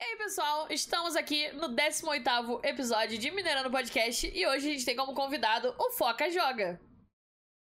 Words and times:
E 0.00 0.02
aí, 0.02 0.16
pessoal, 0.16 0.66
estamos 0.70 1.14
aqui 1.14 1.52
no 1.52 1.68
18º 1.68 2.64
episódio 2.64 3.18
de 3.18 3.30
Minerando 3.30 3.70
Podcast 3.70 4.32
e 4.34 4.46
hoje 4.46 4.70
a 4.70 4.72
gente 4.72 4.84
tem 4.86 4.96
como 4.96 5.12
convidado 5.12 5.74
o 5.78 5.90
Foca 5.90 6.30
Joga. 6.30 6.80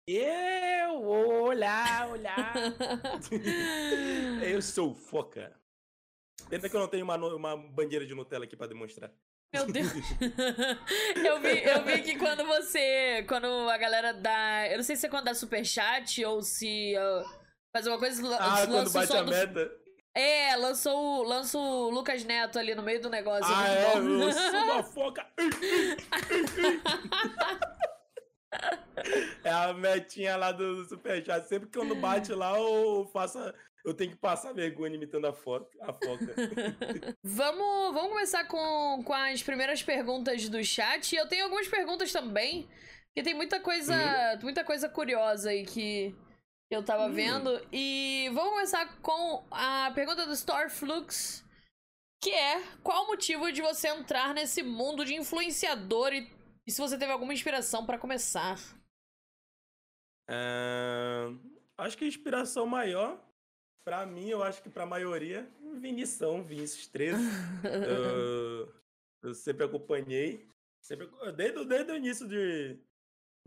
Eu, 0.06 1.02
olá, 1.04 2.06
olá. 2.06 2.52
eu 4.44 4.60
sou 4.60 4.90
o 4.90 4.94
Foca. 4.94 5.58
Pena 6.50 6.68
que 6.68 6.76
eu 6.76 6.80
não 6.80 6.88
tenho 6.88 7.02
uma, 7.02 7.16
uma 7.16 7.56
bandeira 7.56 8.04
de 8.04 8.14
Nutella 8.14 8.44
aqui 8.44 8.58
pra 8.58 8.66
demonstrar. 8.66 9.10
Meu 9.54 9.64
Deus. 9.64 9.88
eu, 11.24 11.40
vi, 11.40 11.64
eu 11.64 11.82
vi 11.82 12.02
que 12.02 12.18
quando 12.18 12.44
você. 12.44 13.24
Quando 13.26 13.46
a 13.70 13.78
galera 13.78 14.12
dá. 14.12 14.68
Eu 14.68 14.76
não 14.76 14.84
sei 14.84 14.96
se 14.96 15.06
é 15.06 15.08
quando 15.08 15.24
dá 15.24 15.34
superchat 15.34 16.22
ou 16.26 16.42
se. 16.42 16.94
Uh, 16.94 17.24
faz 17.72 17.86
alguma 17.86 17.98
coisa. 17.98 18.36
Ah, 18.38 18.66
quando 18.66 18.92
bate 18.92 19.16
a 19.16 19.22
meta. 19.22 19.87
É, 20.18 20.56
lançou, 20.56 21.22
lançou 21.22 21.86
o 21.86 21.90
Lucas 21.90 22.24
Neto 22.24 22.58
ali 22.58 22.74
no 22.74 22.82
meio 22.82 23.00
do 23.00 23.08
negócio. 23.08 23.54
Ah, 23.54 23.68
é? 23.68 23.96
Eu 23.96 24.32
sou 24.34 24.64
uma 24.64 24.82
foca. 24.82 25.24
é 29.44 29.50
a 29.50 29.72
metinha 29.72 30.36
lá 30.36 30.50
do 30.50 30.84
Superchat. 30.86 31.46
Sempre 31.46 31.68
que 31.68 31.78
quando 31.78 31.94
bate 31.94 32.32
lá, 32.32 32.58
eu 32.58 33.08
faço. 33.12 33.38
Eu 33.84 33.94
tenho 33.94 34.10
que 34.10 34.16
passar 34.16 34.52
vergonha 34.52 34.96
imitando 34.96 35.28
a 35.28 35.32
foca. 35.32 35.70
A 35.82 35.92
foca. 35.92 36.34
vamos, 37.22 37.94
vamos 37.94 38.10
começar 38.10 38.44
com, 38.48 39.00
com 39.04 39.14
as 39.14 39.40
primeiras 39.40 39.84
perguntas 39.84 40.48
do 40.48 40.64
chat. 40.64 41.14
Eu 41.14 41.28
tenho 41.28 41.44
algumas 41.44 41.68
perguntas 41.68 42.10
também. 42.10 42.68
Porque 43.06 43.22
tem 43.22 43.34
muita 43.34 43.60
coisa, 43.60 43.94
uhum. 43.94 44.42
muita 44.42 44.64
coisa 44.64 44.88
curiosa 44.88 45.50
aí 45.50 45.64
que, 45.64 46.12
eu 46.70 46.82
tava 46.82 47.06
hum. 47.06 47.12
vendo. 47.12 47.66
E 47.72 48.30
vamos 48.32 48.50
começar 48.50 49.00
com 49.00 49.44
a 49.50 49.90
pergunta 49.94 50.26
do 50.26 50.32
Starflux, 50.32 51.44
que 52.22 52.30
é 52.30 52.62
qual 52.82 53.04
o 53.04 53.06
motivo 53.08 53.50
de 53.50 53.62
você 53.62 53.88
entrar 53.88 54.34
nesse 54.34 54.62
mundo 54.62 55.04
de 55.04 55.14
influenciador 55.14 56.12
e, 56.12 56.30
e 56.66 56.70
se 56.70 56.80
você 56.80 56.98
teve 56.98 57.12
alguma 57.12 57.32
inspiração 57.32 57.86
para 57.86 57.98
começar? 57.98 58.58
Uh, 60.30 61.38
acho 61.78 61.96
que 61.96 62.04
a 62.04 62.08
inspiração 62.08 62.66
maior, 62.66 63.18
para 63.82 64.04
mim, 64.04 64.28
eu 64.28 64.42
acho 64.42 64.62
que 64.62 64.68
pra 64.68 64.84
maioria, 64.84 65.48
Vinição, 65.80 66.42
Vinícius 66.42 66.86
13. 66.88 67.16
eu, 67.64 68.74
eu 69.22 69.34
sempre 69.34 69.64
acompanhei. 69.64 70.46
Sempre, 70.82 71.08
desde, 71.34 71.64
desde 71.64 71.92
o 71.92 71.96
início 71.96 72.28
de, 72.28 72.78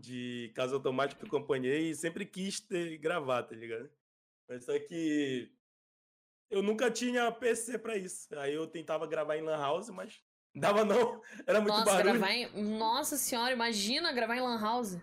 de 0.02 0.50
casa 0.54 0.74
automática 0.74 1.24
que 1.24 1.32
eu 1.32 1.38
acompanhei 1.38 1.90
e 1.90 1.94
sempre 1.94 2.26
quis 2.26 2.58
ter 2.58 2.98
gravar, 2.98 3.44
tá 3.44 3.54
ligado? 3.54 3.88
Mas 4.48 4.64
só 4.64 4.76
que 4.80 5.48
eu 6.50 6.60
nunca 6.60 6.90
tinha 6.90 7.30
PC 7.30 7.78
para 7.78 7.96
isso. 7.96 8.28
Aí 8.36 8.52
eu 8.52 8.66
tentava 8.66 9.06
gravar 9.06 9.36
em 9.36 9.42
Lan 9.42 9.56
House, 9.56 9.90
mas 9.90 10.20
dava 10.54 10.84
não. 10.84 11.22
Era 11.46 11.60
muito 11.60 11.74
Nossa, 11.74 11.84
barulho. 11.84 12.18
Gravar 12.18 12.32
em... 12.32 12.76
Nossa 12.76 13.16
senhora, 13.16 13.52
imagina 13.52 14.12
gravar 14.12 14.36
em 14.36 14.40
Lan 14.40 14.60
House. 14.60 14.98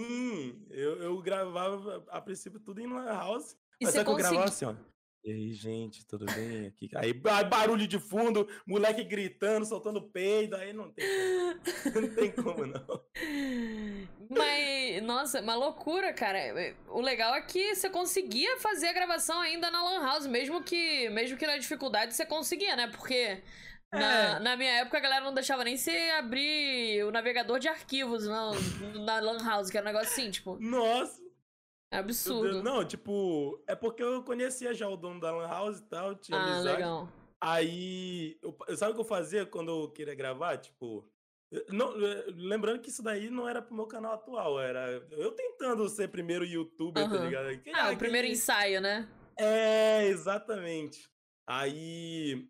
Sim, 0.00 0.66
eu, 0.70 0.96
eu 1.00 1.22
gravava 1.22 2.04
a 2.08 2.20
princípio 2.20 2.58
tudo 2.58 2.80
em 2.80 2.92
Lan 2.92 3.04
House. 3.04 3.56
E 3.80 3.84
mas 3.84 3.94
só 3.94 4.02
que 4.02 4.10
eu 4.10 4.16
gravava 4.16 4.44
assim, 4.44 4.64
ó. 4.64 4.74
E 5.22 5.30
aí, 5.30 5.52
gente, 5.52 6.06
tudo 6.06 6.24
bem? 6.24 6.66
Aqui, 6.66 6.90
aí 6.94 7.12
barulho 7.12 7.86
de 7.86 7.98
fundo, 7.98 8.48
moleque 8.66 9.04
gritando, 9.04 9.66
soltando 9.66 10.00
peido, 10.00 10.56
aí 10.56 10.72
não 10.72 10.90
tem 10.90 11.06
como. 11.06 11.50
Não 12.00 12.14
tem 12.14 12.32
como, 12.32 12.66
não. 12.66 13.04
Mas, 14.30 15.02
nossa, 15.02 15.40
uma 15.40 15.54
loucura, 15.54 16.12
cara. 16.12 16.74
O 16.88 17.00
legal 17.00 17.34
é 17.34 17.42
que 17.42 17.74
você 17.74 17.90
conseguia 17.90 18.58
fazer 18.58 18.88
a 18.88 18.92
gravação 18.92 19.38
ainda 19.40 19.70
na 19.70 19.82
Lan 19.82 20.02
House, 20.02 20.26
mesmo 20.26 20.62
que, 20.62 21.10
mesmo 21.10 21.36
que 21.36 21.46
na 21.46 21.58
dificuldade 21.58 22.14
você 22.14 22.24
conseguia, 22.24 22.74
né? 22.74 22.88
Porque 22.88 23.42
na, 23.92 24.36
é. 24.36 24.38
na 24.38 24.56
minha 24.56 24.72
época 24.80 24.98
a 24.98 25.00
galera 25.00 25.24
não 25.24 25.34
deixava 25.34 25.64
nem 25.64 25.76
você 25.76 25.90
abrir 26.16 27.04
o 27.04 27.10
navegador 27.10 27.58
de 27.58 27.68
arquivos 27.68 28.24
não, 28.26 28.52
na 29.04 29.20
Lan 29.20 29.44
House, 29.44 29.68
que 29.68 29.76
era 29.76 29.84
um 29.84 29.92
negócio 29.92 30.12
assim, 30.12 30.30
tipo. 30.30 30.56
Nossa! 30.60 31.19
É 31.92 31.98
absurdo. 31.98 32.62
Não, 32.62 32.84
tipo, 32.84 33.62
é 33.66 33.74
porque 33.74 34.02
eu 34.02 34.22
conhecia 34.22 34.72
já 34.72 34.88
o 34.88 34.96
dono 34.96 35.20
da 35.20 35.32
Lan 35.32 35.48
House 35.48 35.78
e 35.78 35.84
tal, 35.84 36.14
tinha 36.14 36.38
ah, 36.38 36.44
amizade. 36.44 36.76
legal. 36.76 37.08
Aí, 37.40 38.38
eu, 38.42 38.76
sabe 38.76 38.92
o 38.92 38.94
que 38.94 39.00
eu 39.00 39.04
fazia 39.04 39.44
quando 39.44 39.70
eu 39.70 39.90
queria 39.90 40.14
gravar? 40.14 40.58
Tipo, 40.58 41.10
não, 41.68 41.92
lembrando 42.36 42.80
que 42.80 42.90
isso 42.90 43.02
daí 43.02 43.28
não 43.28 43.48
era 43.48 43.60
pro 43.60 43.74
meu 43.74 43.86
canal 43.86 44.12
atual, 44.12 44.60
era 44.60 45.04
eu 45.10 45.32
tentando 45.32 45.88
ser 45.88 46.08
primeiro 46.08 46.44
youtuber, 46.44 47.02
uhum. 47.02 47.10
tá 47.10 47.24
ligado? 47.24 47.58
Que, 47.58 47.70
ah, 47.70 47.90
o 47.90 47.96
primeiro 47.96 48.28
ensaio, 48.28 48.80
né? 48.80 49.08
É, 49.36 50.06
exatamente. 50.06 51.10
Aí 51.48 52.48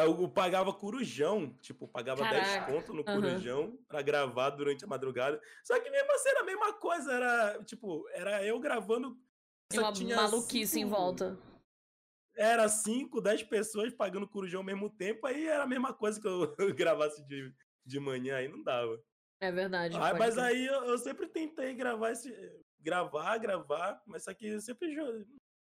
eu 0.00 0.28
pagava 0.28 0.72
corujão, 0.72 1.56
tipo, 1.60 1.86
pagava 1.88 2.22
Caraca. 2.22 2.66
10 2.66 2.66
conto 2.66 2.94
no 2.94 3.04
corujão 3.04 3.62
uhum. 3.62 3.78
pra 3.88 4.02
gravar 4.02 4.50
durante 4.50 4.84
a 4.84 4.88
madrugada. 4.88 5.40
Só 5.64 5.78
que 5.80 5.90
mesmo 5.90 6.12
assim 6.12 6.28
era 6.28 6.40
a 6.40 6.44
mesma 6.44 6.72
coisa, 6.74 7.12
era, 7.12 7.64
tipo, 7.64 8.08
era 8.10 8.44
eu 8.44 8.58
gravando. 8.58 9.18
E 9.72 9.78
uma 9.78 9.92
tinha 9.92 10.16
maluquice 10.16 10.74
cinco, 10.74 10.86
em 10.86 10.90
volta. 10.90 11.38
Era 12.34 12.66
5, 12.68 13.20
10 13.20 13.42
pessoas 13.44 13.92
pagando 13.92 14.28
corujão 14.28 14.60
ao 14.60 14.66
mesmo 14.66 14.88
tempo, 14.88 15.26
aí 15.26 15.46
era 15.46 15.64
a 15.64 15.66
mesma 15.66 15.92
coisa 15.92 16.20
que 16.20 16.26
eu 16.26 16.54
gravasse 16.74 17.22
de, 17.26 17.52
de 17.84 18.00
manhã, 18.00 18.36
aí 18.36 18.48
não 18.48 18.62
dava. 18.62 19.02
É 19.40 19.50
verdade. 19.50 19.96
Ah, 19.96 20.14
mas 20.14 20.38
aí 20.38 20.66
eu, 20.66 20.84
eu, 20.84 20.98
sempre 20.98 21.26
tentei 21.26 21.74
gravar 21.74 22.12
esse. 22.12 22.32
Gravar, 22.80 23.36
gravar, 23.38 24.00
mas 24.06 24.24
só 24.24 24.32
que 24.32 24.46
eu 24.46 24.60
sempre. 24.60 24.96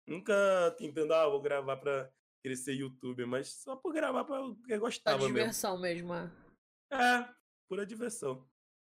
Nunca 0.07 0.75
tentando, 0.77 1.15
ah, 1.15 1.29
vou 1.29 1.41
gravar 1.41 1.77
pra 1.77 2.11
querer 2.43 2.57
ser 2.57 2.75
youtuber, 2.75 3.27
mas 3.27 3.49
só 3.49 3.77
por 3.77 3.93
gravar 3.93 4.25
porque 4.25 4.75
eu 4.75 4.81
gostava 4.81 5.19
mesmo. 5.19 5.35
diversão 5.35 5.79
mesmo. 5.79 6.15
É, 6.15 6.31
é 6.93 7.35
pura 7.69 7.85
diversão. 7.85 8.49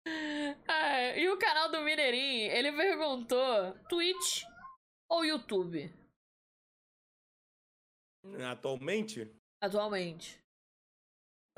É, 0.05 1.19
e 1.19 1.29
o 1.29 1.37
canal 1.37 1.69
do 1.69 1.81
Mineirinho, 1.81 2.51
ele 2.51 2.71
perguntou: 2.71 3.73
Twitch 3.87 4.43
ou 5.09 5.25
YouTube? 5.25 5.93
Atualmente? 8.49 9.35
Atualmente. 9.61 10.39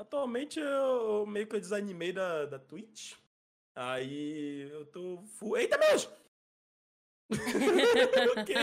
Atualmente 0.00 0.58
eu 0.58 1.26
meio 1.26 1.46
que 1.46 1.56
eu 1.56 1.60
desanimei 1.60 2.12
da, 2.12 2.46
da 2.46 2.58
Twitch. 2.58 3.16
Aí 3.76 4.68
eu 4.70 4.86
tô. 4.86 5.22
Full... 5.38 5.56
Eita, 5.56 5.78
mesmo! 5.78 6.12
ok. 8.38 8.54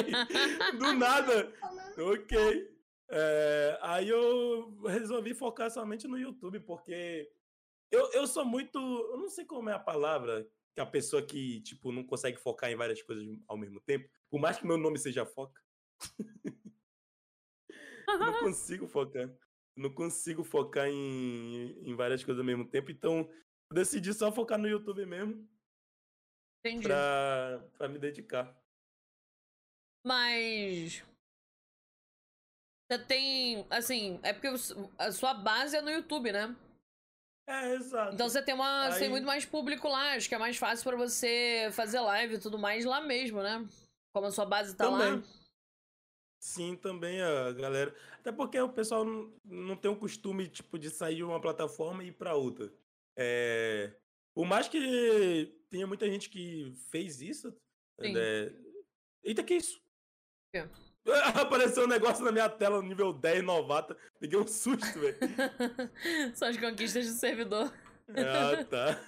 Do 0.77 0.93
nada. 0.93 1.51
Ok. 1.97 2.70
É, 3.13 3.77
aí 3.81 4.07
eu 4.07 4.81
resolvi 4.83 5.33
focar 5.33 5.69
somente 5.69 6.07
no 6.07 6.17
YouTube, 6.17 6.61
porque 6.61 7.29
eu, 7.91 8.09
eu 8.13 8.25
sou 8.25 8.45
muito. 8.45 8.79
Eu 8.79 9.17
não 9.17 9.27
sei 9.27 9.43
como 9.43 9.69
é 9.69 9.73
a 9.73 9.79
palavra 9.79 10.49
que 10.73 10.79
a 10.79 10.85
pessoa 10.85 11.21
que, 11.21 11.59
tipo, 11.61 11.91
não 11.91 12.05
consegue 12.05 12.37
focar 12.37 12.71
em 12.71 12.75
várias 12.77 13.01
coisas 13.01 13.27
ao 13.49 13.57
mesmo 13.57 13.81
tempo. 13.81 14.09
Por 14.29 14.39
mais 14.39 14.57
que 14.57 14.65
meu 14.65 14.77
nome 14.77 14.97
seja 14.97 15.25
Foca. 15.25 15.61
não 18.07 18.39
consigo 18.39 18.87
focar. 18.87 19.29
Não 19.75 19.93
consigo 19.93 20.43
focar 20.43 20.87
em, 20.87 21.77
em 21.81 21.93
várias 21.93 22.23
coisas 22.23 22.39
ao 22.39 22.45
mesmo 22.45 22.65
tempo. 22.65 22.91
Então, 22.91 23.29
eu 23.69 23.75
decidi 23.75 24.13
só 24.13 24.31
focar 24.31 24.57
no 24.57 24.69
YouTube 24.69 25.05
mesmo. 25.05 25.45
Entendi. 26.63 26.87
Pra, 26.87 27.67
pra 27.77 27.89
me 27.89 27.99
dedicar. 27.99 28.57
Mas 30.05 31.03
você 32.91 32.99
tem, 32.99 33.65
assim, 33.69 34.19
é 34.21 34.33
porque 34.33 34.49
a 34.97 35.11
sua 35.13 35.33
base 35.33 35.77
é 35.77 35.81
no 35.81 35.89
YouTube, 35.89 36.31
né? 36.31 36.53
É, 37.47 37.73
exato. 37.75 38.13
Então 38.13 38.27
você 38.27 38.41
tem 38.41 38.53
uma, 38.53 38.85
Aí... 38.85 38.91
você 38.91 38.99
tem 38.99 39.09
muito 39.09 39.25
mais 39.25 39.45
público 39.45 39.87
lá, 39.87 40.13
acho 40.13 40.27
que 40.27 40.35
é 40.35 40.37
mais 40.37 40.57
fácil 40.57 40.83
para 40.83 40.97
você 40.97 41.69
fazer 41.71 42.01
live 42.01 42.35
e 42.35 42.39
tudo 42.39 42.59
mais 42.59 42.83
lá 42.83 42.99
mesmo, 42.99 43.41
né? 43.41 43.65
Como 44.13 44.27
a 44.27 44.31
sua 44.31 44.45
base 44.45 44.75
tá 44.75 44.85
também. 44.89 45.15
lá. 45.15 45.23
Sim, 46.43 46.75
também 46.75 47.21
a 47.21 47.53
galera. 47.53 47.95
Até 48.19 48.31
porque 48.31 48.59
o 48.59 48.73
pessoal 48.73 49.05
não, 49.05 49.33
não 49.45 49.77
tem 49.77 49.89
o 49.89 49.95
costume, 49.95 50.49
tipo, 50.49 50.77
de 50.77 50.89
sair 50.89 51.15
de 51.15 51.23
uma 51.23 51.39
plataforma 51.39 52.03
e 52.03 52.07
ir 52.07 52.13
pra 52.13 52.35
outra. 52.35 52.73
É... 53.17 53.95
Por 54.33 54.45
mais 54.45 54.67
que 54.67 55.63
tenha 55.69 55.87
muita 55.87 56.09
gente 56.09 56.29
que 56.29 56.73
fez 56.89 57.21
isso. 57.21 57.55
Sim. 58.01 58.17
É... 58.17 58.51
Eita, 59.23 59.43
que 59.43 59.53
isso? 59.53 59.79
É. 60.53 60.67
Apareceu 61.41 61.85
um 61.85 61.87
negócio 61.87 62.23
na 62.23 62.31
minha 62.31 62.49
tela 62.49 62.81
no 62.81 62.87
nível 62.87 63.11
10 63.11 63.43
novata. 63.43 63.97
Peguei 64.19 64.37
um 64.37 64.47
susto, 64.47 64.99
velho. 64.99 65.17
São 66.35 66.47
as 66.47 66.57
conquistas 66.57 67.07
do 67.07 67.13
servidor. 67.13 67.73
Ah, 68.09 68.63
tá. 68.65 68.99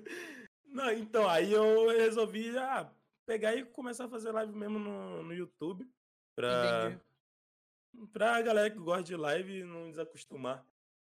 Não, 0.66 0.90
então, 0.92 1.28
aí 1.28 1.52
eu 1.52 1.88
resolvi 1.88 2.56
ah, 2.56 2.90
pegar 3.26 3.54
e 3.54 3.64
começar 3.64 4.06
a 4.06 4.08
fazer 4.08 4.32
live 4.32 4.54
mesmo 4.54 4.78
no, 4.78 5.22
no 5.22 5.34
YouTube. 5.34 5.86
Pra, 6.34 6.86
Entendi. 6.86 8.06
pra 8.10 8.40
galera 8.40 8.70
que 8.70 8.78
gosta 8.78 9.02
de 9.02 9.16
live 9.16 9.64
não 9.64 9.90
desacostumar. 9.90 10.64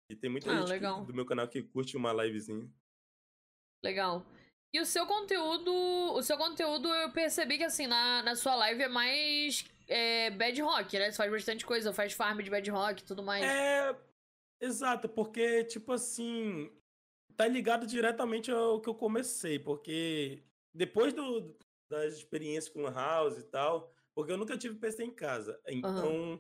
E 0.10 0.16
tem 0.16 0.30
muita 0.30 0.52
ah, 0.52 0.66
gente 0.66 0.80
que, 0.80 1.06
do 1.06 1.14
meu 1.14 1.26
canal 1.26 1.48
que 1.48 1.64
curte 1.64 1.96
uma 1.96 2.12
livezinha. 2.12 2.70
Legal. 3.82 4.26
E 4.74 4.82
o 4.82 4.86
seu 4.86 5.06
conteúdo, 5.06 5.72
o 5.72 6.22
seu 6.22 6.38
conteúdo 6.38 6.90
eu 6.90 7.12
percebi 7.12 7.58
que 7.58 7.64
assim, 7.64 7.88
na, 7.88 8.24
na 8.24 8.36
sua 8.36 8.56
live 8.56 8.84
é 8.84 8.90
mais 8.90 9.64
é, 9.88 10.30
bad 10.32 10.62
rock, 10.62 10.98
né? 10.98 11.12
Você 11.12 11.18
faz 11.18 11.32
bastante 11.32 11.66
coisa, 11.66 11.94
faz 11.94 12.14
farm 12.14 12.40
de 12.42 12.50
bad 12.50 12.70
rock 12.70 13.02
e 13.02 13.06
tudo 13.06 13.24
mais. 13.24 13.44
É, 13.44 13.96
Exato, 14.64 15.10
porque, 15.10 15.66
tipo 15.66 15.92
assim, 15.92 16.72
tá 17.36 17.46
ligado 17.46 17.86
diretamente 17.86 18.50
ao 18.50 18.80
que 18.80 18.88
eu 18.88 18.96
comecei, 18.96 19.60
porque 19.60 20.42
depois 20.74 21.14
do, 21.14 21.54
das 21.90 22.14
experiências 22.14 22.70
com 22.70 22.90
House 22.90 23.38
e 23.38 23.44
tal, 23.44 23.94
porque 24.16 24.32
eu 24.32 24.38
nunca 24.38 24.58
tive 24.58 24.80
PC 24.80 25.04
em 25.04 25.12
casa. 25.12 25.60
Então, 25.68 26.32
uhum. 26.32 26.40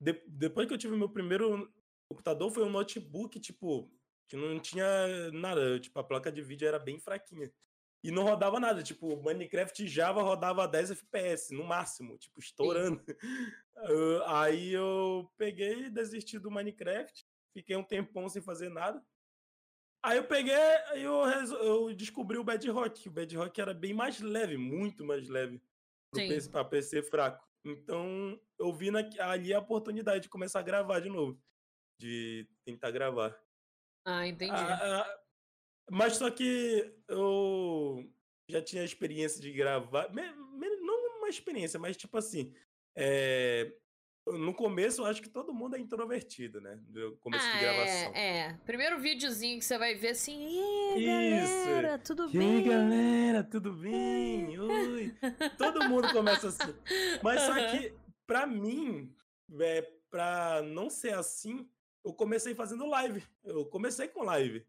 de, 0.00 0.20
depois 0.26 0.66
que 0.66 0.74
eu 0.74 0.78
tive 0.78 0.96
meu 0.96 1.08
primeiro 1.08 1.72
computador, 2.10 2.50
foi 2.50 2.64
um 2.64 2.70
notebook, 2.70 3.38
tipo, 3.38 3.88
que 4.28 4.36
não 4.36 4.58
tinha 4.58 5.30
nada, 5.30 5.78
tipo, 5.78 5.96
a 6.00 6.04
placa 6.04 6.32
de 6.32 6.42
vídeo 6.42 6.66
era 6.66 6.80
bem 6.80 6.98
fraquinha. 6.98 7.48
E 8.02 8.10
não 8.10 8.24
rodava 8.24 8.58
nada, 8.58 8.82
tipo, 8.82 9.16
Minecraft 9.22 9.86
Java 9.86 10.22
rodava 10.22 10.66
10 10.66 10.90
FPS, 10.90 11.54
no 11.54 11.64
máximo, 11.64 12.18
tipo, 12.18 12.40
estourando. 12.40 13.00
uh, 13.76 14.22
aí 14.26 14.72
eu 14.72 15.30
peguei, 15.36 15.88
desisti 15.88 16.38
do 16.38 16.50
Minecraft, 16.50 17.24
fiquei 17.54 17.76
um 17.76 17.84
tempão 17.84 18.28
sem 18.28 18.42
fazer 18.42 18.68
nada. 18.68 19.00
Aí 20.04 20.16
eu 20.16 20.24
peguei, 20.24 20.54
aí 20.54 21.02
eu, 21.04 21.14
eu 21.60 21.94
descobri 21.94 22.36
o 22.36 22.42
Bedrock. 22.42 23.08
O 23.08 23.12
Bedrock 23.12 23.60
era 23.60 23.72
bem 23.72 23.94
mais 23.94 24.18
leve, 24.18 24.56
muito 24.56 25.04
mais 25.04 25.28
leve 25.28 25.62
para 26.50 26.64
PC 26.64 27.02
fraco. 27.04 27.46
Então 27.64 28.36
eu 28.58 28.72
vi 28.72 28.90
na, 28.90 29.08
ali 29.20 29.54
a 29.54 29.60
oportunidade 29.60 30.24
de 30.24 30.28
começar 30.28 30.58
a 30.58 30.64
gravar 30.64 30.98
de 30.98 31.08
novo, 31.08 31.40
de 32.00 32.48
tentar 32.64 32.90
gravar. 32.90 33.40
Ah, 34.04 34.26
entendi. 34.26 34.52
Ah, 34.52 35.02
ah, 35.02 35.21
mas 35.90 36.16
só 36.16 36.30
que 36.30 36.92
eu 37.08 38.08
já 38.48 38.62
tinha 38.62 38.84
experiência 38.84 39.40
de 39.40 39.52
gravar, 39.52 40.10
não 40.12 41.18
uma 41.18 41.28
experiência, 41.28 41.78
mas 41.78 41.96
tipo 41.96 42.16
assim, 42.18 42.52
é, 42.96 43.72
no 44.26 44.54
começo, 44.54 45.00
eu 45.00 45.06
acho 45.06 45.22
que 45.22 45.28
todo 45.28 45.54
mundo 45.54 45.76
é 45.76 45.80
introvertido, 45.80 46.60
né? 46.60 46.78
No 46.88 47.16
começo 47.16 47.44
ah, 47.44 47.52
de 47.52 47.60
gravação. 47.60 48.14
É, 48.14 48.38
é. 48.38 48.58
Primeiro 48.64 49.00
videozinho 49.00 49.58
que 49.58 49.64
você 49.64 49.78
vai 49.78 49.94
ver 49.94 50.10
assim, 50.10 50.46
e 50.96 51.04
galera, 51.04 51.94
Isso. 51.96 52.04
tudo 52.04 52.28
e 52.28 52.38
bem? 52.38 52.64
Galera, 52.64 53.44
tudo 53.44 53.72
bem? 53.72 54.58
Oi. 54.58 55.14
todo 55.58 55.88
mundo 55.88 56.12
começa 56.12 56.48
assim. 56.48 56.74
Mas 57.22 57.42
só 57.42 57.54
que, 57.70 57.94
pra 58.26 58.46
mim, 58.46 59.12
é, 59.60 59.82
pra 60.10 60.62
não 60.62 60.88
ser 60.88 61.14
assim, 61.14 61.68
eu 62.04 62.12
comecei 62.12 62.54
fazendo 62.54 62.86
live. 62.86 63.22
Eu 63.42 63.66
comecei 63.66 64.06
com 64.06 64.22
live. 64.22 64.64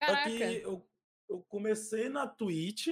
Caraca. 0.00 0.30
Só 0.30 0.36
que 0.36 0.42
eu, 0.62 0.88
eu 1.28 1.42
comecei 1.48 2.08
na 2.08 2.26
Twitch, 2.26 2.88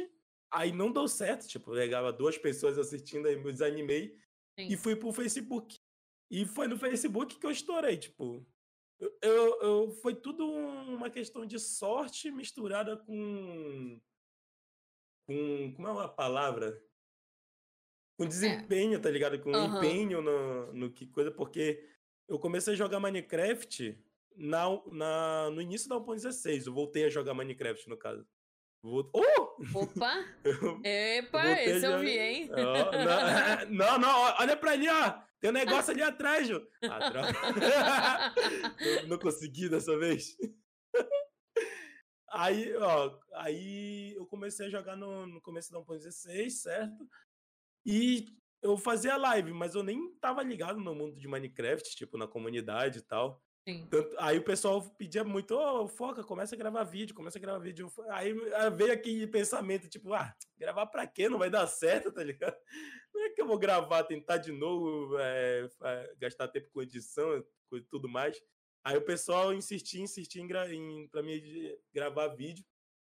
aí 0.51 0.73
não 0.73 0.93
deu 0.93 1.09
certo. 1.09 1.47
Tipo, 1.47 1.73
pegava 1.73 2.13
duas 2.13 2.37
pessoas 2.37 2.79
assistindo, 2.79 3.27
aí 3.27 3.37
me 3.37 3.53
desanimei. 3.53 4.17
Sim. 4.59 4.69
E 4.73 4.77
fui 4.77 4.97
pro 4.97 5.13
Facebook. 5.13 5.79
E 6.31 6.45
foi 6.45 6.67
no 6.67 6.79
Facebook 6.79 7.39
que 7.39 7.47
eu 7.47 7.51
estourei, 7.51 7.97
tipo. 7.97 8.47
Eu, 8.99 9.19
eu, 9.23 9.61
eu, 9.61 9.91
foi 10.03 10.15
tudo 10.15 10.47
uma 10.47 11.11
questão 11.11 11.45
de 11.47 11.59
sorte 11.59 12.31
misturada 12.31 12.97
com. 12.97 14.01
com 15.27 15.73
como 15.75 15.89
é 15.89 16.05
a 16.05 16.09
palavra? 16.09 16.83
Com 18.19 18.25
é. 18.25 18.29
desempenho, 18.29 18.95
é. 18.95 18.99
tá 18.99 19.11
ligado? 19.11 19.39
Com 19.41 19.53
uhum. 19.53 19.77
empenho 19.77 20.23
no, 20.23 20.73
no 20.73 20.91
que 20.91 21.07
coisa, 21.07 21.31
porque 21.31 21.87
eu 22.27 22.39
comecei 22.39 22.73
a 22.73 22.77
jogar 22.77 22.99
Minecraft 22.99 23.97
na, 24.37 24.67
na, 24.93 25.51
no 25.51 25.61
início 25.61 25.89
da 25.89 25.97
1.16. 25.97 26.67
Eu 26.67 26.75
voltei 26.75 27.05
a 27.05 27.11
jogar 27.11 27.35
Minecraft, 27.35 27.89
no 27.89 27.97
caso. 27.97 28.27
Vou... 28.83 29.11
Oh! 29.13 29.47
Opa! 29.75 30.25
Epa, 30.85 31.61
esse 31.63 31.87
eu 31.87 31.99
vi, 31.99 32.19
hein? 32.19 32.51
Oh, 32.53 33.67
não, 33.73 33.99
não, 33.99 33.99
não, 33.99 34.21
olha 34.39 34.57
pra 34.57 34.73
ali, 34.73 34.89
ó. 34.89 35.27
Tem 35.41 35.51
um 35.51 35.55
negócio 35.55 35.93
ali 35.93 36.03
atrás, 36.03 36.47
Ju. 36.49 36.67
Ah, 36.83 38.33
não, 39.03 39.09
não 39.09 39.19
consegui 39.19 39.69
dessa 39.69 39.99
vez. 39.99 40.37
Aí, 42.31 42.75
ó, 42.77 43.19
aí 43.35 44.15
eu 44.15 44.27
comecei 44.27 44.67
a 44.67 44.71
jogar 44.71 44.97
no, 44.97 45.27
no 45.27 45.41
começo 45.41 45.73
da 45.73 45.79
1.16, 45.79 46.51
certo? 46.51 47.09
E 47.85 48.27
eu 48.63 48.77
fazia 48.77 49.17
live, 49.17 49.53
mas 49.53 49.75
eu 49.75 49.83
nem 49.83 50.13
tava 50.17 50.43
ligado 50.43 50.81
no 50.81 50.95
mundo 50.95 51.17
de 51.17 51.29
Minecraft, 51.29 51.97
tipo, 51.97 52.19
na 52.19 52.27
comunidade 52.27 52.99
e 52.99 53.03
tal. 53.03 53.43
Tanto, 53.91 54.15
aí 54.19 54.39
o 54.39 54.45
pessoal 54.45 54.81
pedia 54.97 55.25
muito, 55.25 55.53
oh, 55.57 55.89
Foca, 55.89 56.23
começa 56.23 56.55
a 56.55 56.59
gravar 56.59 56.85
vídeo, 56.85 57.17
começa 57.17 57.37
a 57.37 57.41
gravar 57.41 57.59
vídeo. 57.59 57.93
Aí 58.11 58.33
veio 58.77 58.93
aquele 58.93 59.27
pensamento, 59.27 59.89
tipo, 59.89 60.13
ah, 60.15 60.33
gravar 60.57 60.87
pra 60.87 61.05
quê? 61.05 61.29
Não 61.29 61.39
vai 61.39 61.51
dar 61.51 61.67
certo, 61.67 62.13
tá 62.13 62.23
ligado? 62.23 62.57
Não 63.13 63.25
é 63.25 63.31
que 63.31 63.43
eu 63.43 63.47
vou 63.47 63.59
gravar, 63.59 64.05
tentar 64.05 64.37
de 64.37 64.53
novo, 64.53 65.19
é, 65.19 65.69
gastar 66.17 66.47
tempo 66.47 66.71
com 66.71 66.81
edição 66.81 67.45
e 67.73 67.81
tudo 67.83 68.09
mais. 68.09 68.41
Aí 68.85 68.97
o 68.97 69.05
pessoal 69.05 69.53
insistia, 69.53 70.01
insistia 70.01 70.41
em, 70.41 71.03
em 71.03 71.09
pra 71.09 71.21
mim 71.21 71.43
gravar 71.93 72.29
vídeo. 72.29 72.65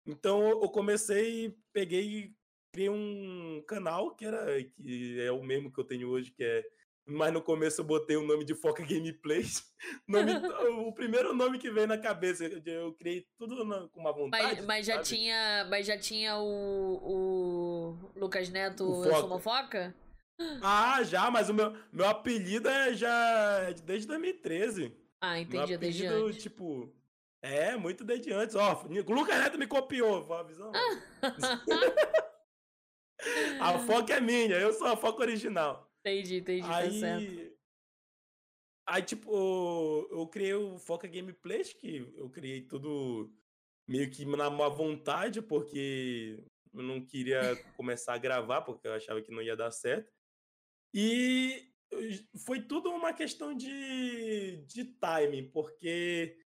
Então 0.05 0.47
eu 0.47 0.69
comecei, 0.69 1.53
peguei, 1.73 2.33
criei 2.71 2.89
um 2.89 3.61
canal 3.67 4.15
que 4.15 4.23
era 4.23 4.63
que 4.63 5.19
é 5.19 5.29
o 5.29 5.43
mesmo 5.43 5.73
que 5.73 5.77
eu 5.77 5.83
tenho 5.83 6.07
hoje, 6.07 6.31
que 6.31 6.41
é 6.41 6.63
mas 7.07 7.33
no 7.33 7.41
começo 7.41 7.79
eu 7.79 7.85
botei 7.85 8.17
o 8.17 8.27
nome 8.27 8.43
de 8.43 8.53
Foca 8.53 8.83
Gameplays. 8.83 9.65
Nome, 10.07 10.33
o 10.85 10.91
primeiro 10.91 11.33
nome 11.33 11.57
que 11.57 11.71
veio 11.71 11.87
na 11.87 11.97
cabeça. 11.97 12.43
Eu 12.65 12.93
criei 12.93 13.25
tudo 13.37 13.63
na, 13.63 13.87
com 13.87 13.99
uma 13.99 14.11
vontade. 14.11 14.43
Mas, 14.43 14.65
mas 14.65 14.85
já 14.85 15.01
tinha, 15.01 15.65
mas 15.69 15.85
já 15.85 15.97
tinha 15.97 16.37
o, 16.37 16.99
o 17.03 18.19
Lucas 18.19 18.49
Neto 18.49 18.83
o 18.83 19.05
Eu 19.05 19.15
Sou 19.15 19.27
uma 19.27 19.39
Foca? 19.39 19.95
Ah, 20.61 21.01
já, 21.03 21.31
mas 21.31 21.49
o 21.49 21.53
meu, 21.53 21.73
meu 21.91 22.07
apelido 22.07 22.67
é 22.67 22.93
já 22.93 23.71
desde 23.85 24.07
2013. 24.07 24.93
Ah, 25.21 25.39
entendi, 25.39 25.73
apelido, 25.73 25.79
desde 25.79 26.07
antes. 26.07 26.43
tipo, 26.43 26.93
é, 27.41 27.77
muito 27.77 28.03
desde 28.03 28.33
antes. 28.33 28.55
Ó, 28.55 28.83
o 28.85 29.13
Lucas 29.13 29.39
Neto 29.39 29.57
me 29.57 29.67
copiou, 29.67 30.27
visão. 30.45 30.71
a 33.59 33.79
foca 33.79 34.15
é 34.15 34.19
minha, 34.19 34.57
eu 34.57 34.73
sou 34.73 34.87
a 34.87 34.97
foca 34.97 35.21
original. 35.21 35.86
Entendi, 36.07 36.37
entendi, 36.37 36.67
aí, 36.67 36.85
tá 36.85 36.91
certo. 36.91 37.57
Aí, 38.87 39.03
tipo, 39.03 40.07
eu 40.11 40.27
criei 40.27 40.53
o 40.53 40.77
Foca 40.79 41.07
Gameplays, 41.07 41.73
que 41.73 42.11
eu 42.15 42.29
criei 42.29 42.61
tudo 42.61 43.33
meio 43.87 44.09
que 44.09 44.25
na 44.25 44.49
má 44.49 44.69
vontade, 44.69 45.41
porque 45.41 46.43
eu 46.73 46.83
não 46.83 47.05
queria 47.05 47.41
começar 47.75 48.13
a 48.13 48.17
gravar, 48.17 48.61
porque 48.61 48.87
eu 48.87 48.93
achava 48.93 49.21
que 49.21 49.31
não 49.31 49.41
ia 49.41 49.57
dar 49.57 49.71
certo. 49.71 50.09
E 50.93 51.69
foi 52.45 52.61
tudo 52.61 52.89
uma 52.89 53.13
questão 53.13 53.53
de, 53.53 54.57
de 54.65 54.85
timing, 54.85 55.49
porque 55.51 56.37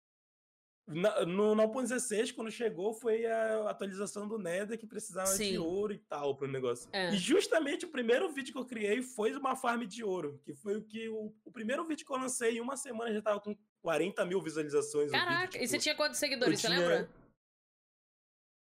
na, 0.91 1.25
no 1.25 1.55
9.16, 1.55 2.33
quando 2.33 2.51
chegou, 2.51 2.93
foi 2.93 3.25
a 3.25 3.69
atualização 3.69 4.27
do 4.27 4.37
Nether 4.37 4.77
que 4.77 4.85
precisava 4.85 5.27
Sim. 5.27 5.51
de 5.51 5.57
ouro 5.57 5.93
e 5.93 5.97
tal 5.97 6.35
pro 6.35 6.47
negócio. 6.47 6.89
É. 6.91 7.13
E 7.13 7.17
justamente 7.17 7.85
o 7.85 7.89
primeiro 7.89 8.29
vídeo 8.31 8.53
que 8.53 8.59
eu 8.59 8.65
criei 8.65 9.01
foi 9.01 9.33
uma 9.33 9.55
farm 9.55 9.83
de 9.83 10.03
ouro, 10.03 10.39
que 10.43 10.53
foi 10.53 10.77
o 10.77 10.83
que 10.83 11.09
o, 11.09 11.33
o 11.43 11.51
primeiro 11.51 11.85
vídeo 11.85 12.05
que 12.05 12.11
eu 12.11 12.17
lancei 12.17 12.57
em 12.57 12.61
uma 12.61 12.77
semana 12.77 13.13
já 13.13 13.21
tava 13.21 13.39
com 13.39 13.55
40 13.81 14.25
mil 14.25 14.41
visualizações. 14.41 15.11
Caraca, 15.11 15.39
vídeo, 15.39 15.51
tipo, 15.51 15.63
e 15.63 15.67
você 15.67 15.79
tinha 15.79 15.95
quantos 15.95 16.19
seguidores, 16.19 16.59
você 16.59 16.67
tinha... 16.67 16.79
lembra? 16.79 17.09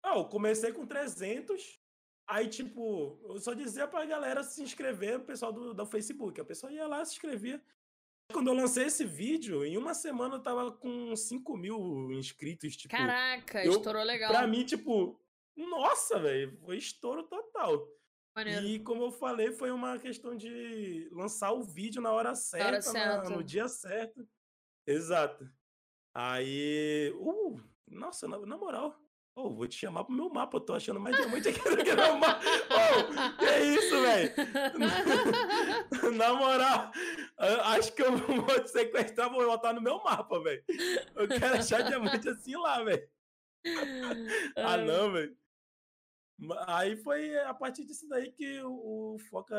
Ah, 0.02 0.16
eu 0.16 0.24
comecei 0.24 0.72
com 0.72 0.86
300, 0.86 1.80
aí 2.26 2.48
tipo, 2.48 3.20
eu 3.28 3.38
só 3.38 3.52
dizia 3.52 3.86
pra 3.86 4.04
galera 4.04 4.42
se 4.42 4.62
inscrever, 4.62 5.18
o 5.18 5.24
pessoal 5.24 5.52
do, 5.52 5.74
do 5.74 5.86
Facebook, 5.86 6.40
a 6.40 6.44
pessoa 6.44 6.72
ia 6.72 6.86
lá, 6.86 7.04
se 7.04 7.14
inscrevia, 7.14 7.62
quando 8.32 8.48
eu 8.48 8.54
lancei 8.54 8.84
esse 8.84 9.04
vídeo, 9.04 9.64
em 9.64 9.76
uma 9.76 9.94
semana 9.94 10.36
eu 10.36 10.42
tava 10.42 10.70
com 10.70 11.16
5 11.16 11.56
mil 11.56 12.12
inscritos. 12.12 12.76
Tipo, 12.76 12.96
Caraca, 12.96 13.64
eu, 13.64 13.72
estourou 13.72 14.02
legal. 14.02 14.30
Pra 14.30 14.46
mim, 14.46 14.64
tipo, 14.64 15.20
nossa, 15.56 16.18
velho, 16.18 16.56
foi 16.58 16.76
estouro 16.76 17.24
total. 17.24 17.88
Maneiro. 18.36 18.66
E 18.66 18.78
como 18.80 19.04
eu 19.04 19.10
falei, 19.10 19.50
foi 19.50 19.70
uma 19.70 19.98
questão 19.98 20.36
de 20.36 21.08
lançar 21.10 21.52
o 21.52 21.62
vídeo 21.62 22.00
na 22.00 22.12
hora 22.12 22.34
certa, 22.34 22.66
hora 22.68 22.82
certa. 22.82 23.30
Na, 23.30 23.36
no 23.36 23.42
dia 23.42 23.66
certo. 23.66 24.28
Exato. 24.86 25.50
Aí, 26.14 27.12
uh, 27.16 27.60
nossa, 27.88 28.28
na, 28.28 28.38
na 28.38 28.56
moral, 28.56 28.94
Ô, 29.38 29.42
oh, 29.42 29.50
vou 29.54 29.68
te 29.68 29.78
chamar 29.78 30.02
pro 30.02 30.12
meu 30.12 30.28
mapa, 30.28 30.56
eu 30.56 30.60
tô 30.60 30.74
achando 30.74 30.98
mais 30.98 31.14
diamante 31.14 31.48
aqui 31.48 31.60
do 31.62 31.76
que 31.76 31.94
no 31.94 32.18
mapa. 32.18 32.40
Ô, 32.44 32.74
oh, 32.98 33.38
que 33.38 33.44
é 33.44 33.64
isso, 33.66 34.00
velho? 34.00 34.34
Na 36.18 36.34
moral, 36.34 36.90
acho 37.66 37.92
que 37.92 38.02
eu 38.02 38.16
vou 38.16 38.60
te 38.60 38.68
sequestrar, 38.68 39.30
vou 39.30 39.46
botar 39.46 39.72
no 39.72 39.80
meu 39.80 40.02
mapa, 40.02 40.42
velho. 40.42 40.64
Eu 41.14 41.28
quero 41.28 41.56
achar 41.56 41.82
diamante 41.84 42.28
assim 42.28 42.56
lá, 42.56 42.82
velho. 42.82 43.08
ah, 44.56 44.76
não, 44.76 45.12
velho. 45.12 45.36
Aí 46.66 46.96
foi 46.96 47.38
a 47.38 47.54
partir 47.54 47.84
disso 47.84 48.08
daí 48.08 48.32
que 48.32 48.60
o 48.64 49.18
Foca 49.30 49.56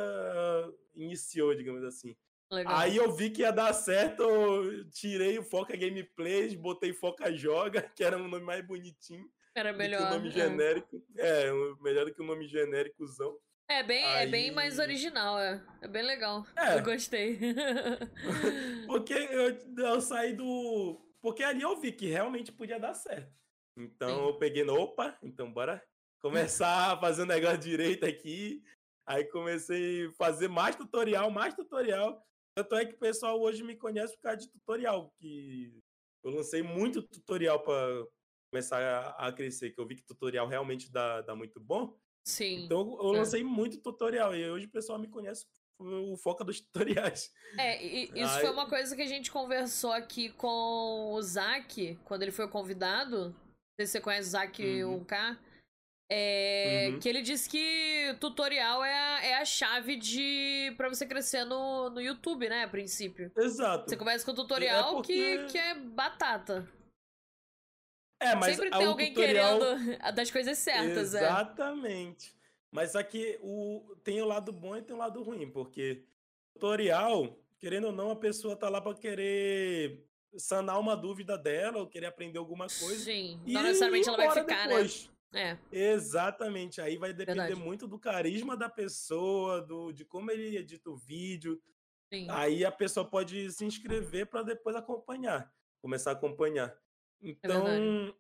iniciou, 0.94 1.56
digamos 1.56 1.86
assim. 1.86 2.18
Legal. 2.52 2.76
Aí 2.76 2.98
eu 2.98 3.16
vi 3.16 3.30
que 3.30 3.44
ia 3.44 3.52
dar 3.52 3.72
certo, 3.72 4.24
eu 4.24 4.90
tirei 4.90 5.40
o 5.40 5.44
Foca 5.44 5.78
Gameplays, 5.78 6.54
botei 6.54 6.92
Foca 6.92 7.32
Joga, 7.32 7.82
que 7.96 8.04
era 8.04 8.18
um 8.18 8.28
nome 8.28 8.44
mais 8.44 8.66
bonitinho. 8.66 9.26
Era 9.60 9.74
melhor. 9.74 10.02
o 10.02 10.10
nome 10.16 10.30
é. 10.30 10.32
genérico. 10.32 11.04
É, 11.18 11.52
melhor 11.82 12.06
do 12.06 12.14
que 12.14 12.22
o 12.22 12.26
nome 12.26 12.48
genéricozão. 12.48 13.38
É 13.68 13.84
bem, 13.84 14.06
Aí... 14.06 14.28
é 14.28 14.32
bem 14.32 14.52
mais 14.52 14.80
original, 14.80 15.38
é. 15.38 15.62
É 15.82 15.88
bem 15.88 16.02
legal. 16.02 16.46
É. 16.58 16.78
Eu 16.78 16.84
gostei. 16.84 17.38
Porque 18.88 19.14
eu, 19.14 19.58
eu 19.78 20.02
saí 20.02 20.34
do. 20.34 21.00
porque 21.22 21.44
ali 21.44 21.62
eu 21.62 21.80
vi 21.80 21.92
que 21.92 22.08
realmente 22.08 22.52
podia 22.52 22.80
dar 22.80 22.94
certo. 22.94 23.32
Então 23.78 24.10
Sim. 24.10 24.28
eu 24.28 24.38
peguei 24.40 24.64
no 24.64 24.74
opa, 24.74 25.18
então 25.22 25.52
bora 25.52 25.84
começar 26.22 26.94
a 26.94 27.00
fazer 27.00 27.24
um 27.24 27.28
negócio 27.28 27.60
direito 27.60 28.06
aqui. 28.06 28.64
Aí 29.06 29.26
comecei 29.26 30.08
a 30.08 30.12
fazer 30.14 30.48
mais 30.48 30.76
tutorial, 30.76 31.30
mais 31.30 31.54
tutorial. 31.54 32.26
Tanto 32.56 32.76
é 32.76 32.86
que 32.86 32.96
o 32.96 33.00
pessoal 33.00 33.40
hoje 33.40 33.64
me 33.64 33.76
conhece 33.76 34.16
por 34.16 34.24
causa 34.24 34.38
de 34.38 34.50
tutorial, 34.50 35.14
que 35.20 35.80
eu 36.24 36.32
lancei 36.32 36.62
muito 36.62 37.02
tutorial 37.02 37.60
para 37.62 38.06
começar 38.52 38.82
a, 38.82 39.28
a 39.28 39.32
crescer, 39.34 39.72
que 39.72 39.80
eu 39.80 39.86
vi 39.88 39.96
que 39.96 40.04
tutorial 40.04 40.48
realmente 40.48 40.92
dá, 40.92 41.22
dá 41.22 41.36
muito 41.36 41.60
bom. 41.60 41.98
Sim. 42.28 42.66
Então 42.66 42.98
eu 43.02 43.16
É. 43.16 43.18
lancei 43.20 43.44
muito 43.44 43.78
tutorial 43.80 44.36
e 44.36 44.50
hoje 44.50 44.66
o 44.66 44.72
pessoal 44.72 45.00
me 45.00 45.08
conhece 45.08 45.46
o 45.80 46.18
foco 46.18 46.44
dos 46.44 46.60
tutoriais. 47.12 47.32
É, 47.58 47.84
e- 47.84 48.12
isso 48.14 48.34
Ai. 48.34 48.42
foi 48.42 48.50
uma 48.52 48.68
coisa 48.68 48.96
que 48.96 49.02
a 49.02 49.08
gente 49.08 49.32
conversou 49.32 49.92
aqui 49.92 50.30
com 50.32 51.14
o 51.14 51.22
Zac, 51.22 51.98
quando 52.06 52.24
ele 52.24 52.32
foi 52.32 52.48
convidado. 52.48 53.30
Não 53.30 53.36
sei 53.80 53.86
se 53.86 53.92
você 53.94 54.02
conhece 54.02 54.28
o 54.28 54.32
Zac 54.32 54.62
Uhum. 54.84 55.00
1K. 55.06 55.38
É, 56.12 56.90
Uhum. 56.92 57.00
Que 57.00 57.08
ele 57.08 57.22
disse 57.22 57.48
que 57.48 58.16
tutorial 58.20 58.84
é 58.84 58.94
a, 58.94 59.26
é 59.26 59.36
a 59.36 59.46
chave 59.46 59.96
de 59.96 60.74
para 60.76 60.90
você 60.90 61.06
crescer 61.06 61.46
no, 61.46 61.90
no 61.92 62.02
YouTube, 62.02 62.50
né? 62.50 62.64
A 62.64 62.68
princípio. 62.68 63.32
Exato. 63.38 63.88
Você 63.88 63.96
começa 63.96 64.26
com 64.26 64.34
tutorial 64.34 64.96
porque- 64.96 65.14
que, 65.46 65.52
que 65.52 65.58
é 65.58 65.76
batata. 65.76 66.68
É, 68.20 68.36
mas 68.36 68.56
Sempre 68.56 68.72
tem 68.72 68.86
alguém 68.86 69.14
tutorial... 69.14 69.60
querendo 69.60 70.16
das 70.16 70.30
coisas 70.30 70.58
certas, 70.58 71.14
é. 71.14 71.20
Exatamente. 71.20 72.36
Mas 72.72 72.96
aqui 72.96 73.40
o... 73.42 73.96
tem 74.04 74.22
o 74.22 74.26
lado 74.26 74.52
bom 74.52 74.76
e 74.76 74.82
tem 74.82 74.96
o 74.96 75.00
lado 75.00 75.24
ruim, 75.24 75.50
porque 75.50 76.04
tutorial, 76.54 77.38
querendo 77.58 77.88
ou 77.88 77.94
não, 77.94 78.12
a 78.12 78.16
pessoa 78.16 78.56
tá 78.56 78.70
lá 78.70 78.82
para 78.82 78.94
querer 78.94 80.06
sanar 80.38 80.80
uma 80.80 80.96
dúvida 80.96 81.38
dela 81.38 81.80
ou 81.80 81.88
querer 81.88 82.08
aprender 82.08 82.38
alguma 82.38 82.68
coisa. 82.68 83.06
Sim. 83.06 83.40
Não 83.46 83.64
necessariamente 83.64 84.08
ela 84.08 84.18
vai 84.18 84.32
ficar, 84.32 84.68
depois. 84.68 85.10
né? 85.32 85.58
É. 85.72 85.92
Exatamente. 85.92 86.82
Aí 86.82 86.98
vai 86.98 87.14
depender 87.14 87.42
Verdade. 87.42 87.62
muito 87.62 87.88
do 87.88 88.00
carisma 88.00 88.58
da 88.58 88.70
pessoa, 88.70 89.62
do, 89.62 89.92
de 89.92 90.04
como 90.04 90.32
ele 90.32 90.58
edita 90.58 90.90
o 90.90 90.96
vídeo. 90.96 91.62
Sim. 92.12 92.28
Aí 92.30 92.66
a 92.66 92.72
pessoa 92.72 93.06
pode 93.06 93.52
se 93.52 93.64
inscrever 93.64 94.26
para 94.28 94.42
depois 94.42 94.76
acompanhar, 94.76 95.52
começar 95.82 96.12
a 96.12 96.14
acompanhar. 96.14 96.76
Então, 97.22 97.68
É 97.68 98.14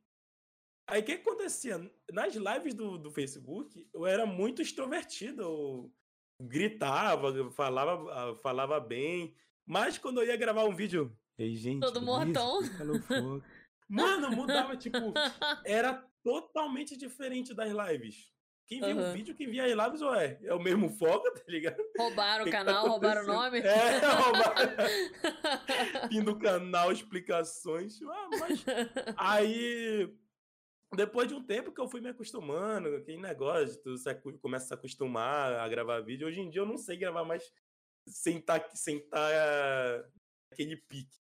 aí 0.87 1.01
o 1.01 1.03
que 1.05 1.13
acontecia? 1.13 1.77
Nas 2.11 2.35
lives 2.35 2.73
do, 2.73 2.97
do 2.97 3.11
Facebook, 3.11 3.87
eu 3.93 4.05
era 4.05 4.25
muito 4.25 4.61
extrovertido, 4.61 5.41
eu 5.41 5.93
gritava, 6.41 7.51
falava, 7.51 8.11
ah, 8.11 8.35
falava 8.35 8.79
bem, 8.79 9.35
mas 9.65 9.97
quando 9.97 10.21
eu 10.21 10.27
ia 10.27 10.37
gravar 10.37 10.63
um 10.63 10.75
vídeo, 10.75 11.15
ei 11.37 11.55
gente, 11.55 11.81
Todo 11.81 12.01
mortão. 12.01 12.63
Foco." 12.63 13.43
Mano, 13.87 14.31
mudava, 14.31 14.77
tipo, 14.77 14.97
era 15.65 16.05
totalmente 16.23 16.95
diferente 16.95 17.53
das 17.53 17.71
lives. 17.71 18.31
Quem 18.69 18.81
via 18.81 18.93
Aham. 18.93 19.09
o 19.09 19.13
vídeo, 19.13 19.33
quem 19.33 19.49
via 19.49 19.65
as 19.65 19.71
lives, 19.71 20.01
ué, 20.03 20.39
é 20.43 20.53
o 20.53 20.59
mesmo 20.61 20.89
foco, 20.89 21.29
tá 21.33 21.41
ligado? 21.47 21.83
Roubaram 21.97 22.43
o 22.43 22.45
que 22.45 22.51
que 22.51 22.57
tá 22.57 22.63
canal, 22.63 22.87
roubaram 22.87 23.23
o 23.23 23.25
nome. 23.27 23.59
É, 23.61 23.97
roubaram. 23.97 24.75
Fim 26.07 26.23
do 26.23 26.37
canal, 26.37 26.91
explicações. 26.91 27.99
Ah, 28.03 28.29
mas 28.39 28.63
aí, 29.17 30.15
depois 30.95 31.27
de 31.27 31.33
um 31.33 31.43
tempo 31.43 31.71
que 31.71 31.81
eu 31.81 31.87
fui 31.89 31.99
me 31.99 32.09
acostumando, 32.09 32.95
aquele 32.95 33.19
negócio, 33.19 33.81
tu 33.81 33.95
acu- 34.07 34.37
começa 34.37 34.65
a 34.65 34.67
se 34.67 34.73
acostumar 34.75 35.53
a 35.53 35.67
gravar 35.67 36.01
vídeo. 36.01 36.27
Hoje 36.27 36.39
em 36.39 36.49
dia 36.51 36.61
eu 36.61 36.65
não 36.67 36.77
sei 36.77 36.95
gravar 36.95 37.23
mais 37.25 37.51
sem 38.07 38.37
estar 38.37 38.63
sem 38.75 38.99
tá 39.09 39.19
aquele 40.53 40.77
pique. 40.77 41.17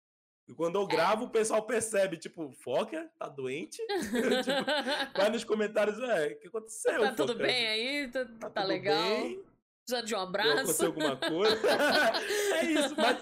E 0.46 0.52
quando 0.52 0.78
É. 0.78 0.82
eu 0.82 0.86
gravo, 0.86 1.24
o 1.24 1.30
pessoal 1.30 1.62
percebe, 1.66 2.16
tipo, 2.18 2.52
Foca, 2.52 3.10
tá 3.18 3.28
doente? 3.28 3.78
tipo, 4.44 5.16
vai 5.16 5.30
nos 5.30 5.44
comentários, 5.44 5.98
é, 5.98 6.26
o 6.28 6.38
que 6.38 6.48
aconteceu? 6.48 7.00
tá 7.00 7.14
tudo 7.14 7.34
bem 7.34 7.66
aí? 7.66 8.10
Tá, 8.10 8.24
tá 8.24 8.50
tudo 8.50 8.66
legal? 8.68 9.02
bem? 9.02 9.42
De 9.86 10.14
um 10.14 10.18
aconteceu 10.18 10.18
abraço? 10.18 10.86
alguma 10.86 11.16
coisa. 11.16 11.60
é 12.56 12.64
isso, 12.64 12.94
mas 12.96 13.18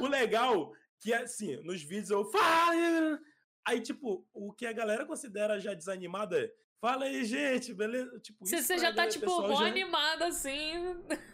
o 0.00 0.06
legal 0.06 0.72
que 1.00 1.12
é 1.12 1.22
assim, 1.22 1.56
nos 1.62 1.82
vídeos 1.82 2.10
eu 2.10 2.24
falo. 2.26 3.18
Aí, 3.66 3.80
tipo, 3.80 4.24
o 4.32 4.52
que 4.52 4.66
a 4.66 4.72
galera 4.72 5.04
considera 5.04 5.58
já 5.58 5.74
desanimada 5.74 6.40
é. 6.40 6.52
Fala 6.80 7.06
aí, 7.06 7.24
gente, 7.24 7.72
beleza? 7.72 8.18
Tipo, 8.20 8.44
Você, 8.46 8.62
você 8.62 8.76
já 8.78 8.88
tá, 8.90 8.96
galera, 9.06 9.10
tipo, 9.10 9.26
mó 9.26 9.56
já- 9.60 9.66
animado, 9.66 10.22
assim. 10.24 10.72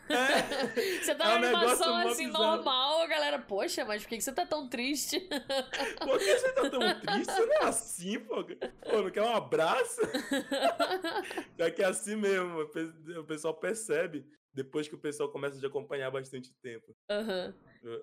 É. 0.08 0.12
Você 1.02 1.14
tá 1.14 1.25
É 1.25 1.34
um 1.37 1.40
numa 1.40 1.49
animação, 1.58 1.96
assim, 2.08 2.26
bizarro. 2.26 2.44
normal. 2.56 3.02
A 3.02 3.06
galera, 3.06 3.38
poxa, 3.40 3.84
mas 3.84 4.02
por 4.02 4.08
que 4.11 4.20
você 4.20 4.32
tá 4.32 4.46
tão 4.46 4.68
triste? 4.68 5.18
Por 5.99 6.18
que 6.18 6.38
você 6.38 6.52
tá 6.52 6.70
tão 6.70 6.80
triste? 7.00 7.25
Você 7.32 7.46
não 7.46 7.54
é 7.54 7.64
assim, 7.64 8.18
pô. 8.20 8.44
Pô, 8.44 9.02
não 9.02 9.11
quer 9.11 9.22
um 9.22 9.34
abraço? 9.34 10.00
Já 11.58 11.70
que 11.70 11.82
é 11.82 11.87
assim 11.87 12.16
mesmo, 12.16 12.61
o 12.61 12.68
pe- 12.68 13.18
o 13.18 13.25
pessoal 13.25 13.54
percebe 13.54 14.25
depois 14.54 14.87
que 14.88 14.94
o 14.94 14.99
pessoal 14.99 15.30
começa 15.30 15.56
a 15.56 15.61
te 15.61 15.66
acompanhar 15.66 16.11
bastante 16.11 16.52
tempo. 16.62 16.94
Aham. 17.11 17.54
Eu- 17.82 18.02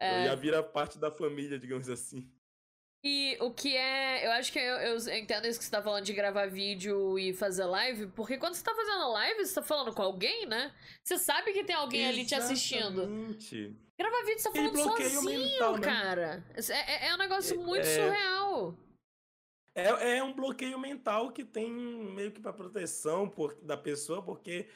É. 0.00 0.26
Já 0.26 0.34
vira 0.34 0.62
parte 0.62 0.98
da 0.98 1.10
família, 1.10 1.58
digamos 1.58 1.88
assim. 1.88 2.30
E 3.02 3.36
o 3.40 3.52
que 3.52 3.76
é. 3.76 4.26
Eu 4.26 4.32
acho 4.32 4.52
que 4.52 4.58
eu, 4.58 4.76
eu 4.76 4.96
entendo 5.16 5.46
isso 5.46 5.58
que 5.58 5.64
você 5.64 5.70
tá 5.70 5.80
falando 5.82 6.04
de 6.04 6.12
gravar 6.12 6.46
vídeo 6.46 7.18
e 7.18 7.32
fazer 7.32 7.64
live, 7.64 8.08
porque 8.08 8.36
quando 8.38 8.54
você 8.54 8.64
tá 8.64 8.74
fazendo 8.74 9.12
live, 9.12 9.46
você 9.46 9.54
tá 9.54 9.62
falando 9.62 9.94
com 9.94 10.02
alguém, 10.02 10.46
né? 10.46 10.74
Você 11.04 11.16
sabe 11.16 11.52
que 11.52 11.62
tem 11.64 11.76
alguém 11.76 12.06
ali 12.08 12.26
te 12.26 12.34
assistindo. 12.34 13.02
Exatamente. 13.02 13.76
Gravar 13.98 14.20
vídeo, 14.24 14.38
você 14.40 14.48
tá 14.50 14.54
falando 14.54 14.78
sozinho, 14.78 15.22
mental, 15.22 15.76
né? 15.78 15.80
cara. 15.86 16.44
É, 16.54 17.06
é- 17.06 17.08
é 17.08 17.14
um 17.14 17.18
negócio 17.18 17.54
É- 17.60 17.64
muito 17.64 17.86
é- 17.86 17.94
surreal. 17.94 18.78
É, 19.74 20.16
é 20.18 20.22
um 20.22 20.32
bloqueio 20.32 20.78
mental 20.78 21.30
que 21.30 21.44
tem 21.44 21.70
meio 21.70 22.32
que 22.32 22.40
para 22.40 22.52
proteção 22.52 23.28
por, 23.28 23.54
da 23.62 23.76
pessoa, 23.76 24.20
porque 24.20 24.68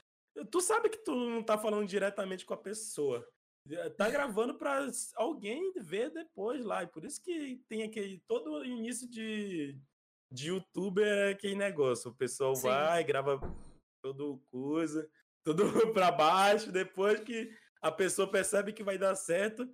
tu 0.49 0.61
sabe 0.61 0.89
que 0.89 0.99
tu 0.99 1.13
não 1.13 1.43
tá 1.43 1.59
falando 1.59 1.89
diretamente 1.89 2.47
com 2.47 2.55
a 2.55 2.57
pessoa. 2.57 3.29
Eh, 3.71 3.91
Tá 3.91 4.11
gravando 4.11 4.55
para 4.55 4.91
alguém 5.17 5.73
ver 5.77 6.11
depois 6.11 6.65
lá. 6.65 6.83
E 6.83 6.87
por 6.87 7.05
isso 7.05 7.23
que 7.23 7.63
tem 7.69 7.83
aquele. 7.83 8.23
Todo 8.27 8.65
início 8.65 9.09
de, 9.09 9.79
de 10.31 10.49
youtuber 10.49 11.07
é 11.07 11.31
aquele 11.31 11.55
negócio. 11.55 12.11
O 12.11 12.15
pessoal 12.15 12.55
Sim. 12.55 12.69
vai, 12.69 13.05
grava 13.05 13.41
todo 14.03 14.43
coisa, 14.51 15.09
tudo 15.45 15.65
para 15.93 16.11
baixo. 16.11 16.73
Depois 16.73 17.21
que 17.21 17.51
a 17.81 17.91
pessoa 17.91 18.31
percebe 18.31 18.73
que 18.73 18.83
vai 18.83 18.99
dar 18.99 19.15
certo, 19.15 19.69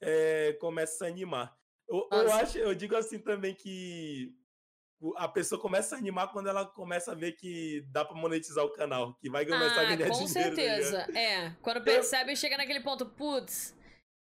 eh, 0.00 0.54
começa 0.60 0.94
a 0.94 0.98
se 0.98 1.06
animar. 1.06 1.56
Eu, 1.88 2.08
eu 2.10 2.32
acho, 2.32 2.58
eu 2.58 2.74
digo 2.74 2.96
assim 2.96 3.18
também 3.18 3.54
que 3.54 4.34
a 5.16 5.28
pessoa 5.28 5.60
começa 5.60 5.94
a 5.94 5.98
animar 5.98 6.28
quando 6.32 6.48
ela 6.48 6.64
começa 6.66 7.12
a 7.12 7.14
ver 7.14 7.32
que 7.32 7.84
dá 7.90 8.04
pra 8.04 8.16
monetizar 8.16 8.64
o 8.64 8.70
canal, 8.72 9.14
que 9.20 9.28
vai 9.30 9.44
começar 9.44 9.80
a 9.80 9.88
Ah, 9.90 9.94
ganhar 9.96 10.10
com 10.10 10.24
dinheiro. 10.24 10.32
tá 10.34 10.62
ligado? 10.62 10.82
certeza. 10.82 11.18
É. 11.18 11.50
Quando 11.62 11.82
percebe, 11.82 12.36
chega 12.36 12.56
naquele 12.56 12.80
ponto, 12.80 13.06
putz. 13.06 13.74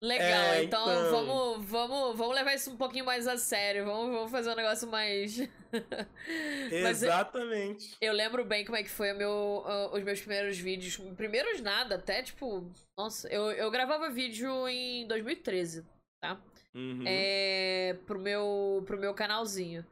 Legal, 0.03 0.27
É, 0.27 0.63
então, 0.63 0.81
então. 0.83 1.11
Vamos, 1.25 1.65
vamos, 1.65 2.17
vamos 2.17 2.35
levar 2.35 2.53
isso 2.53 2.69
um 2.69 2.75
pouquinho 2.77 3.05
mais 3.05 3.27
a 3.27 3.37
sério. 3.37 3.85
Vamos, 3.85 4.13
vamos 4.13 4.29
fazer 4.31 4.51
um 4.51 4.55
negócio 4.55 4.87
mais. 4.89 5.37
Mas 6.83 7.01
eu- 7.01 7.09
Exatamente. 7.09 7.95
eu 8.01 8.13
lembro 8.13 8.43
bem 8.45 8.65
como 8.65 8.77
é 8.77 8.83
que 8.83 8.89
foi 8.89 9.13
meu, 9.13 9.63
os 9.93 10.03
meus 10.03 10.19
primeiros 10.19 10.57
vídeos. 10.57 10.97
Primeiros 11.15 11.61
nada, 11.61 11.95
até 11.95 12.21
tipo. 12.21 12.69
Nossa, 12.97 13.27
eu, 13.29 13.49
eu 13.51 13.71
gravava 13.71 14.09
vídeo 14.09 14.67
em 14.67 15.07
2013, 15.07 15.85
tá? 16.21 16.39
Uhum. 16.75 17.03
É, 17.07 17.97
pro, 18.05 18.19
meu, 18.19 18.83
pro 18.85 18.99
meu 18.99 19.13
canalzinho. 19.13 19.85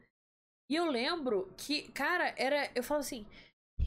E 0.70 0.76
eu 0.76 0.86
lembro 0.90 1.54
que, 1.58 1.92
cara, 1.92 2.34
era. 2.38 2.70
Eu 2.76 2.84
falo 2.84 3.02
assim. 3.02 3.26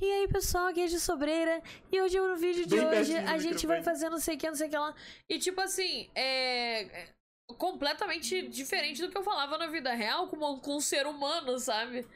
E 0.00 0.04
aí, 0.12 0.28
pessoal, 0.28 0.66
aqui 0.66 0.82
é 0.82 0.86
de 0.86 1.00
Sobreira. 1.00 1.62
E 1.90 2.00
hoje 2.00 2.18
no 2.20 2.36
vídeo 2.36 2.66
de 2.66 2.76
Bem 2.76 2.86
hoje 2.86 3.16
a 3.16 3.38
gente 3.38 3.66
vai 3.66 3.82
fazer 3.82 4.10
não 4.10 4.18
sei 4.18 4.34
o 4.36 4.38
que, 4.38 4.46
não 4.48 4.54
sei 4.56 4.66
o 4.66 4.70
que 4.70 4.76
lá. 4.76 4.94
E 5.28 5.38
tipo 5.38 5.60
assim, 5.60 6.10
é. 6.14 6.82
é 6.82 7.14
completamente 7.58 8.46
diferente 8.48 9.00
do 9.00 9.10
que 9.10 9.16
eu 9.16 9.22
falava 9.22 9.56
na 9.56 9.68
vida 9.68 9.94
real 9.94 10.28
com, 10.28 10.36
uma- 10.36 10.60
com 10.60 10.76
um 10.76 10.80
ser 10.80 11.06
humano, 11.06 11.58
sabe? 11.58 12.06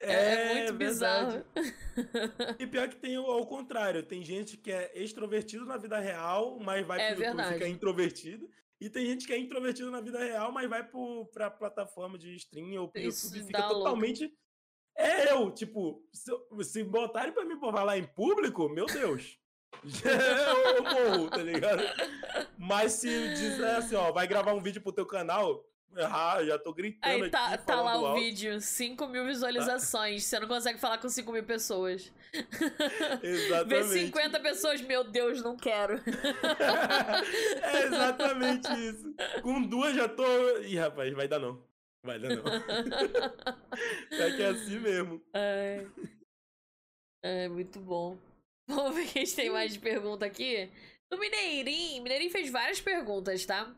É, 0.00 0.12
é 0.14 0.54
muito 0.54 0.74
verdade. 0.78 1.44
bizarro. 1.44 2.56
E 2.58 2.66
pior 2.66 2.88
que 2.88 2.96
tem 2.96 3.14
ao 3.14 3.46
contrário, 3.46 4.02
tem 4.02 4.24
gente 4.24 4.56
que 4.56 4.72
é 4.72 4.90
extrovertido 5.00 5.64
na 5.64 5.76
vida 5.76 6.00
real, 6.00 6.58
mas 6.58 6.84
vai 6.84 7.00
É 7.00 7.14
pro 7.14 7.24
YouTube 7.24 7.44
fica 7.52 7.68
introvertido. 7.68 8.50
E 8.82 8.90
tem 8.90 9.06
gente 9.06 9.28
que 9.28 9.32
é 9.32 9.38
introvertido 9.38 9.92
na 9.92 10.00
vida 10.00 10.18
real, 10.18 10.50
mas 10.50 10.68
vai 10.68 10.82
pro, 10.82 11.26
pra 11.26 11.48
plataforma 11.48 12.18
de 12.18 12.34
stream 12.34 12.82
ou 12.82 12.88
pro 12.88 13.00
Isso 13.00 13.26
YouTube 13.26 13.44
e 13.44 13.46
fica 13.46 13.60
louco. 13.60 13.74
totalmente. 13.76 14.34
É 14.96 15.30
eu, 15.30 15.52
tipo, 15.52 16.04
se, 16.12 16.32
se 16.64 16.82
botarem 16.82 17.32
pra 17.32 17.44
mim 17.44 17.60
pra 17.60 17.70
falar 17.70 17.96
em 17.96 18.04
público, 18.04 18.68
meu 18.68 18.86
Deus. 18.86 19.38
eu, 20.04 20.82
morro, 20.82 21.30
tá 21.30 21.36
ligado? 21.36 21.80
Mas 22.58 22.94
se 22.94 23.08
dizer 23.34 23.70
assim, 23.76 23.94
ó, 23.94 24.10
vai 24.10 24.26
gravar 24.26 24.52
um 24.52 24.60
vídeo 24.60 24.82
pro 24.82 24.92
teu 24.92 25.06
canal, 25.06 25.64
ah, 26.10 26.44
já 26.44 26.58
tô 26.58 26.72
gritando 26.72 27.10
Aí 27.10 27.20
aqui, 27.22 27.30
tá, 27.30 27.56
tá 27.58 27.80
lá 27.80 28.00
o 28.00 28.06
alto. 28.06 28.20
vídeo, 28.20 28.60
5 28.60 29.06
mil 29.08 29.26
visualizações. 29.26 30.24
Você 30.24 30.40
não 30.40 30.48
consegue 30.48 30.78
falar 30.78 30.98
com 30.98 31.08
5 31.08 31.32
mil 31.32 31.44
pessoas. 31.44 32.12
Exatamente. 33.22 34.06
50 34.06 34.40
pessoas, 34.40 34.80
meu 34.80 35.04
Deus, 35.04 35.42
não 35.42 35.56
quero. 35.56 36.00
é 37.62 37.82
exatamente 37.86 38.68
isso. 38.72 39.14
Com 39.42 39.62
duas 39.62 39.94
já 39.94 40.08
tô. 40.08 40.24
Ih, 40.60 40.78
rapaz, 40.78 41.12
vai 41.12 41.28
dar 41.28 41.38
não. 41.38 41.62
Vai 42.04 42.18
dar 42.18 42.30
não. 42.30 42.42
é 44.10 44.30
que 44.32 44.42
é 44.42 44.46
assim 44.46 44.78
mesmo. 44.78 45.22
É. 45.34 45.86
É, 47.24 47.48
muito 47.48 47.78
bom. 47.78 48.18
Vamos 48.68 48.94
ver 48.94 49.06
quem 49.06 49.24
tem 49.24 49.50
mais 49.50 49.72
de 49.72 49.78
pergunta 49.78 50.24
aqui. 50.24 50.70
Do 51.10 51.18
Mineirinho. 51.18 52.02
Mineirinho 52.02 52.30
fez 52.30 52.50
várias 52.50 52.80
perguntas, 52.80 53.44
tá? 53.44 53.72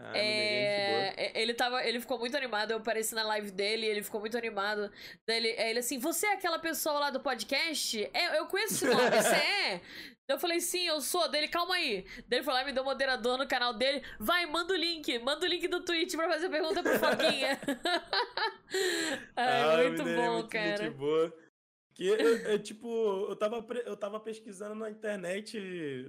Ah, 0.00 0.12
É, 0.16 1.32
ele 1.40 1.54
tava, 1.54 1.84
ele 1.84 2.00
ficou 2.00 2.18
muito 2.18 2.36
animado. 2.36 2.70
Eu 2.70 2.78
apareci 2.78 3.14
na 3.14 3.22
live 3.24 3.50
dele, 3.50 3.86
ele 3.86 4.02
ficou 4.02 4.20
muito 4.20 4.36
animado. 4.38 4.90
Daí 5.26 5.36
ele, 5.38 5.48
ele 5.48 5.78
assim, 5.80 5.98
você 5.98 6.26
é 6.26 6.32
aquela 6.34 6.58
pessoa 6.58 6.98
lá 7.00 7.10
do 7.10 7.20
podcast? 7.20 8.08
É, 8.14 8.38
eu 8.38 8.46
conheço 8.46 8.74
esse 8.74 8.84
nome, 8.86 9.10
você 9.10 9.34
é? 9.36 9.80
Eu 10.28 10.38
falei, 10.38 10.60
sim, 10.60 10.86
eu 10.86 11.00
sou. 11.00 11.26
Dele, 11.28 11.48
calma 11.48 11.74
aí. 11.74 12.04
Daí 12.28 12.38
ele 12.38 12.42
foi 12.44 12.52
lá, 12.54 12.64
me 12.64 12.72
deu 12.72 12.84
moderador 12.84 13.38
no 13.38 13.48
canal 13.48 13.72
dele. 13.74 14.02
Vai, 14.20 14.44
manda 14.46 14.72
o 14.74 14.76
link, 14.76 15.18
manda 15.20 15.44
o 15.44 15.48
link 15.48 15.66
do 15.68 15.80
Twitch 15.84 16.14
pra 16.16 16.28
fazer 16.28 16.48
pergunta 16.50 16.82
pro 16.82 16.98
Foquinha. 16.98 17.58
Ai, 19.36 19.62
Ah, 19.62 19.76
muito 19.88 20.04
Mineiro 20.04 20.20
é 20.22 20.26
bom, 20.26 20.32
muito 20.34 20.58
gente 20.58 20.78
cara. 20.78 20.90
boa. 20.90 21.47
Que 21.98 22.06
eu, 22.06 22.16
eu, 22.16 22.62
tipo, 22.62 23.26
eu 23.28 23.34
tava, 23.34 23.56
eu 23.84 23.96
tava 23.96 24.20
pesquisando 24.20 24.76
na 24.76 24.88
internet. 24.88 25.58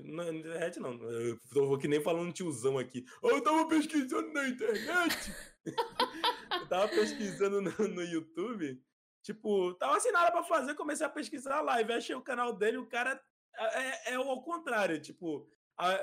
Na 0.05 0.29
internet 0.29 0.79
não, 0.79 0.93
eu 1.01 1.39
tô 1.51 1.75
que 1.79 1.88
nem 1.88 2.00
falando 2.00 2.31
tiozão 2.31 2.77
aqui. 2.77 3.03
Eu 3.24 3.41
tava 3.41 3.67
pesquisando 3.67 4.31
na 4.31 4.48
internet. 4.48 5.34
eu 5.65 6.67
tava 6.69 6.88
pesquisando 6.89 7.60
no, 7.60 7.72
no 7.88 8.03
YouTube. 8.03 8.79
Tipo, 9.24 9.74
tava 9.74 10.00
sem 10.00 10.12
nada 10.12 10.31
pra 10.31 10.43
fazer, 10.43 10.75
comecei 10.75 11.08
a 11.08 11.10
pesquisar 11.10 11.58
a 11.58 11.62
live. 11.62 11.91
Achei 11.93 12.13
o 12.15 12.22
canal 12.22 12.53
dele, 12.53 12.77
o 12.77 12.86
cara 12.86 13.19
é, 13.58 14.12
é 14.12 14.15
ao 14.15 14.43
contrário, 14.43 15.01
tipo, 15.01 15.50
a- 15.75 15.96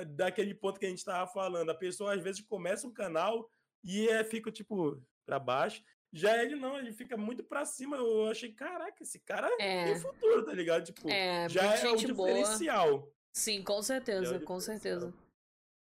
a- 0.00 0.04
daquele 0.04 0.54
ponto 0.54 0.80
que 0.80 0.86
a 0.86 0.88
gente 0.88 1.04
tava 1.04 1.30
falando. 1.30 1.68
A 1.68 1.74
pessoa 1.74 2.14
às 2.14 2.22
vezes 2.22 2.40
começa 2.40 2.86
um 2.86 2.92
canal 2.94 3.46
e 3.84 4.08
é, 4.08 4.24
fica, 4.24 4.50
tipo, 4.50 5.02
pra 5.26 5.38
baixo. 5.38 5.82
Já 6.16 6.40
ele 6.42 6.54
não, 6.54 6.78
ele 6.78 6.92
fica 6.92 7.16
muito 7.16 7.42
pra 7.42 7.64
cima. 7.64 7.96
Eu 7.96 8.30
achei, 8.30 8.52
caraca, 8.52 9.02
esse 9.02 9.18
cara 9.18 9.50
É. 9.58 9.86
tem 9.86 9.98
futuro, 10.00 10.44
tá 10.44 10.52
ligado? 10.52 10.84
Tipo, 10.84 11.10
É, 11.10 11.48
já 11.48 11.74
é 11.74 11.92
o 11.92 11.96
gente 11.98 12.12
boa. 12.12 12.28
diferencial. 12.32 13.12
Sim, 13.36 13.62
com 13.64 13.82
certeza, 13.82 14.36
É 14.36 14.38
com 14.38 14.56
diferencial. 14.56 14.60
certeza. 14.60 15.14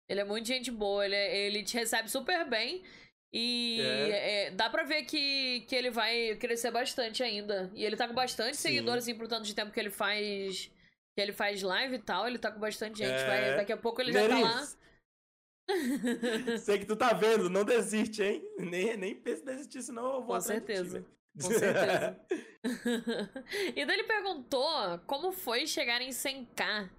Ele 0.10 0.20
é 0.20 0.24
muito 0.24 0.48
gente 0.48 0.72
boa, 0.72 1.06
ele, 1.06 1.16
é- 1.16 1.38
ele 1.48 1.62
te 1.64 1.78
recebe 1.78 2.10
super 2.10 2.50
bem. 2.50 2.84
E 3.32 3.80
É. 3.82 4.48
é, 4.48 4.52
dá 4.52 4.70
pra 4.70 4.84
ver 4.84 5.04
que, 5.04 5.62
que 5.68 5.76
ele 5.76 5.90
vai 5.92 6.36
crescer 6.36 6.72
bastante 6.72 7.22
ainda. 7.24 7.72
E 7.74 7.84
ele 7.86 7.96
tá 7.96 8.08
com 8.08 8.14
bastante 8.14 8.58
Sim. 8.58 8.70
seguidores, 8.70 9.04
assim, 9.04 9.16
pro 9.16 9.28
tanto 9.28 9.46
de 9.46 9.56
tempo 9.56 9.72
que 9.72 9.80
ele 9.80 9.90
faz. 9.92 10.72
Que 11.16 11.22
ele 11.22 11.32
faz 11.32 11.62
live 11.62 11.96
e 11.96 12.00
tal, 12.00 12.28
ele 12.28 12.40
tá 12.40 12.52
com 12.52 12.60
bastante 12.60 12.98
gente. 12.98 13.10
É. 13.22 13.26
Vai, 13.28 13.56
daqui 13.56 13.72
a 13.72 13.78
pouco 13.78 14.02
ele 14.02 14.12
já 14.12 14.28
tá 14.28 14.40
lá. 14.40 14.68
Sei 16.60 16.80
que 16.80 16.86
tu 16.86 16.96
tá 16.96 17.14
vendo, 17.14 17.50
não 17.50 17.64
desiste, 17.64 18.22
hein? 18.22 18.44
Nem, 18.58 18.98
nem 18.98 19.16
pense 19.16 19.42
em 19.42 19.46
desistir, 19.46 19.82
senão 19.82 20.06
eu 20.16 20.22
vou 20.22 20.36
Com 20.36 20.42
certeza. 20.42 21.06
Com 21.34 21.50
certeza. 21.50 22.20
e 23.76 23.86
daí 23.86 23.98
ele 23.98 24.04
perguntou 24.04 25.00
como 25.08 25.32
foi 25.32 25.66
chegar 25.66 26.02
em 26.02 26.10
100k 26.10 26.90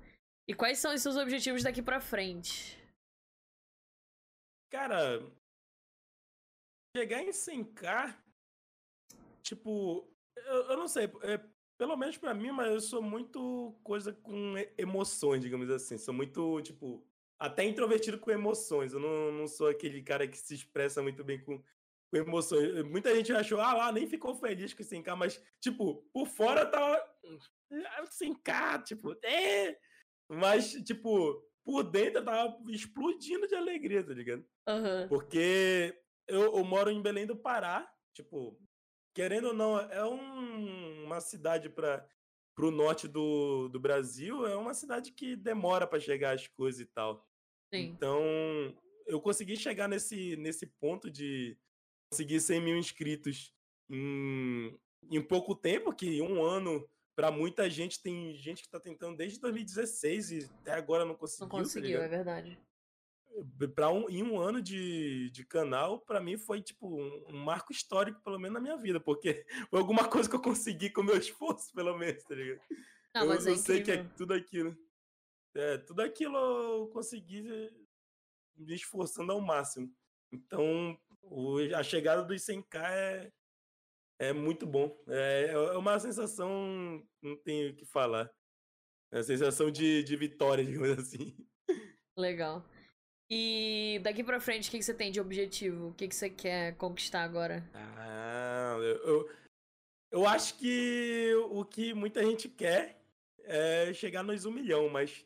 e 0.48 0.54
quais 0.54 0.78
são 0.78 0.94
os 0.94 1.00
seus 1.00 1.16
objetivos 1.16 1.62
daqui 1.62 1.82
pra 1.82 2.00
frente. 2.00 2.82
Cara, 4.70 5.20
chegar 6.96 7.22
em 7.22 7.30
100k, 7.30 8.16
tipo, 9.42 10.08
eu, 10.36 10.70
eu 10.70 10.76
não 10.76 10.88
sei, 10.88 11.04
é, 11.22 11.38
pelo 11.78 11.96
menos 11.96 12.16
pra 12.16 12.34
mim, 12.34 12.50
mas 12.50 12.72
eu 12.72 12.80
sou 12.80 13.02
muito 13.02 13.78
coisa 13.84 14.12
com 14.12 14.54
emoções, 14.76 15.42
digamos 15.42 15.70
assim. 15.70 15.96
Sou 15.96 16.14
muito, 16.14 16.60
tipo, 16.62 17.06
até 17.38 17.64
introvertido 17.64 18.18
com 18.18 18.30
emoções. 18.30 18.92
Eu 18.92 19.00
não, 19.00 19.32
não 19.32 19.46
sou 19.46 19.68
aquele 19.68 20.02
cara 20.02 20.26
que 20.26 20.36
se 20.38 20.54
expressa 20.54 21.02
muito 21.02 21.22
bem 21.24 21.42
com, 21.42 21.58
com 21.58 22.16
emoções. 22.16 22.82
Muita 22.84 23.14
gente 23.14 23.32
achou, 23.32 23.60
ah 23.60 23.74
lá, 23.74 23.92
nem 23.92 24.06
ficou 24.06 24.34
feliz 24.34 24.72
com 24.74 24.82
100k, 24.82 25.16
mas, 25.16 25.42
tipo, 25.60 26.08
por 26.12 26.26
fora 26.26 26.64
tava. 26.66 26.96
"Ah, 27.72 28.04
100k, 28.10 28.82
tipo, 28.84 29.16
é. 29.24 29.78
Mas, 30.30 30.72
tipo, 30.84 31.42
por 31.64 31.82
dentro 31.82 32.20
eu 32.20 32.24
tava 32.24 32.56
explodindo 32.70 33.46
de 33.46 33.54
alegria, 33.54 34.02
tá 34.04 34.12
ligado? 34.14 34.44
Aham. 34.66 35.06
Porque 35.08 35.98
eu, 36.26 36.56
eu 36.56 36.64
moro 36.64 36.90
em 36.90 37.02
Belém 37.02 37.26
do 37.26 37.36
Pará, 37.36 37.90
tipo, 38.14 38.58
querendo 39.14 39.48
ou 39.48 39.54
não, 39.54 39.78
é 39.78 40.04
um- 40.04 41.04
uma 41.04 41.20
cidade 41.20 41.68
para 41.68 42.06
o 42.56 42.70
norte 42.70 43.08
do, 43.08 43.68
do 43.68 43.80
Brasil, 43.80 44.46
é 44.46 44.56
uma 44.56 44.74
cidade 44.74 45.10
que 45.12 45.34
demora 45.34 45.86
para 45.86 46.00
chegar 46.00 46.34
as 46.34 46.46
coisas 46.46 46.80
e 46.80 46.86
tal. 46.86 47.26
Sim. 47.72 47.86
Então, 47.86 48.22
eu 49.06 49.20
consegui 49.20 49.56
chegar 49.56 49.88
nesse, 49.88 50.36
nesse 50.36 50.66
ponto 50.66 51.10
de 51.10 51.56
conseguir 52.10 52.40
100 52.40 52.60
mil 52.60 52.76
inscritos 52.76 53.52
em, 53.90 54.78
em 55.10 55.20
pouco 55.20 55.54
tempo, 55.54 55.94
que 55.94 56.22
um 56.22 56.42
ano, 56.42 56.88
para 57.16 57.30
muita 57.30 57.68
gente, 57.68 58.02
tem 58.02 58.34
gente 58.34 58.62
que 58.62 58.68
está 58.68 58.78
tentando 58.78 59.16
desde 59.16 59.40
2016 59.40 60.30
e 60.30 60.50
até 60.60 60.72
agora 60.72 61.04
não 61.04 61.14
conseguiu. 61.14 61.46
Não 61.46 61.48
tá 61.48 61.58
conseguiu, 61.58 61.88
ligado? 61.88 62.04
é 62.04 62.08
verdade. 62.08 62.58
Pra 63.74 63.90
um, 63.90 64.08
em 64.08 64.22
um 64.22 64.38
ano 64.38 64.62
de, 64.62 65.28
de 65.30 65.44
canal, 65.44 65.98
pra 66.00 66.20
mim 66.20 66.36
foi 66.38 66.62
tipo 66.62 66.86
um, 66.88 67.24
um 67.28 67.36
marco 67.44 67.72
histórico, 67.72 68.22
pelo 68.22 68.38
menos 68.38 68.54
na 68.54 68.60
minha 68.60 68.76
vida, 68.76 69.00
porque 69.00 69.44
foi 69.70 69.78
alguma 69.80 70.08
coisa 70.08 70.28
que 70.28 70.36
eu 70.36 70.40
consegui 70.42 70.90
com 70.90 71.02
meu 71.02 71.16
esforço, 71.16 71.72
pelo 71.74 71.96
menos, 71.98 72.22
tá 72.24 72.34
ligado? 72.34 72.60
Não, 73.14 73.22
eu 73.22 73.28
mas 73.28 73.46
é 73.46 73.56
sei 73.56 73.82
que 73.82 73.90
é 73.90 74.04
tudo 74.16 74.34
aquilo. 74.34 74.76
É, 75.54 75.78
tudo 75.78 76.00
aquilo 76.00 76.36
eu 76.36 76.88
consegui 76.88 77.42
me 78.56 78.74
esforçando 78.74 79.32
ao 79.32 79.40
máximo. 79.40 79.92
Então, 80.32 80.98
o- 81.22 81.58
a 81.76 81.82
chegada 81.82 82.22
dos 82.24 82.42
100k 82.42 82.90
é, 82.90 83.32
é 84.18 84.32
muito 84.32 84.66
bom. 84.66 84.96
É, 85.08 85.50
é 85.52 85.76
uma 85.76 85.98
sensação, 85.98 87.04
não 87.22 87.36
tenho 87.36 87.72
o 87.72 87.76
que 87.76 87.84
falar. 87.84 88.30
É 89.12 89.16
uma 89.18 89.22
sensação 89.24 89.70
de, 89.70 90.02
de 90.04 90.16
vitória, 90.16 90.64
digamos 90.64 90.98
assim. 90.98 91.36
Legal. 92.16 92.64
E 93.30 94.00
daqui 94.02 94.22
pra 94.22 94.38
frente, 94.40 94.68
o 94.68 94.70
que, 94.70 94.78
que 94.78 94.84
você 94.84 94.94
tem 94.94 95.10
de 95.10 95.20
objetivo? 95.20 95.88
O 95.88 95.94
que, 95.94 96.06
que 96.08 96.14
você 96.14 96.28
quer 96.28 96.76
conquistar 96.76 97.22
agora? 97.22 97.68
Ah, 97.72 98.76
eu, 98.78 98.84
eu, 98.84 99.30
eu 100.10 100.26
acho 100.26 100.56
que 100.58 101.32
o 101.50 101.64
que 101.64 101.94
muita 101.94 102.22
gente 102.22 102.48
quer 102.48 103.00
é 103.44 103.92
chegar 103.94 104.22
nos 104.22 104.44
um 104.44 104.50
milhão, 104.50 104.88
mas 104.88 105.24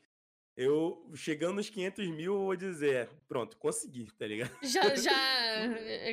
eu 0.56 1.08
chegando 1.14 1.54
nos 1.56 1.70
500 1.70 2.08
mil, 2.08 2.34
eu 2.34 2.40
vou 2.40 2.56
dizer, 2.56 3.08
pronto, 3.28 3.56
consegui, 3.56 4.10
tá 4.12 4.26
ligado? 4.26 4.56
Já, 4.62 4.94
já 4.96 5.68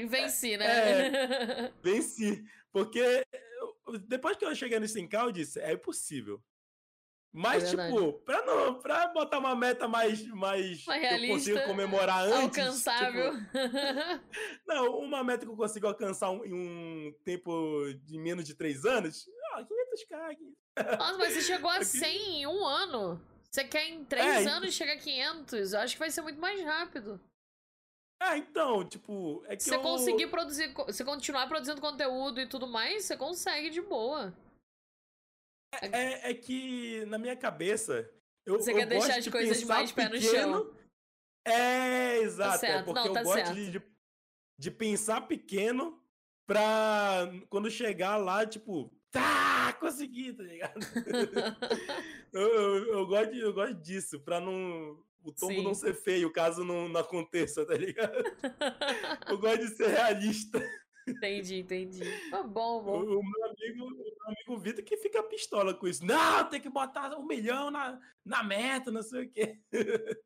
venci, 0.08 0.58
né? 0.58 1.08
É. 1.68 1.72
Venci, 1.82 2.44
porque 2.72 3.00
eu- 3.00 4.00
depois 4.00 4.38
que 4.38 4.46
eu 4.46 4.54
cheguei 4.56 4.80
no 4.80 4.86
100k, 4.86 5.24
eu 5.26 5.32
disse, 5.32 5.60
é 5.60 5.74
impossível. 5.74 6.42
Mas, 7.38 7.64
verdade. 7.64 7.94
tipo, 7.94 8.14
pra, 8.20 8.46
não, 8.46 8.76
pra 8.80 9.08
botar 9.10 9.40
uma 9.40 9.54
meta 9.56 9.88
mais, 9.88 10.26
mais, 10.28 10.86
Mais 10.86 11.02
que 11.20 11.26
eu 11.26 11.28
consigo 11.34 11.62
comemorar 11.66 12.24
antes. 12.26 12.60
Alcançável. 12.60 13.34
tipo, 13.34 13.48
não, 14.66 15.00
uma 15.00 15.24
meta 15.24 15.46
que 15.46 15.52
eu 15.52 15.56
consigo 15.58 15.86
alcançar 15.88 16.30
um- 16.32 16.46
em 16.46 16.54
um 16.54 17.14
tempo 17.26 17.52
de 18.04 18.18
menos 18.18 18.46
de 18.46 18.54
3 18.56 18.86
anos. 18.86 19.28
Ah, 19.54 19.64
500k. 19.64 20.32
aqui. 20.32 20.54
Nossa, 20.98 21.18
mas 21.18 21.34
você 21.34 21.42
chegou 21.42 21.70
a 21.70 21.76
Aqui- 21.78 21.86
100 21.86 22.42
em 22.42 22.48
um 22.48 22.66
ano. 22.66 23.22
Você 23.52 23.64
quer 23.64 23.88
em 23.90 24.04
3 24.06 24.46
É, 24.46 24.50
anos 24.50 24.74
chegar 24.74 24.94
a 24.94 24.98
500? 24.98 25.74
Eu 25.74 25.80
acho 25.80 25.94
que 25.96 26.00
vai 26.00 26.12
ser 26.12 26.22
muito 26.22 26.40
mais 26.40 26.62
rápido. 26.64 27.20
Ah, 28.22 28.38
então, 28.38 28.84
tipo, 28.88 29.44
é 29.48 29.58
que 29.58 29.64
você 29.64 29.76
eu... 29.76 29.82
conseguir 29.82 30.28
produzir, 30.28 30.74
se 30.90 31.04
continuar 31.04 31.48
produzindo 31.48 31.82
conteúdo 31.82 32.40
e 32.40 32.48
tudo 32.48 32.66
mais, 32.66 33.04
você 33.06 33.18
consegue 33.18 33.70
de 33.70 33.82
boa. 33.82 34.34
É, 35.82 36.32
é 36.32 36.34
que 36.34 37.06
na 37.06 37.18
minha 37.18 37.36
cabeça. 37.36 38.10
Eu, 38.46 38.60
Você 38.60 38.72
eu 38.72 38.76
quer 38.76 38.86
deixar 38.86 39.08
gosto 39.08 39.18
as 39.18 39.24
de 39.24 39.32
coisas 39.32 39.64
mais 39.64 39.92
pé 39.92 40.10
no 40.10 40.22
chão. 40.22 40.76
É, 41.46 42.18
exato. 42.20 42.56
é 42.56 42.58
certo, 42.58 42.86
porque 42.86 43.00
não, 43.00 43.08
eu 43.08 43.14
tá 43.14 43.24
gosto 43.24 43.36
certo. 43.36 43.54
de, 43.54 43.72
de, 43.72 43.82
de 44.58 44.72
pensar 44.72 45.22
pequeno 45.22 46.02
pra 46.48 47.32
quando 47.50 47.70
chegar 47.70 48.18
lá, 48.18 48.46
tipo, 48.46 48.92
tá, 49.12 49.74
consegui, 49.80 50.34
tá 50.34 50.44
ligado? 50.44 50.80
eu, 52.34 52.42
eu, 52.42 52.94
eu 52.94 53.08
gosto 53.08 53.36
eu 53.36 53.54
gosto 53.54 53.76
disso, 53.76 54.20
pra 54.20 54.40
não. 54.40 55.04
O 55.24 55.32
tombo 55.32 55.64
não 55.64 55.74
Sim. 55.74 55.88
ser 55.88 55.96
feio, 55.96 56.32
caso 56.32 56.64
não, 56.64 56.88
não 56.88 57.02
aconteça, 57.02 57.66
tá 57.66 57.74
ligado? 57.74 58.14
Eu 59.28 59.40
gosto 59.40 59.66
de 59.66 59.76
ser 59.76 59.88
realista. 59.88 60.62
Entendi, 61.08 61.60
entendi. 61.60 62.02
Tá 62.30 62.44
bom, 62.44 62.84
bom. 62.84 63.04
o 63.04 63.24
meu 63.24 63.46
amigo, 63.46 63.86
o 63.86 63.90
meu 63.90 64.16
amigo 64.28 64.58
Vitor 64.58 64.84
que 64.84 64.98
fica 64.98 65.22
pistola 65.24 65.74
com 65.74 65.88
isso. 65.88 66.06
Não, 66.06 66.44
tem 66.50 66.60
que 66.62 66.70
botar 66.70 67.16
um 67.18 67.26
milhão 67.26 67.70
na, 67.72 68.00
na 68.24 68.44
meta, 68.44 68.92
não 68.92 69.02
sei 69.04 69.26
o 69.26 69.32
quê. 69.32 69.60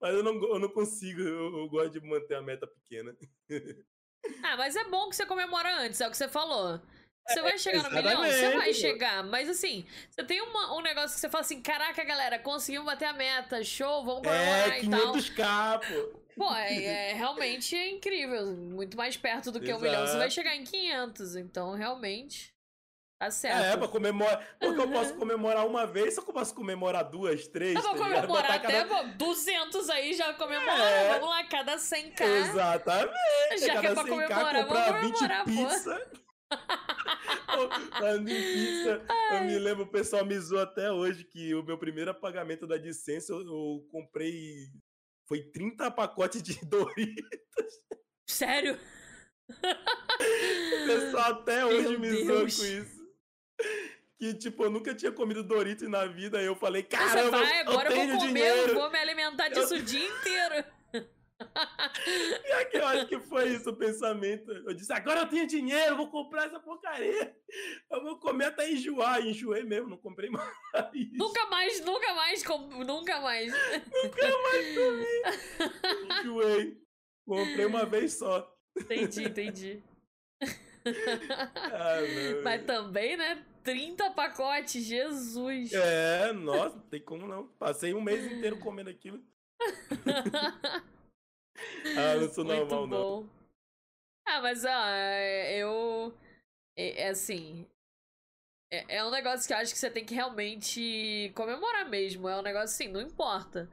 Mas 0.00 0.14
eu 0.14 0.22
não, 0.22 0.34
eu 0.42 0.58
não 0.58 0.68
consigo, 0.68 1.20
eu, 1.20 1.58
eu 1.58 1.68
gosto 1.68 1.92
de 1.92 2.06
manter 2.06 2.34
a 2.34 2.42
meta 2.42 2.66
pequena. 2.66 3.16
Ah, 4.42 4.54
mas 4.54 4.76
é 4.76 4.84
bom 4.84 5.08
que 5.08 5.16
você 5.16 5.24
comemora 5.24 5.80
antes, 5.80 5.98
é 5.98 6.06
o 6.06 6.10
que 6.10 6.16
você 6.16 6.28
falou. 6.28 6.78
Você 7.26 7.40
vai 7.40 7.56
chegar 7.58 7.84
no 7.84 7.90
milhão? 7.90 8.22
Você 8.22 8.54
vai 8.54 8.74
chegar. 8.74 9.22
Mas 9.24 9.48
assim, 9.48 9.86
você 10.10 10.22
tem 10.24 10.42
uma- 10.42 10.76
um 10.76 10.82
negócio 10.82 11.14
que 11.14 11.20
você 11.20 11.28
fala 11.30 11.40
assim: 11.40 11.62
caraca, 11.62 12.04
galera, 12.04 12.38
conseguimos 12.38 12.84
bater 12.86 13.06
a 13.06 13.12
meta, 13.14 13.64
show, 13.64 14.04
vamos 14.04 14.22
comemorar 14.22 14.72
É, 14.72 14.82
e 14.82 14.90
tal. 14.90 15.14
500k, 15.14 15.78
pô. 15.80 16.20
Pô, 16.40 16.54
é, 16.54 17.10
é 17.10 17.12
realmente 17.12 17.76
incrível. 17.76 18.46
Muito 18.56 18.96
mais 18.96 19.14
perto 19.14 19.52
do 19.52 19.60
que 19.60 19.66
Exato. 19.66 19.78
um 19.78 19.82
milhão. 19.82 20.06
Você 20.06 20.16
vai 20.16 20.30
chegar 20.30 20.56
em 20.56 20.64
500, 20.64 21.36
então 21.36 21.74
realmente. 21.74 22.54
Tá 23.18 23.30
certo. 23.30 23.62
É, 23.62 23.76
pra 23.76 23.86
comemorar. 23.86 24.56
Porque 24.58 24.80
eu 24.80 24.88
posso 24.90 25.14
comemorar 25.16 25.66
uma 25.66 25.86
vez, 25.86 26.14
só 26.14 26.22
que 26.22 26.30
eu 26.30 26.32
posso 26.32 26.54
comemorar 26.54 27.04
duas, 27.04 27.46
três. 27.46 27.74
Eu 27.74 27.82
vou 27.82 27.92
tá 27.92 27.98
comemorar 27.98 28.52
até 28.52 28.84
cada... 28.86 29.02
200 29.02 29.90
aí 29.90 30.14
já 30.14 30.32
comemora. 30.32 30.82
É. 30.82 31.12
Vamos 31.12 31.28
lá, 31.28 31.44
cada 31.44 31.76
100k. 31.76 32.22
Exatamente. 32.22 33.58
Já 33.58 33.74
cada 33.74 33.80
que 33.80 33.86
é 33.86 33.92
pra 33.92 34.02
100K, 34.04 34.08
comemorar, 34.08 34.64
comprar 34.64 34.92
vamos 34.92 35.18
comemorar, 35.18 35.44
20 35.44 35.68
pizza. 35.68 36.10
Falando 37.98 38.28
em 38.30 38.34
pizza, 38.34 39.02
eu 39.32 39.44
me 39.44 39.58
lembro, 39.58 39.84
o 39.84 39.90
pessoal 39.90 40.24
me 40.24 40.38
zoou 40.38 40.62
até 40.62 40.90
hoje 40.90 41.22
que 41.24 41.54
o 41.54 41.62
meu 41.62 41.76
primeiro 41.76 42.14
pagamento 42.14 42.66
da 42.66 42.78
licença 42.78 43.30
eu, 43.30 43.40
eu 43.40 43.86
comprei. 43.92 44.70
Foi 45.30 45.40
30 45.40 45.88
pacotes 45.92 46.42
de 46.42 46.58
Doritos. 46.66 47.24
Sério? 48.28 48.76
O 49.48 50.86
pessoal 50.88 51.30
até 51.30 51.64
hoje 51.64 51.96
meu 51.96 52.00
me 52.00 52.24
zoou 52.24 52.40
com 52.40 52.46
isso. 52.46 53.00
Que, 54.18 54.34
tipo, 54.34 54.64
eu 54.64 54.70
nunca 54.70 54.92
tinha 54.92 55.12
comido 55.12 55.44
Doritos 55.44 55.88
na 55.88 56.04
vida. 56.04 56.38
Aí 56.38 56.46
eu 56.46 56.56
falei, 56.56 56.82
caramba, 56.82 57.22
Você 57.22 57.44
vai, 57.44 57.60
agora 57.60 57.92
eu, 57.92 57.96
eu 57.96 58.08
vou 58.08 58.18
comer, 58.18 58.52
dinheiro. 58.52 58.74
vou 58.74 58.90
me 58.90 58.98
alimentar 58.98 59.48
disso 59.50 59.76
eu... 59.76 59.80
o 59.80 59.82
dia 59.84 60.04
inteiro. 60.04 60.64
E 62.46 62.52
aqui 62.52 62.76
eu 62.76 62.86
acho 62.86 63.06
que 63.06 63.18
foi 63.20 63.48
isso 63.48 63.70
o 63.70 63.76
pensamento. 63.76 64.50
Eu 64.50 64.74
disse, 64.74 64.92
agora 64.92 65.20
eu 65.20 65.28
tenho 65.28 65.46
dinheiro, 65.46 65.96
vou 65.96 66.10
comprar 66.10 66.46
essa 66.46 66.60
porcaria. 66.60 67.34
Eu 67.90 68.02
vou 68.02 68.18
comer 68.18 68.46
até 68.46 68.70
enjoar. 68.70 69.20
E 69.20 69.30
enjoei 69.30 69.64
mesmo, 69.64 69.88
não 69.88 69.96
comprei 69.96 70.28
mais. 70.30 70.52
Nunca 71.12 71.46
mais, 71.46 71.80
nunca 71.84 72.14
mais, 72.14 72.44
nunca 72.44 73.20
mais. 73.20 73.52
Nunca 73.52 74.38
mais 74.42 74.78
comi. 74.78 76.20
Enjoei. 76.20 76.82
Comprei 77.26 77.66
uma 77.66 77.86
vez 77.86 78.14
só. 78.14 78.52
Entendi, 78.76 79.24
entendi. 79.24 79.82
Ah, 81.72 81.98
Mas 82.42 82.64
também, 82.64 83.16
né? 83.16 83.44
30 83.62 84.10
pacotes, 84.12 84.84
Jesus. 84.84 85.72
É, 85.72 86.32
nossa, 86.32 86.76
não 86.76 86.88
tem 86.88 87.00
como 87.00 87.26
não. 87.26 87.46
Passei 87.58 87.92
um 87.94 88.00
mês 88.00 88.24
inteiro 88.32 88.58
comendo 88.58 88.90
aquilo. 88.90 89.22
ah, 91.96 92.16
não 92.16 92.28
sou 92.28 92.44
Muito 92.44 92.58
normal, 92.58 92.86
bom. 92.86 93.20
não. 93.22 93.30
Ah, 94.26 94.40
mas 94.40 94.64
ó, 94.64 94.88
eu. 95.50 96.14
É, 96.76 97.02
é 97.02 97.08
assim. 97.08 97.66
É, 98.72 98.96
é, 98.96 99.04
um 99.04 99.10
negócio 99.10 99.46
que 99.46 99.52
eu 99.52 99.58
acho 99.58 99.72
que 99.72 99.78
você 99.78 99.90
tem 99.90 100.04
que 100.04 100.14
realmente 100.14 101.32
comemorar 101.34 101.88
mesmo. 101.88 102.28
É 102.28 102.38
um 102.38 102.42
negócio 102.42 102.74
assim, 102.74 102.88
não 102.88 103.00
importa. 103.00 103.68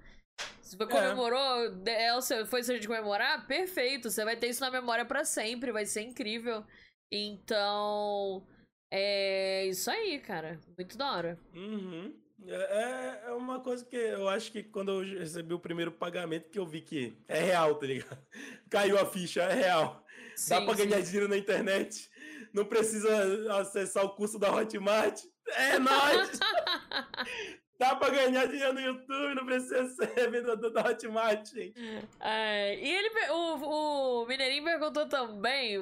Se 0.62 0.76
você 0.76 0.92
comemorou, 0.92 1.84
é. 1.86 2.08
é 2.18 2.46
foi 2.46 2.64
seu 2.64 2.80
de 2.80 2.88
comemorar, 2.88 3.48
perfeito. 3.48 4.10
Você 4.10 4.26
vai 4.26 4.36
ter 4.36 4.48
isso 4.50 4.62
na 4.62 4.72
memória 4.72 5.06
para 5.06 5.24
sempre, 5.24 5.72
vai 5.72 5.86
ser 5.86 6.02
incrível. 6.02 6.66
Então. 7.12 8.46
É 8.92 9.66
isso 9.66 9.92
aí, 9.92 10.20
cara. 10.20 10.60
Muito 10.78 10.98
da 10.98 11.12
hora. 11.12 11.40
Uhum. 11.54 12.14
É, 12.46 13.22
é, 13.26 13.32
uma 13.32 13.60
coisa 13.60 13.84
que 13.84 13.96
eu 13.96 14.30
acho 14.30 14.52
que 14.52 14.64
quando 14.64 14.92
eu 14.92 15.20
recebi 15.20 15.54
o 15.54 15.60
primeiro 15.60 15.92
pagamento, 15.92 16.50
que 16.50 16.60
eu 16.60 16.66
vi 16.66 16.82
que 16.82 17.18
é 17.28 17.40
real, 17.40 17.76
tá 17.76 17.86
ligado? 17.88 18.26
Caiu 18.70 19.00
a 19.00 19.06
ficha, 19.06 19.42
é 19.42 19.54
real. 19.54 20.04
Sim, 20.36 20.50
Dá 20.50 20.62
pra 20.62 20.76
sim. 20.76 20.88
ganhar 20.88 21.02
dinheiro 21.02 21.28
na 21.28 21.38
internet. 21.38 22.10
Não 22.54 22.66
precisa 22.66 23.60
acessar 23.60 24.06
o 24.06 24.16
curso 24.16 24.38
da 24.38 24.54
Hotmart. 24.54 25.20
É 25.48 25.80
nóis! 25.80 26.40
Dá 27.80 27.96
pra 27.96 28.10
ganhar 28.10 28.48
dinheiro 28.48 28.74
no 28.74 28.80
YouTube, 28.80 29.36
não 29.36 29.46
precisa 29.46 29.88
ser 29.90 30.30
vendedor 30.32 30.72
da 30.72 30.82
Hotmart, 30.82 31.48
gente. 31.48 31.80
É, 32.20 32.76
e 32.76 32.92
ele, 32.92 33.10
o, 33.30 34.22
o 34.24 34.26
Mineirinho 34.26 34.64
perguntou 34.64 35.08
também 35.08 35.78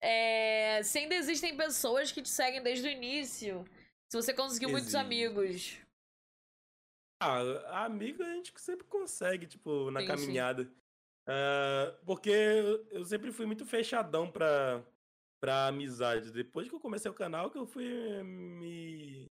é, 0.00 0.82
se 0.82 0.98
ainda 0.98 1.14
existem 1.14 1.56
pessoas 1.56 2.12
que 2.12 2.20
te 2.20 2.28
seguem 2.28 2.62
desde 2.62 2.86
o 2.86 2.90
início. 2.90 3.64
Se 4.10 4.16
você 4.16 4.34
conseguiu 4.34 4.68
Existe. 4.68 4.72
muitos 4.72 4.94
amigos. 4.94 5.78
Ah, 7.20 7.84
amigo 7.84 8.22
a 8.22 8.34
gente 8.34 8.52
sempre 8.56 8.86
consegue, 8.86 9.46
tipo, 9.46 9.90
na 9.90 10.00
sim, 10.00 10.06
caminhada. 10.06 10.64
Sim. 10.64 10.70
Uh, 11.28 12.06
porque 12.06 12.30
eu 12.90 13.04
sempre 13.04 13.32
fui 13.32 13.44
muito 13.44 13.66
fechadão 13.66 14.30
pra, 14.30 14.84
pra 15.40 15.66
amizade. 15.66 16.32
Depois 16.32 16.68
que 16.68 16.74
eu 16.74 16.80
comecei 16.80 17.10
o 17.10 17.14
canal, 17.14 17.50
que 17.50 17.58
eu 17.58 17.66
fui 17.66 17.84
me, 18.22 19.26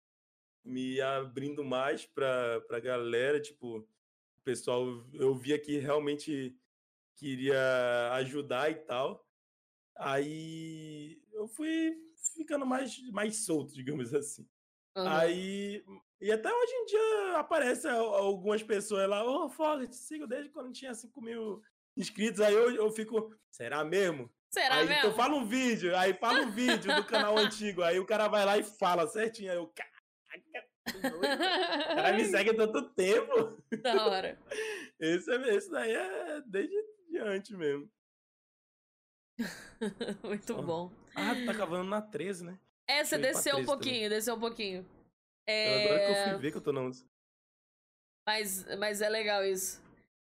me 0.64 1.00
abrindo 1.00 1.64
mais 1.64 2.04
pra, 2.04 2.60
pra 2.62 2.80
galera, 2.80 3.40
tipo, 3.40 3.78
o 3.78 4.42
pessoal, 4.44 4.84
eu 5.14 5.34
via 5.34 5.58
que 5.58 5.78
realmente 5.78 6.58
queria 7.14 8.12
ajudar 8.14 8.70
e 8.70 8.74
tal. 8.74 9.26
Aí 9.96 11.22
eu 11.32 11.48
fui 11.48 11.96
ficando 12.34 12.66
mais, 12.66 13.00
mais 13.10 13.44
solto, 13.44 13.72
digamos 13.74 14.12
assim. 14.12 14.46
Uhum. 14.96 15.08
Aí 15.08 15.84
e 16.20 16.32
até 16.32 16.52
hoje 16.52 16.72
em 16.72 16.84
dia 16.86 17.38
aparece 17.38 17.86
algumas 17.88 18.62
pessoas 18.62 19.08
lá, 19.08 19.24
ô, 19.24 19.44
oh, 19.44 19.48
Foga, 19.48 19.86
te 19.86 19.96
sigo 19.96 20.26
desde 20.26 20.48
quando 20.50 20.72
tinha 20.72 20.94
5 20.94 21.20
mil 21.20 21.62
inscritos. 21.96 22.40
Aí 22.40 22.54
eu, 22.54 22.74
eu 22.74 22.90
fico, 22.90 23.34
será 23.50 23.84
mesmo? 23.84 24.30
Será 24.50 24.76
aí, 24.76 24.86
mesmo? 24.86 25.00
Então 25.00 25.14
fala 25.14 25.34
um 25.34 25.46
vídeo, 25.46 25.94
aí 25.96 26.14
fala 26.14 26.40
um 26.40 26.50
vídeo 26.50 26.94
do 26.94 27.04
canal 27.04 27.36
antigo. 27.38 27.82
Aí 27.82 27.98
o 27.98 28.06
cara 28.06 28.28
vai 28.28 28.44
lá 28.44 28.56
e 28.56 28.62
fala 28.62 29.06
certinho. 29.06 29.50
Aí 29.50 29.58
eu, 29.58 29.66
caraca, 29.68 29.96
o 30.94 31.96
cara 31.96 32.12
me 32.16 32.24
segue 32.24 32.50
há 32.50 32.54
tanto 32.56 32.82
tempo. 32.94 33.62
Da 33.82 34.06
hora. 34.06 34.38
Esse, 34.98 35.30
esse 35.30 35.70
daí 35.70 35.92
é 35.92 36.40
desde 36.46 36.74
diante 37.10 37.54
mesmo. 37.54 37.86
Muito 40.24 40.62
bom. 40.62 40.90
Ah, 41.14 41.34
tá 41.44 41.52
cavando 41.52 41.90
na 41.90 42.00
13, 42.00 42.46
né? 42.46 42.58
É, 42.88 43.04
você 43.04 43.18
desceu 43.18 43.58
um 43.58 43.64
pouquinho, 43.66 43.94
também. 43.94 44.08
desceu 44.08 44.34
um 44.36 44.40
pouquinho. 44.40 44.86
É... 45.46 45.84
Agora 45.84 46.06
que 46.06 46.12
eu 46.12 46.24
fui 46.24 46.38
ver 46.38 46.50
que 46.50 46.56
eu 46.56 46.62
tô 46.62 46.72
na 46.72 46.80
11. 46.80 47.06
Mas, 48.26 48.76
mas 48.76 49.00
é 49.00 49.08
legal 49.08 49.44
isso. 49.44 49.80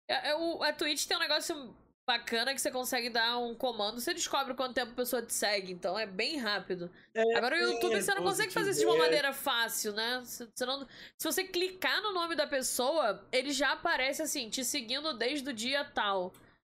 É, 0.07 0.29
é, 0.29 0.35
o, 0.35 0.63
a 0.63 0.71
Twitch 0.71 1.05
tem 1.05 1.17
um 1.17 1.19
negócio 1.19 1.75
bacana 2.07 2.53
que 2.53 2.59
você 2.59 2.71
consegue 2.71 3.09
dar 3.09 3.37
um 3.37 3.55
comando, 3.55 4.01
você 4.01 4.13
descobre 4.13 4.53
quanto 4.53 4.73
tempo 4.73 4.91
a 4.91 4.95
pessoa 4.95 5.21
te 5.21 5.33
segue, 5.33 5.71
então 5.71 5.97
é 5.97 6.05
bem 6.05 6.37
rápido. 6.37 6.91
É, 7.13 7.37
Agora 7.37 7.55
o 7.55 7.59
YouTube 7.59 7.95
é, 7.95 8.01
você 8.01 8.13
não 8.13 8.23
consegue 8.23 8.51
fazer 8.51 8.71
isso 8.71 8.81
de 8.81 8.85
uma 8.85 8.97
maneira 8.97 9.31
fácil, 9.31 9.93
né? 9.93 10.21
Você 10.23 10.65
não, 10.65 10.85
se 11.17 11.25
você 11.25 11.43
clicar 11.43 12.01
no 12.01 12.11
nome 12.11 12.35
da 12.35 12.47
pessoa, 12.47 13.25
ele 13.31 13.51
já 13.51 13.73
aparece 13.73 14.21
assim, 14.21 14.49
te 14.49 14.65
seguindo 14.65 15.13
desde 15.13 15.49
o 15.49 15.53
dia 15.53 15.85
tal. 15.85 16.33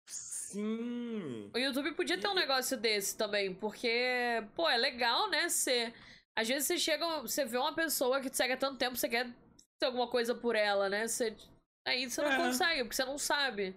Sim. 0.07 1.49
O 1.53 1.57
YouTube 1.57 1.91
podia 1.93 2.17
ter 2.17 2.27
um 2.29 2.35
negócio 2.35 2.77
desse 2.77 3.17
também, 3.17 3.53
porque, 3.53 4.41
pô, 4.55 4.69
é 4.69 4.77
legal, 4.77 5.29
né? 5.29 5.49
Você 5.49 5.93
às 6.35 6.47
vezes 6.47 6.67
você 6.67 6.77
chega, 6.77 7.21
você 7.21 7.45
vê 7.45 7.57
uma 7.57 7.73
pessoa 7.73 8.19
que 8.19 8.29
te 8.29 8.37
segue 8.37 8.53
há 8.53 8.57
tanto 8.57 8.77
tempo, 8.77 8.97
você 8.97 9.07
quer 9.07 9.33
ter 9.79 9.85
alguma 9.85 10.07
coisa 10.09 10.35
por 10.35 10.55
ela, 10.55 10.89
né? 10.89 11.07
Você, 11.07 11.35
aí 11.87 12.09
você 12.09 12.21
não 12.21 12.31
é. 12.31 12.37
consegue, 12.37 12.83
porque 12.83 12.95
você 12.95 13.05
não 13.05 13.17
sabe. 13.17 13.75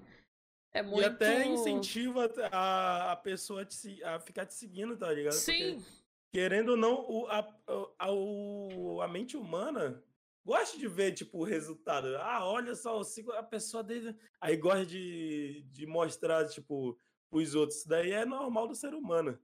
É 0.73 0.83
muito... 0.83 1.03
E 1.03 1.05
até 1.05 1.47
incentiva 1.47 2.31
a, 2.53 3.12
a 3.12 3.16
pessoa 3.16 3.62
a, 3.62 3.64
te, 3.64 4.03
a 4.03 4.21
ficar 4.21 4.44
te 4.44 4.55
seguindo, 4.55 4.97
tá 4.97 5.12
ligado? 5.12 5.33
Sim. 5.33 5.77
Porque, 5.77 5.90
querendo 6.33 6.71
ou 6.71 6.77
não, 6.77 7.07
o, 7.09 7.27
a, 7.29 7.57
a, 7.99 8.12
o, 8.12 9.01
a 9.01 9.09
mente 9.09 9.37
humana 9.37 10.03
gosta 10.44 10.79
de 10.79 10.88
ver, 10.88 11.12
tipo, 11.12 11.38
o 11.38 11.44
resultado. 11.44 12.16
Ah, 12.18 12.44
olha 12.44 12.75
só, 12.75 12.99
eu 12.99 13.05
sigo 13.05 13.33
a 13.33 13.42
pessoa 13.42 13.83
dele. 13.83 14.16
Aí 14.40 14.57
gosta 14.57 14.85
de, 14.85 15.62
de 15.71 15.87
mostrar, 15.87 16.47
tipo, 16.49 16.99
os 17.31 17.55
outros. 17.55 17.81
Isso 17.81 17.88
daí 17.88 18.11
é 18.11 18.25
normal 18.25 18.66
do 18.66 18.75
ser 18.75 18.94
humano. 18.94 19.38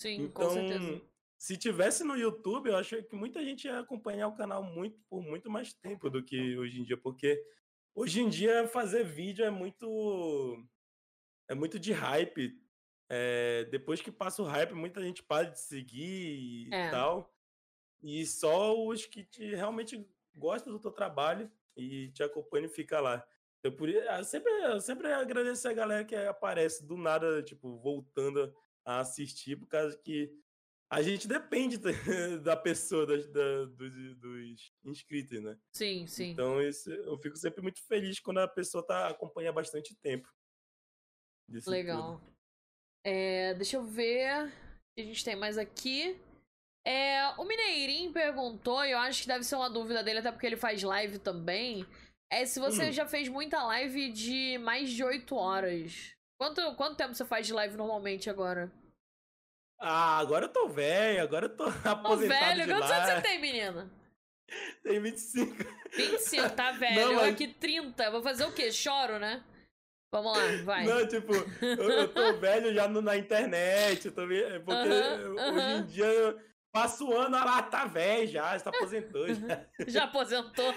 Sim, 0.00 0.22
então, 0.22 0.48
com 0.48 0.54
certeza. 0.54 1.02
Se 1.40 1.56
tivesse 1.56 2.04
no 2.04 2.18
YouTube, 2.18 2.68
eu 2.68 2.76
acho 2.76 3.02
que 3.04 3.16
muita 3.16 3.42
gente 3.42 3.64
ia 3.64 3.78
acompanhar 3.78 4.28
o 4.28 4.36
canal 4.36 4.62
muito 4.62 5.00
por 5.08 5.22
muito 5.22 5.48
mais 5.50 5.72
tempo 5.72 6.10
do 6.10 6.22
que 6.22 6.58
hoje 6.58 6.78
em 6.78 6.84
dia, 6.84 6.98
porque 6.98 7.42
hoje 7.94 8.20
em 8.20 8.28
dia 8.28 8.68
fazer 8.68 9.04
vídeo 9.04 9.42
é 9.42 9.48
muito 9.48 10.62
é 11.48 11.54
muito 11.54 11.78
de 11.78 11.94
hype. 11.94 12.62
É, 13.08 13.64
depois 13.70 14.02
que 14.02 14.12
passa 14.12 14.42
o 14.42 14.44
hype, 14.44 14.74
muita 14.74 15.00
gente 15.02 15.22
para 15.22 15.48
de 15.48 15.58
seguir 15.58 16.68
e 16.68 16.74
é. 16.74 16.90
tal. 16.90 17.34
E 18.02 18.26
só 18.26 18.78
os 18.78 19.06
que 19.06 19.24
te, 19.24 19.54
realmente 19.54 20.06
gostam 20.34 20.70
do 20.70 20.78
teu 20.78 20.92
trabalho 20.92 21.50
e 21.74 22.10
te 22.10 22.22
acompanham 22.22 22.66
e 22.66 22.68
fica 22.68 23.00
lá. 23.00 23.26
Eu, 23.62 23.74
por, 23.74 23.88
eu 23.88 24.24
sempre, 24.24 24.52
eu 24.52 24.78
sempre 24.78 25.10
agradeço 25.10 25.66
a 25.66 25.72
galera 25.72 26.04
que 26.04 26.14
aparece 26.14 26.86
do 26.86 26.98
nada, 26.98 27.42
tipo, 27.42 27.78
voltando 27.78 28.54
a 28.84 29.00
assistir, 29.00 29.56
por 29.56 29.68
causa 29.68 29.96
que 29.96 30.38
a 30.90 31.02
gente 31.02 31.28
depende 31.28 31.78
da 32.42 32.56
pessoa, 32.58 33.06
da, 33.06 33.16
da, 33.16 33.64
dos, 33.66 34.16
dos, 34.16 34.72
inscritos, 34.84 35.40
né? 35.40 35.56
Sim, 35.72 36.06
sim. 36.08 36.30
Então 36.30 36.60
isso, 36.60 36.90
eu 36.90 37.16
fico 37.18 37.36
sempre 37.36 37.62
muito 37.62 37.80
feliz 37.86 38.18
quando 38.18 38.38
a 38.38 38.48
pessoa 38.48 38.84
tá, 38.84 39.08
acompanha 39.08 39.52
bastante 39.52 39.94
tempo. 39.94 40.28
Legal. 41.66 42.20
É, 43.04 43.54
deixa 43.54 43.76
eu 43.76 43.84
ver 43.84 44.46
o 44.46 44.50
que 44.96 45.02
a 45.02 45.04
gente 45.04 45.24
tem 45.24 45.36
mais 45.36 45.56
aqui. 45.56 46.20
É, 46.84 47.28
o 47.38 47.44
Mineirinho 47.44 48.12
perguntou, 48.12 48.84
e 48.84 48.90
eu 48.90 48.98
acho 48.98 49.22
que 49.22 49.28
deve 49.28 49.44
ser 49.44 49.54
uma 49.54 49.70
dúvida 49.70 50.02
dele, 50.02 50.18
até 50.18 50.32
porque 50.32 50.46
ele 50.46 50.56
faz 50.56 50.82
live 50.82 51.18
também. 51.18 51.86
É 52.32 52.44
se 52.46 52.58
você 52.58 52.88
hum. 52.88 52.92
já 52.92 53.06
fez 53.06 53.28
muita 53.28 53.62
live 53.64 54.10
de 54.10 54.58
mais 54.58 54.90
de 54.90 55.04
8 55.04 55.34
horas. 55.36 56.16
Quanto, 56.40 56.74
quanto 56.74 56.96
tempo 56.96 57.14
você 57.14 57.24
faz 57.24 57.46
de 57.46 57.52
live 57.52 57.76
normalmente 57.76 58.30
agora? 58.30 58.72
Ah, 59.80 60.18
agora 60.18 60.44
eu 60.44 60.48
tô 60.52 60.68
velho, 60.68 61.22
agora 61.22 61.46
eu 61.46 61.56
tô 61.56 61.64
aposentado 61.88 62.12
Ô, 62.12 62.16
velho, 62.66 62.68
quantos 62.68 62.90
anos 62.90 63.10
você 63.14 63.20
tem, 63.22 63.40
menina? 63.40 63.90
Tem 64.82 65.00
25. 65.00 65.54
25, 65.96 66.50
tá 66.50 66.72
velho. 66.78 66.94
Não, 66.96 67.12
Eu 67.12 67.20
mas- 67.20 67.34
aqui 67.34 67.46
30. 67.48 68.10
Vou 68.10 68.20
fazer 68.22 68.44
o 68.44 68.52
quê? 68.52 68.72
Choro, 68.72 69.18
né? 69.18 69.42
Vamos 70.12 70.36
lá, 70.36 70.44
vai. 70.64 70.84
Não, 70.84 71.06
tipo, 71.06 71.32
eu, 71.64 71.88
eu 71.90 72.08
tô 72.12 72.32
velho 72.38 72.74
já 72.74 72.88
no- 72.88 73.00
na 73.00 73.16
internet, 73.16 74.06
eu 74.06 74.12
tô, 74.12 74.22
é 74.28 74.58
porque 74.58 74.72
Aham, 74.88 75.20
eu- 75.20 75.38
aham. 75.38 75.52
hoje 75.54 75.76
em 75.82 75.86
dia 75.86 76.06
eu 76.06 76.40
passo 76.72 77.08
o 77.08 77.16
ano, 77.16 77.36
ah 77.36 77.44
lá, 77.44 77.62
tá 77.62 77.86
velho 77.86 78.26
já, 78.26 78.58
já 78.58 78.70
aposentou, 78.70 79.28
já. 79.32 79.66
Já 79.86 80.04
aposentou? 80.04 80.74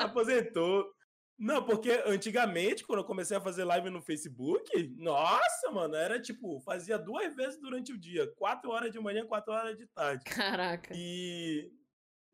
aposentou. 0.00 0.92
Não, 1.38 1.62
porque 1.62 2.02
antigamente, 2.04 2.84
quando 2.84 2.98
eu 2.98 3.04
comecei 3.04 3.36
a 3.36 3.40
fazer 3.40 3.62
live 3.62 3.90
no 3.90 4.02
Facebook, 4.02 4.92
nossa, 4.96 5.70
mano, 5.70 5.94
era 5.94 6.20
tipo, 6.20 6.58
fazia 6.60 6.98
duas 6.98 7.32
vezes 7.36 7.60
durante 7.60 7.92
o 7.92 7.98
dia, 7.98 8.26
quatro 8.34 8.70
horas 8.70 8.90
de 8.90 8.98
manhã, 8.98 9.24
quatro 9.24 9.52
horas 9.52 9.78
de 9.78 9.86
tarde. 9.86 10.24
Caraca. 10.24 10.92
E, 10.96 11.70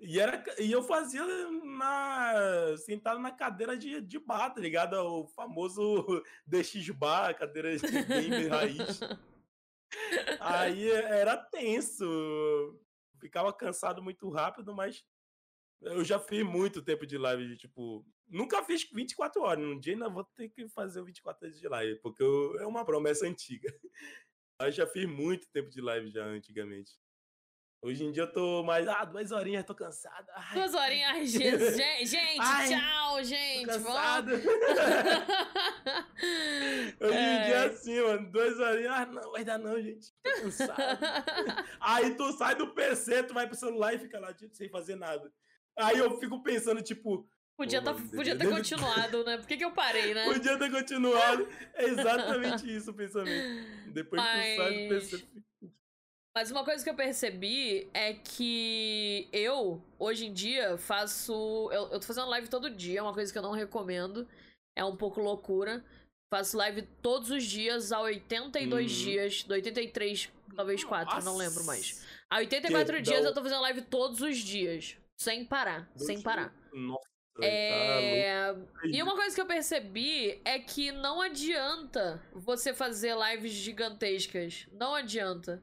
e, 0.01 0.19
era, 0.19 0.43
e 0.59 0.73
eu 0.73 0.83
fazia 0.83 1.23
na, 1.63 2.77
sentado 2.79 3.21
na 3.21 3.31
cadeira 3.31 3.77
de, 3.77 4.01
de 4.01 4.19
bar, 4.19 4.55
tá 4.55 4.61
ligado? 4.61 4.95
O 4.95 5.27
famoso 5.27 6.05
DX 6.47 6.89
bar, 6.89 7.37
cadeira 7.37 7.77
de 7.77 7.87
gamer 7.87 8.49
raiz. 8.49 9.01
Aí 10.41 10.91
era 10.91 11.37
tenso. 11.37 12.81
Ficava 13.21 13.53
cansado 13.53 14.03
muito 14.03 14.31
rápido, 14.31 14.75
mas 14.75 15.05
eu 15.83 16.03
já 16.03 16.19
fiz 16.19 16.43
muito 16.43 16.81
tempo 16.81 17.07
de 17.07 17.19
live, 17.19 17.49
de, 17.49 17.57
tipo, 17.57 18.05
nunca 18.29 18.63
fiz 18.65 18.89
24 18.91 19.43
horas. 19.43 19.65
Um 19.65 19.79
dia 19.79 19.95
ainda 19.95 20.09
vou 20.09 20.25
ter 20.25 20.49
que 20.49 20.69
fazer 20.69 21.01
o 21.01 21.05
24 21.05 21.47
horas 21.47 21.59
de 21.59 21.69
live, 21.69 22.01
porque 22.01 22.23
eu- 22.23 22.59
é 22.61 22.67
uma 22.67 22.85
promessa 22.85 23.27
antiga. 23.27 23.69
Mas 24.61 24.75
já 24.75 24.87
fiz 24.87 25.07
muito 25.09 25.49
tempo 25.51 25.71
de 25.71 25.81
live 25.81 26.11
já 26.11 26.25
antigamente. 26.25 26.93
Hoje 27.83 28.03
em 28.03 28.13
dia 28.13 28.23
eu 28.23 28.33
tô 28.33 28.63
mais, 28.63 28.89
ah, 28.89 29.05
duas 29.05 29.31
horinhas, 29.31 29.65
tô 29.67 29.75
cansado. 29.75 30.27
Ai, 30.33 30.55
Duas 30.55 30.73
horinhas. 30.75 31.11
Ai, 31.11 31.27
Jesus. 31.77 31.77
Gente, 32.11 32.41
Ai, 32.41 32.69
tchau, 32.69 33.17
tô 33.17 33.23
gente. 33.25 33.67
cansado. 33.67 34.31
Vamos. 34.31 34.45
Hoje 37.01 37.19
em 37.19 37.45
dia 37.45 37.57
é 37.57 37.61
É. 37.65 37.65
assim, 37.67 38.01
mano, 38.01 38.31
duas 38.31 38.59
horinhas, 38.59 38.93
ah, 38.93 39.07
não, 39.07 39.33
vai 39.33 39.45
dar 39.45 39.59
não, 39.59 39.81
gente, 39.83 40.13
tô 40.23 40.31
cansado. 40.43 40.81
Aí 41.81 42.15
tu 42.17 42.33
sai 42.33 42.55
do 42.55 42.73
PC, 42.75 43.25
tu 43.25 43.35
vai 43.35 43.47
pro 43.47 43.57
celular 43.57 43.93
e 43.95 43.99
fica 43.99 44.19
lá, 44.19 44.33
tipo, 44.33 44.55
sem 44.55 44.69
fazer 44.71 44.97
nada. 44.97 45.31
Aí 45.79 45.99
eu 45.99 46.19
fico 46.19 46.43
pensando, 46.43 46.81
tipo, 46.83 47.29
Podia, 47.57 47.81
tá, 47.81 47.95
podia 47.95 48.37
ter 48.37 48.51
continuado, 48.51 49.25
né? 49.25 49.39
Por 49.39 49.47
que, 49.47 49.57
que 49.57 49.65
eu 49.65 49.71
parei, 49.71 50.13
né? 50.13 50.25
podia 50.25 50.59
ter 50.59 50.71
continuado. 50.71 51.49
É 51.75 51.85
exatamente 51.85 52.77
isso 52.77 52.91
o 52.91 52.95
pensamento. 52.95 53.93
Depois 53.93 54.21
que 54.21 54.29
tu 54.29 54.57
sai 54.57 54.89
do 54.89 55.71
Mas 56.35 56.51
uma 56.51 56.65
coisa 56.65 56.83
que 56.83 56.91
eu 56.91 56.97
percebi 56.97 57.89
é 57.95 58.15
que 58.15 59.29
eu, 59.33 59.81
hoje 60.01 60.27
em 60.27 60.33
dia, 60.33 60.77
faço. 60.77 61.71
Eu, 61.73 61.83
eu 61.93 62.01
tô 62.01 62.07
fazendo 62.07 62.29
live 62.29 62.49
todo 62.49 62.69
dia, 62.69 62.99
é 62.99 63.03
uma 63.03 63.15
coisa 63.15 63.33
que 63.33 63.39
eu 63.39 63.43
não 63.43 63.53
recomendo. 63.53 64.27
É 64.77 64.85
um 64.85 64.97
pouco 64.97 65.21
loucura. 65.21 65.85
Faço 66.33 66.57
live 66.57 66.83
todos 67.01 67.31
os 67.31 67.45
dias, 67.45 67.93
há 67.93 68.01
82 68.01 68.91
Uhum. 68.91 69.05
dias, 69.05 69.45
do 69.45 69.55
83, 69.55 70.29
talvez 70.57 70.83
4, 70.83 71.25
não 71.25 71.37
lembro 71.37 71.63
mais. 71.63 72.05
Há 72.29 72.39
84 72.39 72.97
Que 72.97 73.03
dias 73.03 73.23
dá 73.23 73.29
eu 73.29 73.35
tô 73.35 73.41
fazendo 73.41 73.61
live 73.61 73.83
todos 73.83 74.21
os 74.21 74.39
dias. 74.39 74.97
Sem 75.17 75.45
parar, 75.45 75.89
sem 75.95 76.21
parar. 76.21 76.53
Nossa, 76.73 77.09
É... 77.43 78.47
tá 78.47 78.53
louco. 78.53 78.87
E 78.87 79.03
uma 79.03 79.15
coisa 79.17 79.35
que 79.35 79.41
eu 79.41 79.47
percebi 79.47 80.41
é 80.45 80.59
que 80.59 80.93
não 80.93 81.21
adianta 81.21 82.23
você 82.33 82.73
fazer 82.73 83.17
lives 83.17 83.53
gigantescas. 83.53 84.67
Não 84.73 84.95
adianta. 84.95 85.63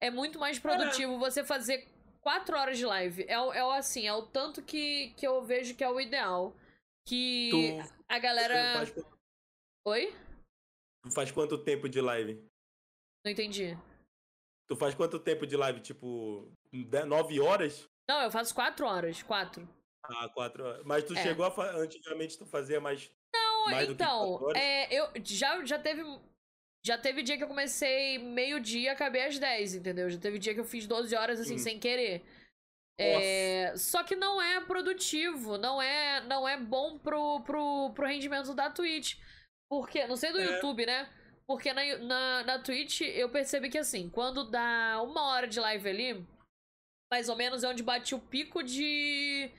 É 0.00 0.10
muito 0.10 0.38
mais 0.38 0.58
produtivo 0.58 1.18
você 1.18 1.42
fazer 1.42 1.88
quatro 2.20 2.56
horas 2.56 2.76
de 2.78 2.84
live. 2.84 3.24
É, 3.26 3.40
o- 3.40 3.52
é 3.52 3.78
assim, 3.78 4.06
é 4.06 4.12
o 4.12 4.22
tanto 4.26 4.62
que, 4.62 5.10
que 5.14 5.26
eu 5.26 5.42
vejo 5.42 5.74
que 5.74 5.82
é 5.82 5.88
o 5.88 6.00
ideal. 6.00 6.54
Que 7.06 7.48
Tu, 7.50 7.94
a 8.08 8.18
galera. 8.18 8.74
faz, 8.74 8.94
Oi? 9.86 10.14
tu 11.02 11.10
faz 11.10 11.30
quanto 11.32 11.56
tempo 11.64 11.88
de 11.88 12.00
live? 12.02 12.34
Não 13.24 13.32
entendi. 13.32 13.76
Tu 14.68 14.76
faz 14.76 14.94
quanto 14.94 15.18
tempo 15.18 15.46
de 15.46 15.56
live? 15.56 15.80
Tipo, 15.80 16.52
nove 17.06 17.40
horas? 17.40 17.88
Não, 18.08 18.20
eu 18.22 18.30
faço 18.30 18.54
quatro 18.54 18.86
horas. 18.86 19.22
Quatro. 19.22 19.66
Ah, 20.08 20.28
quatro 20.28 20.64
horas. 20.64 20.84
Mas 20.84 21.04
tu 21.04 21.14
É. 21.14 21.22
chegou 21.22 21.44
a. 21.44 21.50
fa- 21.50 21.72
Antigamente 21.76 22.38
tu 22.38 22.46
fazia 22.46 22.80
mais. 22.80 23.10
Não, 23.34 23.66
mais 23.66 23.86
do 23.88 23.94
que 23.96 24.02
então, 24.02 24.50
é, 24.56 24.92
eu 24.94 25.08
já, 25.24 25.64
já 25.64 25.78
teve. 25.78 26.02
Já 26.86 26.96
teve 26.96 27.22
dia 27.22 27.36
que 27.36 27.42
eu 27.44 27.48
comecei 27.48 28.18
meio-dia 28.18 28.82
e 28.82 28.88
acabei 28.88 29.24
às 29.26 29.38
10, 29.38 29.74
entendeu? 29.74 30.08
Já 30.08 30.18
teve 30.18 30.38
dia 30.38 30.54
que 30.54 30.60
eu 30.60 30.64
fiz 30.64 30.86
12 30.86 31.14
horas 31.14 31.40
assim, 31.40 31.56
Hum. 31.56 31.58
sem 31.58 31.78
querer. 31.78 32.24
É, 33.00 33.74
só 33.76 34.02
que 34.02 34.16
não 34.16 34.40
é 34.40 34.60
produtivo, 34.60 35.56
não 35.58 35.80
é, 35.82 36.20
não 36.22 36.48
é 36.48 36.56
bom 36.56 36.98
pro, 36.98 37.40
pro, 37.42 37.92
pro 37.94 38.06
rendimento 38.06 38.54
da 38.54 38.70
Twitch. 38.70 39.16
Porque, 39.70 40.06
não 40.06 40.16
sei 40.16 40.32
do 40.32 40.40
É. 40.40 40.44
YouTube, 40.44 40.86
né? 40.86 41.08
Porque 41.46 41.72
na, 41.72 41.98
na, 41.98 42.42
na 42.44 42.58
Twitch 42.58 43.02
eu 43.02 43.28
percebi 43.28 43.68
que 43.70 43.78
assim, 43.78 44.08
quando 44.10 44.50
dá 44.50 45.00
uma 45.02 45.22
hora 45.32 45.46
de 45.46 45.60
live 45.60 45.88
ali, 45.88 46.26
mais 47.12 47.28
ou 47.28 47.36
menos 47.36 47.62
é 47.64 47.68
onde 47.68 47.82
bate 47.82 48.14
o 48.14 48.18
pico 48.20 48.62
de, 48.62 49.50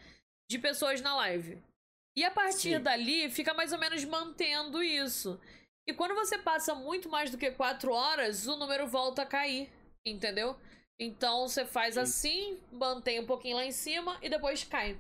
de 0.50 0.58
pessoas 0.58 1.00
na 1.02 1.16
live. 1.16 1.62
E 2.18 2.24
a 2.26 2.32
partir 2.32 2.78
Sim. 2.78 2.82
dali 2.82 3.30
fica 3.30 3.54
mais 3.54 3.72
ou 3.72 3.80
menos 3.80 4.04
mantendo 4.04 4.82
isso. 4.84 5.40
E 5.88 5.94
quando 5.94 6.16
você 6.16 6.38
passa 6.38 6.76
muito 6.76 7.08
mais 7.10 7.32
do 7.32 7.38
que 7.38 7.52
quatro 7.52 7.92
horas, 7.92 8.48
o 8.48 8.58
número 8.58 8.88
volta 8.88 9.22
a 9.22 9.26
cair, 9.26 9.70
entendeu? 10.06 10.56
Então 11.00 11.48
você 11.48 11.66
faz 11.66 11.94
Sim. 11.96 12.00
assim, 12.02 12.60
mantém 12.72 13.20
um 13.20 13.26
pouquinho 13.26 13.56
lá 13.56 13.66
em 13.66 13.72
cima 13.72 14.18
e 14.22 14.30
depois 14.30 14.64
cai. 14.64 15.00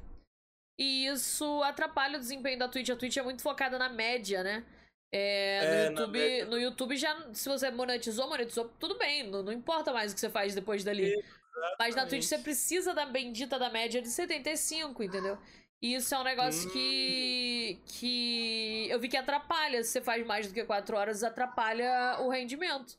E 0.79 1.07
isso 1.07 1.61
atrapalha 1.63 2.17
o 2.17 2.21
desempenho 2.21 2.57
da 2.57 2.69
Twitch. 2.69 2.89
A 2.89 2.95
Twitch 2.95 3.17
é 3.17 3.21
muito 3.21 3.41
focada 3.41 3.77
na 3.77 3.89
média, 3.89 4.43
né? 4.43 4.65
É, 5.11 5.59
É, 5.61 5.89
no, 5.89 5.95
na 5.95 6.01
YouTube, 6.01 6.19
média. 6.19 6.45
no 6.45 6.57
YouTube 6.59 6.95
já, 6.95 7.33
se 7.33 7.49
você 7.49 7.69
monetizou, 7.69 8.29
monetizou, 8.29 8.69
tudo 8.79 8.97
bem. 8.97 9.29
Não, 9.29 9.43
não 9.43 9.51
importa 9.51 9.91
mais 9.91 10.11
o 10.11 10.15
que 10.15 10.21
você 10.21 10.29
faz 10.29 10.55
depois 10.55 10.83
dali. 10.83 11.13
Mas 11.79 11.95
na 11.95 12.05
Twitch 12.05 12.23
você 12.25 12.37
precisa 12.37 12.93
da 12.93 13.05
bendita 13.05 13.57
da 13.59 13.69
média 13.69 14.01
de 14.01 14.09
75, 14.09 15.03
entendeu? 15.03 15.37
E 15.81 15.95
isso 15.95 16.13
é 16.13 16.19
um 16.19 16.23
negócio 16.23 16.69
Hum. 16.69 16.73
que. 16.73 17.79
que 17.85 18.87
eu 18.89 18.99
vi 18.99 19.07
que 19.07 19.17
atrapalha. 19.17 19.83
Se 19.83 19.91
você 19.91 20.01
faz 20.01 20.25
mais 20.25 20.47
do 20.47 20.53
que 20.53 20.63
4 20.65 20.97
horas, 20.97 21.23
atrapalha 21.23 22.17
o 22.21 22.29
rendimento. 22.29 22.97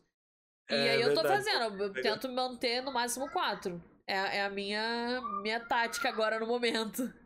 E 0.70 0.74
É 0.74 0.90
aí 0.92 1.00
eu 1.02 1.14
tô 1.14 1.22
verdade. 1.22 1.44
fazendo, 1.44 1.82
eu 1.84 1.92
tento 1.92 2.28
manter 2.28 2.80
no 2.82 2.92
máximo 2.92 3.28
4. 3.30 3.82
É, 4.06 4.38
é 4.38 4.42
a 4.44 4.50
minha, 4.50 5.20
minha 5.42 5.60
tática 5.60 6.08
agora 6.08 6.38
no 6.40 6.46
momento. 6.46 7.02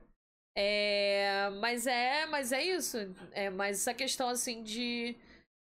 É, 0.57 1.51
mas 1.61 1.85
é, 1.85 2.27
mas 2.27 2.53
é 2.53 2.63
isso. 2.63 2.97
É 3.33 3.51
mais 3.51 3.81
essa 3.81 3.93
questão 3.93 4.29
assim 4.29 4.63
de 4.63 5.17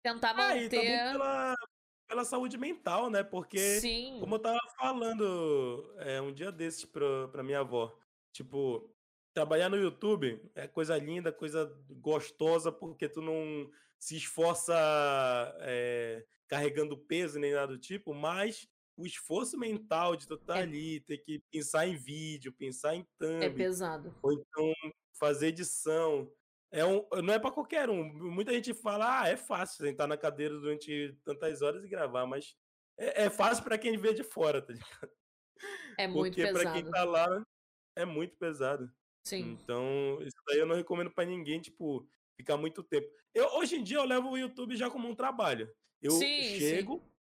tentar 0.02 0.30
Ah, 0.34 0.56
e 0.56 0.68
também 0.70 0.96
manter. 0.96 1.12
pela, 1.12 1.54
pela 2.08 2.24
saúde 2.24 2.56
mental, 2.58 3.10
né? 3.10 3.22
Porque, 3.22 3.80
Sim. 3.80 4.18
como 4.20 4.36
eu 4.36 4.38
tava 4.40 4.58
falando 4.78 5.94
é, 5.98 6.20
um 6.20 6.32
dia 6.32 6.50
desses 6.50 6.84
pra, 6.84 7.28
pra 7.28 7.42
minha 7.42 7.60
avó, 7.60 7.96
tipo, 8.32 8.94
trabalhar 9.34 9.68
no 9.68 9.76
YouTube 9.76 10.50
é 10.54 10.66
coisa 10.66 10.96
linda, 10.98 11.32
coisa 11.32 11.66
gostosa, 11.90 12.72
porque 12.72 13.08
tu 13.08 13.20
não 13.22 13.70
se 13.98 14.16
esforça 14.16 14.74
é, 15.60 16.24
carregando 16.48 16.96
peso 16.96 17.38
nem 17.38 17.52
nada 17.52 17.74
do 17.74 17.78
tipo, 17.78 18.14
mas 18.14 18.68
o 18.96 19.06
esforço 19.06 19.58
mental 19.58 20.16
de 20.16 20.26
tu 20.26 20.34
estar 20.34 20.58
É. 20.58 20.62
ali, 20.62 21.00
ter 21.00 21.18
que 21.18 21.40
pensar 21.50 21.86
em 21.86 21.96
vídeo, 21.96 22.52
pensar 22.52 22.94
em 22.96 23.04
thumb, 23.18 23.44
É 23.44 23.50
pesado. 23.50 24.14
ou 24.22 24.32
então 24.32 24.72
fazer 25.18 25.48
edição. 25.48 26.32
É 26.70 26.84
um, 26.84 27.06
não 27.22 27.34
é 27.34 27.38
para 27.38 27.50
qualquer 27.50 27.88
um. 27.88 28.04
Muita 28.04 28.52
gente 28.52 28.74
fala, 28.74 29.22
ah, 29.22 29.28
é 29.28 29.36
fácil 29.36 29.86
sentar 29.86 30.06
na 30.06 30.16
cadeira 30.16 30.54
durante 30.54 31.18
tantas 31.24 31.62
horas 31.62 31.82
e 31.84 31.88
gravar, 31.88 32.26
mas 32.26 32.54
é, 32.98 33.24
é 33.24 33.30
fácil 33.30 33.64
para 33.64 33.78
quem 33.78 33.96
vê 33.96 34.12
de 34.12 34.22
fora, 34.22 34.60
tá 34.60 34.72
ligado? 34.72 35.10
É 35.96 36.06
muito 36.06 36.34
Porque 36.34 36.52
para 36.52 36.72
quem 36.72 36.84
pesado. 36.84 36.90
tá 36.92 37.04
lá 37.04 37.46
é 37.96 38.04
muito 38.04 38.36
pesado. 38.36 38.90
Sim. 39.24 39.58
Então, 39.62 40.18
isso 40.22 40.36
daí 40.46 40.58
eu 40.58 40.66
não 40.66 40.76
recomendo 40.76 41.10
para 41.10 41.24
ninguém, 41.24 41.60
tipo, 41.60 42.08
ficar 42.36 42.56
muito 42.56 42.82
tempo. 42.82 43.08
Eu, 43.34 43.46
hoje 43.56 43.76
em 43.76 43.82
dia 43.82 43.98
eu 43.98 44.04
levo 44.04 44.30
o 44.30 44.38
YouTube 44.38 44.76
já 44.76 44.90
como 44.90 45.08
um 45.08 45.14
trabalho. 45.14 45.70
Eu 46.00 46.12
Sim, 46.12 46.42
sim. 46.42 46.58
chego, 46.60 47.12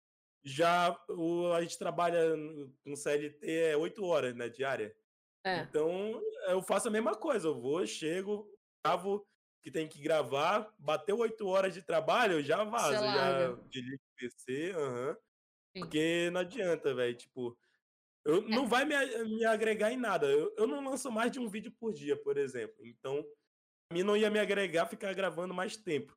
já 0.44 0.96
o, 1.08 1.52
a 1.52 1.60
gente 1.62 1.78
trabalha 1.78 2.20
com 2.84 2.94
CLT 2.94 3.50
é 3.50 3.76
8 3.76 4.04
horas, 4.04 4.34
né, 4.34 4.48
diária. 4.48 4.94
É. 5.44 5.60
Então, 5.60 6.20
eu 6.48 6.62
faço 6.62 6.88
a 6.88 6.90
mesma 6.90 7.14
coisa. 7.14 7.48
Eu 7.48 7.60
vou, 7.60 7.84
chego, 7.86 8.48
gravo 8.84 9.27
que 9.62 9.70
tem 9.70 9.88
que 9.88 10.00
gravar, 10.00 10.72
bateu 10.78 11.18
oito 11.18 11.46
horas 11.46 11.74
de 11.74 11.82
trabalho, 11.82 12.34
eu 12.34 12.42
já 12.42 12.64
vazo, 12.64 12.92
já 12.92 13.00
larga. 13.00 13.62
desligo 13.68 13.96
o 13.96 14.16
PC. 14.16 14.74
Sim. 15.76 15.80
Porque 15.80 16.30
não 16.30 16.40
adianta, 16.40 16.94
velho. 16.94 17.16
Tipo, 17.16 17.58
eu, 18.24 18.42
não 18.42 18.66
vai 18.66 18.84
me, 18.84 18.94
me 19.24 19.44
agregar 19.44 19.92
em 19.92 19.96
nada. 19.96 20.26
Eu, 20.26 20.54
eu 20.56 20.66
não 20.66 20.84
lanço 20.84 21.10
mais 21.10 21.30
de 21.30 21.38
um 21.38 21.48
vídeo 21.48 21.72
por 21.72 21.92
dia, 21.92 22.16
por 22.16 22.36
exemplo. 22.36 22.86
Então, 22.86 23.24
a 23.90 23.94
mim 23.94 24.02
não 24.02 24.16
ia 24.16 24.30
me 24.30 24.38
agregar 24.38 24.86
ficar 24.86 25.12
gravando 25.14 25.54
mais 25.54 25.76
tempo. 25.76 26.16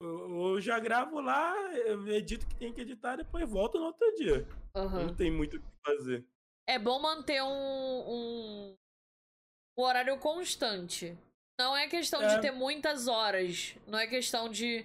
Eu, 0.00 0.54
eu 0.54 0.60
já 0.60 0.78
gravo 0.78 1.20
lá, 1.20 1.54
eu 1.76 2.06
edito 2.08 2.46
que 2.46 2.56
tem 2.56 2.72
que 2.72 2.80
editar, 2.80 3.16
depois 3.16 3.48
volto 3.48 3.78
no 3.78 3.86
outro 3.86 4.14
dia. 4.16 4.46
Aham. 4.74 5.06
Não 5.06 5.14
tem 5.14 5.30
muito 5.30 5.56
o 5.56 5.60
que 5.60 5.68
fazer. 5.84 6.26
É 6.66 6.78
bom 6.78 7.00
manter 7.00 7.42
um, 7.42 7.46
um, 7.46 8.76
um 9.78 9.82
horário 9.82 10.18
constante. 10.18 11.16
Não 11.58 11.76
é 11.76 11.88
questão 11.88 12.20
de 12.20 12.34
É. 12.34 12.40
ter 12.40 12.50
muitas 12.50 13.06
horas. 13.08 13.76
Não 13.86 13.98
é 13.98 14.06
questão 14.06 14.48
de 14.48 14.84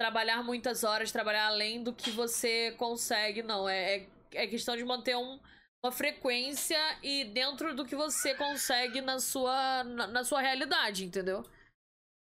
trabalhar 0.00 0.42
muitas 0.42 0.84
horas, 0.84 1.12
trabalhar 1.12 1.46
além 1.46 1.82
do 1.82 1.92
que 1.92 2.10
você 2.10 2.72
consegue, 2.72 3.42
não. 3.42 3.68
É, 3.68 3.96
é, 3.98 4.08
é 4.32 4.46
questão 4.46 4.76
de 4.76 4.84
manter 4.84 5.16
um- 5.16 5.40
uma 5.84 5.92
frequência 5.92 6.78
e 7.02 7.24
dentro 7.26 7.74
do 7.74 7.84
que 7.84 7.94
você 7.94 8.34
consegue 8.34 9.00
na 9.00 9.18
sua, 9.20 9.84
na, 9.84 10.06
na 10.06 10.24
sua 10.24 10.40
realidade, 10.40 11.04
entendeu? 11.04 11.44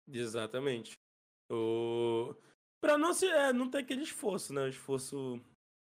Exatamente. 0.09 0.97
O... 1.51 2.35
Pra 2.81 2.97
não, 2.97 3.13
se, 3.13 3.27
é, 3.27 3.53
não 3.53 3.71
ter 3.71 3.79
aquele 3.79 4.03
esforço, 4.03 4.53
né? 4.53 4.63
O 4.63 4.69
esforço. 4.69 5.41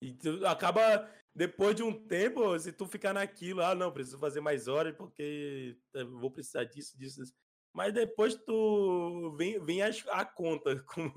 E 0.02 0.12
tu 0.14 0.46
acaba, 0.46 1.10
depois 1.34 1.74
de 1.74 1.82
um 1.82 1.92
tempo, 2.06 2.56
se 2.58 2.72
tu 2.72 2.86
ficar 2.86 3.12
naquilo, 3.12 3.60
ah, 3.62 3.74
não, 3.74 3.92
preciso 3.92 4.18
fazer 4.18 4.40
mais 4.40 4.68
horas 4.68 4.96
porque 4.96 5.76
eu 5.92 6.18
vou 6.18 6.30
precisar 6.30 6.64
disso, 6.64 6.96
disso, 6.96 7.20
disso. 7.20 7.34
Mas 7.78 7.94
depois 7.94 8.34
tu 8.34 9.36
vem, 9.38 9.64
vem 9.64 9.82
as- 9.82 10.04
a, 10.08 10.24
conta. 10.24 10.82
Como, 10.92 11.12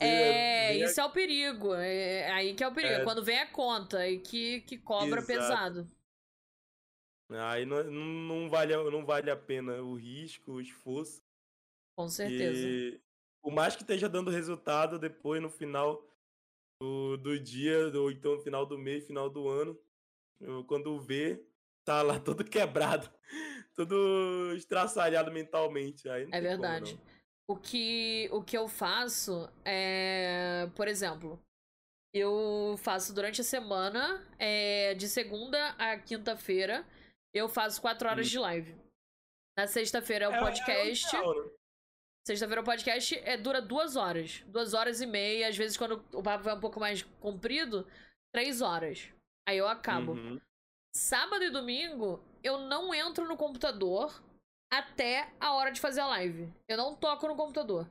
É, 0.00 0.72
vem 0.72 0.82
a- 0.82 0.86
isso 0.86 1.00
é 1.00 1.04
o 1.04 1.12
perigo. 1.12 1.72
É 1.72 2.32
aí 2.32 2.52
que 2.52 2.64
é 2.64 2.66
o 2.66 2.74
perigo. 2.74 2.94
É. 2.94 3.04
Quando 3.04 3.22
vem 3.22 3.38
a 3.38 3.46
conta 3.52 4.04
e 4.08 4.18
que, 4.18 4.62
que 4.62 4.76
cobra 4.76 5.20
Exato. 5.20 5.26
pesado. 5.26 5.86
Aí 7.30 7.64
não, 7.64 7.84
não, 7.84 8.50
vale, 8.50 8.74
a- 8.74 8.90
não 8.90 9.06
vale 9.06 9.30
a 9.30 9.36
pena 9.36 9.80
o 9.82 9.94
risco, 9.94 10.54
o 10.54 10.60
esforço. 10.60 11.22
Com 11.96 12.08
certeza. 12.08 12.58
E 12.66 13.00
por 13.40 13.52
mais 13.52 13.76
que 13.76 13.82
esteja 13.82 14.08
dando 14.08 14.32
resultado 14.32 14.98
depois 14.98 15.40
no 15.40 15.48
final 15.48 16.04
do, 16.82 17.16
do 17.18 17.38
dia, 17.38 17.86
ou 17.96 18.10
então 18.10 18.34
no 18.34 18.42
final 18.42 18.66
do 18.66 18.76
mês, 18.76 19.06
final 19.06 19.30
do 19.30 19.48
ano, 19.48 19.78
quando 20.66 21.00
vê, 21.00 21.46
tá 21.84 22.02
lá 22.02 22.18
todo 22.18 22.42
quebrado, 22.44 23.08
todo 23.76 24.52
estraçalhado 24.56 25.30
mentalmente. 25.32 26.08
Aí 26.08 26.22
É 26.22 26.26
como, 26.26 26.42
verdade. 26.42 26.94
não. 26.94 27.14
O 27.46 27.56
que, 27.56 28.28
o 28.32 28.42
que 28.42 28.56
eu 28.56 28.66
faço 28.68 29.50
é, 29.64 30.66
por 30.74 30.88
exemplo, 30.88 31.38
eu 32.14 32.74
faço 32.78 33.12
durante 33.14 33.40
a 33.40 33.44
semana, 33.44 34.24
é, 34.38 34.94
de 34.94 35.06
segunda 35.08 35.70
a 35.72 35.98
quinta-feira, 35.98 36.86
eu 37.34 37.48
faço 37.48 37.80
quatro 37.82 38.08
horas 38.08 38.26
Hum. 38.26 38.30
de 38.30 38.38
live. 38.38 38.74
Na 39.58 39.66
sexta-feira 39.66 40.24
é 40.24 40.28
o 40.28 40.32
É- 40.32 40.36
é 40.36 40.40
podcast. 40.40 41.16
né? 41.16 41.50
Sexta-feira 42.26 42.62
o 42.62 42.64
podcast 42.64 43.18
é, 43.18 43.36
dura 43.36 43.60
duas 43.60 43.94
horas. 43.96 44.42
Duas 44.46 44.72
horas 44.72 45.00
e 45.02 45.06
meia. 45.06 45.48
Às 45.48 45.56
vezes, 45.56 45.76
quando 45.76 46.02
o 46.14 46.22
papo 46.22 46.44
vai 46.44 46.54
um 46.56 46.60
pouco 46.60 46.80
mais 46.80 47.02
comprido, 47.20 47.86
três 48.34 48.62
horas. 48.62 49.10
Aí 49.46 49.58
eu 49.58 49.68
acabo. 49.68 50.12
Uhum. 50.12 50.40
Sábado 50.96 51.42
e 51.44 51.50
domingo, 51.50 52.22
eu 52.42 52.58
não 52.58 52.94
entro 52.94 53.26
no 53.26 53.36
computador 53.36 54.22
até 54.72 55.28
a 55.40 55.52
hora 55.52 55.72
de 55.72 55.80
fazer 55.80 56.00
a 56.00 56.06
live. 56.06 56.52
Eu 56.68 56.76
não 56.76 56.94
toco 56.94 57.26
no 57.26 57.34
computador. 57.34 57.88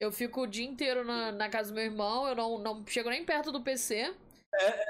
Eu 0.00 0.10
fico 0.10 0.42
o 0.42 0.46
dia 0.46 0.66
inteiro 0.66 1.04
na, 1.04 1.32
na 1.32 1.48
casa 1.50 1.70
do 1.70 1.74
meu 1.74 1.84
irmão, 1.84 2.26
eu 2.26 2.34
não, 2.34 2.58
não 2.58 2.86
chego 2.86 3.10
nem 3.10 3.24
perto 3.24 3.52
do 3.52 3.60
PC. 3.62 4.14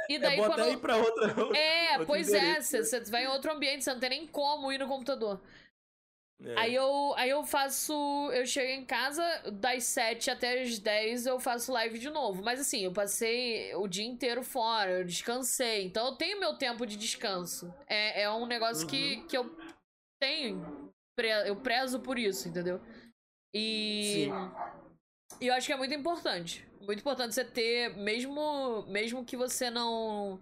e 0.08 0.14
É 0.14 0.18
daí 0.18 0.36
bom 0.36 0.46
quando. 0.46 0.68
ir 0.68 0.78
pra 0.78 0.96
outra. 0.96 1.34
É, 1.56 1.98
pois 2.06 2.32
é, 2.32 2.38
endereço, 2.38 2.76
né? 2.76 2.82
você 2.84 3.00
vai 3.10 3.24
em 3.24 3.28
outro 3.28 3.52
ambiente, 3.52 3.82
você 3.82 3.92
não 3.92 4.00
tem 4.00 4.10
nem 4.10 4.26
como 4.28 4.72
ir 4.72 4.78
no 4.78 4.86
computador. 4.86 5.40
É. 6.44 6.54
Aí 6.58 6.74
eu, 6.74 7.14
aí 7.16 7.30
eu 7.30 7.42
faço. 7.44 7.92
Eu 8.32 8.44
chego 8.46 8.70
em 8.70 8.84
casa, 8.84 9.22
das 9.52 9.84
7 9.84 10.30
até 10.30 10.60
as 10.62 10.78
10 10.78 11.26
eu 11.26 11.40
faço 11.40 11.72
live 11.72 11.98
de 11.98 12.10
novo. 12.10 12.42
Mas 12.42 12.60
assim, 12.60 12.80
eu 12.80 12.92
passei 12.92 13.74
o 13.74 13.88
dia 13.88 14.04
inteiro 14.04 14.42
fora, 14.42 14.98
eu 14.98 15.04
descansei. 15.04 15.84
Então 15.86 16.06
eu 16.06 16.16
tenho 16.16 16.38
meu 16.38 16.54
tempo 16.56 16.84
de 16.86 16.96
descanso. 16.96 17.72
É, 17.86 18.22
é 18.22 18.30
um 18.30 18.46
negócio 18.46 18.86
que, 18.86 19.16
Uhum. 19.16 19.26
que 19.26 19.36
eu 19.38 19.56
tenho. 20.20 20.92
Eu 21.46 21.56
prezo 21.56 22.00
por 22.00 22.18
isso, 22.18 22.48
entendeu? 22.48 22.80
E. 23.54 24.26
Sim. 24.26 24.30
E 25.40 25.46
eu 25.48 25.54
acho 25.54 25.66
que 25.66 25.72
é 25.72 25.76
muito 25.76 25.94
importante. 25.94 26.66
Muito 26.80 27.00
importante 27.00 27.34
você 27.34 27.44
ter, 27.44 27.96
mesmo, 27.96 28.82
mesmo 28.86 29.24
que 29.24 29.36
você 29.36 29.70
não. 29.70 30.38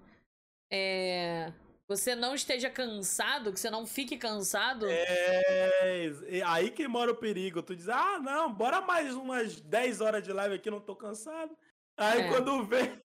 É, 0.70 1.52
você 1.88 2.14
não 2.14 2.34
esteja 2.34 2.70
cansado, 2.70 3.52
que 3.52 3.60
você 3.60 3.70
não 3.70 3.86
fique 3.86 4.16
cansado. 4.16 4.86
É, 4.88 6.10
aí 6.46 6.70
que 6.70 6.88
mora 6.88 7.12
o 7.12 7.16
perigo. 7.16 7.62
Tu 7.62 7.76
diz, 7.76 7.88
ah, 7.88 8.18
não, 8.18 8.52
bora 8.52 8.80
mais 8.80 9.14
umas 9.14 9.60
10 9.60 10.00
horas 10.00 10.22
de 10.22 10.32
live 10.32 10.54
aqui, 10.56 10.70
não 10.70 10.80
tô 10.80 10.96
cansado. 10.96 11.56
Aí 11.96 12.22
É. 12.22 12.28
quando 12.28 12.64
vê, 12.64 13.02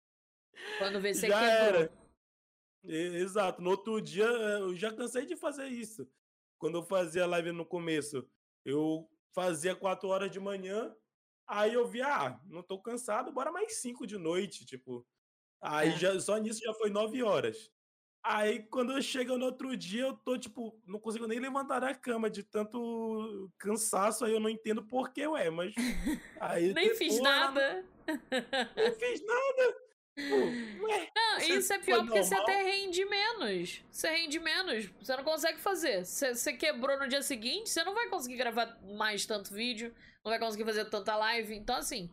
Quando 0.79 1.01
vê 1.01 1.15
você 1.15 1.29
já 1.29 1.41
quebrou. 1.41 1.83
era. 1.83 1.93
Exato. 2.85 3.61
No 3.63 3.71
outro 3.71 4.01
dia, 4.01 4.25
eh, 4.27 4.61
eu 4.61 4.77
já 4.77 4.93
cansei 4.95 5.27
de 5.27 5.37
fazer 5.37 5.69
isso. 5.69 6.09
Quando 6.59 6.79
eu 6.79 6.83
fazia 6.85 7.27
live 7.27 7.53
no 7.53 7.67
começo, 7.67 8.29
eu 8.65 9.09
fazia 9.35 9.75
4 9.77 10.09
horas 10.09 10.31
de 10.31 10.41
manhã, 10.41 10.95
aí 11.49 11.75
eu 11.75 11.87
via, 11.87 12.07
ah, 12.09 12.41
não 12.47 12.63
tô 12.63 12.81
cansado, 12.81 13.33
bora 13.33 13.53
mais 13.53 13.77
5 13.81 14.07
de 14.07 14.17
noite, 14.19 14.65
tipo. 14.67 15.07
Aí 15.63 15.91
É. 15.91 15.99
já, 15.99 16.21
só 16.21 16.37
nisso 16.39 16.61
já 16.65 16.75
foi 16.75 16.91
9 16.91 17.23
horas. 17.23 17.71
Aí 18.25 18.65
quando 18.65 18.93
eu 18.93 19.01
chego 19.01 19.39
no 19.39 19.47
outro 19.47 19.77
dia, 19.77 20.03
eu 20.03 20.15
tô, 20.15 20.37
tipo, 20.37 20.81
não 20.87 20.99
consigo 20.99 21.27
nem 21.27 21.39
levantar 21.39 21.79
da 21.81 21.95
cama 21.95 22.29
de 22.29 22.43
tanto 22.43 23.51
cansaço, 23.59 24.25
aí 24.25 24.33
eu 24.33 24.41
não 24.41 24.51
entendo 24.51 24.83
por 24.85 25.13
que, 25.13 25.27
ué, 25.27 25.49
mas. 25.51 25.75
Aí 26.41 26.73
Nem 26.75 26.95
fiz 26.95 27.15
depois, 27.15 27.19
no- 27.19 27.23
nada. 27.23 27.85
Nem 28.77 28.93
fiz 28.95 29.25
nada. 29.25 29.77
Pô, 30.17 30.87
ué, 30.87 31.09
Não, 31.15 31.41
Você 31.41 31.59
isso 31.59 31.73
é 31.73 31.79
pior 31.79 32.05
porque 32.05 32.23
você 32.23 32.35
normal? 32.35 32.55
até 32.57 32.63
rende 32.65 33.05
menos. 33.05 33.85
Você 33.91 34.09
rende 34.11 34.41
menos. 34.41 34.87
Você 35.01 35.15
não 35.17 35.23
consegue 35.25 35.61
fazer. 35.61 36.05
Você, 36.05 36.35
você 36.35 36.53
quebrou 36.55 36.99
no 36.99 37.07
dia 37.07 37.23
seguinte, 37.23 37.69
você 37.71 37.85
não 37.85 37.95
vai 37.95 38.09
conseguir 38.09 38.37
gravar 38.37 38.79
mais 38.97 39.27
tanto 39.27 39.53
vídeo, 39.53 39.95
não 40.25 40.31
vai 40.31 40.39
conseguir 40.39 40.65
fazer 40.65 40.87
tanta 40.87 41.15
live. 41.17 41.55
Então, 41.55 41.77
assim, 41.77 42.11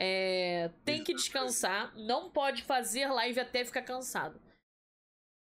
é, 0.00 0.70
tem 0.84 1.04
que 1.04 1.12
descansar. 1.14 1.94
Não 1.94 2.30
pode 2.30 2.62
fazer 2.62 3.06
live 3.08 3.38
até 3.38 3.64
ficar 3.64 3.82
cansado. 3.82 4.40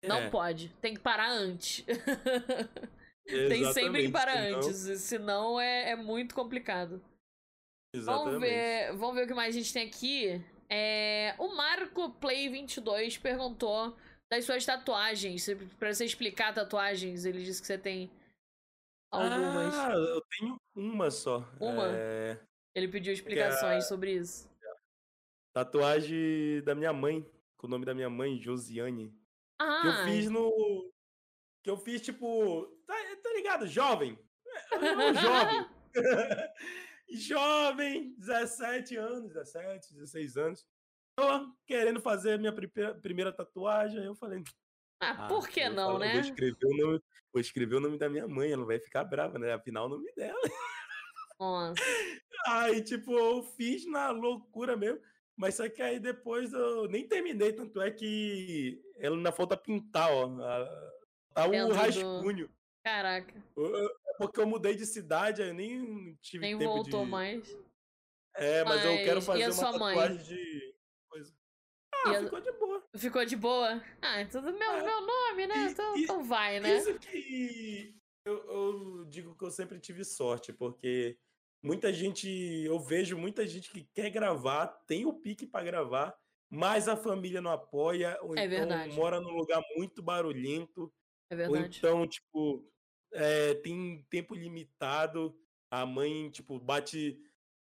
Não 0.05 0.19
É, 0.19 0.31
pode. 0.31 0.69
Tem 0.81 0.95
que 0.95 1.01
parar 1.01 1.29
antes. 1.31 1.85
tem 3.27 3.73
sempre 3.73 4.07
que 4.07 4.13
parar 4.13 4.37
senão- 4.45 4.59
antes. 4.59 4.77
Senão 5.01 5.61
é, 5.61 5.91
é 5.91 5.97
muito 5.97 6.35
complicado. 6.35 7.03
Vamos 7.95 8.03
Exatamente. 8.35 8.41
ver, 8.41 8.93
vamos 8.97 9.15
ver 9.17 9.25
o 9.25 9.27
que 9.27 9.35
mais 9.35 9.55
a 9.57 9.59
gente 9.59 9.73
tem 9.73 9.87
aqui. 9.89 10.45
É, 10.71 11.35
o 11.39 11.49
Marco 11.57 12.11
Play 12.15 12.49
22 12.49 13.17
perguntou 13.19 13.97
das 14.31 14.45
suas 14.45 14.65
tatuagens. 14.65 15.47
Pra 15.79 15.93
você 15.93 16.05
explicar 16.05 16.53
tatuagens, 16.55 17.25
ele 17.25 17.43
disse 17.43 17.61
que 17.61 17.67
você 17.67 17.79
tem 17.79 18.11
algumas. 19.11 19.75
Ah, 19.75 19.93
eu 19.95 20.23
tenho 20.39 20.57
uma 20.77 21.11
só. 21.11 21.39
Uma? 21.59 21.89
É, 21.97 22.39
Ele 22.75 22.89
pediu 22.89 23.13
explicações 23.13 23.89
sobre 23.89 24.13
isso. 24.13 24.49
tatuagem 25.55 26.63
da 26.65 26.75
minha 26.75 26.93
mãe, 26.93 27.27
com 27.57 27.67
o 27.67 27.71
nome 27.71 27.85
da 27.87 27.95
minha 27.95 28.11
mãe, 28.11 28.39
Josiane. 28.39 29.13
Ah, 29.59 29.81
Que 29.83 29.89
eu 29.89 30.05
fiz 30.05 30.31
no. 30.31 30.93
Que 31.63 31.71
eu 31.71 31.77
fiz, 31.77 32.01
tipo. 32.01 32.67
Tá, 32.87 32.95
tá 33.23 33.33
ligado? 33.35 33.67
Jovem. 33.67 34.19
É, 34.73 34.77
é 34.77 35.15
jovem. 35.15 35.67
jovem, 37.11 38.15
17 38.19 38.97
anos, 38.97 39.33
17, 39.33 39.95
16 39.95 40.37
anos. 40.37 40.67
Tô 41.17 41.53
querendo 41.67 42.01
fazer 42.01 42.39
minha 42.39 42.53
primeira, 42.53 43.33
tatuagem. 43.33 43.99
Aí 43.99 44.07
eu 44.07 44.15
falei. 44.15 44.43
ah, 45.01 45.25
ah, 45.25 45.29
por 45.29 45.49
que 45.49 45.69
não, 45.69 45.99
né? 45.99 46.13
Vou 46.13 46.21
escrever, 46.21 46.67
o 46.67 46.77
nome, 46.77 47.03
vou 47.33 47.41
escrever 47.41 47.75
o 47.77 47.81
nome 47.81 47.99
da 47.99 48.09
minha 48.09 48.29
mãe, 48.29 48.53
ela 48.53 48.65
vai 48.65 48.79
ficar 48.79 49.05
brava, 49.05 49.39
né? 49.39 49.53
Afinal, 49.53 49.87
o 49.87 49.89
nome 49.89 50.13
dela. 50.15 50.41
Nossa. 51.41 51.83
Aí, 52.47 52.83
tipo, 52.83 53.13
eu 53.13 53.43
fiz 53.57 53.85
na 53.87 54.11
loucura 54.11 54.77
mesmo. 54.77 55.01
Mas 55.39 55.55
só 55.55 55.69
que 55.69 55.81
aí 55.81 56.01
depois 56.01 56.53
eu 56.53 56.89
nem 56.89 57.07
terminei, 57.07 57.53
tanto 57.53 57.81
é 57.81 57.91
que 57.93 58.83
ela 58.99 59.17
ainda 59.17 59.31
falta 59.33 59.57
pintar, 59.57 60.11
ó. 60.13 60.27
a- 60.43 60.99
Tá 61.33 61.47
o 61.47 61.51
Dentro 61.51 61.69
do- 61.69 61.75
rascunho. 61.75 62.51
Caraca, 62.85 63.45
Eu- 63.57 63.87
É 63.87 64.15
porque 64.19 64.41
eu 64.41 64.47
mudei 64.47 64.75
de 64.75 64.85
cidade, 64.85 65.41
eu 65.41 65.55
nem 65.55 66.17
tive 66.21 66.45
nem 66.47 66.59
tempo 66.59 66.73
voltou 66.73 67.05
de. 67.05 67.11
mais. 67.11 67.57
É, 68.35 68.65
mas, 68.65 68.85
eu 68.85 68.97
quero 69.05 69.15
Mas 69.17 69.25
fazer 69.27 69.43
a 69.45 69.47
uma 69.47 69.53
sua 69.53 69.79
mãe? 69.79 69.95
tatuagem 69.95 70.25
de 70.25 70.75
coisa. 71.09 71.35
Ah, 71.95 72.11
E 72.13 72.17
a- 72.17 72.23
ficou 72.25 72.41
de 72.41 72.53
boa. 72.53 72.85
Ficou 72.97 73.25
de 73.25 73.37
boa? 73.37 73.83
Ah, 74.03 74.25
tudo 74.29 74.53
meu, 74.53 74.71
É. 74.73 74.83
meu 74.83 75.01
nome, 75.07 75.47
né? 75.47 75.55
E- 75.57 75.71
Então, 75.71 75.97
e- 75.97 76.03
então 76.03 76.25
vai, 76.25 76.59
né? 76.59 76.79
Isso 76.79 76.99
que 76.99 77.95
eu, 78.25 78.35
eu 78.51 79.05
digo 79.05 79.37
que 79.37 79.45
eu 79.45 79.51
sempre 79.53 79.79
tive 79.79 80.05
sorte, 80.05 80.53
porque 80.53 81.17
muita 81.63 81.93
gente, 81.93 82.29
eu 82.65 82.79
vejo 82.81 83.17
muita 83.17 83.47
gente 83.47 83.71
que 83.71 83.85
quer 83.95 84.11
gravar, 84.11 84.67
tem 84.87 85.05
o 85.07 85.13
pique 85.15 85.47
para 85.47 85.65
gravar, 85.65 86.17
mas 86.51 86.89
a 86.89 86.97
família 86.97 87.41
não 87.41 87.51
apoia, 87.51 88.19
ou 88.23 88.37
É 88.37 88.45
então 88.45 88.59
verdade. 88.59 88.95
mora 88.95 89.21
num 89.21 89.33
lugar 89.37 89.63
muito 89.77 90.03
barulhento, 90.03 90.93
É 91.31 91.35
ou 91.47 91.53
verdade. 91.53 91.79
então, 91.79 92.07
tipo, 92.07 92.71
é, 93.13 93.55
tem 93.55 94.05
tempo 94.09 94.35
limitado, 94.35 95.39
a 95.71 95.85
mãe, 95.85 96.31
tipo, 96.31 96.59
bate 96.59 97.21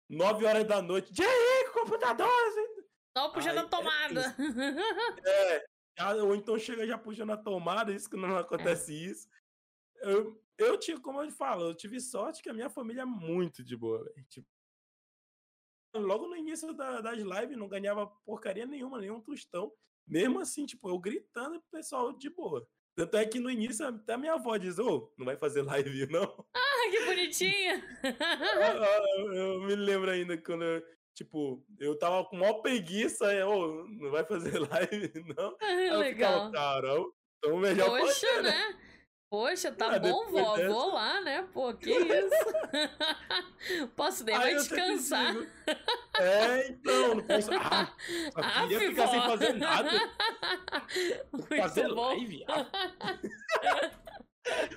nove 0.08 0.44
horas 0.44 0.64
da 0.66 0.82
noite, 0.82 1.12
o 1.12 1.72
computador! 1.72 2.28
Não 3.14 3.30
puxando 3.30 3.58
Ai, 3.58 3.64
a 3.64 3.68
tomada. 3.68 4.36
É, 5.26 5.64
já- 5.98 6.14
ou 6.16 6.34
então 6.34 6.58
chega 6.58 6.86
já 6.86 6.96
puxando 6.98 7.30
a 7.30 7.36
tomada, 7.36 7.92
isso 7.92 8.08
que 8.08 8.16
não 8.16 8.36
acontece 8.36 8.92
isso. 8.94 9.28
Eu, 10.00 10.41
eu 10.64 10.78
tive, 10.78 11.00
como 11.00 11.22
eu 11.22 11.30
falo, 11.30 11.68
eu 11.70 11.74
tive 11.74 12.00
sorte 12.00 12.42
que 12.42 12.48
a 12.50 12.54
minha 12.54 12.70
família 12.70 13.02
é 13.02 13.04
muito 13.06 13.62
de 13.64 13.76
boa. 13.76 14.04
Tipo, 14.28 14.46
logo 15.94 16.26
no 16.26 16.36
início 16.36 16.72
da- 16.72 17.00
das 17.00 17.18
lives 17.18 17.56
não 17.56 17.68
ganhava 17.68 18.06
porcaria 18.24 18.66
nenhuma, 18.66 19.00
nenhum 19.00 19.20
tostão. 19.20 19.72
Mesmo 20.06 20.40
assim, 20.40 20.66
tipo, 20.66 20.88
eu 20.88 20.98
gritando 20.98 21.60
pro 21.60 21.70
pessoal 21.78 22.12
de 22.12 22.28
boa. 22.30 22.66
Tanto 22.94 23.16
é 23.16 23.24
que 23.24 23.38
no 23.38 23.50
início 23.50 23.86
até 23.86 24.14
a 24.14 24.18
minha 24.18 24.34
avó 24.34 24.56
diz, 24.56 24.78
ô, 24.78 25.12
não 25.16 25.24
vai 25.24 25.36
fazer 25.36 25.62
live 25.86 26.06
não. 26.10 26.46
Ah, 26.54 26.90
que 26.90 27.04
bonitinha. 27.04 27.82
eu, 28.02 29.24
eu- 29.24 29.32
eu 29.34 29.60
me 29.62 29.74
lembro 29.76 30.10
ainda 30.10 30.36
quando 30.36 30.64
eu, 30.64 30.82
tipo, 31.14 31.64
eu 31.78 31.96
tava 31.98 32.24
com 32.26 32.36
maior 32.36 32.60
preguiça, 32.60 33.32
eu, 33.34 33.48
ô, 33.48 33.84
não 33.88 34.10
vai 34.10 34.24
fazer 34.24 34.58
live 34.70 35.12
não. 35.36 35.56
Eu 35.60 35.98
Legal. 35.98 36.46
ficava, 36.48 36.52
caramba, 36.52 37.12
então 37.38 37.56
melhor 37.58 37.98
Poxa, 38.00 38.26
fazer, 38.26 38.42
né? 38.42 38.50
né? 38.50 38.81
Poxa, 39.32 39.72
tá 39.72 39.94
Ah, 39.94 39.98
bom, 39.98 40.26
vó. 40.30 40.54
dessa- 40.56 40.68
Vou 40.68 40.92
lá, 40.92 41.18
né? 41.22 41.48
Pô, 41.54 41.72
que 41.72 41.90
isso? 41.90 42.44
Posso 43.96 44.24
nem 44.24 44.38
descansar. 44.38 45.34
É, 46.20 46.68
então, 46.68 47.14
não 47.14 47.22
posso. 47.26 47.50
Ah, 47.54 47.90
Ah, 48.36 48.60
queria 48.68 48.80
ficar 48.90 49.06
sem 49.08 49.22
fazer 49.22 49.52
nada. 49.54 49.90
Muito 51.32 51.56
fazer 51.56 51.88
bom. 51.88 52.08
live. 52.08 52.44
ah. 52.48 53.18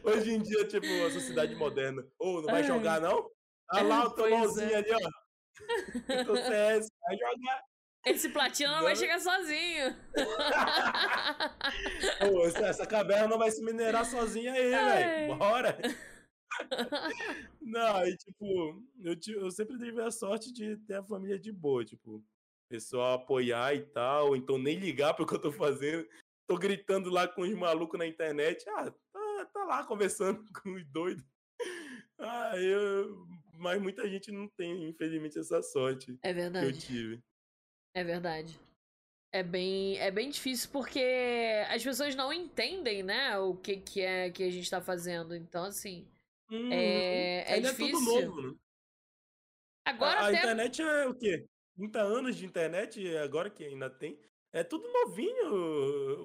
Hoje 0.05 0.31
em 0.31 0.41
dia, 0.41 0.65
tipo, 0.65 0.87
a 1.05 1.11
sociedade 1.11 1.53
moderna. 1.55 2.01
Ô, 2.17 2.35
não 2.35 2.43
vai 2.45 2.61
Ai. 2.61 2.63
jogar, 2.63 3.01
não? 3.01 3.29
Ah 3.69 3.81
lá 3.81 4.05
o 4.05 4.11
teu 4.11 4.27
é. 4.27 4.75
ali, 4.75 4.91
ó. 4.93 6.23
Teu 6.23 6.35
CS, 6.37 6.87
vai 7.01 7.17
jogar. 7.17 7.61
Esse 8.05 8.29
platino 8.29 8.71
não 8.71 8.83
vai 8.83 8.93
Não. 8.93 8.99
chegar 8.99 9.19
sozinho. 9.19 9.95
Pô, 12.19 12.45
essa, 12.45 12.65
essa 12.67 12.85
caverna 12.85 13.27
não 13.27 13.37
vai 13.39 13.49
se 13.51 13.63
minerar 13.63 14.05
sozinha 14.05 14.53
aí, 14.53 14.69
velho. 14.69 15.35
Bora. 15.37 15.77
Não, 17.61 17.95
aí, 17.97 18.15
tipo, 18.15 18.81
eu, 19.03 19.15
eu 19.41 19.51
sempre 19.51 19.77
tive 19.77 20.01
a 20.01 20.11
sorte 20.11 20.53
de 20.53 20.77
ter 20.85 20.95
a 20.95 21.03
família 21.03 21.39
de 21.39 21.51
boa, 21.51 21.83
tipo, 21.83 22.23
pessoal 22.69 23.15
apoiar 23.15 23.73
e 23.75 23.81
tal, 23.81 24.35
então 24.35 24.57
nem 24.57 24.77
ligar 24.79 25.13
pro 25.13 25.25
que 25.25 25.33
eu 25.33 25.41
tô 25.41 25.51
fazendo. 25.51 26.07
Tô 26.47 26.57
gritando 26.57 27.09
lá 27.09 27.27
com 27.27 27.41
os 27.41 27.53
malucos 27.53 27.97
na 27.97 28.05
internet. 28.05 28.63
Ah, 28.69 28.91
tá, 29.11 29.45
tá 29.51 29.63
lá 29.65 29.83
conversando 29.83 30.43
com 30.61 30.73
os 30.75 30.85
doidos. 30.85 31.25
Ah, 32.19 32.53
eu. 32.55 33.25
Mas 33.57 33.81
muita 33.81 34.07
gente 34.07 34.31
não 34.31 34.47
tem, 34.49 34.89
infelizmente, 34.89 35.39
essa 35.39 35.61
sorte 35.63 36.11
É 36.21 36.31
que 36.33 36.39
eu 36.39 36.41
verdade. 36.51 36.79
tive. 36.79 37.23
É 37.95 38.03
verdade. 38.03 38.59
É 39.33 39.41
bem, 39.41 39.97
é 39.97 40.11
bem 40.11 40.29
difícil 40.29 40.69
porque 40.71 41.01
as 41.69 41.83
pessoas 41.83 42.15
não 42.15 42.31
entendem, 42.31 43.03
né, 43.03 43.37
o 43.39 43.55
que, 43.55 43.77
que 43.77 44.01
é 44.01 44.29
que 44.29 44.43
a 44.43 44.51
gente 44.51 44.69
tá 44.69 44.81
fazendo. 44.81 45.35
Então, 45.35 45.63
assim, 45.65 46.05
Hum, 46.51 46.71
É- 46.71 47.41
é 47.49 47.53
ainda 47.55 47.69
é 47.69 47.73
tudo 47.73 47.87
difícil. 47.87 48.21
novo, 48.27 48.41
né? 48.51 48.55
agora 49.83 50.19
a, 50.19 50.23
a 50.25 50.27
até 50.27 50.37
internet 50.37 50.81
é 50.81 51.07
o 51.07 51.15
quê? 51.15 51.43
30 51.75 52.01
anos 52.01 52.35
de 52.35 52.45
internet, 52.45 53.17
agora 53.17 53.49
que 53.49 53.63
ainda 53.63 53.89
tem. 53.89 54.19
É 54.53 54.63
tudo 54.63 54.87
novinho 54.91 55.47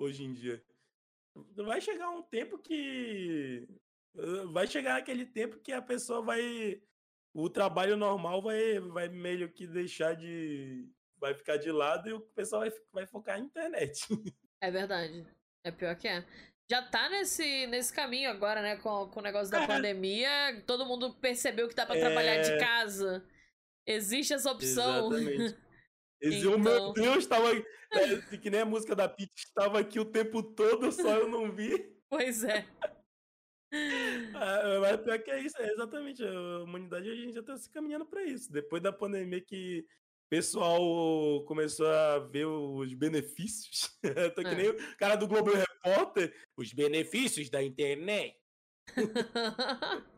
hoje 0.00 0.22
em 0.24 0.32
dia. 0.34 0.62
Vai 1.56 1.80
chegar 1.80 2.10
um 2.10 2.22
tempo 2.22 2.58
que. 2.58 3.66
Vai 4.52 4.66
chegar 4.66 4.96
aquele 4.98 5.24
tempo 5.24 5.58
que 5.60 5.72
a 5.72 5.80
pessoa 5.82 6.20
vai. 6.20 6.80
O 7.32 7.48
trabalho 7.48 7.96
normal 7.96 8.42
vai, 8.42 8.78
vai 8.78 9.08
meio 9.08 9.50
que 9.50 9.66
deixar 9.66 10.14
de. 10.14 10.86
Vai 11.20 11.34
ficar 11.34 11.58
de 11.58 11.70
lado 11.70 12.08
e 12.08 12.12
o 12.12 12.20
pessoal 12.20 12.62
vai, 12.62 12.72
vai 12.92 13.06
focar 13.06 13.38
na 13.38 13.44
internet. 13.44 14.00
É 14.62 14.70
verdade. 14.70 15.26
É 15.64 15.70
pior 15.70 15.96
que 15.96 16.06
é. 16.06 16.22
Já 16.70 16.82
tá 16.82 17.08
nesse, 17.08 17.66
nesse 17.66 17.90
caminho 17.90 18.28
agora, 18.30 18.60
né? 18.60 18.76
Com, 18.76 19.08
com 19.08 19.20
o 19.20 19.22
negócio 19.22 19.50
da 19.50 19.62
É. 19.62 19.66
pandemia. 19.66 20.62
Todo 20.66 20.84
mundo 20.84 21.14
percebeu 21.14 21.66
que 21.66 21.74
dá 21.74 21.86
pra 21.86 21.98
trabalhar 21.98 22.42
de 22.42 22.50
É. 22.52 22.58
casa. 22.58 23.26
Existe 23.86 24.34
essa 24.34 24.52
opção. 24.52 25.10
Exatamente. 25.12 25.58
Esse, 26.20 26.46
oh, 26.46 26.58
meu 26.58 26.72
Então. 26.74 26.92
Deus, 26.92 27.16
estava. 27.18 27.48
É, 27.56 28.36
que 28.36 28.50
nem 28.50 28.60
a 28.60 28.66
música 28.66 28.94
da 28.94 29.08
Pete 29.08 29.32
estava 29.34 29.80
aqui 29.80 29.98
o 29.98 30.04
tempo 30.04 30.42
todo, 30.42 30.92
só 30.92 31.16
eu 31.16 31.28
não 31.28 31.50
vi. 31.50 31.96
Pois 32.10 32.44
é. 32.44 32.66
Ah, 34.34 34.80
mas 34.80 35.00
pior 35.00 35.18
que 35.22 35.30
é 35.30 35.40
isso, 35.40 35.56
é 35.58 35.72
exatamente. 35.72 36.22
A 36.22 36.62
humanidade 36.64 37.08
a 37.08 37.14
gente 37.14 37.32
já 37.34 37.42
tá 37.42 37.56
se 37.56 37.70
caminhando 37.70 38.04
para 38.04 38.24
isso. 38.24 38.52
Depois 38.52 38.82
da 38.82 38.92
pandemia 38.92 39.40
que 39.40 39.86
pessoal 40.30 41.44
começou 41.44 41.86
a 41.88 42.20
ver 42.20 42.46
os 42.46 42.94
benefícios. 42.94 43.98
Tô 44.34 44.42
que 44.42 44.48
É. 44.48 44.54
nem 44.54 44.70
o 44.70 44.96
cara 44.96 45.16
do 45.16 45.26
Globo 45.28 45.50
Repórter. 45.52 46.32
Os 46.56 46.72
benefícios 46.72 47.50
da 47.50 47.62
internet. 47.62 48.38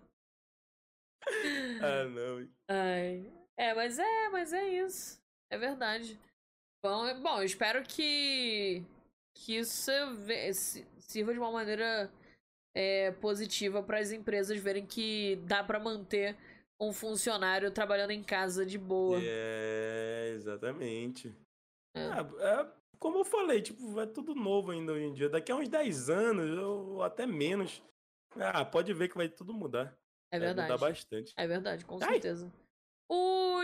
Ah, 1.80 2.04
não. 2.04 2.48
Ai. 2.68 3.32
É, 3.56 3.72
mas 3.74 3.98
é, 3.98 4.28
mas 4.30 4.52
é 4.52 4.68
isso. 4.68 5.20
É 5.50 5.56
verdade. 5.56 6.18
Bom, 6.84 7.06
é- 7.06 7.14
bom 7.14 7.38
eu 7.38 7.44
espero 7.44 7.82
que, 7.84 8.82
que 9.36 9.56
isso 9.56 9.90
sirva 10.98 11.32
de 11.32 11.38
uma 11.38 11.52
maneira 11.52 12.12
é, 12.74 13.12
positiva 13.12 13.82
para 13.82 14.00
as 14.00 14.10
empresas 14.10 14.58
verem 14.58 14.84
que 14.84 15.36
dá 15.46 15.62
para 15.62 15.78
manter 15.78 16.36
um 16.80 16.92
funcionário 16.92 17.70
trabalhando 17.70 18.10
em 18.10 18.22
casa 18.22 18.66
de 18.66 18.78
boa. 18.78 19.18
É, 19.22 20.32
exatamente. 20.34 21.28
É. 21.94 22.00
Ah, 22.00 22.28
é, 22.40 22.72
como 22.98 23.18
eu 23.18 23.24
falei, 23.24 23.62
tipo, 23.62 24.00
é 24.00 24.06
tudo 24.06 24.34
novo 24.34 24.70
ainda 24.70 24.92
hoje 24.92 25.04
em 25.04 25.12
dia. 25.12 25.28
Daqui 25.28 25.52
a 25.52 25.56
uns 25.56 25.68
10 25.68 26.08
anos, 26.10 26.58
ou 26.58 27.02
até 27.02 27.26
menos. 27.26 27.82
Ah, 28.36 28.64
pode 28.64 28.92
ver 28.94 29.08
que 29.08 29.16
vai 29.16 29.28
tudo 29.28 29.52
mudar. 29.52 29.96
É 30.32 30.38
Vai 30.38 30.48
mudar 30.48 30.62
verdade. 30.62 30.80
bastante. 30.80 31.34
É 31.36 31.46
verdade, 31.46 31.84
com 31.84 31.96
Ai. 31.96 32.12
certeza. 32.12 32.50
O 33.10 33.60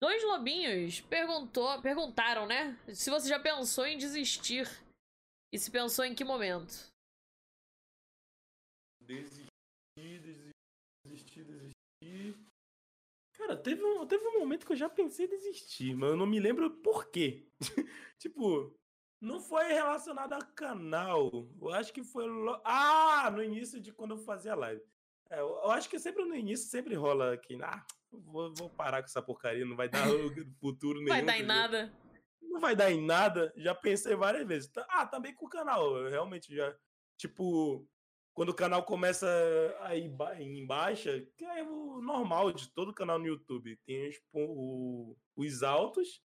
Dois 0.00 0.22
Lobinhos 0.22 1.00
perguntou, 1.02 1.82
perguntaram, 1.82 2.46
né? 2.46 2.78
Se 2.94 3.10
você 3.10 3.28
já 3.28 3.38
pensou 3.38 3.84
em 3.86 3.98
desistir. 3.98 4.66
E 5.52 5.58
se 5.58 5.70
pensou 5.70 6.04
em 6.04 6.14
que 6.14 6.24
momento? 6.24 6.92
Desistir, 9.00 9.48
desistir, 9.96 10.47
desistir. 12.08 12.46
Cara, 13.36 13.56
teve 13.56 13.84
um, 13.84 14.06
teve 14.06 14.26
um 14.26 14.40
momento 14.40 14.66
que 14.66 14.72
eu 14.72 14.76
já 14.76 14.88
pensei 14.88 15.26
em 15.26 15.28
desistir, 15.28 15.94
mas 15.94 16.10
eu 16.10 16.16
não 16.16 16.26
me 16.26 16.40
lembro 16.40 16.70
por 16.82 17.08
quê. 17.10 17.46
tipo, 18.18 18.76
não 19.20 19.40
foi 19.40 19.64
relacionado 19.72 20.32
a 20.32 20.42
canal. 20.44 21.30
Eu 21.60 21.68
acho 21.70 21.92
que 21.92 22.02
foi. 22.02 22.26
lo- 22.26 22.60
Ah, 22.64 23.30
no 23.30 23.42
início 23.42 23.80
de 23.80 23.92
quando 23.92 24.12
eu 24.12 24.18
fazia 24.18 24.54
live. 24.54 24.82
É, 25.30 25.40
eu, 25.40 25.70
acho 25.70 25.88
que 25.88 25.98
sempre 25.98 26.24
no 26.24 26.34
início 26.34 26.68
sempre 26.68 26.94
rola 26.94 27.34
aqui. 27.34 27.56
Ah, 27.62 27.84
vou, 28.10 28.52
vou 28.54 28.70
parar 28.70 29.02
com 29.02 29.06
essa 29.06 29.22
porcaria, 29.22 29.64
não 29.64 29.76
vai 29.76 29.88
dar 29.88 30.04
futuro 30.60 30.98
nenhum. 30.98 31.08
Vai 31.10 31.22
dar 31.24 31.38
em 31.38 31.42
nada. 31.44 31.92
não 32.42 32.58
vai 32.60 32.74
dar 32.74 32.90
em 32.90 33.04
nada. 33.04 33.52
Já 33.56 33.74
pensei 33.74 34.16
várias 34.16 34.46
vezes. 34.46 34.70
Ah, 34.88 35.06
também 35.06 35.32
com 35.34 35.46
o 35.46 35.50
canal. 35.50 35.96
Eu 35.96 36.10
realmente 36.10 36.52
já. 36.54 36.74
Tipo, 37.16 37.86
quando 38.38 38.50
o 38.50 38.54
canal 38.54 38.84
começa 38.84 39.26
a 39.80 39.96
ir 39.96 40.12
em 40.38 40.64
baixa, 40.64 41.26
que 41.36 41.44
é 41.44 41.60
o 41.64 42.00
normal 42.00 42.52
de 42.52 42.70
todo 42.72 42.94
canal 42.94 43.18
no 43.18 43.26
YouTube. 43.26 43.76
Tem 43.84 44.08
os, 44.08 44.16
o- 44.32 45.16
os 45.36 45.62
altos 45.64 46.22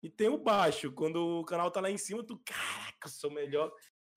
e 0.00 0.08
tem 0.08 0.28
o 0.28 0.38
baixo. 0.38 0.92
Quando 0.92 1.40
o 1.40 1.44
canal 1.44 1.68
tá 1.68 1.80
lá 1.80 1.90
em 1.90 1.98
cima, 1.98 2.22
tu, 2.24 2.40
caraca, 2.44 3.08
sou 3.08 3.30
o 3.30 3.34
melhor, 3.34 3.72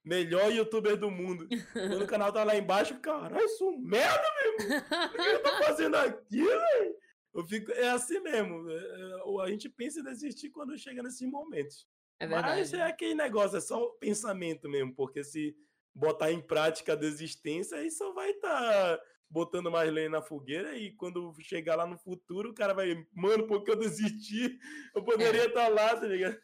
melhor 0.05 0.51
youtuber 0.53 0.95
do 0.95 1.09
mundo. 1.09 1.47
Quando 1.73 2.03
o 2.03 2.07
canal 2.13 2.31
tá 2.31 2.43
lá 2.43 2.55
embaixo, 2.55 2.99
caralho, 2.99 3.49
sou 3.57 3.71
um 3.71 3.79
merda 3.79 4.27
mesmo. 4.43 4.75
O 5.07 5.09
que 5.13 5.21
eu 5.29 5.41
tô 5.41 5.49
fazendo 5.63 5.95
aqui, 5.95 6.43
velho? 6.43 6.95
Eu 7.33 7.43
fico, 7.47 7.71
é 7.71 7.89
assim 7.89 8.19
mesmo. 8.19 8.69
é, 8.69 8.75
é, 8.75 9.41
A 9.43 9.49
gente 9.49 9.67
pensa 9.69 10.01
em 10.01 10.03
desistir 10.03 10.51
quando 10.51 10.77
chega 10.77 11.01
nesses 11.01 11.27
momentos. 11.27 11.87
É 12.19 12.27
Mas 12.27 12.73
é 12.75 12.83
aquele 12.83 13.15
negócio, 13.15 13.57
é 13.57 13.61
só 13.61 13.81
o 13.83 13.93
pensamento 13.93 14.69
mesmo, 14.69 14.93
porque 14.93 15.23
se 15.23 15.55
botar 15.93 16.31
em 16.31 16.41
prática 16.41 16.93
a 16.93 16.95
desistência, 16.95 17.77
aí 17.77 17.89
só 17.91 18.13
vai 18.13 18.31
estar 18.31 18.99
botando 19.29 19.69
mais 19.69 19.91
lenha 19.91 20.09
na 20.09 20.21
fogueira 20.21 20.75
e 20.77 20.95
quando 20.95 21.33
chegar 21.41 21.75
lá 21.75 21.85
no 21.85 21.97
futuro, 21.97 22.49
o 22.49 22.53
cara 22.53 22.73
vai, 22.73 23.05
mano, 23.13 23.45
porque 23.47 23.69
eu 23.71 23.75
desisti, 23.75 24.57
eu 24.95 25.03
poderia 25.03 25.45
estar 25.45 25.67
lá, 25.67 25.95
tá 25.95 26.07
ligado? 26.07 26.39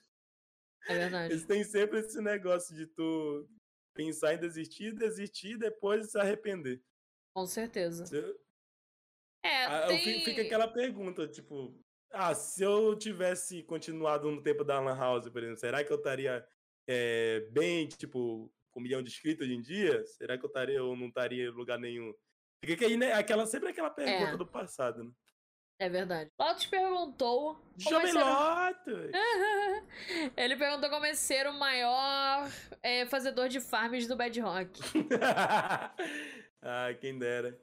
É 0.88 0.94
verdade. 0.94 1.34
Eles 1.34 1.46
têm 1.46 1.64
sempre 1.64 2.00
esse 2.00 2.22
negócio 2.22 2.76
de 2.76 2.86
tu 2.86 3.50
pensar 3.96 4.36
em 4.36 4.40
desistir, 4.40 4.94
desistir 4.94 5.54
e 5.54 5.58
depois 5.58 6.12
se 6.12 6.20
arrepender. 6.20 6.84
Com 7.34 7.46
certeza. 7.48 8.04
É, 9.44 9.66
Ah, 9.66 9.88
tem... 9.88 10.00
fi- 10.00 10.20
Fica 10.26 10.42
aquela 10.44 10.68
pergunta, 10.68 11.28
tipo, 11.28 11.80
ah, 12.12 12.36
se 12.36 12.64
eu 12.64 12.96
tivesse 12.96 13.64
continuado 13.64 14.30
no 14.30 14.44
tempo 14.44 14.64
da 14.64 14.80
Lan 14.80 14.96
House, 14.96 15.28
por 15.30 15.42
exemplo, 15.42 15.60
será 15.60 15.84
que 15.84 15.92
eu 15.92 15.98
estaria 15.98 16.46
é, 16.88 17.40
bem, 17.52 17.88
tipo, 17.88 18.54
com 18.76 18.82
um 18.82 18.84
milhão 18.84 19.02
de 19.02 19.10
inscritos 19.10 19.48
hoje 19.48 19.56
em 19.56 19.62
dia? 19.62 20.06
Será 20.06 20.38
que 20.38 20.44
eu 20.44 20.50
estaria 20.50 20.84
ou 20.84 20.98
não 20.98 21.08
estaria 21.08 21.46
em 21.46 21.50
lugar 21.50 21.80
nenhum? 21.80 22.14
Fica 22.64 22.86
aí, 22.86 22.98
né, 22.98 23.14
aquela, 23.14 23.46
sempre 23.46 23.70
aquela 23.70 23.90
pergunta 23.90 24.34
É. 24.34 24.38
do 24.38 24.46
passado, 24.46 25.06
né? 25.06 25.12
É 25.80 25.90
verdade. 25.90 26.30
Lotus 26.40 26.66
perguntou. 26.68 27.58
Jovem 27.78 28.12
ser... 28.12 28.24
Lotus! 28.24 29.12
Ele 30.36 30.56
perguntou 30.58 30.90
como 30.90 31.06
é 31.06 31.14
ser 31.14 31.48
o 31.48 31.54
maior 31.54 32.50
é, 32.84 33.06
fazedor 33.06 33.48
de 33.48 33.60
farms 33.62 34.08
do 34.08 34.16
Bad 34.16 34.40
Rock. 34.40 34.82
ah, 36.62 36.94
quem 37.00 37.18
dera. 37.18 37.60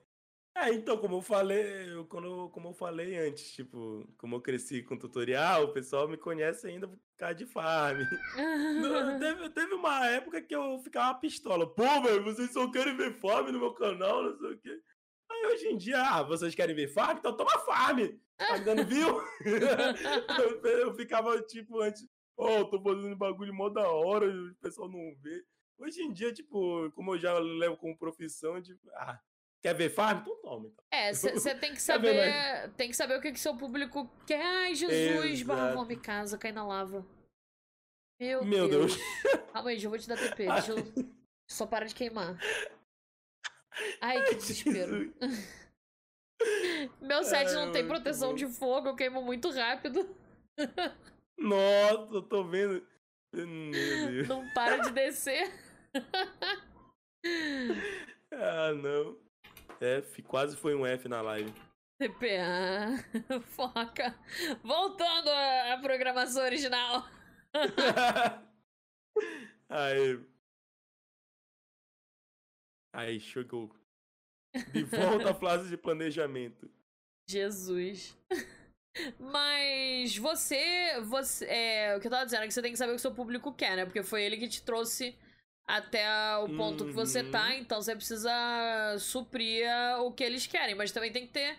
É, 0.55 0.69
então, 0.75 0.99
como 0.99 1.17
eu 1.17 1.23
falei, 1.23 1.91
eu, 1.91 2.05
quando, 2.07 2.51
como 2.51 2.69
eu 2.69 2.75
falei 2.75 3.17
antes, 3.17 3.53
tipo, 3.53 4.07
como 4.19 4.37
eu 4.37 4.41
cresci 4.43 4.83
com 4.83 4.99
tutorial, 4.99 5.65
o 5.65 5.73
pessoal 5.73 6.07
me 6.07 6.19
conhece 6.19 6.67
ainda 6.67 6.91
causa 7.23 7.35
de 7.37 7.47
farm. 7.47 7.99
teve, 9.21 9.51
teve 9.51 9.75
uma 9.75 10.07
época 10.09 10.43
que 10.43 10.55
eu 10.55 10.79
ficava 10.81 11.19
pistola. 11.19 11.73
Pô, 11.73 12.03
velho, 12.03 12.25
vocês 12.25 12.53
só 12.53 12.69
querem 12.71 12.97
ver 12.97 13.15
farm 13.21 13.49
no 13.49 13.61
meu 13.61 13.73
canal, 13.73 14.25
não 14.25 14.37
sei 14.39 14.51
o 14.51 14.59
quê. 14.59 14.81
Aí 15.31 15.47
hoje 15.47 15.69
em 15.69 15.77
dia, 15.77 16.03
ah, 16.03 16.23
vocês 16.23 16.55
querem 16.55 16.75
ver 16.75 16.89
farm? 16.89 17.19
Então 17.19 17.37
toma 17.37 17.59
farm! 17.61 18.01
Tá 18.37 18.59
me 18.59 18.65
dando 18.65 18.85
view? 18.85 19.23
eu, 19.45 20.71
eu, 20.71 20.95
ficava 20.95 21.41
tipo 21.43 21.81
antes, 21.81 22.05
ó, 22.37 22.61
oh, 22.61 22.65
tô 22.65 22.83
fazendo 22.83 23.17
bagulho 23.17 23.55
mó 23.55 23.69
da 23.69 23.89
hora, 23.89 24.27
o 24.27 24.55
pessoal 24.57 24.89
não 24.89 25.15
vê. 25.21 25.45
Hoje 25.79 26.03
em 26.03 26.13
dia, 26.13 26.33
tipo, 26.33 26.91
como 26.93 27.15
eu 27.15 27.19
já 27.19 27.39
levo 27.39 27.77
como 27.77 27.97
profissão, 27.97 28.61
tipo, 28.61 28.81
ah, 28.95 29.19
Quer 29.63 29.75
ver 29.75 29.91
farm? 29.91 30.19
Então 30.19 30.37
toma. 30.43 30.67
Então. 30.67 30.85
É, 30.91 31.13
você 31.15 31.55
tem 31.55 31.73
que 31.73 31.81
saber. 31.81 32.71
tem 32.77 32.89
que 32.89 32.97
saber 32.97 33.17
o 33.17 33.21
que, 33.21 33.31
que 33.33 33.39
seu 33.39 33.57
público 33.57 34.11
quer. 34.27 34.45
Ai, 34.45 34.75
Jesus, 34.75 35.41
Exato. 35.41 35.45
barra 35.47 35.73
fome 35.73 35.97
casa, 35.97 36.37
cai 36.37 36.51
na 36.51 36.67
lava. 36.67 37.07
Meu, 38.21 38.45
Meu 38.45 38.69
Deus. 38.69 38.97
Deus. 38.97 39.43
Calma 39.53 39.71
aí, 39.71 39.79
já 39.79 39.89
vou 39.89 39.99
te 39.99 40.09
dar 40.09 40.17
TP. 40.17 40.47
Deixa 40.53 40.73
eu... 40.73 40.79
Só 41.49 41.67
para 41.67 41.87
de 41.87 41.95
queimar. 41.95 42.39
Ai, 44.01 44.23
que 44.25 44.35
desespero. 44.35 45.15
Meu 47.01 47.23
set 47.23 47.53
não 47.53 47.71
tem 47.71 47.87
proteção 47.87 48.35
de 48.35 48.47
fogo, 48.47 48.89
eu 48.89 48.97
queimo 48.97 49.23
muito 49.23 49.49
rápido. 49.51 50.17
Nossa, 51.39 52.15
eu 52.15 52.23
tô 52.23 52.45
vendo. 52.45 52.85
Não 54.27 54.53
para 54.53 54.79
de 54.79 54.91
descer. 54.91 55.53
ah, 58.33 58.73
não. 58.73 59.17
F, 59.83 60.23
quase 60.23 60.57
foi 60.57 60.75
um 60.75 60.87
F 60.87 61.09
na 61.09 61.21
live. 61.21 61.53
TPA, 61.99 62.97
foca. 63.51 64.17
Voltando 64.63 65.29
à 65.29 65.79
programação 65.81 66.45
original. 66.45 67.07
Aí. 69.69 70.21
Aí, 72.95 73.21
chegou. 73.21 73.71
De 74.73 74.85
volta 74.85 75.31
à 75.31 75.35
fase 75.35 75.69
de 75.69 75.77
planejamento. 75.77 76.71
Jesus. 77.29 78.17
Mas 79.19 80.17
você, 80.17 81.01
você, 81.01 81.47
é, 81.47 81.97
o 81.97 82.01
que 82.01 82.07
eu 82.07 82.11
tava 82.11 82.25
dizendo 82.25 82.45
é 82.45 82.47
que 82.47 82.53
você 82.53 82.61
tem 82.61 82.73
que 82.73 82.79
saber 82.79 82.93
o 82.93 82.95
que 82.95 82.99
o 82.99 83.01
seu 83.01 83.15
público 83.15 83.55
quer, 83.55 83.77
né? 83.77 83.85
Porque 83.85 84.03
foi 84.03 84.23
ele 84.23 84.37
que 84.37 84.49
te 84.49 84.63
trouxe 84.63 85.17
até 85.67 86.37
o 86.39 86.49
ponto 86.57 86.85
uhum. 86.85 86.91
que 86.91 86.95
você 86.95 87.23
tá, 87.23 87.47
uhum. 87.47 87.53
então 87.53 87.81
você 87.81 87.95
precisa 87.95 88.97
suprir 88.99 89.69
o 90.01 90.13
que 90.13 90.25
eles 90.25 90.47
querem, 90.47 90.75
mas 90.75 90.93
também 90.93 91.13
tem 91.13 91.27
que 91.27 91.33
ter 91.33 91.59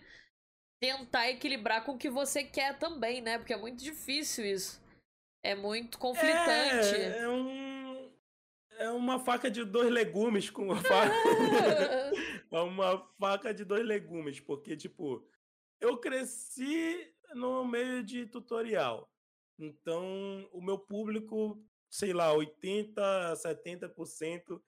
tentar 0.80 1.30
equilibrar 1.30 1.86
com 1.86 1.93
o 1.93 1.97
que 1.97 2.10
você 2.10 2.43
quer 2.43 2.78
também, 2.78 3.22
né? 3.22 3.38
Porque 3.38 3.54
é 3.54 3.58
muito 3.58 3.82
difícil 3.82 4.45
isso. 4.45 4.84
É 5.41 5.56
muito 5.56 5.97
conflitante. 5.97 6.95
É, 6.95 7.20
é 7.20 7.30
um 7.30 8.12
é 8.78 8.89
uma 8.89 9.18
faca 9.20 9.49
de 9.49 9.64
dois 9.64 9.89
legumes 9.89 10.49
com 10.49 10.64
uma 10.64 10.76
faca. 10.76 11.14
é 12.51 12.60
uma 12.60 12.99
faca 13.18 13.54
de 13.54 13.64
dois 13.64 13.86
legumes, 13.86 14.41
porque 14.41 14.76
tipo, 14.76 15.26
eu 15.80 15.97
cresci 15.97 17.14
no 17.34 17.66
meio 17.66 18.04
de 18.04 18.26
tutorial. 18.26 19.10
Então, 19.58 20.47
o 20.51 20.62
meu 20.62 20.78
público 20.78 21.64
sei 21.94 22.12
lá, 22.12 22.34
80, 22.34 23.34
70% 23.36 24.60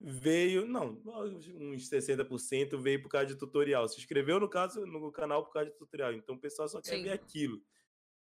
veio, 0.00 0.66
não, 0.66 0.98
uns 1.04 1.90
60% 1.90 2.80
veio 2.80 3.02
por 3.02 3.10
causa 3.10 3.26
de 3.26 3.36
tutorial. 3.36 3.86
Se 3.86 3.98
inscreveu 3.98 4.40
no 4.40 4.48
caso 4.48 4.86
no 4.86 5.12
canal 5.12 5.44
por 5.44 5.52
causa 5.52 5.70
de 5.70 5.76
tutorial. 5.76 6.14
Então 6.14 6.36
o 6.36 6.40
pessoal 6.40 6.66
só 6.66 6.80
quer 6.80 6.96
Sim. 6.96 7.02
ver 7.02 7.10
aquilo. 7.10 7.62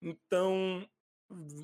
Então 0.01 0.89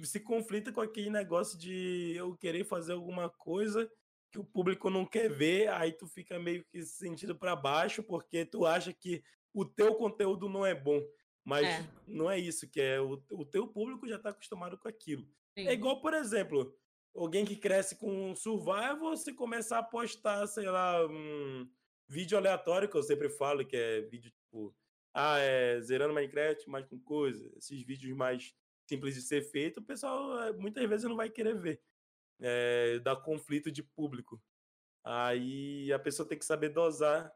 se 0.02 0.18
conflita 0.18 0.72
com 0.72 0.80
aquele 0.80 1.08
negócio 1.08 1.56
de 1.56 2.14
eu 2.16 2.36
querer 2.36 2.64
fazer 2.64 2.94
alguma 2.94 3.30
coisa 3.30 3.88
que 4.32 4.38
o 4.40 4.44
público 4.44 4.90
não 4.90 5.06
quer 5.06 5.28
ver, 5.30 5.68
aí 5.68 5.92
tu 5.92 6.08
fica 6.08 6.36
meio 6.36 6.64
que 6.64 6.82
sentido 6.82 7.36
para 7.36 7.54
baixo 7.54 8.02
porque 8.02 8.44
tu 8.44 8.66
acha 8.66 8.92
que 8.92 9.22
o 9.54 9.64
teu 9.64 9.94
conteúdo 9.94 10.48
não 10.48 10.66
é 10.66 10.74
bom. 10.74 11.00
Mas 11.44 11.64
é. 11.64 11.88
não 12.08 12.28
é 12.28 12.40
isso 12.40 12.68
que 12.68 12.80
é. 12.80 13.00
O, 13.00 13.22
o 13.30 13.44
teu 13.44 13.68
público 13.68 14.08
já 14.08 14.16
está 14.16 14.30
acostumado 14.30 14.76
com 14.76 14.88
aquilo. 14.88 15.24
É 15.56 15.62
Sim. 15.62 15.68
É 15.68 15.72
igual, 15.72 16.00
por 16.00 16.12
exemplo, 16.12 16.76
alguém 17.14 17.44
que 17.44 17.56
cresce 17.56 17.96
com 17.96 18.34
survival, 18.36 19.16
você 19.16 19.32
começar 19.32 19.78
a 19.78 19.82
postar, 19.82 20.46
sei 20.46 20.68
lá, 20.68 21.06
um 21.06 21.68
vídeo 22.08 22.36
aleatório, 22.36 22.88
que 22.88 22.96
eu 22.96 23.02
sempre 23.02 23.28
falo, 23.30 23.66
que 23.66 23.76
é 23.76 24.02
vídeo 24.02 24.30
tipo, 24.30 24.76
ah, 25.14 25.38
é 25.38 25.80
zerando 25.80 26.14
Minecraft, 26.14 26.68
mais 26.68 26.86
com 26.86 27.00
coisa, 27.00 27.50
esses 27.56 27.82
vídeos 27.82 28.14
mais 28.14 28.54
simples 28.86 29.14
de 29.14 29.22
ser 29.22 29.42
feito, 29.42 29.80
o 29.80 29.82
pessoal 29.82 30.42
eh, 30.42 30.52
muitas 30.52 30.86
vezes 30.88 31.08
não 31.08 31.16
vai 31.16 31.28
querer 31.28 31.58
ver. 31.58 31.82
É, 32.38 32.98
dá 33.00 33.16
conflito 33.16 33.72
de 33.72 33.82
público. 33.82 34.40
Aí 35.02 35.92
a 35.92 35.98
pessoa 35.98 36.28
tem 36.28 36.38
que 36.38 36.44
saber 36.44 36.68
dosar 36.68 37.32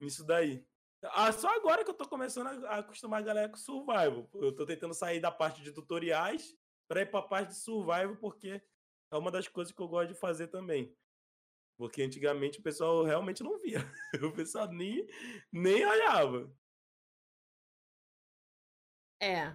isso 0.00 0.24
daí. 0.24 0.66
Ah, 1.02 1.32
só 1.32 1.48
agora 1.56 1.84
que 1.84 1.90
eu 1.90 1.94
tô 1.94 2.06
começando 2.06 2.66
a 2.66 2.78
acostumar 2.78 3.20
a 3.20 3.24
galera 3.24 3.48
com 3.48 3.56
survival. 3.56 4.28
Eu 4.34 4.54
tô 4.54 4.66
tentando 4.66 4.92
sair 4.92 5.20
da 5.20 5.30
parte 5.30 5.62
de 5.62 5.72
tutoriais 5.72 6.54
para 6.90 7.02
ir 7.02 7.06
para 7.06 7.20
a 7.20 7.28
parte 7.28 7.50
de 7.50 7.54
survival, 7.54 8.16
porque 8.16 8.60
é 9.12 9.16
uma 9.16 9.30
das 9.30 9.46
coisas 9.46 9.72
que 9.72 9.80
eu 9.80 9.86
gosto 9.86 10.12
de 10.12 10.18
fazer 10.18 10.48
também. 10.48 10.92
Porque 11.78 12.02
antigamente 12.02 12.58
o 12.58 12.62
pessoal 12.62 13.04
realmente 13.04 13.44
não 13.44 13.60
via. 13.60 13.78
O 14.28 14.32
pessoal 14.32 14.66
nem, 14.66 15.06
nem 15.52 15.86
olhava. 15.86 16.52
É. 19.22 19.52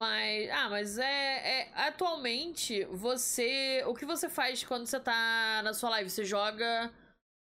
Mas. 0.00 0.50
Ah, 0.50 0.68
mas 0.70 0.98
é, 0.98 1.62
é. 1.62 1.72
Atualmente, 1.74 2.84
você. 2.84 3.82
O 3.84 3.92
que 3.92 4.06
você 4.06 4.28
faz 4.28 4.62
quando 4.62 4.86
você 4.86 5.00
tá 5.00 5.62
na 5.64 5.74
sua 5.74 5.90
live? 5.90 6.08
Você 6.08 6.24
joga 6.24 6.94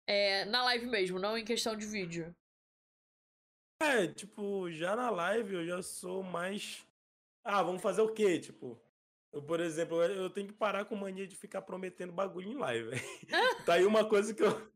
é, 0.06 0.44
na 0.44 0.62
live 0.66 0.88
mesmo, 0.88 1.18
não 1.18 1.38
em 1.38 1.46
questão 1.46 1.76
de 1.76 1.86
vídeo? 1.86 2.36
É, 3.82 4.08
tipo, 4.08 4.70
já 4.72 4.94
na 4.94 5.10
live 5.10 5.54
eu 5.54 5.66
já 5.66 5.82
sou 5.82 6.22
mais 6.22 6.87
ah, 7.48 7.64
vamos 7.64 7.82
fazer 7.82 8.02
o 8.02 8.14
quê? 8.14 8.40
Tipo, 8.40 8.80
eu, 9.32 9.42
por 9.42 9.60
exemplo, 9.60 10.04
eu 10.04 10.30
tenho 10.30 10.48
que 10.48 10.54
parar 10.54 10.84
com 10.84 10.96
mania 10.96 11.26
de 11.26 11.36
ficar 11.36 11.62
prometendo 11.62 12.12
bagulho 12.12 12.50
em 12.50 12.58
live. 12.58 12.92
tá 13.66 13.74
aí 13.76 13.86
uma 13.86 14.08
coisa 14.08 14.34
que 14.34 14.44
eu. 14.44 14.72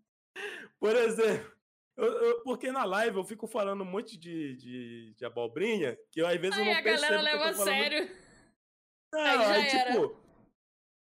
Por 0.80 0.96
exemplo, 0.96 1.52
eu, 1.98 2.06
eu, 2.06 2.42
porque 2.44 2.72
na 2.72 2.86
live 2.86 3.18
eu 3.18 3.24
fico 3.26 3.46
falando 3.46 3.82
um 3.82 3.86
monte 3.86 4.18
de, 4.18 4.56
de, 4.56 5.14
de 5.16 5.26
abobrinha 5.26 5.98
que 6.10 6.22
eu, 6.22 6.28
às 6.28 6.40
vezes 6.40 6.58
Ai, 6.58 6.62
eu 6.62 6.66
não 6.66 6.80
a 6.80 6.84
percebo. 6.84 7.06
A 7.06 7.10
galera 7.10 7.22
leva 7.22 7.50
a 7.50 7.54
sério. 7.54 8.16
Não, 9.14 9.22
aí, 9.22 9.38
aí 9.38 9.70
tipo, 9.70 10.18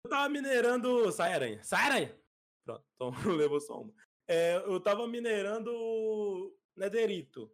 eu 0.04 0.10
tava 0.10 0.28
minerando. 0.28 1.10
Sai 1.10 1.32
aranha, 1.32 1.62
sai 1.64 1.84
aranha! 1.84 2.20
Pronto, 2.64 2.84
então 2.94 3.36
levou 3.36 3.60
só 3.60 3.80
uma. 3.80 3.92
É, 4.28 4.56
eu 4.56 4.80
tava 4.80 5.06
minerando 5.08 6.56
Nederito. 6.76 7.52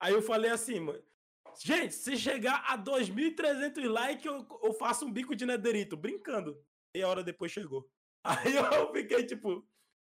Aí 0.00 0.12
eu 0.12 0.22
falei 0.22 0.50
assim, 0.50 0.80
Gente, 1.60 1.94
se 1.94 2.16
chegar 2.16 2.64
a 2.66 2.76
2.300 2.76 3.88
likes, 3.88 4.24
eu, 4.24 4.46
eu 4.62 4.72
faço 4.74 5.04
um 5.04 5.12
bico 5.12 5.34
de 5.34 5.46
nederito, 5.46 5.96
brincando. 5.96 6.60
E 6.94 7.02
a 7.02 7.08
hora 7.08 7.22
depois 7.22 7.52
chegou. 7.52 7.90
Aí 8.24 8.54
eu 8.56 8.92
fiquei 8.92 9.24
tipo, 9.24 9.66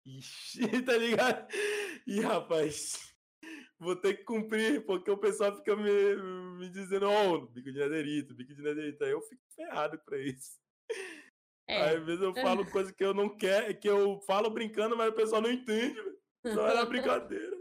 ixi, 0.05 0.61
tá 0.83 0.97
ligado? 0.97 1.47
E 2.07 2.21
rapaz, 2.21 3.15
vou 3.79 3.97
ter 3.97 4.15
que 4.15 4.25
cumprir, 4.25 4.85
porque 4.85 5.11
o 5.11 5.19
pessoal 5.19 5.57
fica 5.57 5.77
me, 5.77 6.17
me 6.59 6.69
dizendo, 6.69 7.09
ó, 7.09 7.35
oh, 7.35 7.47
bico 7.47 7.73
de 7.73 7.79
nederito, 7.79 8.35
bico 8.35 8.55
de 8.55 8.63
nederito. 8.63 9.05
Aí 9.05 9.11
eu 9.11 9.23
fico 9.23 9.43
ferrado 9.55 9.99
pra 10.05 10.19
isso. 10.19 10.59
É. 11.69 11.83
Aí, 11.83 11.97
às 11.97 12.05
vezes 12.05 12.23
eu 12.23 12.35
falo 12.35 12.65
coisa 12.71 12.93
que 12.93 13.05
eu 13.05 13.15
não 13.15 13.37
quero, 13.37 13.79
que 13.79 13.89
eu 13.89 14.21
falo 14.23 14.51
brincando, 14.51 14.97
mas 14.97 15.11
o 15.11 15.15
pessoal 15.15 15.41
não 15.41 15.51
entende. 15.51 16.01
Só 16.55 16.67
era 16.67 16.85
brincadeira. 16.85 17.57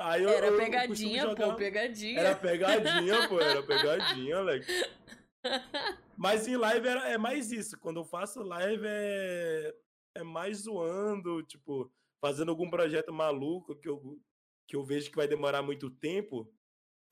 Aí 0.00 0.22
eu, 0.22 0.30
era 0.30 0.56
pegadinha, 0.56 1.22
eu 1.24 1.34
pô, 1.34 1.54
pegadinha. 1.54 2.20
Era 2.20 2.34
pegadinha, 2.34 3.28
pô, 3.28 3.38
era 3.38 3.60
pegadinha, 3.62 4.38
Alex. 4.38 4.66
Mas 6.16 6.48
em 6.48 6.56
live 6.56 6.88
era, 6.88 7.08
é 7.10 7.18
mais 7.18 7.52
isso. 7.52 7.78
Quando 7.78 8.00
eu 8.00 8.04
faço 8.04 8.42
live 8.42 8.86
é, 8.86 9.74
é 10.16 10.22
mais 10.22 10.62
zoando, 10.62 11.42
tipo, 11.42 11.92
fazendo 12.18 12.50
algum 12.50 12.70
projeto 12.70 13.12
maluco 13.12 13.76
que 13.76 13.90
eu, 13.90 14.18
que 14.66 14.74
eu 14.74 14.82
vejo 14.82 15.10
que 15.10 15.16
vai 15.16 15.28
demorar 15.28 15.60
muito 15.60 15.90
tempo 15.90 16.50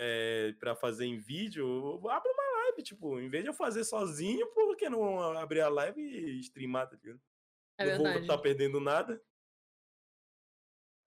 é, 0.01 0.55
para 0.59 0.75
fazer 0.75 1.05
em 1.05 1.19
vídeo, 1.19 1.67
eu 1.67 2.11
abro 2.11 2.31
uma 2.33 2.63
live, 2.63 2.83
tipo, 2.83 3.21
em 3.21 3.29
vez 3.29 3.45
de 3.45 3.51
eu 3.51 3.55
fazer 3.55 3.85
sozinho, 3.85 4.47
por 4.55 4.75
que 4.77 4.89
não 4.89 5.37
abrir 5.37 5.61
a 5.61 5.69
live 5.69 6.01
e 6.01 6.41
streamar, 6.41 6.89
tá 6.89 6.97
ligado? 6.97 7.21
É 7.77 7.85
não 7.85 7.91
verdade. 7.91 8.13
vou 8.15 8.23
estar 8.23 8.37
tá 8.37 8.43
perdendo 8.43 8.81
nada. 8.81 9.23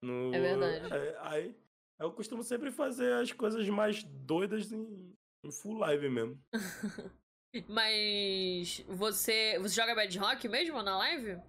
No... 0.04 0.34
É 0.34 0.40
verdade. 0.40 0.94
É, 0.94 1.18
aí, 1.22 1.56
Eu 2.02 2.12
costumo 2.12 2.44
sempre 2.44 2.72
fazer 2.72 3.14
as 3.14 3.32
coisas 3.32 3.68
mais 3.70 4.04
doidas 4.04 4.72
em, 4.72 5.16
em 5.46 5.52
full 5.52 5.78
live 5.78 6.10
mesmo. 6.10 6.44
Mas 7.68 8.80
você. 8.88 9.60
Você 9.60 9.76
joga 9.76 9.94
Bad 9.94 10.18
Rock 10.18 10.48
mesmo 10.48 10.82
na 10.82 10.98
live? 10.98 11.40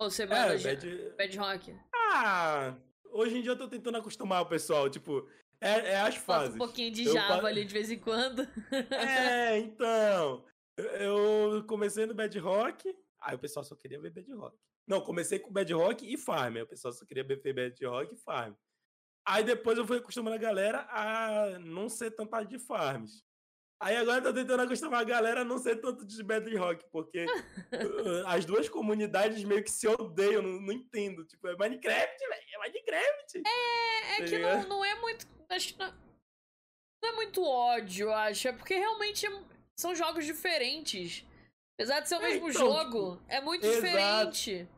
Ou 0.00 0.10
você 0.10 0.26
manda 0.26 0.54
É, 0.54 0.58
bad... 0.58 1.14
Bad 1.16 1.38
Rock? 1.38 1.76
Ah, 1.94 2.76
hoje 3.10 3.38
em 3.38 3.42
dia 3.42 3.52
eu 3.52 3.58
tô 3.58 3.68
tentando 3.68 3.98
acostumar 3.98 4.42
o 4.42 4.46
pessoal, 4.48 4.88
tipo, 4.88 5.28
é, 5.60 5.92
é 5.92 6.00
as 6.00 6.16
fases. 6.16 6.54
um 6.54 6.58
pouquinho 6.58 6.92
de 6.92 7.04
Eu 7.04 7.12
Java 7.12 7.42
pa- 7.42 7.48
ali 7.48 7.64
de 7.64 7.72
vez 7.72 7.90
em 7.90 7.98
quando. 7.98 8.42
É, 8.92 9.58
então. 9.58 10.44
Eu 10.76 11.54
eu 11.56 11.64
comecei 11.66 12.06
no 12.06 12.14
Bad 12.14 12.36
Rock, 12.38 12.96
aí 13.20 13.34
o 13.34 13.38
pessoal 13.38 13.64
só 13.64 13.74
queria 13.74 14.00
ver 14.00 14.10
Bad 14.10 14.32
Rock. 14.32 14.56
Não, 14.88 15.00
comecei 15.00 15.38
com 15.38 15.52
Bad 15.52 15.72
Rock 15.72 16.10
e 16.10 16.16
Farm, 16.16 16.56
aí 16.56 16.62
o 16.62 16.66
pessoal 16.66 16.92
só 16.92 17.04
queria 17.04 17.24
ver 17.24 17.42
Bad 17.52 17.84
Rock 17.84 18.14
e 18.14 18.18
Farm. 18.18 18.54
Aí 19.28 19.44
depois 19.44 19.76
eu 19.76 19.86
fui 19.86 19.98
acostumando 19.98 20.36
a 20.36 20.38
galera 20.38 20.86
a 20.90 21.58
não 21.58 21.88
ser 21.88 22.10
tanta 22.12 22.42
de 22.44 22.58
Farms. 22.58 23.22
Aí 23.80 23.96
agora 23.96 24.18
eu 24.18 24.22
tô 24.24 24.32
tentando 24.34 24.62
acostumar 24.62 25.02
a 25.02 25.04
galera 25.04 25.42
a 25.42 25.44
não 25.44 25.58
ser 25.58 25.76
tanto 25.76 26.04
de 26.04 26.20
Bad 26.22 26.56
Rock, 26.56 26.84
porque 26.90 27.26
uh, 27.26 28.26
as 28.26 28.44
duas 28.44 28.68
comunidades 28.68 29.44
meio 29.44 29.62
que 29.62 29.70
se 29.70 29.86
odeiam, 29.86 30.42
não, 30.42 30.60
não 30.62 30.72
entendo. 30.72 31.24
Tipo, 31.24 31.46
é 31.46 31.56
Minecraft, 31.56 32.18
velho, 32.18 32.42
é 32.54 32.58
Minecraft. 32.58 33.42
É, 33.46 34.14
é 34.14 34.16
Tá 34.18 34.24
que 34.24 34.38
não, 34.38 34.62
não 34.68 34.84
é 34.84 34.94
muito. 35.00 35.26
Acho 35.50 35.74
que 35.74 35.78
não, 35.78 35.94
não 37.02 37.08
é 37.10 37.12
muito 37.12 37.44
ódio, 37.44 38.06
eu 38.08 38.14
acho. 38.14 38.48
É 38.48 38.52
porque 38.52 38.74
realmente 38.74 39.26
é- 39.26 39.42
são 39.78 39.94
jogos 39.94 40.24
diferentes. 40.24 41.24
Apesar 41.78 42.00
de 42.00 42.08
ser 42.08 42.16
o 42.16 42.22
É, 42.22 42.30
mesmo 42.30 42.48
então, 42.50 42.60
jogo, 42.60 43.22
é 43.28 43.40
muito 43.40 43.64
exato. 43.64 44.32
diferente. 44.32 44.68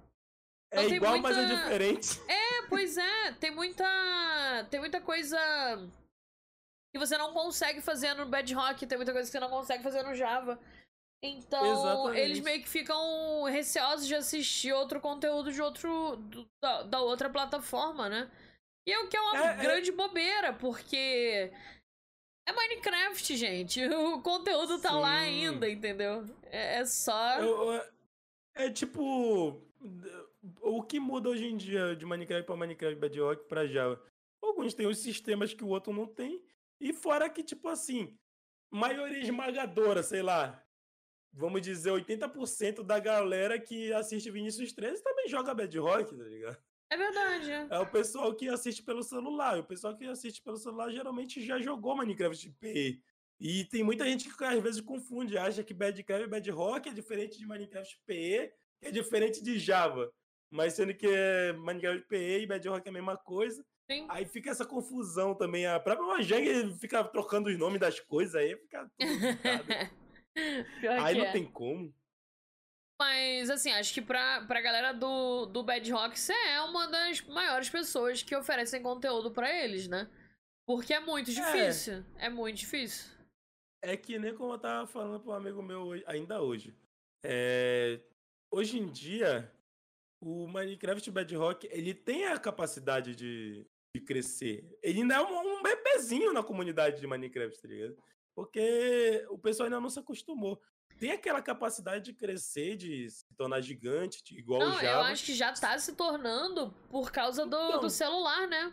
É 0.72 0.84
igual, 0.84 1.18
mas 1.18 1.36
é 1.38 1.46
muita- 1.46 1.56
diferente. 1.56 2.20
É, 2.28 2.59
pois 2.70 2.96
é, 2.96 3.32
tem 3.32 3.50
muita. 3.50 3.84
Tem 4.70 4.80
muita 4.80 5.00
coisa 5.00 5.36
que 6.94 6.98
você 6.98 7.18
não 7.18 7.32
consegue 7.34 7.80
fazer 7.82 8.14
no 8.14 8.26
Bad 8.26 8.52
Rock, 8.54 8.86
tem 8.86 8.96
muita 8.96 9.12
coisa 9.12 9.28
que 9.28 9.32
você 9.32 9.40
não 9.40 9.50
consegue 9.50 9.82
fazer 9.82 10.02
no 10.02 10.14
Java. 10.14 10.58
Então, 11.22 11.64
Exatamente. 11.70 12.18
eles 12.20 12.40
meio 12.40 12.62
que 12.62 12.68
ficam 12.68 13.44
receosos 13.44 14.06
de 14.06 14.14
assistir 14.14 14.72
outro 14.72 15.00
conteúdo 15.00 15.52
de 15.52 15.60
outro. 15.60 16.16
da, 16.62 16.82
da 16.84 17.00
outra 17.00 17.28
plataforma, 17.28 18.08
né? 18.08 18.30
E 18.88 18.92
é 18.92 18.98
o 18.98 19.08
que 19.08 19.16
é 19.16 19.20
uma 19.20 19.36
É, 19.36 19.52
é- 19.52 19.56
grande 19.56 19.92
bobeira, 19.92 20.54
porque. 20.54 21.52
É 22.48 22.52
Minecraft, 22.52 23.36
gente. 23.36 23.80
O 23.94 24.22
conteúdo 24.22 24.80
tá 24.80 24.92
lá 24.92 25.20
Sim. 25.20 25.46
ainda, 25.48 25.68
entendeu? 25.68 26.24
É, 26.44 26.78
é 26.78 26.84
só. 26.86 27.38
Eu- 27.38 27.74
eu- 27.74 27.84
é 28.56 28.70
tipo. 28.70 29.60
O 30.60 30.82
que 30.82 30.98
muda 30.98 31.28
hoje 31.28 31.46
em 31.46 31.56
dia 31.56 31.94
de 31.94 32.06
Minecraft 32.06 32.46
pra 32.46 32.56
Minecraft 32.56 32.98
Bad 32.98 33.20
Rock 33.20 33.48
pra 33.48 33.66
Java? 33.66 34.02
Alguns 34.42 34.74
têm 34.74 34.86
os 34.86 34.98
sistemas 34.98 35.52
que 35.52 35.64
o 35.64 35.68
outro 35.68 35.92
não 35.92 36.06
tem. 36.06 36.42
E 36.80 36.92
fora 36.92 37.28
que, 37.28 37.42
tipo 37.42 37.68
assim, 37.68 38.16
maioria 38.70 39.18
esmagadora, 39.20 40.02
sei 40.02 40.22
lá. 40.22 40.64
Vamos 41.32 41.62
dizer, 41.62 41.90
80% 41.90 42.82
da 42.82 42.98
galera 42.98 43.58
que 43.58 43.92
assiste 43.92 44.30
Vinícius 44.30 44.72
13 44.72 45.02
também 45.02 45.28
joga 45.28 45.54
Bad 45.54 45.78
Rock, 45.78 46.16
tá 46.16 46.24
ligado? 46.24 46.58
É 46.90 46.96
verdade. 46.96 47.50
é. 47.52 47.78
O 47.78 47.86
pessoal 47.86 48.34
que 48.34 48.48
assiste 48.48 48.82
pelo 48.82 49.02
celular. 49.02 49.58
O 49.58 49.64
pessoal 49.64 49.96
que 49.96 50.04
assiste 50.06 50.42
pelo 50.42 50.56
celular 50.56 50.90
geralmente 50.90 51.40
já 51.40 51.60
jogou 51.60 51.96
Minecraft 51.96 52.50
PE. 52.58 53.00
E 53.38 53.64
tem 53.66 53.82
muita 53.82 54.04
gente 54.04 54.28
que 54.28 54.44
às 54.44 54.62
vezes 54.62 54.80
confunde, 54.80 55.38
acha 55.38 55.64
que 55.64 55.72
Badcraft 55.72 56.24
e 56.24 56.28
Bad 56.28 56.50
Rock 56.50 56.88
é 56.88 56.92
diferente 56.92 57.38
de 57.38 57.46
Minecraft 57.46 57.98
PE, 58.04 58.52
que 58.80 58.88
é 58.88 58.90
diferente 58.90 59.42
de 59.42 59.58
Java. 59.58 60.12
Mas 60.50 60.74
sendo 60.74 60.94
que 60.94 61.06
é 61.06 61.52
Minecraft 61.52 62.06
PE 62.08 62.40
e 62.40 62.46
Bad 62.46 62.68
Rock 62.68 62.86
é 62.86 62.90
a 62.90 62.92
mesma 62.92 63.16
coisa. 63.16 63.64
Sim. 63.90 64.06
Aí 64.08 64.24
fica 64.24 64.50
essa 64.50 64.64
confusão 64.64 65.34
também. 65.34 65.66
A 65.66 65.78
própria 65.80 66.06
Mojang 66.06 66.78
fica 66.78 67.02
trocando 67.04 67.48
os 67.48 67.58
nomes 67.58 67.80
das 67.80 68.00
coisas 68.00 68.34
aí, 68.34 68.56
fica 68.56 68.90
tudo 68.98 69.10
Aí 71.02 71.18
não 71.18 71.24
é. 71.24 71.32
tem 71.32 71.44
como. 71.44 71.92
Mas, 73.00 73.48
assim, 73.48 73.72
acho 73.72 73.94
que 73.94 74.02
pra, 74.02 74.44
pra 74.46 74.60
galera 74.60 74.92
do, 74.92 75.46
do 75.46 75.62
Bad 75.62 75.90
Rock, 75.90 76.18
você 76.18 76.34
é 76.34 76.60
uma 76.60 76.86
das 76.86 77.22
maiores 77.22 77.70
pessoas 77.70 78.22
que 78.22 78.36
oferecem 78.36 78.82
conteúdo 78.82 79.30
pra 79.30 79.50
eles, 79.50 79.88
né? 79.88 80.08
Porque 80.66 80.92
é 80.92 81.00
muito 81.00 81.32
difícil. 81.32 82.04
É, 82.16 82.28
muito 82.28 82.58
difícil. 82.58 83.10
É 83.82 83.96
que 83.96 84.18
nem 84.18 84.34
como 84.34 84.52
eu 84.52 84.58
tava 84.58 84.86
falando 84.86 85.18
para 85.20 85.32
um 85.32 85.34
amigo 85.34 85.62
meu 85.62 85.92
ainda 86.06 86.42
hoje. 86.42 86.76
É, 87.24 88.00
hoje 88.52 88.78
em 88.78 88.86
dia, 88.92 89.50
o 90.20 90.46
Minecraft 90.48 91.10
Bedrock, 91.10 91.66
ele 91.70 91.94
tem 91.94 92.26
a 92.26 92.38
capacidade 92.38 93.14
de, 93.16 93.66
de 93.94 94.00
crescer. 94.02 94.64
Ele 94.82 95.00
ainda 95.00 95.14
é 95.14 95.20
um, 95.22 95.58
um 95.58 95.62
bebezinho 95.62 96.32
na 96.32 96.42
comunidade 96.42 97.00
de 97.00 97.06
Minecraft, 97.06 97.60
tá 97.60 97.68
ligado? 97.68 97.96
Porque 98.34 99.26
o 99.30 99.38
pessoal 99.38 99.64
ainda 99.66 99.80
não 99.80 99.88
se 99.90 99.98
acostumou. 99.98 100.60
Tem 100.98 101.12
aquela 101.12 101.40
capacidade 101.40 102.04
de 102.04 102.12
crescer, 102.12 102.76
de 102.76 103.08
se 103.08 103.24
tornar 103.36 103.62
gigante, 103.62 104.22
de- 104.22 104.38
igual 104.38 104.60
o 104.60 104.64
Não, 104.64 104.74
eu 104.74 104.80
Java. 104.82 105.08
acho 105.08 105.24
que 105.24 105.34
já 105.34 105.52
tá 105.52 105.78
se 105.78 105.94
tornando 105.94 106.70
por 106.90 107.10
causa 107.10 107.46
do, 107.46 107.56
Então. 107.56 107.80
do 107.80 107.88
celular, 107.90 108.46
né? 108.46 108.72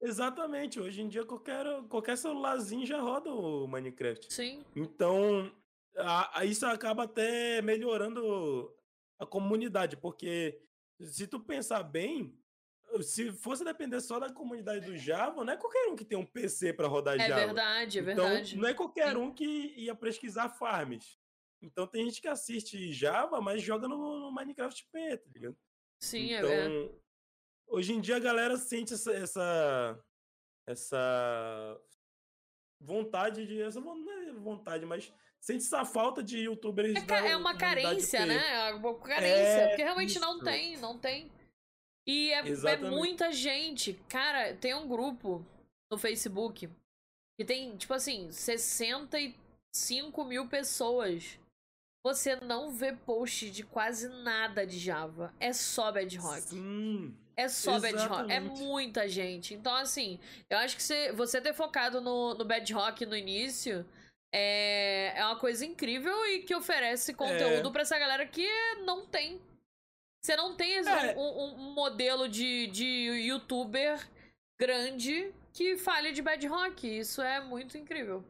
Exatamente. 0.00 0.78
Hoje 0.78 1.00
em 1.02 1.08
dia, 1.08 1.24
qualquer, 1.24 1.64
qualquer 1.88 2.16
celularzinho 2.16 2.86
já 2.86 3.00
roda 3.00 3.30
o 3.32 3.66
Minecraft. 3.66 4.32
Sim. 4.32 4.64
Então, 4.76 5.52
a- 5.96 6.38
a- 6.40 6.44
isso 6.44 6.64
acaba 6.66 7.02
até 7.04 7.60
melhorando 7.62 8.72
a 9.18 9.26
comunidade, 9.26 9.96
porque 9.96 10.60
se 11.00 11.26
tu 11.26 11.40
pensar 11.40 11.82
bem, 11.82 12.36
se 13.02 13.32
fosse 13.32 13.64
depender 13.64 14.00
só 14.00 14.18
da 14.18 14.32
comunidade 14.32 14.86
do 14.86 14.96
Java, 14.96 15.44
não 15.44 15.52
é 15.52 15.56
qualquer 15.56 15.88
um 15.88 15.96
que 15.96 16.04
tem 16.04 16.16
um 16.16 16.24
PC 16.24 16.72
para 16.72 16.88
rodar 16.88 17.20
É 17.20 17.28
Java. 17.28 17.46
verdade, 17.46 17.98
é 17.98 18.02
então, 18.02 18.28
verdade. 18.28 18.56
não 18.56 18.68
é 18.68 18.74
qualquer 18.74 19.16
um 19.16 19.32
que 19.32 19.74
ia 19.76 19.94
pesquisar 19.94 20.48
farms. 20.48 21.18
Então 21.60 21.86
tem 21.86 22.04
gente 22.04 22.20
que 22.20 22.28
assiste 22.28 22.92
Java, 22.92 23.40
mas 23.40 23.62
joga 23.62 23.88
no, 23.88 24.20
no 24.20 24.32
Minecraft 24.32 24.86
P, 24.90 25.16
tá 25.18 25.30
ligado? 25.34 25.56
Sim, 26.00 26.32
é 26.32 26.38
então, 26.38 26.48
verdade. 26.48 26.94
hoje 27.66 27.92
em 27.92 28.00
dia 28.00 28.16
a 28.16 28.20
galera 28.20 28.56
sente 28.56 28.94
essa, 28.94 29.12
essa, 29.12 30.04
essa 30.66 31.80
vontade 32.80 33.44
de. 33.46 33.60
Essa 33.60 33.80
é 33.80 34.32
vontade, 34.34 34.86
mas 34.86 35.12
sente 35.40 35.64
essa 35.64 35.84
falta 35.84 36.22
de 36.22 36.38
youtubers. 36.38 36.94
É, 36.94 37.00
da 37.00 37.18
é 37.18 37.36
uma 37.36 37.56
carência, 37.56 38.26
né? 38.26 38.68
É 38.68 38.74
uma 38.74 38.94
carência. 38.98 39.36
É 39.36 39.68
porque 39.68 39.82
realmente 39.82 40.18
não 40.18 40.36
isso. 40.36 40.44
tem, 40.44 40.76
não 40.78 40.98
tem. 40.98 41.30
E 42.06 42.32
é, 42.32 42.38
é 42.38 42.76
muita 42.76 43.30
gente. 43.30 43.94
Cara, 44.08 44.54
tem 44.54 44.74
um 44.74 44.88
grupo 44.88 45.44
no 45.90 45.98
Facebook 45.98 46.68
que 47.38 47.44
tem, 47.44 47.76
tipo 47.76 47.92
assim, 47.94 48.30
65 48.32 50.24
mil 50.24 50.48
pessoas. 50.48 51.38
Você 52.04 52.36
não 52.36 52.70
vê 52.70 52.92
post 52.92 53.50
de 53.50 53.62
quase 53.62 54.08
nada 54.08 54.66
de 54.66 54.78
Java. 54.78 55.34
É 55.38 55.52
só 55.52 55.92
Bad 55.92 56.16
Rock. 56.16 56.42
Sim. 56.42 57.14
É 57.36 57.48
só. 57.48 57.74
É 57.74 57.90
Exatamente. 57.90 58.60
muita 58.62 59.08
gente. 59.08 59.54
Então, 59.54 59.74
assim, 59.74 60.18
eu 60.48 60.58
acho 60.58 60.76
que 60.76 60.82
você, 60.82 61.12
você 61.12 61.40
ter 61.40 61.52
focado 61.52 62.00
no, 62.00 62.34
no 62.34 62.44
Bad 62.44 62.72
Rock 62.72 63.04
no 63.04 63.16
início 63.16 63.86
é, 64.32 65.12
é 65.18 65.24
uma 65.24 65.38
coisa 65.38 65.64
incrível 65.64 66.14
e 66.26 66.40
que 66.42 66.54
oferece 66.54 67.14
conteúdo 67.14 67.70
pra 67.72 67.82
essa 67.82 67.98
galera 67.98 68.26
que 68.26 68.46
não 68.84 69.06
tem. 69.06 69.40
Você 70.22 70.36
não 70.36 70.56
tem 70.56 70.74
É. 70.78 71.16
um, 71.16 71.20
um- 71.44 71.56
modelo 71.74 72.28
de, 72.28 72.66
de 72.68 72.84
youtuber 73.26 73.98
grande 74.60 75.32
que 75.52 75.76
fale 75.78 76.12
de 76.12 76.20
Bad 76.20 76.46
Rock. 76.46 76.86
Isso 76.98 77.22
é 77.22 77.40
muito 77.40 77.78
incrível. 77.78 78.24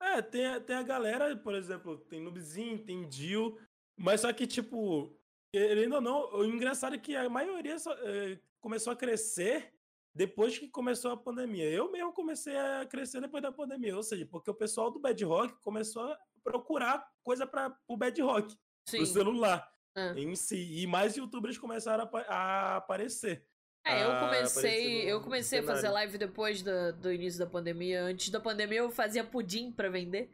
É, 0.00 0.20
tem, 0.22 0.46
a- 0.46 0.60
tem 0.60 0.76
a 0.76 0.82
galera, 0.82 1.34
por 1.36 1.54
exemplo, 1.54 1.98
tem 1.98 2.20
Noobzinho, 2.20 2.78
tem 2.78 3.08
Dio, 3.08 3.58
mas 3.98 4.20
só 4.20 4.32
que, 4.32 4.46
tipo, 4.46 5.10
querendo 5.52 5.94
ou 5.96 6.00
não, 6.00 6.30
o 6.34 6.44
engraçado 6.44 6.94
é 6.94 6.98
que 6.98 7.16
a 7.16 7.28
maioria 7.28 7.78
só, 7.78 7.92
eh, 7.94 8.38
começou 8.60 8.92
a 8.92 8.96
crescer 8.96 9.72
depois 10.14 10.58
que 10.58 10.68
começou 10.68 11.10
a 11.10 11.16
pandemia. 11.16 11.68
Eu 11.68 11.90
mesmo 11.90 12.12
comecei 12.12 12.56
a 12.56 12.86
crescer 12.86 13.20
depois 13.20 13.42
da 13.42 13.50
pandemia, 13.52 13.96
ou 13.96 14.02
seja, 14.02 14.26
porque 14.26 14.50
o 14.50 14.54
pessoal 14.54 14.90
do 14.90 15.00
Bad 15.00 15.24
Rock 15.24 15.54
começou 15.60 16.02
a 16.04 16.18
procurar 16.42 17.04
coisa 17.22 17.46
para 17.46 17.76
o 17.88 17.96
Bad 17.96 18.20
Rock, 18.22 18.56
pro 18.90 19.06
celular 19.06 19.68
É. 19.96 20.12
em 20.18 20.34
si, 20.36 20.82
e 20.82 20.86
mais 20.86 21.16
youtubers 21.16 21.58
começaram 21.58 22.08
a, 22.12 22.18
a 22.34 22.76
aparecer. 22.76 23.44
É, 23.86 24.02
eu 24.02 24.12
Ah, 24.12 24.20
comecei, 24.20 25.12
eu 25.12 25.20
comecei 25.20 25.58
a 25.58 25.62
fazer 25.62 25.90
live 25.90 26.16
depois 26.16 26.62
da- 26.62 26.90
do 26.92 27.12
início 27.12 27.38
da 27.38 27.46
pandemia. 27.46 28.02
Antes 28.02 28.30
da 28.30 28.40
pandemia 28.40 28.78
eu 28.78 28.90
fazia 28.90 29.22
pudim 29.22 29.70
pra 29.70 29.90
vender. 29.90 30.30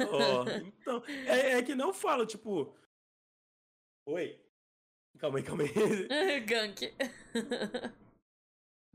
Ó, 0.00 0.44
então, 0.72 1.02
é, 1.26 1.58
é 1.58 1.62
que 1.62 1.74
não 1.74 1.92
falo, 1.92 2.24
tipo. 2.24 2.74
Oi. 4.08 4.40
Calma 5.18 5.38
aí, 5.38 5.44
calma 5.44 5.64
aí. 5.64 5.70
Gank. 6.46 6.94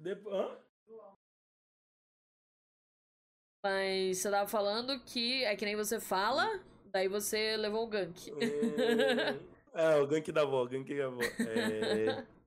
Hã? 0.06 0.58
Mas 3.64 4.20
você 4.20 4.30
tava 4.32 4.48
falando 4.48 5.04
que 5.04 5.44
é 5.44 5.56
que 5.56 5.66
nem 5.66 5.76
você 5.76 6.00
fala, 6.00 6.46
daí 6.86 7.08
você 7.08 7.58
levou 7.58 7.86
o 7.86 7.88
gank. 7.90 8.32
Hum, 8.32 8.38
é, 9.74 9.96
o 9.98 10.08
gank 10.08 10.32
da 10.32 10.42
avó, 10.44 10.64
o 10.64 10.68
gank 10.68 10.96
da 10.96 11.06
avó. 11.08 11.22
É, 11.22 12.26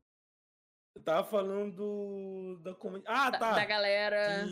Eu 0.94 1.02
tava 1.04 1.26
falando 1.28 1.74
do, 1.76 2.60
da 2.62 2.74
comunidade. 2.74 3.16
Ah, 3.18 3.30
tá. 3.30 3.52
da 3.54 3.64
galera. 3.64 4.42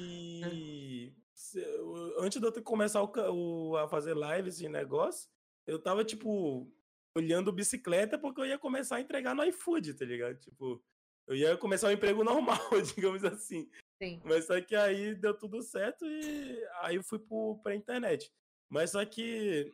Antes 2.18 2.40
de 2.40 2.46
eu 2.46 2.62
começar 2.62 3.02
o- 3.02 3.76
a 3.76 3.88
fazer 3.88 4.14
live, 4.14 4.48
esse 4.48 4.68
negócio, 4.68 5.28
eu 5.66 5.78
tava, 5.80 6.04
tipo, 6.04 6.70
olhando 7.16 7.52
bicicleta 7.52 8.18
porque 8.18 8.40
eu 8.40 8.46
ia 8.46 8.58
começar 8.58 8.96
a 8.96 9.00
entregar 9.00 9.34
no 9.34 9.44
iFood, 9.44 9.94
tá 9.94 10.04
ligado? 10.04 10.36
Tipo, 10.38 10.82
eu 11.28 11.36
ia 11.36 11.56
começar 11.56 11.88
um 11.88 11.92
emprego 11.92 12.24
normal, 12.24 12.58
digamos 12.96 13.22
assim. 13.24 13.70
Sim. 14.02 14.20
Mas 14.24 14.46
só 14.46 14.60
que 14.60 14.74
aí 14.74 15.14
deu 15.14 15.34
tudo 15.34 15.62
certo 15.62 16.04
e 16.06 16.64
aí 16.80 16.96
eu 16.96 17.02
fui 17.04 17.18
pro, 17.18 17.60
pra 17.62 17.74
internet. 17.74 18.32
Mas 18.68 18.90
só 18.92 19.04
que 19.04 19.72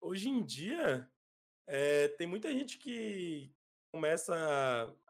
hoje 0.00 0.28
em 0.28 0.44
dia 0.44 1.08
eh, 1.68 2.08
tem 2.18 2.26
muita 2.26 2.50
gente 2.52 2.78
que 2.78 3.50
começa 3.92 4.34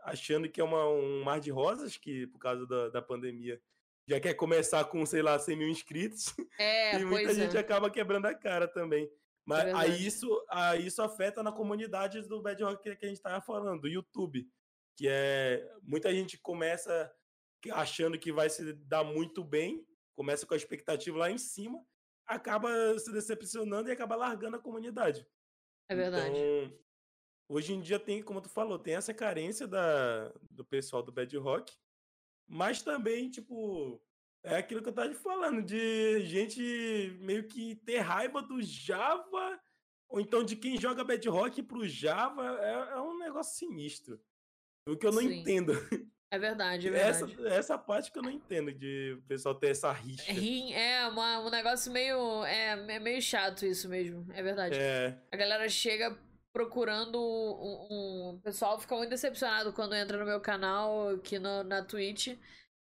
achando 0.02 0.48
que 0.48 0.60
é 0.60 0.64
uma- 0.64 0.88
um 0.88 1.22
mar 1.24 1.40
de 1.40 1.50
rosas, 1.50 1.96
que 1.96 2.26
por 2.28 2.38
causa 2.38 2.66
da, 2.66 2.88
da 2.90 3.02
pandemia 3.02 3.60
já 4.08 4.20
quer 4.20 4.34
começar 4.34 4.84
com, 4.84 5.04
sei 5.04 5.20
lá, 5.22 5.38
100 5.38 5.56
mil 5.56 5.68
inscritos. 5.68 6.32
É, 6.58 6.98
e 7.00 7.04
muita 7.04 7.24
pois 7.24 7.36
gente 7.36 7.56
é. 7.56 7.60
acaba 7.60 7.90
quebrando 7.90 8.26
a 8.26 8.34
cara 8.34 8.68
também. 8.68 9.10
Mas 9.44 9.64
verdade. 9.64 9.92
aí 9.92 10.06
isso, 10.06 10.44
aí 10.48 10.86
isso 10.86 11.02
afeta 11.02 11.42
na 11.42 11.52
comunidade 11.52 12.20
do 12.22 12.42
Bad 12.42 12.62
Rock 12.64 12.82
que, 12.82 12.96
que 12.96 13.06
a 13.06 13.08
gente 13.08 13.20
tava 13.20 13.40
falando, 13.40 13.82
do 13.82 13.88
YouTube. 13.88 14.48
Que 14.96 15.08
é. 15.08 15.70
Muita 15.82 16.12
gente 16.12 16.38
começa 16.38 17.12
achando 17.72 18.18
que 18.18 18.32
vai 18.32 18.48
se 18.48 18.72
dar 18.72 19.04
muito 19.04 19.42
bem, 19.42 19.86
começa 20.14 20.46
com 20.46 20.54
a 20.54 20.56
expectativa 20.56 21.18
lá 21.18 21.30
em 21.30 21.38
cima, 21.38 21.84
acaba 22.26 22.68
se 22.98 23.12
decepcionando 23.12 23.88
e 23.88 23.92
acaba 23.92 24.16
largando 24.16 24.56
a 24.56 24.60
comunidade. 24.60 25.26
É 25.88 25.94
verdade. 25.94 26.38
Então, 26.38 26.78
hoje 27.48 27.72
em 27.72 27.80
dia 27.80 27.98
tem, 27.98 28.22
como 28.22 28.40
tu 28.40 28.48
falou, 28.48 28.78
tem 28.78 28.94
essa 28.94 29.14
carência 29.14 29.66
da, 29.66 30.32
do 30.50 30.64
pessoal 30.64 31.02
do 31.02 31.12
Bad 31.12 31.36
Rock, 31.36 31.72
mas 32.48 32.82
também, 32.82 33.30
tipo, 33.30 34.00
é 34.44 34.56
aquilo 34.56 34.82
que 34.82 34.88
eu 34.88 34.94
tava 34.94 35.08
te 35.08 35.16
falando, 35.16 35.62
de 35.62 36.20
gente 36.26 37.16
meio 37.20 37.46
que 37.46 37.76
ter 37.76 37.98
raiva 37.98 38.42
do 38.42 38.62
Java, 38.62 39.60
ou 40.08 40.20
então 40.20 40.44
de 40.44 40.56
quem 40.56 40.80
joga 40.80 41.04
Bad 41.04 41.28
Rock 41.28 41.62
pro 41.62 41.86
Java, 41.86 42.58
é, 42.60 42.92
é 42.92 43.00
um 43.00 43.18
negócio 43.18 43.56
sinistro. 43.56 44.20
O 44.86 44.96
que 44.96 45.06
eu 45.06 45.12
não 45.12 45.20
Sim. 45.22 45.40
entendo. 45.40 45.72
É 46.30 46.38
verdade, 46.38 46.88
é 46.88 46.98
Essa, 46.98 47.24
verdade. 47.26 47.54
essa 47.54 47.78
parte 47.78 48.10
que 48.10 48.18
eu 48.18 48.22
não 48.22 48.30
entendo, 48.30 48.72
de 48.72 49.16
o 49.18 49.22
pessoal 49.28 49.54
ter 49.54 49.68
essa 49.68 49.92
rixa. 49.92 50.32
Rim 50.32 50.72
é 50.72 51.06
uma, 51.06 51.38
um 51.40 51.48
negócio 51.50 51.90
meio. 51.92 52.44
É, 52.44 52.70
é 52.96 52.98
meio 52.98 53.22
chato 53.22 53.64
isso 53.64 53.88
mesmo. 53.88 54.26
É 54.34 54.42
verdade. 54.42 54.76
É, 54.76 55.16
A 55.30 55.36
galera 55.36 55.68
chega 55.68 56.18
procurando 56.52 57.16
um, 57.20 57.86
um- 57.90 58.34
O 58.36 58.40
pessoal 58.42 58.78
fica 58.80 58.96
muito 58.96 59.10
decepcionado 59.10 59.72
quando 59.72 59.94
entra 59.94 60.18
no 60.18 60.24
meu 60.26 60.40
canal 60.40 61.10
aqui 61.10 61.38
no, 61.38 61.62
na 61.62 61.82
Twitch 61.84 62.36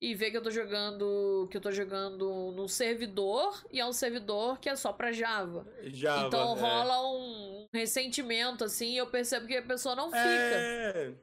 e 0.03 0.15
vê 0.15 0.31
que 0.31 0.37
eu 0.37 0.43
tô 0.43 0.51
jogando. 0.51 1.49
Que 1.51 1.57
eu 1.57 1.61
tô 1.63 1.73
jogando 1.73 2.53
num 2.53 2.69
servidor 2.69 3.65
e 3.73 3.81
é 3.81 3.87
um 3.87 3.93
servidor 3.93 4.59
que 4.61 4.69
é 4.69 4.77
só 4.77 4.93
pra 4.93 5.13
Java. 5.13 5.67
Java. 5.85 6.27
então 6.27 6.57
é. 6.57 6.61
rola 6.61 7.01
um 7.17 7.69
ressentimento, 7.73 8.65
assim, 8.65 8.93
e 8.93 8.97
eu 8.99 9.07
percebo 9.07 9.47
que 9.47 9.57
a 9.57 9.63
pessoa 9.63 9.95
não 9.97 10.09
fica. 10.09 10.19
É, 10.21 11.15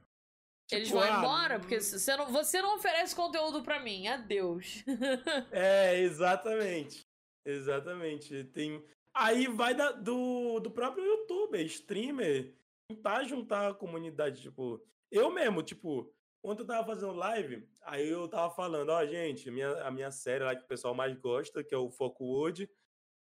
Eles 0.72 0.88
tipo, 0.88 1.00
vão 1.00 1.14
ah, 1.14 1.18
embora, 1.18 1.60
porque 1.60 1.80
se 1.80 1.98
você 2.00 2.16
não, 2.16 2.32
você 2.32 2.62
não 2.62 2.76
oferece 2.76 3.16
conteúdo 3.16 3.62
pra 3.62 3.80
mim. 3.80 4.08
Adeus. 4.08 4.84
É, 5.52 6.00
exatamente. 6.00 7.06
Exatamente. 7.46 8.44
Tem... 8.46 8.84
Aí 9.14 9.48
vai 9.48 9.74
da- 9.74 9.94
do, 9.94 10.60
do 10.60 10.70
próprio 10.70 11.06
youtuber, 11.06 11.62
streamer, 11.66 12.54
tentar 12.90 13.24
juntar 13.24 13.70
a 13.70 13.74
comunidade. 13.74 14.42
Tipo, 14.42 14.82
eu 15.10 15.32
mesmo, 15.32 15.64
tipo, 15.64 16.14
quando 16.42 16.60
eu 16.60 16.68
tava 16.68 16.86
fazendo 16.86 17.14
live, 17.14 17.68
aí 17.82 18.08
eu 18.08 18.28
tava 18.28 18.54
falando, 18.54 18.90
ó, 18.90 19.06
gente, 19.06 19.50
a 19.50 19.52
minha, 19.52 19.72
a 19.84 19.92
minha 19.92 20.12
série 20.12 20.44
lá 20.44 20.56
que 20.56 20.64
o 20.64 20.68
pessoal 20.68 20.94
mais 20.94 21.16
gosta, 21.18 21.64
que 21.64 21.74
é 21.74 21.78
o 21.78 21.90
Foco 21.90 22.26
Wood, 22.26 22.70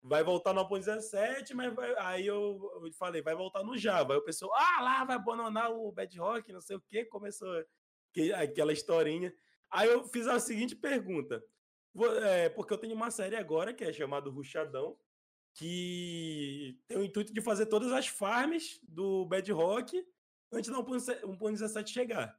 vai 0.04 0.24
voltar 0.24 0.54
no 0.54 0.62
1.17, 0.68 1.54
mas 1.54 1.74
vai- 1.74 1.96
aí 2.00 2.26
eu, 2.28 2.60
eu 2.84 2.92
falei, 2.94 3.22
vai 3.22 3.36
voltar 3.36 3.64
no 3.64 3.78
Java. 3.78 4.14
Aí 4.14 4.20
o 4.20 4.24
pessoal, 4.24 4.52
ah, 4.56 4.82
lá 4.82 5.06
vai 5.06 5.16
abandonar 5.16 5.72
o 5.72 5.92
Bad 5.92 6.18
Rock, 6.20 6.52
não 6.52 6.62
sei 6.62 6.76
o 6.76 6.82
quê, 6.82 7.06
começou 7.06 7.64
que- 8.14 8.34
aquela 8.34 8.74
historinha. 8.74 9.34
Aí 9.70 9.88
eu 9.90 10.04
fiz 10.06 10.28
a 10.28 10.40
seguinte 10.40 10.76
pergunta. 10.76 11.44
Vo- 11.94 12.14
é, 12.16 12.50
porque 12.50 12.74
eu 12.74 12.78
tenho 12.78 12.96
uma 12.96 13.12
série 13.12 13.36
agora 13.36 13.74
que 13.74 13.84
é 13.84 13.94
chamada 13.94 14.30
Ruxadão, 14.30 14.98
que 15.54 16.80
tem 16.88 16.98
o 16.98 17.04
intuito 17.04 17.34
de 17.34 17.42
fazer 17.42 17.66
todas 17.68 17.92
as 17.92 18.08
farms 18.08 18.80
do 18.84 19.26
Bad 19.26 19.52
Rock 19.52 20.04
antes 20.52 20.70
do 20.72 20.84
1.17 20.84 21.90
chegar. 21.92 22.36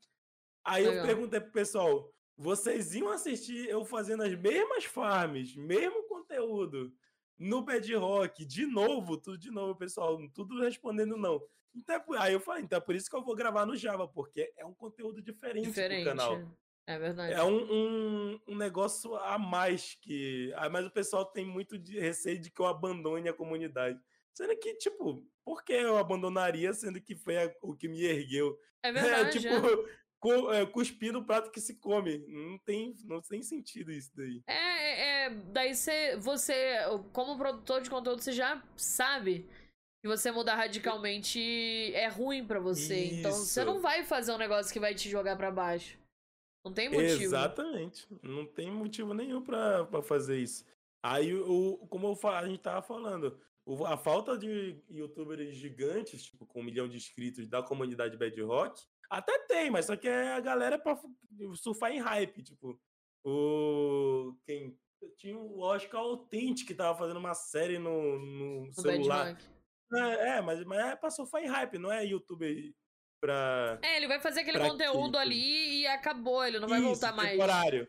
Aí 0.65 0.85
eu 0.85 0.91
Legal. 0.91 1.07
perguntei 1.07 1.41
pro 1.41 1.53
pessoal, 1.53 2.13
vocês 2.37 2.95
iam 2.95 3.09
assistir 3.11 3.69
eu 3.69 3.85
fazendo 3.85 4.23
as 4.23 4.35
mesmas 4.35 4.85
farms, 4.85 5.55
mesmo 5.57 6.03
conteúdo, 6.09 6.93
no 7.43 7.63
Bad 7.63 7.95
Rock, 7.95 8.45
de 8.45 8.67
novo, 8.67 9.17
tudo 9.17 9.37
de 9.39 9.51
novo, 9.51 9.75
pessoal, 9.77 10.19
tudo 10.35 10.61
respondendo 10.61 11.17
não. 11.17 11.43
Então, 11.75 11.97
é 11.97 12.03
aí 12.19 12.33
eu 12.35 12.41
falei, 12.41 12.63
então 12.65 12.77
é 12.77 12.81
por 12.81 12.95
isso 12.95 13.09
que 13.11 13.17
eu 13.17 13.25
vou 13.25 13.35
gravar 13.35 13.65
no 13.67 13.75
Java, 13.77 14.07
porque 14.07 14.53
é 14.57 14.65
um 14.65 14.75
conteúdo 14.75 15.21
diferente, 15.23 15.67
Diferente. 15.69 16.05
canal. 16.05 16.41
É 16.87 16.99
verdade. 16.99 17.33
É 17.33 17.43
um, 17.43 17.73
um, 17.73 18.41
um 18.49 18.57
negócio 18.57 19.15
a 19.17 19.39
mais 19.39 19.95
que. 20.01 20.53
Mas 20.71 20.85
o 20.85 20.91
pessoal 20.91 21.25
tem 21.25 21.45
muito 21.47 21.79
de 21.79 21.99
receio 21.99 22.39
de 22.41 22.51
que 22.51 22.61
eu 22.61 22.67
abandone 22.67 23.29
a 23.29 23.33
comunidade. 23.33 23.99
Sendo 24.35 24.57
que, 24.59 24.75
tipo, 24.75 25.25
por 25.45 25.63
que 25.65 25.73
eu 25.73 25.97
abandonaria, 25.97 26.73
sendo 26.75 27.01
que 27.01 27.15
foi 27.15 27.37
a- 27.37 27.55
o 27.63 27.75
que 27.77 27.87
me 27.89 28.03
ergueu? 28.03 28.59
É 28.83 28.89
É, 28.91 28.93
verdade. 28.93 29.39
tipo, 29.41 29.55
é. 29.55 29.61
cu- 29.61 29.89
é, 29.89 30.02
cuspir 30.73 31.13
no 31.13 31.25
prato 31.25 31.51
que 31.51 31.61
se 31.61 31.79
come. 31.79 32.19
Não 32.29 32.59
tem, 32.59 32.95
não 33.05 33.21
tem 33.21 33.43
sentido 33.43 33.91
isso 33.91 34.11
daí. 34.15 34.43
É, 34.47 34.55
é, 34.55 35.27
é, 35.27 35.31
daí 35.31 35.75
você, 35.75 36.17
você, 36.17 36.77
como 37.13 37.37
produtor 37.37 37.81
de 37.81 37.91
conteúdo, 37.91 38.23
você 38.23 38.33
já 38.33 38.63
sabe 38.77 39.49
que 40.03 40.09
você 40.09 40.33
mudar 40.33 40.57
radicalmente 40.57 41.41
é 41.95 42.09
ruim 42.09 42.45
pra 42.45 42.59
você. 42.59 43.07
Então 43.07 43.33
você 43.33 43.61
Isso. 43.61 43.71
não 43.71 43.81
vai 43.81 44.05
fazer 44.05 44.33
um 44.33 44.39
negócio 44.39 44.73
que 44.73 44.81
vai 44.81 44.95
te 44.95 45.09
jogar 45.09 45.37
pra 45.37 45.51
baixo. 45.51 45.97
Não 46.65 46.73
tem 46.73 46.89
motivo. 46.89 47.23
Exatamente. 47.23 48.07
Não 48.23 48.45
tem 48.47 48.71
motivo 48.71 49.15
nenhum 49.15 49.43
pra 49.43 49.85
pra 49.85 50.03
fazer 50.03 50.39
isso. 50.39 50.65
Aí, 51.05 51.35
o, 51.35 51.79
como 51.89 52.07
eu 52.07 52.31
a 52.31 52.47
gente 52.47 52.61
tava 52.61 52.81
falando, 52.81 53.37
a 53.87 53.97
falta 53.97 54.39
de 54.39 54.77
youtubers 54.89 55.55
gigantes, 55.55 56.25
tipo, 56.25 56.47
com 56.47 56.61
um 56.61 56.65
milhão 56.65 56.89
de 56.89 56.97
inscritos 56.97 57.49
da 57.49 57.63
comunidade 57.63 58.17
Bad 58.17 58.41
Rock, 58.43 58.81
até 59.11 59.39
tem, 59.47 59.71
mas 59.71 59.87
só 59.87 59.97
que 59.97 60.09
é 60.09 60.33
a 60.33 60.41
galera 60.41 60.79
pra 60.79 60.97
fu- 60.97 61.15
surfar 61.57 61.93
em 61.93 61.99
hype, 62.01 62.43
tipo, 62.43 62.81
o... 63.25 64.35
quem... 64.45 64.79
Tinha 65.19 65.37
o 65.37 65.59
Oscar 65.59 66.01
Authentic 66.01 66.65
que 66.65 66.75
tava 66.77 66.97
fazendo 66.97 67.17
uma 67.19 67.35
série 67.35 67.77
no, 67.77 68.21
no 68.21 68.73
celular. 68.73 69.37
É, 69.93 70.37
é, 70.37 70.41
mas, 70.41 70.65
mas 70.65 70.79
é 70.79 70.95
pra 70.95 71.11
surfar 71.11 71.43
em 71.43 71.49
hype, 71.49 71.77
não 71.77 71.91
é 71.93 72.07
youtuber 72.07 72.73
pra... 73.21 73.81
É, 73.83 73.97
ele 73.97 74.07
vai 74.07 74.21
fazer 74.21 74.43
aquele 74.43 74.61
Pra 74.61 74.69
conteúdo 74.69 75.19
ali 75.19 75.81
e 75.81 75.87
acabou, 75.89 76.45
ele 76.47 76.61
não 76.61 76.69
vai 76.69 76.79
Isso, 76.79 76.87
voltar 76.89 77.17
mais. 77.17 77.33
temporário. 77.33 77.89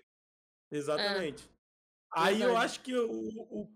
Exatamente. 0.72 1.47
Aí 2.16 2.41
eu 2.41 2.55
acho 2.55 2.80
que 2.82 2.95
o, 2.95 3.09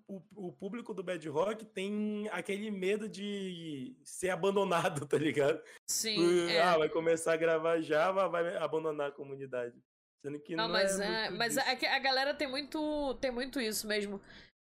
o, 0.08 0.24
o, 0.36 0.52
público 0.54 0.94
do 0.94 1.04
Bad 1.04 1.28
Rock 1.28 1.66
tem 1.66 2.30
aquele 2.32 2.70
medo 2.70 3.10
de 3.10 3.98
ser 4.04 4.30
abandonado, 4.30 5.06
tá 5.08 5.18
ligado? 5.18 5.60
Sim, 5.88 6.48
é. 6.50 6.62
Ah, 6.62 6.78
vai 6.78 6.90
começar 6.90 7.34
a 7.34 7.38
gravar 7.38 7.82
Java, 7.82 8.28
vai 8.30 8.56
abandonar 8.58 9.10
a 9.10 9.12
comunidade. 9.12 9.76
Sendo 10.22 10.40
que 10.40 10.56
não, 10.56 10.66
Não, 10.66 10.74
mas 10.74 11.00
é, 11.00 11.26
é, 11.26 11.30
mas 11.32 11.58
é 11.58 11.76
que 11.76 11.86
a 11.86 12.00
galera 12.00 12.34
tem 12.34 12.48
muito, 12.48 13.16
tem 13.16 13.32
muito 13.32 13.60
isso 13.60 13.88
mesmo. 13.88 14.22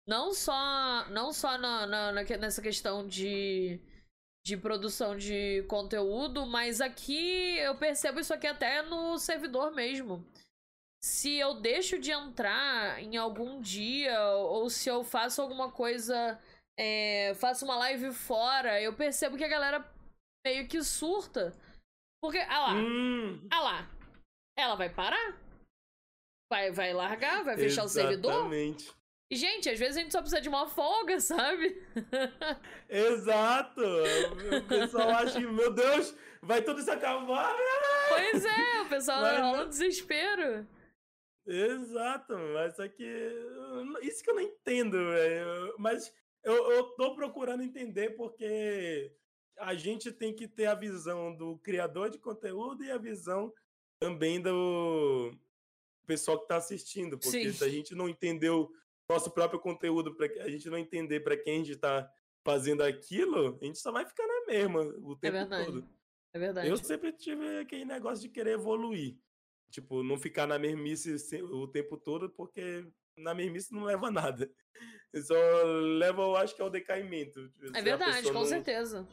Não 0.06 0.34
só, 0.34 1.08
não 1.10 1.32
só 1.32 1.56
na, 1.56 1.86
na- 1.86 2.12
nessa 2.12 2.60
questão 2.60 3.06
de, 3.06 3.80
de 4.44 4.56
produção 4.56 5.16
de 5.16 5.62
conteúdo, 5.68 6.44
mas 6.44 6.80
aqui 6.80 7.56
eu 7.58 7.76
percebo 7.76 8.20
isso 8.20 8.34
aqui 8.34 8.46
até 8.46 8.82
no 8.82 9.18
servidor 9.18 9.72
mesmo. 9.72 10.26
Se 11.04 11.36
eu 11.36 11.54
deixo 11.54 11.98
de 11.98 12.12
entrar 12.12 13.02
em 13.02 13.16
algum 13.16 13.60
dia, 13.60 14.20
ou 14.30 14.70
se 14.70 14.88
eu 14.88 15.02
faço 15.02 15.42
alguma 15.42 15.70
coisa, 15.70 16.40
é, 16.78 17.34
faço 17.34 17.64
uma 17.64 17.76
live 17.76 18.12
fora, 18.12 18.80
eu 18.80 18.94
percebo 18.94 19.36
que 19.36 19.44
a 19.44 19.48
galera 19.48 19.84
meio 20.46 20.68
que 20.68 20.82
surta. 20.82 21.52
Porque, 22.22 22.38
ah 22.38 22.60
lá, 22.60 22.74
Hum, 22.74 23.48
ah 23.50 23.60
lá, 23.60 23.90
ela 24.56 24.76
vai 24.76 24.88
parar? 24.88 25.36
Vai, 26.52 26.70
vai 26.70 26.92
largar? 26.92 27.42
Vai 27.42 27.56
fechar 27.56 27.84
o 27.84 27.88
servidor? 27.88 28.30
Exatamente. 28.32 28.92
E, 29.32 29.34
gente, 29.36 29.70
às 29.70 29.78
vezes 29.78 29.96
a 29.96 30.00
gente 30.00 30.12
só 30.12 30.20
precisa 30.20 30.42
de 30.42 30.48
uma 30.48 30.68
folga, 30.68 31.18
sabe? 31.18 31.82
Exato! 32.86 33.80
O 33.80 34.68
pessoal 34.68 35.08
acha 35.10 35.40
que, 35.40 35.46
meu 35.46 35.72
Deus, 35.72 36.14
vai 36.42 36.60
tudo 36.60 36.82
se 36.82 36.90
acabar. 36.90 37.56
Pois 38.10 38.44
é, 38.44 38.82
o 38.82 38.88
pessoal 38.90 39.22
Mas 39.22 39.40
rola 39.40 39.64
um 39.64 39.68
desespero. 39.68 40.68
Exato, 41.46 42.34
mas 42.54 42.76
só 42.76 42.86
que 42.88 43.30
não- 43.84 44.00
isso 44.00 44.22
que 44.22 44.30
eu 44.30 44.34
não 44.34 44.42
entendo, 44.42 44.92
velho. 44.92 45.74
Mas 45.78 46.12
eu, 46.44 46.70
eu 46.72 46.84
tô 46.94 47.14
procurando 47.14 47.62
entender 47.62 48.10
porque 48.10 49.12
a 49.58 49.74
gente 49.74 50.12
tem 50.12 50.34
que 50.34 50.46
ter 50.48 50.66
a 50.66 50.74
visão 50.74 51.34
do 51.34 51.58
criador 51.58 52.10
de 52.10 52.18
conteúdo 52.18 52.84
e 52.84 52.90
a 52.90 52.98
visão 52.98 53.52
também 54.00 54.40
do 54.40 55.32
pessoal 56.06 56.38
que 56.38 56.44
está 56.44 56.56
assistindo, 56.56 57.18
porque 57.18 57.50
Sim. 57.50 57.52
se 57.52 57.64
a 57.64 57.68
gente 57.68 57.94
não 57.94 58.08
entendeu 58.08 58.72
nosso 59.08 59.30
próprio 59.30 59.60
conteúdo, 59.60 60.14
para 60.14 60.26
a 60.42 60.48
gente 60.48 60.68
não 60.68 60.78
entender 60.78 61.20
para 61.20 61.36
quem 61.36 61.54
a 61.54 61.58
gente 61.58 61.72
está 61.72 62.10
fazendo 62.44 62.82
aquilo, 62.82 63.58
a 63.60 63.64
gente 63.64 63.78
só 63.78 63.92
vai 63.92 64.04
ficar 64.04 64.26
na 64.26 64.46
mesma 64.46 64.82
o 64.82 65.12
é 65.12 65.16
tempo 65.20 65.36
é 65.36 65.64
todo. 65.64 65.88
É 66.34 66.38
verdade. 66.38 66.68
Eu 66.68 66.76
sempre 66.76 67.12
tive 67.12 67.58
aquele 67.58 67.84
negócio 67.84 68.22
de 68.22 68.28
querer 68.28 68.52
evoluir. 68.52 69.16
Tipo, 69.72 70.02
não 70.02 70.18
ficar 70.18 70.46
na 70.46 70.58
mesmice 70.58 71.16
o 71.44 71.66
tempo 71.66 71.96
todo, 71.96 72.28
porque 72.28 72.86
na 73.16 73.34
mesmice 73.34 73.72
não 73.72 73.84
leva 73.84 74.10
nada. 74.10 74.50
Só 75.26 75.34
leva, 75.98 76.20
eu 76.20 76.36
acho 76.36 76.54
que, 76.54 76.62
é 76.62 76.70
decaimento. 76.70 77.50
É 77.74 77.78
se 77.78 77.82
verdade, 77.82 78.26
com 78.26 78.34
não, 78.34 78.44
certeza. 78.44 79.08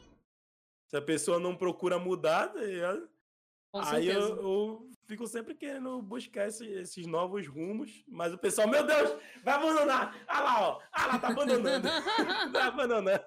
Se 0.90 0.96
a 0.98 1.02
pessoa 1.02 1.40
não 1.40 1.56
procura 1.56 1.98
mudar, 1.98 2.48
tá 2.48 2.60
aí 3.94 4.08
eu, 4.08 4.20
eu, 4.20 4.90
fico 5.06 5.26
sempre 5.26 5.54
querendo 5.54 6.02
buscar 6.02 6.48
esse, 6.48 6.66
esses 6.66 7.06
novos 7.06 7.46
rumos, 7.46 8.04
mas 8.06 8.34
o 8.34 8.38
pessoal, 8.38 8.68
meu 8.68 8.84
Deus, 8.84 9.16
vai 9.42 9.54
abandonar! 9.54 10.14
Ah 10.26 10.40
lá, 10.40 10.68
ó! 10.68 10.82
Ah 10.92 11.06
lá, 11.06 11.18
tá 11.18 11.28
abandonando! 11.28 11.88
tá 12.52 12.66
abandonando. 12.66 13.24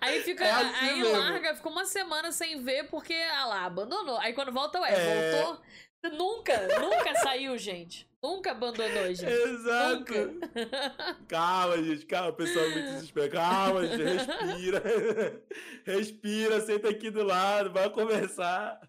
Aí 0.00 0.22
fica, 0.22 0.44
é 0.44 0.50
assim 0.50 0.88
aí 0.88 1.02
mesmo. 1.02 1.18
larga, 1.18 1.54
fica 1.54 1.68
uma 1.68 1.84
semana 1.84 2.32
sem 2.32 2.62
ver 2.62 2.88
porque, 2.88 3.14
ah 3.14 3.46
lá, 3.46 3.64
abandonou. 3.64 4.18
Aí 4.18 4.32
quando 4.32 4.52
volta, 4.52 4.80
ué, 4.80 4.92
é... 4.92 5.42
voltou. 5.42 5.62
Nunca, 6.04 6.56
nunca 6.78 7.14
saiu, 7.16 7.58
gente. 7.58 8.08
Nunca 8.22 8.52
abandonou, 8.52 9.06
gente. 9.14 9.26
Exato. 9.26 9.98
Nunca. 9.98 11.16
Calma, 11.28 11.82
gente, 11.82 12.06
calma, 12.06 12.30
o 12.30 12.34
pessoal 12.34 12.64
é 12.64 12.68
muito 12.70 12.92
desespera. 12.92 13.28
Calma, 13.28 13.86
gente, 13.86 14.02
respira. 14.02 14.82
respira, 15.84 16.60
senta 16.60 16.88
aqui 16.88 17.10
do 17.10 17.22
lado, 17.22 17.72
vai 17.72 17.88
conversar. 17.90 18.80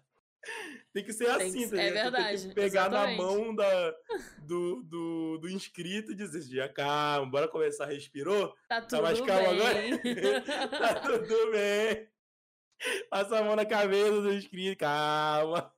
Tem 0.92 1.04
que 1.04 1.12
ser 1.12 1.26
tem 1.36 1.48
assim, 1.48 1.68
que, 1.68 1.76
tá 1.76 1.82
É 1.82 1.90
verdade. 1.92 2.38
Tem 2.40 2.48
que 2.48 2.54
pegar 2.54 2.86
exatamente. 2.88 3.18
na 3.18 3.24
mão 3.24 3.54
da, 3.54 3.94
do, 4.42 4.82
do, 4.82 5.38
do 5.38 5.48
inscrito 5.48 6.10
e 6.10 6.16
dizer, 6.16 6.42
já 6.42 6.68
calma, 6.68 7.30
bora 7.30 7.46
começar. 7.46 7.86
Respirou? 7.86 8.52
Tá 8.68 8.80
tudo 8.80 8.90
tá 8.90 9.02
mais 9.02 9.20
calmo 9.20 9.50
bem. 9.50 9.92
agora? 9.92 10.68
tá 10.70 10.94
tudo 11.00 11.50
bem. 11.52 12.08
Passa 13.08 13.38
a 13.38 13.44
mão 13.44 13.54
na 13.54 13.64
cabeça 13.64 14.20
do 14.22 14.32
inscrito, 14.32 14.78
calma. 14.78 15.72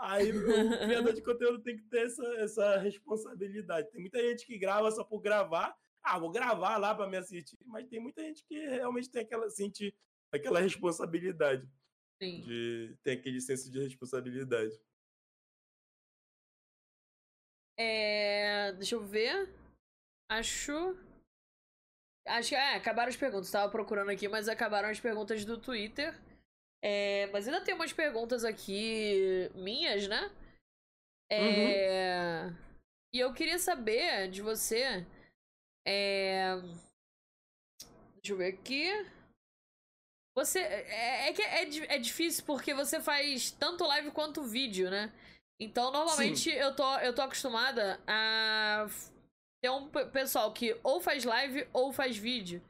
Aí 0.00 0.32
o 0.32 0.42
criador 0.80 1.12
de 1.12 1.22
conteúdo 1.22 1.62
tem 1.62 1.76
que 1.76 1.82
ter 1.84 2.06
essa, 2.06 2.26
essa 2.36 2.78
responsabilidade. 2.78 3.90
Tem 3.90 4.00
muita 4.00 4.18
gente 4.18 4.46
que 4.46 4.58
grava 4.58 4.90
só 4.90 5.04
por 5.04 5.20
gravar. 5.20 5.76
Ah, 6.02 6.18
vou 6.18 6.30
gravar 6.30 6.78
lá 6.78 6.94
para 6.94 7.08
me 7.08 7.18
assistir. 7.18 7.58
Mas 7.66 7.86
tem 7.88 8.00
muita 8.00 8.22
gente 8.22 8.42
que 8.46 8.58
realmente 8.66 9.10
tem 9.10 9.22
aquela, 9.22 9.50
sente 9.50 9.94
aquela 10.32 10.60
responsabilidade. 10.60 11.68
Sim. 12.22 12.40
De, 12.40 12.96
tem 13.02 13.18
aquele 13.18 13.40
senso 13.40 13.70
de 13.70 13.80
responsabilidade. 13.80 14.80
É, 17.78 18.72
deixa 18.72 18.94
eu 18.94 19.04
ver. 19.04 19.54
Acho. 20.30 20.96
Acho 22.26 22.50
que 22.50 22.54
é, 22.54 22.76
acabaram 22.76 23.10
as 23.10 23.16
perguntas. 23.16 23.46
Estava 23.46 23.70
procurando 23.70 24.10
aqui, 24.10 24.28
mas 24.28 24.48
acabaram 24.48 24.88
as 24.88 25.00
perguntas 25.00 25.44
do 25.44 25.60
Twitter. 25.60 26.18
É, 26.82 27.28
mas 27.32 27.46
ainda 27.46 27.60
tem 27.60 27.74
umas 27.74 27.92
perguntas 27.92 28.44
aqui 28.44 29.50
minhas, 29.54 30.08
né? 30.08 30.30
É, 31.30 32.44
uhum. 32.44 32.56
E 33.12 33.18
eu 33.18 33.32
queria 33.32 33.58
saber 33.58 34.28
de 34.30 34.40
você. 34.40 35.06
É, 35.86 36.56
deixa 38.16 38.32
eu 38.32 38.36
ver 38.36 38.54
aqui. 38.54 38.88
Você. 40.36 40.60
É, 40.60 41.28
é 41.28 41.32
que 41.32 41.42
é, 41.42 41.94
é 41.94 41.98
difícil 41.98 42.44
porque 42.44 42.72
você 42.72 43.00
faz 43.00 43.50
tanto 43.50 43.84
live 43.84 44.10
quanto 44.10 44.42
vídeo, 44.42 44.90
né? 44.90 45.12
Então, 45.60 45.92
normalmente 45.92 46.48
eu 46.50 46.74
tô, 46.74 46.98
eu 47.00 47.14
tô 47.14 47.20
acostumada 47.20 48.00
a 48.06 48.88
ter 49.62 49.68
um 49.68 49.90
pessoal 49.90 50.52
que 50.54 50.78
ou 50.82 51.00
faz 51.00 51.24
live 51.24 51.68
ou 51.72 51.92
faz 51.92 52.16
vídeo. 52.16 52.62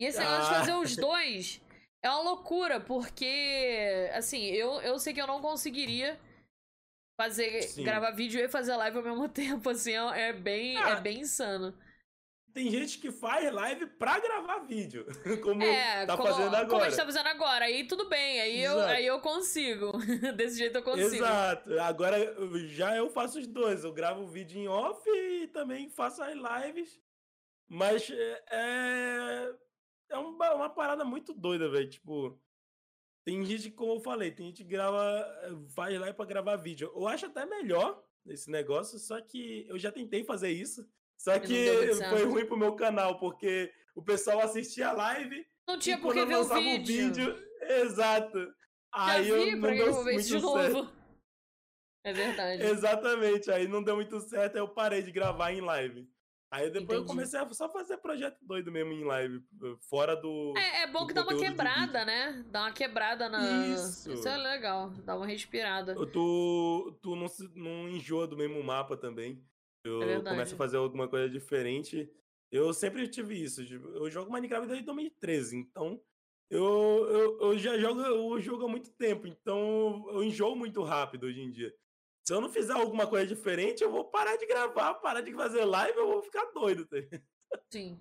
E 0.00 0.04
esse 0.04 0.18
negócio 0.18 0.46
ah. 0.46 0.48
de 0.48 0.58
fazer 0.58 0.74
os 0.74 0.96
dois 0.98 1.60
é 2.02 2.10
uma 2.10 2.22
loucura, 2.22 2.80
porque, 2.80 4.10
assim, 4.12 4.44
eu, 4.46 4.80
eu 4.80 4.98
sei 4.98 5.14
que 5.14 5.22
eu 5.22 5.26
não 5.26 5.40
conseguiria 5.40 6.18
fazer, 7.16 7.62
Sim. 7.62 7.84
gravar 7.84 8.10
vídeo 8.10 8.40
e 8.40 8.48
fazer 8.48 8.74
live 8.74 8.96
ao 8.96 9.04
mesmo 9.04 9.28
tempo, 9.30 9.70
assim, 9.70 9.92
é, 9.92 10.28
é 10.28 10.32
bem, 10.32 10.76
ah, 10.76 10.90
é 10.90 11.00
bem 11.00 11.20
insano. 11.20 11.72
Tem 12.52 12.68
gente 12.70 12.98
que 12.98 13.10
faz 13.10 13.50
live 13.50 13.86
pra 13.86 14.18
gravar 14.18 14.58
vídeo, 14.58 15.06
como 15.42 15.62
é, 15.62 16.04
tá 16.04 16.16
como, 16.16 16.28
fazendo 16.28 16.54
agora. 16.54 16.68
Como 16.68 16.82
a 16.82 16.88
gente 16.88 16.98
tá 16.98 17.06
fazendo 17.06 17.28
agora, 17.28 17.64
aí 17.64 17.86
tudo 17.86 18.08
bem, 18.08 18.40
aí, 18.40 18.60
eu, 18.60 18.80
aí 18.80 19.06
eu 19.06 19.20
consigo, 19.20 19.92
desse 20.36 20.58
jeito 20.58 20.78
eu 20.78 20.82
consigo. 20.82 21.14
Exato, 21.14 21.80
agora 21.80 22.18
já 22.66 22.96
eu 22.96 23.08
faço 23.08 23.38
os 23.38 23.46
dois, 23.46 23.84
eu 23.84 23.92
gravo 23.92 24.26
vídeo 24.26 24.58
em 24.60 24.66
off 24.66 25.08
e 25.08 25.46
também 25.48 25.88
faço 25.88 26.20
as 26.22 26.34
lives, 26.34 27.00
mas 27.68 28.10
é 28.10 29.54
é 30.12 30.18
uma, 30.18 30.54
uma 30.54 30.70
parada 30.70 31.04
muito 31.04 31.32
doida, 31.34 31.68
velho. 31.68 31.88
Tipo, 31.88 32.40
tem 33.24 33.44
gente, 33.44 33.70
como 33.70 33.94
eu 33.94 34.00
falei, 34.00 34.30
tem 34.30 34.46
gente 34.46 34.62
que 34.62 34.70
grava, 34.70 35.26
vai 35.74 35.98
lá 35.98 36.12
pra 36.12 36.26
gravar 36.26 36.56
vídeo. 36.56 36.92
Eu 36.94 37.06
acho 37.08 37.26
até 37.26 37.46
melhor 37.46 38.02
esse 38.26 38.50
negócio, 38.50 38.98
só 38.98 39.20
que 39.20 39.66
eu 39.68 39.78
já 39.78 39.90
tentei 39.90 40.24
fazer 40.24 40.50
isso. 40.50 40.86
Só 41.16 41.38
que 41.38 41.68
foi 42.10 42.24
ruim 42.24 42.46
pro 42.46 42.56
meu 42.56 42.74
canal, 42.74 43.18
porque 43.18 43.72
o 43.94 44.02
pessoal 44.02 44.40
assistia 44.40 44.88
a 44.88 44.92
live. 44.92 45.46
Não 45.66 45.78
tinha 45.78 45.98
por 45.98 46.12
que 46.12 46.24
ver 46.24 46.36
o 46.36 46.44
vídeo. 46.44 46.84
vídeo. 46.84 47.48
Exato. 47.62 48.38
Já 48.38 49.12
aí 49.12 49.22
vi, 49.22 49.30
eu 49.30 49.56
não 49.56 49.70
deu 49.70 50.02
muito 50.02 50.18
de 50.18 50.24
certo. 50.24 50.42
Novo. 50.42 50.92
É 52.04 52.12
verdade. 52.12 52.62
Exatamente. 52.66 53.50
Aí 53.50 53.68
não 53.68 53.82
deu 53.82 53.94
muito 53.94 54.20
certo, 54.20 54.56
aí 54.56 54.60
eu 54.60 54.68
parei 54.68 55.02
de 55.02 55.12
gravar 55.12 55.52
em 55.52 55.60
live. 55.60 56.08
Aí 56.52 56.66
depois 56.66 56.84
Entendi. 56.84 57.00
eu 57.00 57.04
comecei 57.06 57.40
a 57.40 57.50
só 57.54 57.66
fazer 57.66 57.96
projeto 57.96 58.36
doido 58.42 58.70
mesmo 58.70 58.92
em 58.92 59.02
live, 59.02 59.42
fora 59.88 60.14
do. 60.14 60.52
É, 60.54 60.82
é 60.82 60.86
bom 60.86 61.06
que 61.06 61.14
dá 61.14 61.22
uma 61.22 61.34
quebrada, 61.34 62.04
né? 62.04 62.44
Dá 62.50 62.60
uma 62.64 62.72
quebrada 62.72 63.26
na. 63.26 63.68
Isso. 63.68 64.12
Isso 64.12 64.28
é 64.28 64.36
legal, 64.36 64.90
dá 65.02 65.16
uma 65.16 65.26
respirada. 65.26 65.94
Tu, 65.94 66.98
tu 67.00 67.16
não, 67.16 67.26
não 67.54 67.88
enjoa 67.88 68.26
do 68.26 68.36
mesmo 68.36 68.62
mapa 68.62 68.98
também. 68.98 69.42
Eu 69.82 70.02
é 70.02 70.20
começo 70.20 70.54
a 70.54 70.58
fazer 70.58 70.76
alguma 70.76 71.08
coisa 71.08 71.26
diferente. 71.26 72.06
Eu 72.50 72.74
sempre 72.74 73.08
tive 73.08 73.42
isso. 73.42 73.62
Eu 73.62 74.10
jogo 74.10 74.30
Minecraft 74.30 74.68
desde 74.68 74.84
2013, 74.84 75.56
então. 75.56 75.98
Eu, 76.50 77.08
eu, 77.08 77.40
eu 77.40 77.58
já 77.58 77.78
jogo 77.78 78.02
o 78.02 78.38
jogo 78.38 78.66
há 78.66 78.68
muito 78.68 78.90
tempo, 78.90 79.26
então 79.26 80.04
eu 80.10 80.22
enjoo 80.22 80.54
muito 80.54 80.82
rápido 80.82 81.24
hoje 81.24 81.40
em 81.40 81.50
dia. 81.50 81.74
Se 82.24 82.32
eu 82.32 82.40
não 82.40 82.48
fizer 82.48 82.72
alguma 82.72 83.08
coisa 83.08 83.26
diferente, 83.26 83.82
eu 83.82 83.90
vou 83.90 84.04
parar 84.04 84.36
de 84.36 84.46
gravar, 84.46 84.94
parar 84.94 85.20
de 85.20 85.32
fazer 85.32 85.64
live, 85.64 85.98
eu 85.98 86.06
vou 86.06 86.22
ficar 86.22 86.44
doido. 86.52 86.86
Tá? 86.86 86.96
Sim. 87.70 88.00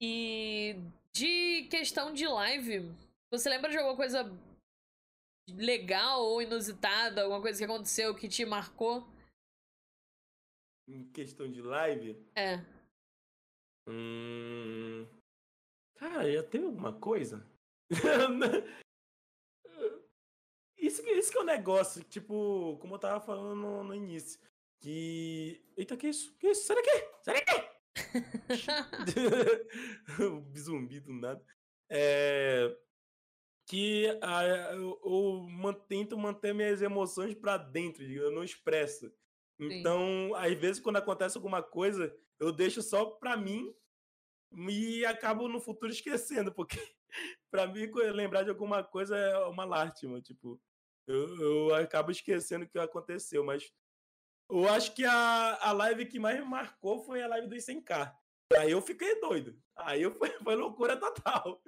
E 0.00 0.76
de 1.12 1.68
questão 1.70 2.12
de 2.12 2.26
live, 2.26 2.90
você 3.30 3.48
lembra 3.48 3.70
de 3.70 3.78
alguma 3.78 3.96
coisa 3.96 4.24
legal 5.50 6.22
ou 6.22 6.42
inusitada, 6.42 7.22
alguma 7.22 7.40
coisa 7.40 7.58
que 7.58 7.64
aconteceu 7.64 8.14
que 8.14 8.28
te 8.28 8.44
marcou? 8.44 9.06
Em 10.88 11.10
questão 11.12 11.50
de 11.50 11.62
live? 11.62 12.16
É. 12.34 12.56
Hum... 13.88 15.06
Cara, 15.96 16.30
já 16.30 16.42
teve 16.42 16.64
alguma 16.64 16.98
coisa? 16.98 17.46
Isso, 20.90 21.08
isso 21.08 21.30
que 21.30 21.38
é 21.38 21.40
o 21.40 21.44
um 21.44 21.46
negócio, 21.46 22.02
tipo, 22.02 22.76
como 22.80 22.96
eu 22.96 22.98
tava 22.98 23.20
falando 23.20 23.54
no, 23.54 23.84
no, 23.84 23.94
início. 23.94 24.40
Que. 24.80 25.64
Eita, 25.76 25.96
que 25.96 26.08
isso? 26.08 26.34
Que 26.36 26.48
isso? 26.48 26.66
Sai 26.66 26.76
daqui! 26.76 26.90
Sai 27.22 27.34
daqui! 27.34 27.70
o 30.20 30.58
zumbi 30.58 30.98
do 30.98 31.12
nada. 31.12 31.40
É. 31.88 32.76
Que 33.66 34.18
a, 34.20 34.74
eu, 34.74 35.00
eu 35.04 35.46
man, 35.48 35.74
tento 35.74 36.18
manter 36.18 36.52
minhas 36.52 36.82
emoções 36.82 37.36
para 37.36 37.56
dentro, 37.56 38.02
eu 38.02 38.32
não 38.32 38.42
expresso. 38.42 39.12
Então, 39.60 40.00
Sim. 40.00 40.34
às 40.34 40.58
vezes, 40.58 40.82
quando 40.82 40.96
acontece 40.96 41.36
alguma 41.36 41.62
coisa, 41.62 42.12
eu 42.40 42.50
deixo 42.50 42.82
só 42.82 43.04
pra 43.04 43.36
mim 43.36 43.72
e 44.68 45.06
acabo 45.06 45.46
no 45.46 45.60
futuro 45.60 45.92
esquecendo, 45.92 46.52
porque 46.52 46.80
pra 47.48 47.68
mim 47.68 47.88
lembrar 48.12 48.42
de 48.42 48.50
alguma 48.50 48.82
coisa 48.82 49.16
é 49.16 49.38
uma 49.46 49.64
lástima, 49.64 50.20
tipo 50.20 50.60
eu, 51.10 51.40
eu 51.40 51.74
acabo 51.74 52.10
esquecendo 52.10 52.64
o 52.64 52.68
que 52.68 52.78
aconteceu, 52.78 53.44
mas 53.44 53.70
eu 54.50 54.68
acho 54.68 54.94
que 54.94 55.04
a, 55.04 55.58
a 55.60 55.72
live 55.72 56.06
que 56.06 56.18
mais 56.18 56.38
me 56.38 56.44
marcou 56.44 57.04
foi 57.04 57.22
a 57.22 57.28
live 57.28 57.48
dos 57.48 57.64
100k. 57.64 58.12
Aí 58.58 58.72
eu 58.72 58.82
fiquei 58.82 59.20
doido. 59.20 59.56
Aí 59.76 60.02
eu, 60.02 60.12
foi, 60.18 60.30
foi 60.30 60.54
loucura 60.56 60.96
total. 60.96 61.62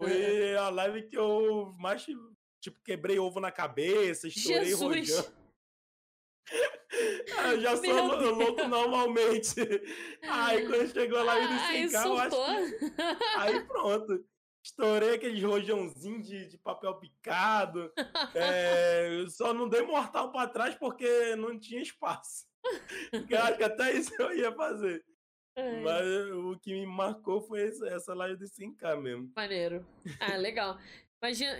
Foi 0.00 0.50
é. 0.52 0.56
a 0.56 0.68
live 0.68 1.02
que 1.08 1.16
eu 1.16 1.74
mais, 1.78 2.06
tipo, 2.60 2.80
quebrei 2.84 3.18
ovo 3.18 3.40
na 3.40 3.50
cabeça, 3.50 4.28
estourei 4.28 4.72
rojão. 4.72 5.24
Ah, 7.38 7.52
eu 7.52 7.60
já 7.60 7.76
sou 7.76 7.86
Meu 7.86 8.34
louco 8.34 8.56
Deus. 8.56 8.68
normalmente. 8.68 9.54
Aí 10.22 10.66
quando 10.66 10.92
chegou 10.92 11.18
a 11.20 11.22
live 11.22 11.46
dos 11.46 11.62
100k, 11.62 12.06
eu 12.06 12.18
acho 12.18 12.78
que... 12.78 13.02
Aí 13.36 13.64
pronto. 13.64 14.26
Estourei 14.70 15.14
aqueles 15.14 15.42
rojãozinhos 15.42 16.26
de, 16.26 16.46
de 16.46 16.58
papel 16.58 16.94
picado. 16.94 17.92
é, 18.34 19.24
só 19.28 19.52
não 19.52 19.68
dei 19.68 19.82
mortal 19.82 20.32
para 20.32 20.48
trás 20.48 20.74
porque 20.76 21.36
não 21.36 21.58
tinha 21.58 21.82
espaço. 21.82 22.46
Eu 23.12 23.38
acho 23.42 23.56
que 23.56 23.64
até 23.64 23.92
isso 23.92 24.12
eu 24.18 24.36
ia 24.36 24.52
fazer. 24.52 25.04
É. 25.56 25.80
Mas 25.80 26.06
o 26.32 26.58
que 26.60 26.72
me 26.72 26.86
marcou 26.86 27.40
foi 27.42 27.70
essa 27.88 28.14
live 28.14 28.38
de 28.38 28.46
5K 28.46 29.00
mesmo. 29.00 29.32
Maneiro. 29.34 29.86
Ah, 30.20 30.36
legal. 30.36 30.78
Imagina, 31.22 31.58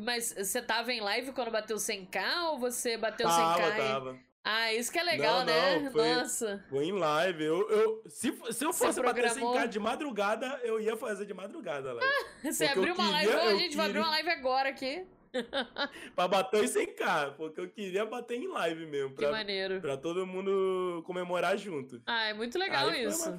mas 0.00 0.32
você 0.32 0.62
tava 0.62 0.90
em 0.90 1.00
live 1.00 1.32
quando 1.32 1.50
bateu 1.50 1.76
100k 1.76 2.50
ou 2.50 2.58
você 2.58 2.96
bateu 2.96 3.26
tava, 3.26 3.60
100k? 3.60 3.76
Tava. 3.76 4.20
Ah, 4.44 4.72
isso 4.72 4.90
que 4.90 4.98
é 4.98 5.02
legal, 5.04 5.38
não, 5.38 5.46
né? 5.46 5.78
Não, 5.78 5.92
foi, 5.92 6.14
Nossa. 6.14 6.64
Foi 6.68 6.84
em 6.84 6.92
live. 6.92 7.44
Eu, 7.44 7.70
eu, 7.70 8.02
se, 8.08 8.32
se 8.52 8.64
eu 8.64 8.72
fosse 8.72 9.00
bater 9.00 9.30
100k 9.30 9.68
de 9.68 9.78
madrugada, 9.78 10.60
eu 10.64 10.80
ia 10.80 10.96
fazer 10.96 11.26
de 11.26 11.32
madrugada 11.32 11.92
lá. 11.92 12.02
você 12.42 12.64
abriu 12.64 12.94
uma 12.94 13.04
queria, 13.04 13.12
live, 13.12 13.32
a 13.32 13.50
gente 13.50 13.60
queria... 13.60 13.76
vai 13.76 13.86
abrir 13.86 13.98
uma 14.00 14.10
live 14.10 14.30
agora 14.30 14.68
aqui. 14.68 15.06
pra 16.14 16.28
bater 16.28 16.62
os 16.64 16.70
100k, 16.74 17.36
porque 17.36 17.60
eu 17.60 17.68
queria 17.68 18.04
bater 18.04 18.36
em 18.36 18.48
live 18.48 18.84
mesmo. 18.86 19.14
Pra, 19.14 19.26
que 19.26 19.32
maneiro. 19.32 19.80
Pra 19.80 19.96
todo 19.96 20.26
mundo 20.26 21.02
comemorar 21.06 21.56
junto. 21.56 22.02
Ah, 22.04 22.24
é 22.24 22.34
muito 22.34 22.58
legal 22.58 22.88
Aí 22.88 23.04
isso. 23.04 23.32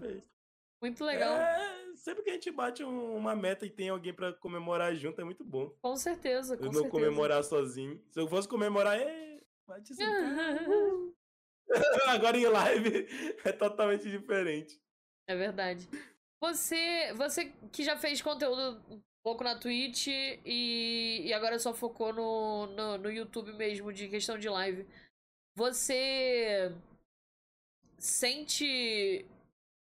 Muito 0.82 1.04
legal. 1.06 1.34
É, 1.36 1.95
sempre 1.95 2.24
que 2.24 2.30
a 2.30 2.34
gente 2.34 2.51
bate 2.51 2.84
um, 2.84 3.16
uma 3.16 3.36
meta 3.36 3.66
e 3.66 3.70
tem 3.70 3.89
alguém 3.89 4.14
para 4.14 4.34
comemorar 4.34 4.93
junto, 4.95 5.22
é 5.22 5.24
muito 5.24 5.43
bom. 5.43 5.70
Com 5.82 5.95
certeza, 5.95 6.58
com 6.58 6.64
eu 6.64 6.68
não 6.68 6.82
certeza. 6.82 6.91
comemorar 6.91 7.43
sozinho. 7.43 8.01
Se 8.12 8.20
eu 8.20 8.28
fosse 8.28 8.47
comemorar, 8.47 8.99
é, 8.99 9.32
Agora 12.07 12.38
em 12.38 12.45
live 12.45 13.07
é 13.43 13.51
totalmente 13.51 14.09
diferente. 14.09 14.82
É 15.28 15.36
verdade. 15.36 15.88
Você, 16.41 17.14
você 17.14 17.53
que 17.72 17.84
já 17.84 17.97
fez 17.97 18.22
conteúdo 18.22 18.82
um 18.89 19.01
pouco 19.24 19.43
na 19.43 19.57
Twitch 19.57 20.07
e, 20.07 21.22
e 21.26 21.34
agora 21.34 21.57
só 21.57 21.74
focou 21.74 22.11
no, 22.14 22.68
no, 22.68 22.97
no 22.97 23.11
YouTube 23.11 23.53
mesmo, 23.53 23.93
de 23.93 24.09
questão 24.09 24.38
de 24.38 24.49
live. 24.49 24.86
Você 25.55 26.76
sente 27.97 29.26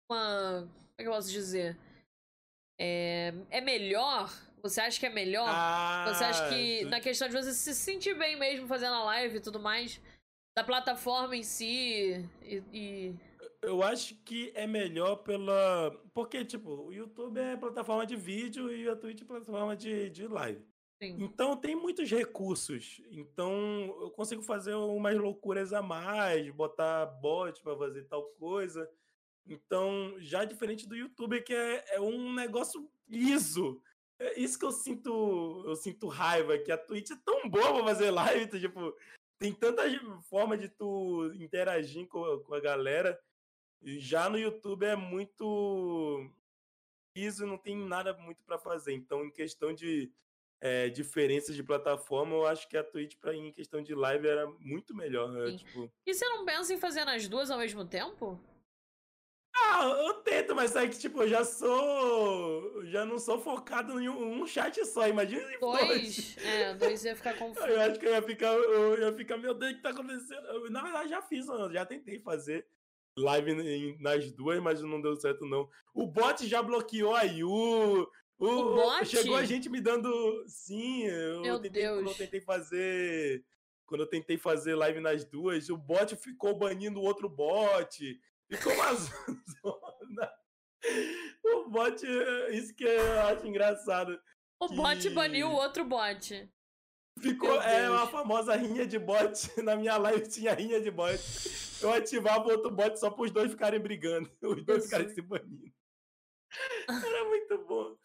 uma. 0.09 0.61
Como 0.61 0.95
é 0.99 1.03
que 1.03 1.07
eu 1.07 1.13
posso 1.13 1.31
dizer? 1.31 1.77
É, 2.79 3.33
é 3.49 3.61
melhor? 3.61 4.29
Você 4.61 4.81
acha 4.81 4.99
que 4.99 5.05
é 5.05 5.09
melhor? 5.09 5.47
Ah, 5.49 6.05
você 6.07 6.23
acha 6.23 6.49
que, 6.49 6.85
na 6.85 6.99
questão 6.99 7.27
de 7.27 7.33
você 7.33 7.53
se 7.53 7.73
sentir 7.73 8.17
bem 8.17 8.37
mesmo 8.37 8.67
fazendo 8.67 8.93
a 8.93 9.03
live 9.05 9.37
e 9.37 9.41
tudo 9.41 9.59
mais, 9.59 9.99
da 10.55 10.63
plataforma 10.63 11.35
em 11.35 11.43
si 11.43 12.27
e, 12.43 12.63
e... 12.73 13.15
Eu 13.63 13.83
acho 13.83 14.15
que 14.23 14.51
é 14.55 14.65
melhor 14.65 15.17
pela. 15.17 15.91
Porque, 16.15 16.43
tipo, 16.43 16.87
o 16.87 16.91
YouTube 16.91 17.39
é 17.39 17.55
plataforma 17.55 18.07
de 18.07 18.15
vídeo 18.15 18.73
e 18.73 18.89
a 18.89 18.95
Twitch 18.95 19.21
é 19.21 19.25
plataforma 19.25 19.75
de, 19.75 20.09
de 20.09 20.27
live. 20.27 20.65
Sim. 21.01 21.17
Então 21.19 21.55
tem 21.55 21.75
muitos 21.75 22.09
recursos. 22.09 23.01
Então 23.11 23.53
eu 24.01 24.11
consigo 24.11 24.41
fazer 24.41 24.73
umas 24.73 25.15
loucuras 25.15 25.73
a 25.73 25.81
mais, 25.81 26.49
botar 26.51 27.05
bot 27.05 27.61
para 27.61 27.77
fazer 27.77 28.03
tal 28.05 28.23
coisa. 28.39 28.89
Então, 29.47 30.15
já 30.19 30.45
diferente 30.45 30.87
do 30.87 30.95
YouTube, 30.95 31.41
que 31.41 31.53
é, 31.53 31.95
é 31.95 32.01
um 32.01 32.33
negócio 32.33 32.89
liso. 33.07 33.81
É 34.21 34.39
isso 34.39 34.59
que 34.59 34.65
eu 34.65 34.71
sinto, 34.71 35.63
eu 35.65 35.75
sinto 35.75 36.07
raiva, 36.07 36.55
que 36.57 36.71
a 36.71 36.77
Twitch 36.77 37.09
é 37.09 37.15
tão 37.25 37.49
boa 37.49 37.73
pra 37.73 37.83
fazer 37.85 38.11
live, 38.11 38.47
tu, 38.47 38.59
tipo, 38.59 38.95
tem 39.39 39.51
tanta 39.51 39.81
forma 40.29 40.55
de 40.55 40.69
tu 40.69 41.31
interagir 41.33 42.07
com, 42.07 42.39
com 42.41 42.53
a 42.53 42.59
galera. 42.59 43.19
E 43.81 43.99
já 43.99 44.29
no 44.29 44.37
YouTube 44.37 44.85
é 44.85 44.95
muito 44.95 46.29
liso, 47.17 47.47
não 47.47 47.57
tem 47.57 47.75
nada 47.75 48.13
muito 48.13 48.43
para 48.43 48.59
fazer. 48.59 48.93
Então, 48.93 49.25
em 49.25 49.31
questão 49.31 49.73
de 49.73 50.13
é, 50.61 50.87
diferenças 50.89 51.55
de 51.55 51.63
plataforma, 51.63 52.35
eu 52.35 52.45
acho 52.45 52.69
que 52.69 52.77
a 52.77 52.83
Twitch, 52.83 53.17
pra, 53.17 53.35
em 53.35 53.51
questão 53.51 53.81
de 53.81 53.95
live, 53.95 54.27
era 54.27 54.45
muito 54.59 54.95
melhor. 54.95 55.31
Né? 55.31 55.57
Tipo... 55.57 55.91
E 56.05 56.13
você 56.13 56.29
não 56.29 56.45
pensa 56.45 56.71
em 56.71 56.77
fazer 56.77 57.03
nas 57.05 57.27
duas 57.27 57.49
ao 57.49 57.57
mesmo 57.57 57.83
tempo? 57.83 58.39
Ah, 59.53 59.85
eu 60.05 60.13
tento, 60.15 60.55
mas 60.55 60.75
é 60.75 60.87
que, 60.87 60.97
tipo, 60.97 61.21
eu 61.23 61.27
já 61.27 61.43
sou. 61.43 62.85
Já 62.85 63.05
não 63.05 63.19
sou 63.19 63.39
focado 63.39 63.99
em 63.99 64.07
um, 64.07 64.47
chat 64.47 64.83
só, 64.85 65.07
imagina 65.07 65.41
em 65.53 65.59
dois. 65.59 65.87
dois. 65.87 66.37
É, 66.37 66.73
dois 66.73 67.03
ia 67.03 67.15
ficar 67.15 67.33
confuso. 67.37 67.67
Eu 67.67 67.81
acho 67.81 67.99
que 67.99 68.05
eu 68.05 68.11
ia 68.11 68.21
ficar, 68.21 68.53
eu 68.53 68.99
ia 68.99 69.13
ficar, 69.13 69.37
meu 69.37 69.53
Deus, 69.53 69.73
o 69.73 69.75
que 69.75 69.81
tá 69.81 69.89
acontecendo? 69.89 70.45
Eu, 70.47 70.69
na 70.71 70.81
verdade, 70.81 71.09
já 71.09 71.21
fiz, 71.21 71.47
eu 71.47 71.71
já 71.71 71.85
tentei 71.85 72.19
fazer 72.19 72.65
live 73.17 73.97
nas 73.99 74.31
duas, 74.31 74.61
mas 74.61 74.81
não 74.81 75.01
deu 75.01 75.15
certo, 75.17 75.45
não. 75.45 75.69
O 75.93 76.07
bot 76.07 76.47
já 76.47 76.61
bloqueou 76.63 77.13
a 77.13 77.23
Yu. 77.23 77.49
O, 77.49 78.07
o 78.39 78.75
bot? 78.75 79.05
Chegou 79.05 79.35
a 79.35 79.43
gente 79.43 79.69
me 79.69 79.81
dando. 79.81 80.09
Sim, 80.47 81.05
eu 81.05 81.41
meu 81.41 81.59
tentei, 81.59 81.83
Deus. 81.83 82.07
eu 82.07 82.13
tentei 82.15 82.41
fazer. 82.41 83.43
Quando 83.85 84.01
eu 84.01 84.07
tentei 84.07 84.37
fazer 84.37 84.75
live 84.75 85.01
nas 85.01 85.25
duas, 85.25 85.69
o 85.69 85.75
bot 85.75 86.15
ficou 86.15 86.55
banindo 86.57 86.99
o 86.99 87.03
outro 87.03 87.27
bot. 87.27 88.19
Ficou 88.51 88.73
uma 88.73 88.93
zona. 88.93 90.31
O 91.43 91.69
bot, 91.69 92.03
isso 92.51 92.73
que 92.73 92.83
eu 92.83 93.21
acho 93.21 93.45
engraçado. 93.45 94.19
O 94.59 94.67
que... 94.67 94.75
bot 94.75 95.09
baniu 95.11 95.49
o 95.49 95.53
outro 95.53 95.85
bot. 95.85 96.51
Ficou, 97.19 97.61
é 97.61 97.87
uma 97.89 98.07
famosa 98.07 98.55
rinha 98.55 98.85
de 98.87 98.97
bot. 98.97 99.31
Na 99.63 99.75
minha 99.75 99.97
live 99.97 100.27
tinha 100.27 100.53
rinha 100.53 100.81
de 100.81 100.89
bot. 100.89 101.19
Eu 101.81 101.93
ativava 101.93 102.47
o 102.47 102.51
outro 102.51 102.71
bot 102.71 102.99
só 102.99 103.11
para 103.11 103.21
os 103.25 103.31
dois 103.31 103.51
ficarem 103.51 103.79
brigando. 103.79 104.29
Os 104.41 104.65
dois 104.65 104.85
ficarem 104.85 105.09
se 105.09 105.21
banindo. 105.21 105.71
Era 106.89 107.25
muito 107.25 107.57
bom. 107.65 107.95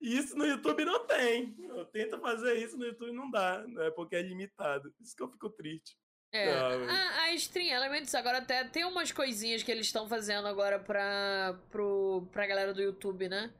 E 0.00 0.18
isso 0.18 0.36
no 0.36 0.44
YouTube 0.44 0.84
não 0.84 1.06
tem. 1.06 1.56
Eu 1.58 1.86
tento 1.86 2.20
fazer 2.20 2.54
isso 2.56 2.76
no 2.76 2.84
YouTube 2.84 3.12
não 3.12 3.30
dá, 3.30 3.66
né? 3.66 3.90
Porque 3.92 4.14
é 4.14 4.22
limitado. 4.22 4.94
Isso 5.00 5.16
que 5.16 5.22
eu 5.22 5.30
fico 5.30 5.48
triste. 5.50 5.96
É, 6.36 6.90
a, 6.90 7.22
a 7.22 7.32
Stream 7.34 7.74
Elements 7.74 8.14
agora 8.14 8.38
até 8.38 8.64
tem 8.64 8.84
umas 8.84 9.12
coisinhas 9.12 9.62
que 9.62 9.70
eles 9.70 9.86
estão 9.86 10.08
fazendo 10.08 10.46
agora 10.46 10.78
pra, 10.78 11.58
pro, 11.70 12.26
pra 12.32 12.46
galera 12.46 12.72
do 12.72 12.82
YouTube, 12.82 13.28
né? 13.28 13.52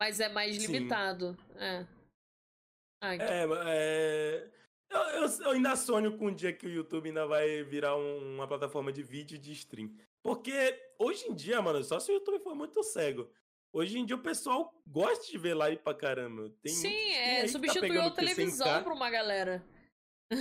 Mas 0.00 0.20
é 0.20 0.28
mais 0.28 0.56
limitado. 0.56 1.36
É. 1.56 1.86
Ah, 3.02 3.14
então... 3.14 3.26
é, 3.26 3.46
é... 3.68 4.48
Eu, 4.90 5.00
eu, 5.00 5.28
eu, 5.44 5.50
ainda 5.52 5.74
sonho 5.74 6.18
com 6.18 6.26
o 6.26 6.34
dia 6.34 6.52
que 6.52 6.66
o 6.66 6.70
YouTube 6.70 7.08
ainda 7.08 7.26
vai 7.26 7.62
virar 7.62 7.96
um, 7.96 8.34
uma 8.34 8.46
plataforma 8.46 8.92
de 8.92 9.02
vídeo 9.02 9.38
de 9.38 9.52
stream. 9.52 9.90
Porque 10.22 10.78
hoje 10.98 11.26
em 11.26 11.34
dia, 11.34 11.60
mano, 11.62 11.82
só 11.82 11.98
se 11.98 12.12
o 12.12 12.14
YouTube 12.14 12.40
for 12.40 12.54
muito 12.54 12.82
cego. 12.82 13.28
Hoje 13.72 13.98
em 13.98 14.04
dia 14.04 14.16
o 14.16 14.22
pessoal 14.22 14.72
gosta 14.86 15.26
de 15.26 15.38
ver 15.38 15.54
live 15.54 15.82
pra 15.82 15.94
caramba. 15.94 16.52
Tem 16.62 16.72
Sim, 16.72 17.12
é, 17.14 17.48
substituiu 17.48 18.02
tá 18.02 18.06
a 18.06 18.10
televisão 18.10 18.82
pra 18.84 18.92
uma 18.92 19.08
galera. 19.08 19.64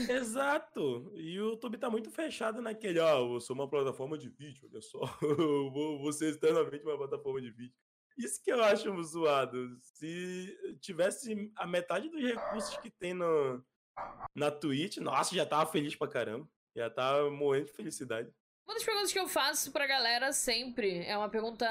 Exato. 0.09 1.11
E 1.15 1.39
o 1.39 1.51
YouTube 1.51 1.77
tá 1.77 1.89
muito 1.89 2.09
fechado 2.09 2.61
naquele, 2.61 2.99
ó, 2.99 3.23
oh, 3.23 3.35
eu 3.35 3.39
sou 3.41 3.55
uma 3.55 3.69
plataforma 3.69 4.17
de 4.17 4.29
vídeo, 4.29 4.69
olha 4.71 4.81
só. 4.81 4.99
eu 5.21 5.71
vou, 5.71 5.99
vou 5.99 6.13
ser 6.13 6.31
externamente 6.31 6.83
uma 6.83 6.97
plataforma 6.97 7.41
de 7.41 7.51
vídeo. 7.51 7.75
Isso 8.17 8.41
que 8.43 8.51
eu 8.51 8.63
acho 8.63 9.03
zoado. 9.03 9.77
Se 9.81 10.77
tivesse 10.79 11.51
a 11.55 11.65
metade 11.65 12.09
dos 12.09 12.21
recursos 12.21 12.77
que 12.77 12.89
tem 12.89 13.13
no, 13.13 13.63
na 14.35 14.51
Twitch, 14.51 14.97
nossa, 14.97 15.35
já 15.35 15.45
tava 15.45 15.71
feliz 15.71 15.95
pra 15.95 16.07
caramba. 16.07 16.47
Já 16.75 16.89
tava 16.89 17.29
morrendo 17.29 17.65
de 17.65 17.73
felicidade. 17.73 18.31
Uma 18.65 18.75
das 18.75 18.83
perguntas 18.83 19.11
que 19.11 19.19
eu 19.19 19.27
faço 19.27 19.71
pra 19.71 19.87
galera 19.87 20.31
sempre 20.31 21.03
é 21.03 21.17
uma 21.17 21.29
pergunta 21.29 21.65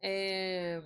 é, 0.00 0.80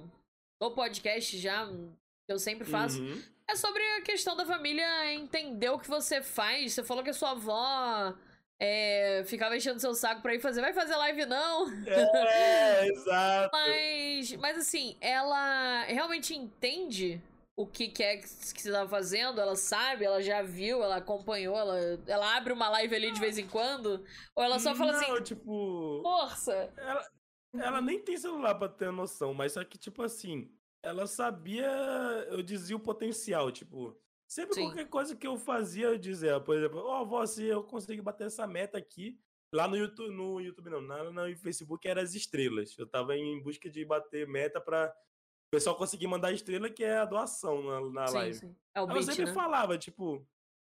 no 0.60 0.74
podcast 0.74 1.36
já, 1.38 1.66
que 1.66 2.32
eu 2.32 2.38
sempre 2.38 2.66
faço. 2.66 3.02
Uhum. 3.02 3.22
É 3.52 3.56
sobre 3.56 3.82
a 3.98 4.00
questão 4.00 4.34
da 4.34 4.46
família 4.46 5.12
entender 5.12 5.68
o 5.68 5.78
que 5.78 5.86
você 5.86 6.22
faz. 6.22 6.72
Você 6.72 6.82
falou 6.82 7.04
que 7.04 7.10
a 7.10 7.14
sua 7.14 7.32
avó 7.32 8.14
é, 8.58 9.22
ficava 9.26 9.54
enchendo 9.54 9.78
seu 9.78 9.94
saco 9.94 10.22
pra 10.22 10.34
ir 10.34 10.40
fazer. 10.40 10.62
Vai 10.62 10.72
fazer 10.72 10.96
live, 10.96 11.26
não? 11.26 11.70
É, 11.86 12.88
exato. 12.88 13.50
Mas, 13.52 14.32
mas 14.36 14.56
assim, 14.56 14.96
ela 15.02 15.82
realmente 15.82 16.34
entende 16.34 17.20
o 17.54 17.66
que, 17.66 17.88
que 17.88 18.02
é 18.02 18.16
que 18.16 18.26
você 18.26 18.72
tava 18.72 18.88
fazendo, 18.88 19.38
ela 19.38 19.54
sabe, 19.54 20.06
ela 20.06 20.22
já 20.22 20.40
viu, 20.40 20.82
ela 20.82 20.96
acompanhou, 20.96 21.54
ela, 21.54 21.78
ela 22.06 22.34
abre 22.34 22.54
uma 22.54 22.70
live 22.70 22.96
ali 22.96 23.10
de 23.12 23.20
vez 23.20 23.36
em 23.36 23.46
quando? 23.46 24.02
Ou 24.34 24.42
ela 24.42 24.58
só 24.58 24.74
fala 24.74 24.92
não, 24.92 24.98
assim, 24.98 25.22
tipo. 25.24 26.00
Força! 26.02 26.72
Ela, 26.78 27.06
ela 27.58 27.80
nem 27.82 28.00
tem 28.00 28.16
celular 28.16 28.54
pra 28.54 28.70
ter 28.70 28.90
noção, 28.90 29.34
mas 29.34 29.52
só 29.52 29.62
que, 29.62 29.76
tipo 29.76 30.02
assim, 30.02 30.50
ela 30.82 31.06
sabia, 31.06 31.66
eu 32.28 32.42
dizia 32.42 32.76
o 32.76 32.80
potencial, 32.80 33.50
tipo, 33.50 33.96
sempre 34.26 34.54
Sim. 34.54 34.62
qualquer 34.62 34.88
coisa 34.88 35.16
que 35.16 35.26
eu 35.26 35.36
fazia, 35.36 35.86
eu 35.86 35.98
dizia, 35.98 36.40
por 36.40 36.56
exemplo, 36.56 36.80
ó, 36.80 37.02
oh, 37.02 37.06
vó, 37.06 37.24
se 37.24 37.44
eu 37.44 37.62
conseguir 37.62 38.02
bater 38.02 38.26
essa 38.26 38.46
meta 38.46 38.78
aqui, 38.78 39.18
lá 39.54 39.68
no 39.68 39.76
YouTube, 39.76 40.14
no 40.14 40.40
YouTube 40.40 40.70
não, 40.70 40.80
lá 40.80 41.10
no 41.10 41.36
Facebook 41.36 41.86
era 41.86 42.02
as 42.02 42.14
estrelas. 42.14 42.76
Eu 42.78 42.86
tava 42.86 43.16
em 43.16 43.40
busca 43.42 43.70
de 43.70 43.84
bater 43.84 44.26
meta 44.26 44.60
para 44.60 44.88
o 44.88 45.50
pessoal 45.50 45.76
conseguir 45.76 46.06
mandar 46.06 46.32
estrela, 46.32 46.70
que 46.70 46.82
é 46.82 46.96
a 46.96 47.04
doação 47.04 47.62
na, 47.62 47.80
na 47.90 48.06
sim, 48.08 48.14
live. 48.14 48.38
Sim. 48.38 48.56
É 48.74 48.80
o 48.80 48.86
beat, 48.86 48.96
eu 48.96 49.02
sempre 49.02 49.26
né? 49.26 49.34
falava, 49.34 49.78
tipo, 49.78 50.26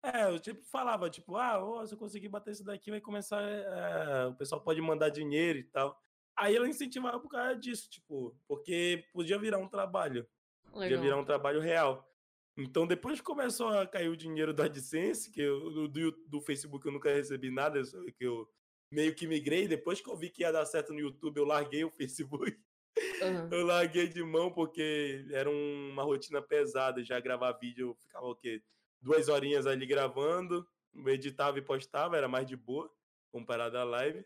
é, 0.03 0.26
eu 0.30 0.41
sempre 0.41 0.64
falava, 0.66 1.10
tipo, 1.10 1.36
ah, 1.36 1.64
oh, 1.64 1.86
se 1.86 1.93
eu 1.93 1.97
conseguir 1.97 2.30
bater 2.30 2.51
isso 2.51 2.64
daqui, 2.64 2.91
vai 2.91 3.01
começar. 3.01 3.41
É, 3.41 4.28
o 4.28 4.36
pessoal 4.36 4.62
pode 4.62 4.80
mandar 4.80 5.10
dinheiro 5.10 5.58
e 5.60 5.64
tal. 5.64 5.99
Aí 6.38 6.56
ela 6.56 6.70
incentivava 6.70 7.20
por 7.20 7.30
causa 7.30 7.56
disso, 7.56 7.90
tipo, 7.90 8.38
porque 8.48 9.06
podia 9.12 9.40
virar 9.40 9.58
um 9.58 9.68
trabalho. 9.68 10.28
Legal. 10.74 10.92
Ia 10.92 11.02
virar 11.02 11.18
um 11.18 11.26
trabalho 11.26 11.60
real. 11.60 12.08
Então, 12.56 12.88
depois 12.88 13.20
que 13.20 13.26
começou 13.26 13.70
a 13.70 13.88
cair 13.88 14.10
o 14.10 14.18
dinheiro 14.18 14.54
da 14.54 14.66
AdSense, 14.66 15.32
que 15.32 15.42
eu, 15.42 15.88
do, 15.88 16.12
do 16.28 16.42
Facebook 16.42 16.86
eu 16.86 16.92
nunca 16.92 17.14
recebi 17.14 17.52
nada, 17.52 17.82
que 18.18 18.26
eu 18.26 18.48
meio 18.92 19.14
que 19.14 19.28
migrei. 19.28 19.68
Depois 19.68 20.02
que 20.02 20.10
eu 20.10 20.16
vi 20.16 20.30
que 20.30 20.42
ia 20.42 20.52
dar 20.52 20.66
certo 20.66 20.94
no 20.94 21.00
YouTube, 21.00 21.38
eu 21.38 21.46
larguei 21.46 21.84
o 21.84 21.92
Facebook. 21.98 22.58
Uhum. 23.22 23.50
Eu 23.52 23.66
larguei 23.66 24.08
de 24.08 24.24
mão 24.24 24.52
porque 24.52 25.26
era 25.32 25.50
uma 25.50 26.04
rotina 26.04 26.42
pesada. 26.42 27.04
Já 27.04 27.20
gravar 27.20 27.52
vídeo, 27.54 27.90
eu 27.90 27.96
ficava 27.96 28.26
o 28.26 28.36
quê? 28.36 28.62
Duas 29.00 29.28
horinhas 29.28 29.68
ali 29.68 29.86
gravando, 29.86 30.68
editava 31.06 31.60
e 31.60 31.62
postava, 31.62 32.18
era 32.18 32.28
mais 32.28 32.48
de 32.48 32.56
boa 32.56 32.92
comparado 33.32 33.78
à 33.78 33.84
live. 33.84 34.26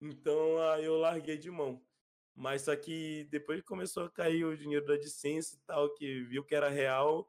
Então 0.00 0.60
aí 0.70 0.84
eu 0.84 0.96
larguei 0.96 1.36
de 1.36 1.50
mão. 1.50 1.82
Mas 2.34 2.62
só 2.62 2.74
que 2.74 3.24
depois 3.30 3.60
que 3.60 3.66
começou 3.66 4.04
a 4.04 4.10
cair 4.10 4.44
o 4.44 4.56
dinheiro 4.56 4.86
da 4.86 4.94
AdSense 4.94 5.56
e 5.56 5.58
tal, 5.66 5.92
que 5.94 6.22
viu 6.22 6.44
que 6.44 6.54
era 6.54 6.68
real, 6.68 7.28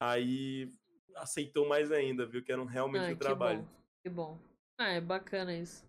aí 0.00 0.72
aceitou 1.16 1.68
mais 1.68 1.92
ainda, 1.92 2.24
viu 2.24 2.42
que 2.42 2.52
era 2.52 2.64
realmente 2.64 3.10
ah, 3.10 3.14
um 3.14 3.18
trabalho. 3.18 3.62
Bom, 3.62 3.68
que 4.02 4.08
bom. 4.08 4.38
Ah, 4.78 4.88
é 4.88 5.00
bacana 5.00 5.54
isso. 5.54 5.84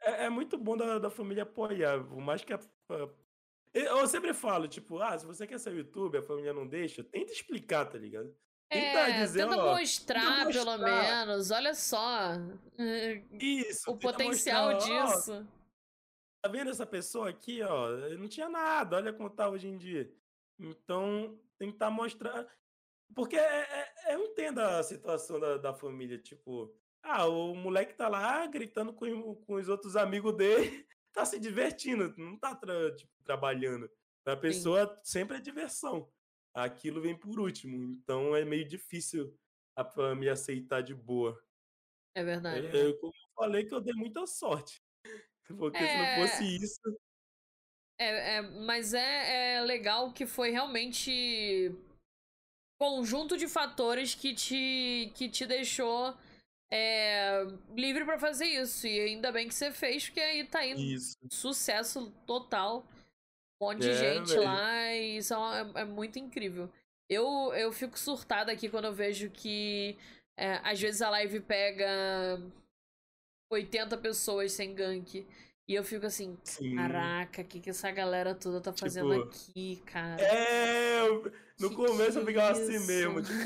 É, 0.00 0.26
é 0.26 0.30
muito 0.30 0.56
bom 0.56 0.76
da, 0.76 0.98
da 0.98 1.10
família 1.10 1.42
apoiar, 1.42 2.04
por 2.04 2.20
mais 2.20 2.44
que 2.44 2.52
a, 2.52 2.56
a, 2.58 3.08
eu 3.72 4.06
sempre 4.06 4.34
falo, 4.34 4.68
tipo, 4.68 4.98
ah, 4.98 5.18
se 5.18 5.24
você 5.24 5.46
quer 5.46 5.58
ser 5.58 5.74
YouTube, 5.74 6.18
a 6.18 6.22
família 6.22 6.52
não 6.52 6.66
deixa, 6.66 7.02
tenta 7.02 7.32
explicar, 7.32 7.86
tá 7.86 7.98
ligado? 7.98 8.34
É, 8.72 9.26
tenta, 9.26 9.56
ó, 9.56 9.78
mostrar, 9.78 10.20
tenta 10.20 10.44
mostrar, 10.44 10.64
pelo 10.64 10.78
menos, 10.78 11.50
olha 11.50 11.74
só. 11.74 12.30
Isso. 13.38 13.90
O 13.90 13.96
potencial 13.98 14.72
mostrar, 14.72 15.04
disso. 15.06 15.32
Ó, 15.32 16.42
tá 16.42 16.48
vendo 16.50 16.70
essa 16.70 16.86
pessoa 16.86 17.28
aqui, 17.28 17.62
ó? 17.62 17.90
Não 18.18 18.28
tinha 18.28 18.48
nada, 18.48 18.96
olha 18.96 19.12
como 19.12 19.28
tá 19.28 19.48
hoje 19.48 19.68
em 19.68 19.76
dia. 19.76 20.10
Então, 20.58 21.38
tentar 21.58 21.90
mostrar. 21.90 22.46
Porque 23.14 23.36
é, 23.36 23.90
é, 24.06 24.14
eu 24.14 24.24
entendo 24.24 24.60
a 24.60 24.82
situação 24.82 25.38
da, 25.38 25.58
da 25.58 25.74
família, 25.74 26.18
tipo, 26.18 26.74
ah, 27.02 27.26
o 27.26 27.54
moleque 27.54 27.94
tá 27.94 28.08
lá 28.08 28.46
gritando 28.46 28.92
com, 28.92 29.34
com 29.34 29.54
os 29.54 29.68
outros 29.68 29.96
amigos 29.96 30.34
dele, 30.36 30.86
tá 31.12 31.24
se 31.24 31.38
divertindo, 31.38 32.14
não 32.16 32.38
tá 32.38 32.54
tra 32.54 32.94
tipo, 32.94 33.12
trabalhando. 33.22 33.90
Pra 34.24 34.36
pessoa 34.36 34.86
Sim. 35.02 35.20
sempre 35.20 35.36
é 35.36 35.40
diversão. 35.40 36.08
Aquilo 36.54 37.00
vem 37.00 37.18
por 37.18 37.40
último, 37.40 37.92
então 37.92 38.36
é 38.36 38.44
meio 38.44 38.66
difícil 38.66 39.34
a 39.76 40.14
me 40.14 40.28
aceitar 40.28 40.82
de 40.82 40.94
boa. 40.94 41.42
É 42.14 42.22
verdade. 42.22 42.66
É, 42.66 42.86
eu, 42.86 42.98
como 42.98 43.12
eu 43.12 43.30
falei 43.34 43.64
que 43.64 43.74
eu 43.74 43.80
dei 43.80 43.94
muita 43.94 44.26
sorte. 44.26 44.82
Porque 45.58 45.78
é... 45.78 45.86
se 45.86 45.96
não 45.96 46.04
é. 46.04 46.20
fosse 46.20 46.56
isso. 46.56 47.00
É, 47.98 48.36
é 48.36 48.42
mas 48.42 48.92
é, 48.94 49.56
é 49.56 49.60
legal 49.62 50.12
que 50.12 50.26
foi 50.26 50.50
realmente 50.50 51.74
conjunto 52.78 53.36
de 53.36 53.46
fatores 53.46 54.14
que 54.14 54.34
te, 54.34 55.12
que 55.14 55.28
te 55.28 55.46
deixou 55.46 56.16
é, 56.70 57.44
livre 57.76 58.04
para 58.04 58.18
fazer 58.18 58.46
isso. 58.46 58.86
E 58.86 59.00
ainda 59.00 59.30
bem 59.30 59.46
que 59.46 59.54
você 59.54 59.70
fez, 59.70 60.06
porque 60.06 60.20
aí 60.20 60.44
tá 60.44 60.66
indo 60.66 60.80
isso. 60.80 61.16
sucesso 61.30 62.10
total. 62.26 62.86
Um 63.62 63.66
monte 63.66 63.88
é, 63.88 63.92
de 63.92 63.98
gente 63.98 64.34
véio. 64.34 64.42
lá, 64.42 64.92
e 64.92 65.18
isso 65.18 65.32
é, 65.34 65.82
é, 65.82 65.84
muito 65.84 66.18
incrível. 66.18 66.68
Eu, 67.08 67.52
eu 67.54 67.70
fico 67.72 67.96
surtada 67.96 68.50
aqui 68.50 68.68
quando 68.68 68.86
eu 68.86 68.92
vejo 68.92 69.30
que 69.30 69.96
é, 70.36 70.54
às 70.64 70.80
vezes 70.80 71.00
a 71.00 71.10
live 71.10 71.38
pega 71.38 72.42
80 73.48 73.96
pessoas 73.98 74.50
sem 74.50 74.74
gank. 74.74 75.24
E 75.68 75.74
eu 75.74 75.84
fico 75.84 76.06
assim, 76.06 76.36
Sim. 76.42 76.74
caraca, 76.74 77.40
o 77.40 77.44
que, 77.44 77.60
que 77.60 77.70
essa 77.70 77.90
galera 77.92 78.34
toda 78.34 78.60
tá 78.60 78.72
fazendo 78.72 79.12
tipo, 79.12 79.28
aqui, 79.28 79.82
cara? 79.86 80.20
É, 80.20 81.00
no 81.60 81.70
que 81.70 81.76
começo 81.76 82.12
que 82.12 82.18
eu 82.18 82.26
ficava 82.26 82.50
assim 82.50 82.84
mesmo, 82.84 83.22
tipo, 83.22 83.36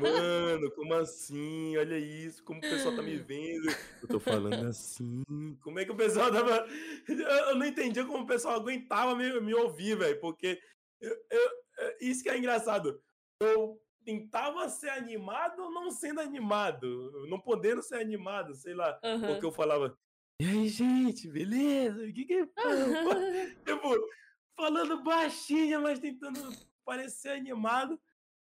mano, 0.00 0.70
como 0.72 0.94
assim? 0.94 1.74
Olha 1.78 1.98
isso, 1.98 2.44
como 2.44 2.58
o 2.58 2.60
pessoal 2.60 2.94
tá 2.94 3.02
me 3.02 3.16
vendo. 3.24 3.66
Eu 4.02 4.08
tô 4.08 4.20
falando 4.20 4.66
assim. 4.68 5.22
Como 5.62 5.78
é 5.78 5.86
que 5.86 5.92
o 5.92 5.96
pessoal 5.96 6.30
tava. 6.30 6.66
Eu 7.08 7.56
não 7.56 7.66
entendia 7.66 8.04
como 8.04 8.24
o 8.24 8.26
pessoal 8.26 8.56
aguentava 8.56 9.16
me, 9.16 9.40
me 9.40 9.54
ouvir, 9.54 9.96
velho, 9.96 10.20
porque 10.20 10.60
eu, 11.00 11.16
eu, 11.30 11.96
isso 12.00 12.22
que 12.22 12.28
é 12.28 12.36
engraçado. 12.36 13.00
Eu 13.40 13.80
tentava 14.04 14.68
ser 14.68 14.90
animado 14.90 15.70
não 15.70 15.90
sendo 15.90 16.20
animado, 16.20 17.26
não 17.28 17.40
podendo 17.40 17.82
ser 17.82 17.96
animado, 17.96 18.54
sei 18.54 18.74
lá, 18.74 18.98
uhum. 19.04 19.20
porque 19.20 19.44
eu 19.44 19.52
falava, 19.52 19.96
e 20.40 20.46
aí, 20.46 20.68
gente, 20.68 21.28
beleza? 21.28 22.04
O 22.04 22.12
que 22.12 22.24
que 22.24 22.34
é? 22.34 22.46
tipo, 23.66 24.08
falando 24.56 25.02
baixinho, 25.02 25.82
mas 25.82 25.98
tentando 25.98 26.40
parecer 26.84 27.30
animado. 27.30 28.00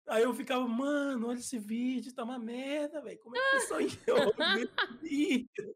Aí 0.08 0.24
eu 0.24 0.34
ficava, 0.34 0.68
mano, 0.68 1.28
olha 1.28 1.38
esse 1.38 1.60
vídeo, 1.60 2.14
tá 2.14 2.24
uma 2.24 2.40
merda, 2.40 3.02
velho. 3.02 3.20
Como 3.20 3.38
é 3.38 3.40
que 3.86 4.12
ouve 4.12 4.64
esse 4.64 5.00
vídeo? 5.02 5.76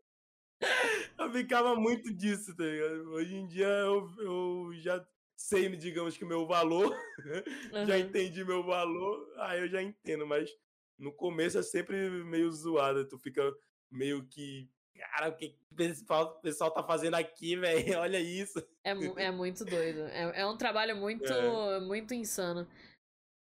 Eu 1.17 1.31
ficava 1.31 1.75
muito 1.75 2.13
disso, 2.13 2.55
tá 2.55 2.63
ligado? 2.63 3.11
Hoje 3.11 3.35
em 3.35 3.45
dia 3.45 3.67
eu, 3.67 4.09
eu 4.19 4.71
já 4.75 5.05
sei, 5.35 5.67
digamos 5.75 6.15
que 6.15 6.23
meu 6.23 6.47
valor, 6.47 6.89
uhum. 6.89 7.85
já 7.87 7.99
entendi 7.99 8.45
meu 8.45 8.63
valor, 8.63 9.29
aí 9.39 9.59
eu 9.59 9.67
já 9.67 9.81
entendo, 9.81 10.25
mas 10.25 10.49
no 10.97 11.11
começo 11.11 11.57
é 11.57 11.63
sempre 11.63 12.09
meio 12.23 12.49
zoado, 12.49 13.05
tu 13.05 13.19
fica 13.19 13.53
meio 13.91 14.25
que 14.25 14.69
cara, 15.09 15.29
o 15.29 15.35
que 15.35 15.55
o 15.71 15.75
pessoal, 15.75 16.23
o 16.25 16.41
pessoal 16.41 16.71
tá 16.71 16.83
fazendo 16.83 17.15
aqui, 17.15 17.55
velho? 17.55 17.75
Olha 17.99 18.19
isso. 18.19 18.59
É, 18.83 18.91
é 18.91 19.31
muito 19.31 19.65
doido. 19.65 20.07
É, 20.07 20.41
é 20.41 20.45
um 20.45 20.57
trabalho 20.57 20.95
muito, 20.95 21.31
é. 21.31 21.79
muito 21.79 22.13
insano. 22.13 22.67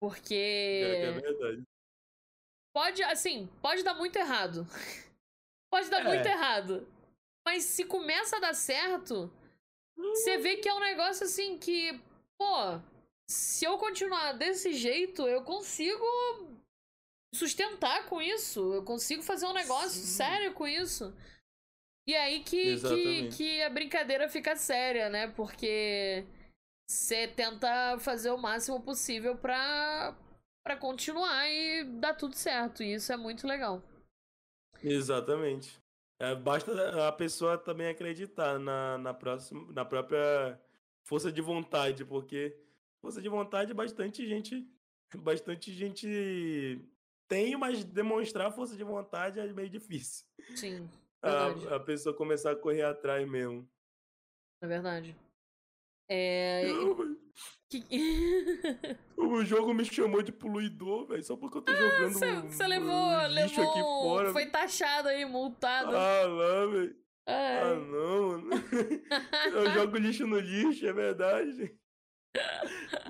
Porque. 0.01 0.35
É, 0.35 1.03
é, 1.05 1.13
verdade. 1.13 1.63
Pode, 2.73 3.03
assim, 3.03 3.49
pode 3.61 3.83
dar 3.83 3.95
muito 3.95 4.17
errado. 4.17 4.67
pode 5.73 5.91
dar 5.91 6.01
é. 6.01 6.05
muito 6.05 6.27
errado. 6.27 6.87
Mas 7.47 7.65
se 7.65 7.85
começa 7.85 8.37
a 8.37 8.41
dar 8.41 8.55
certo, 8.55 9.31
você 9.97 10.39
vê 10.39 10.57
que 10.57 10.69
é 10.69 10.75
um 10.75 10.81
negócio 10.81 11.25
assim 11.25 11.59
que, 11.59 12.01
pô, 12.39 12.81
se 13.29 13.65
eu 13.65 13.77
continuar 13.79 14.33
desse 14.33 14.73
jeito, 14.73 15.27
eu 15.27 15.43
consigo 15.43 16.05
sustentar 17.35 18.07
com 18.09 18.21
isso. 18.21 18.75
Eu 18.75 18.85
consigo 18.85 19.23
fazer 19.23 19.47
um 19.47 19.53
negócio 19.53 20.01
Sim. 20.01 20.07
sério 20.07 20.55
com 20.55 20.67
isso. 20.67 21.15
E 22.11 22.17
aí 22.17 22.41
que, 22.41 22.81
que, 22.81 23.29
que 23.29 23.63
a 23.63 23.71
brincadeira 23.71 24.29
fica 24.29 24.57
séria, 24.57 25.09
né? 25.09 25.29
Porque 25.29 26.27
você 26.85 27.29
tenta 27.29 27.97
fazer 28.01 28.33
o 28.33 28.37
máximo 28.37 28.83
possível 28.83 29.37
pra, 29.37 30.19
pra 30.65 30.77
continuar 30.77 31.49
e 31.49 31.85
dar 31.85 32.15
tudo 32.15 32.35
certo. 32.35 32.83
E 32.83 32.95
isso 32.95 33.13
é 33.13 33.17
muito 33.17 33.47
legal. 33.47 33.81
Exatamente. 34.83 35.81
É, 36.19 36.35
basta 36.35 37.07
a 37.07 37.13
pessoa 37.13 37.57
também 37.57 37.87
acreditar 37.87 38.59
na, 38.59 38.99
na, 38.99 39.15
próxima, 39.15 39.73
na 39.73 39.85
própria 39.85 40.61
força 41.05 41.31
de 41.31 41.41
vontade, 41.41 42.05
porque 42.05 42.59
força 43.01 43.23
de 43.23 43.29
vontade 43.29 43.73
bastante 43.73 44.27
gente. 44.27 44.69
Bastante 45.15 45.73
gente 45.73 46.81
tem, 47.27 47.57
mas 47.57 47.83
demonstrar 47.83 48.53
força 48.53 48.77
de 48.77 48.85
vontade 48.85 49.41
é 49.41 49.53
meio 49.53 49.69
difícil. 49.69 50.25
Sim 50.55 50.89
a, 51.23 51.77
a 51.77 51.81
pessoa 51.81 52.17
começar 52.17 52.53
a 52.53 52.57
correr 52.57 52.83
atrás 52.83 53.29
mesmo. 53.29 53.69
É 54.63 54.67
verdade. 54.67 55.17
É. 56.09 56.65
Que... 57.71 57.85
o 59.17 59.45
jogo 59.47 59.73
me 59.73 59.85
chamou 59.85 60.23
de 60.23 60.33
poluidor, 60.33 61.07
velho, 61.07 61.23
só 61.23 61.37
porque 61.37 61.59
eu 61.59 61.63
tô 61.63 61.71
ah, 61.71 61.77
jogando. 61.77 62.49
Você 62.49 62.67
levou, 62.67 62.93
um 62.93 63.27
levou. 63.29 63.71
Aqui 63.71 63.81
fora, 63.81 64.33
foi 64.33 64.47
taxado 64.47 65.07
aí, 65.07 65.25
multado. 65.25 65.97
Ah, 65.97 66.27
lá, 66.27 66.67
velho. 66.67 66.97
Ah, 67.29 67.75
não, 67.77 68.29
mano. 68.29 68.51
eu 69.55 69.71
jogo 69.71 69.97
lixo 69.99 70.27
no 70.27 70.41
lixo, 70.41 70.85
é 70.85 70.93
verdade. 70.93 71.79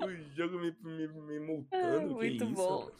O 0.03 0.35
jogo 0.35 0.59
me, 0.59 0.71
me, 0.83 1.07
me 1.07 1.39
multando. 1.39 2.13
Muito 2.13 2.45
bom. 2.45 2.91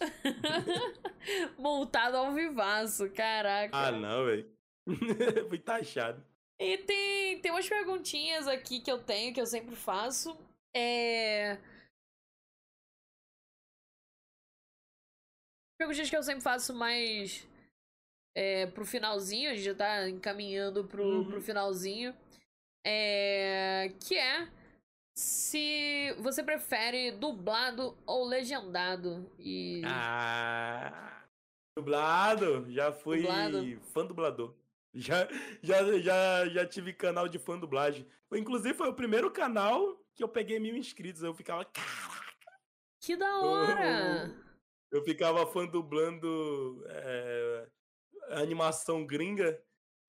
Multado 1.60 2.18
ao 2.18 2.34
vivaço, 2.34 3.08
caraca. 3.12 3.70
Ah, 3.72 3.92
não, 3.92 4.26
velho. 4.26 4.52
Fui 5.50 5.60
taxado. 5.60 6.26
E 6.60 6.78
tem, 6.78 7.42
tem 7.42 7.52
umas 7.52 7.68
perguntinhas 7.68 8.48
aqui 8.48 8.80
que 8.80 8.92
eu 8.92 9.02
tenho, 9.02 9.34
que 9.34 9.42
eu 9.42 9.46
sempre 9.46 9.76
faço. 9.76 10.38
É. 10.76 11.58
Perguntinhas 15.78 16.10
que 16.10 16.16
eu 16.16 16.24
sempre 16.24 16.44
faço 16.44 16.74
mais 16.76 17.48
é, 18.36 18.68
pro 18.68 18.86
finalzinho, 18.86 19.50
a 19.50 19.56
gente 19.56 19.66
já 19.66 19.76
tá 19.76 20.08
encaminhando 20.08 20.86
pro, 20.86 21.04
uhum. 21.04 21.30
pro 21.32 21.42
finalzinho. 21.42 22.16
É, 22.86 23.94
que 24.08 24.18
é 24.18 24.48
se 25.16 26.14
você 26.20 26.44
prefere 26.44 27.12
dublado 27.12 27.98
ou 28.06 28.26
legendado. 28.26 29.32
E... 29.38 29.82
Ah, 29.86 31.24
dublado! 31.78 32.72
Já 32.72 32.92
fui 32.92 33.22
dublado. 33.22 33.80
fã 33.82 34.06
dublador. 34.06 34.61
Já, 34.94 35.28
já, 35.62 36.00
já, 36.00 36.50
já 36.50 36.66
tive 36.66 36.94
canal 36.94 37.28
de 37.28 37.40
fã 37.40 37.58
dublagem. 37.58 38.06
Inclusive, 38.34 38.74
foi 38.74 38.90
o 38.90 38.94
primeiro 38.94 39.32
canal 39.32 39.98
que 40.14 40.24
eu 40.24 40.28
peguei 40.28 40.60
mil 40.60 40.76
inscritos. 40.76 41.24
Eu 41.24 41.34
ficava, 41.34 41.64
caraca, 41.66 42.62
Que 43.00 43.16
da 43.16 43.40
hora! 43.40 44.36
Eu, 44.92 45.00
eu 45.00 45.04
ficava 45.06 45.48
fã 45.48 45.66
dublando 45.66 46.84
é, 46.88 47.68
animação 48.32 49.06
gringa, 49.06 49.58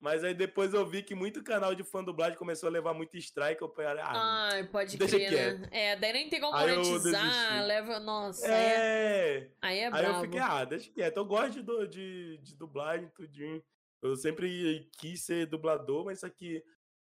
mas 0.00 0.24
aí 0.24 0.34
depois 0.34 0.74
eu 0.74 0.84
vi 0.84 1.04
que 1.04 1.14
muito 1.14 1.44
canal 1.44 1.76
de 1.76 1.84
fã 1.84 2.02
dublagem 2.02 2.36
começou 2.36 2.68
a 2.68 2.72
levar 2.72 2.92
muito 2.92 3.16
strike. 3.16 3.62
Eu 3.62 3.68
falei, 3.68 4.02
ah, 4.02 4.48
Ai, 4.52 4.64
pode 4.64 4.98
crer, 4.98 5.60
né? 5.60 5.68
É, 5.70 5.96
daí 5.96 6.12
nem 6.12 6.28
tem 6.28 6.40
como 6.40 6.58
monetizar, 6.58 7.64
leva. 7.64 8.00
Nossa. 8.00 8.48
É. 8.48 9.48
Aí 9.62 9.78
é, 9.78 9.86
aí, 9.86 9.92
é 9.92 9.94
aí 9.94 10.04
eu 10.06 10.20
fiquei, 10.22 10.40
ah, 10.40 10.64
deixa 10.64 10.90
quieto. 10.90 11.18
Eu 11.18 11.24
gosto 11.24 11.62
de, 11.62 11.88
de, 11.88 12.38
de 12.38 12.56
dublagem, 12.56 13.08
tudinho. 13.10 13.62
Eu 14.02 14.16
sempre 14.16 14.90
quis 14.98 15.22
ser 15.22 15.46
dublador, 15.46 16.04
mas 16.04 16.24
aqui. 16.24 16.62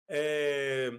É, 0.09 0.91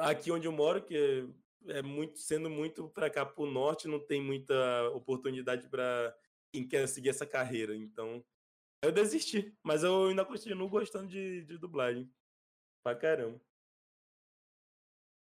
aqui 0.00 0.30
onde 0.30 0.46
eu 0.46 0.52
moro, 0.52 0.82
que 0.82 1.26
é 1.66 1.82
muito 1.82 2.18
sendo 2.18 2.50
muito 2.50 2.88
para 2.90 3.08
cá 3.08 3.24
pro 3.24 3.46
norte, 3.46 3.88
não 3.88 3.98
tem 3.98 4.22
muita 4.22 4.54
oportunidade 4.90 5.68
para 5.68 6.14
quem 6.52 6.66
quer 6.66 6.86
seguir 6.86 7.08
essa 7.08 7.26
carreira. 7.26 7.74
Então, 7.74 8.24
eu 8.82 8.92
desisti, 8.92 9.56
mas 9.62 9.82
eu 9.82 10.08
ainda 10.08 10.24
continuo 10.24 10.68
gostando 10.68 11.08
de, 11.08 11.42
de 11.44 11.58
dublagem. 11.58 12.10
Pra 12.84 12.94
caramba. 12.94 13.40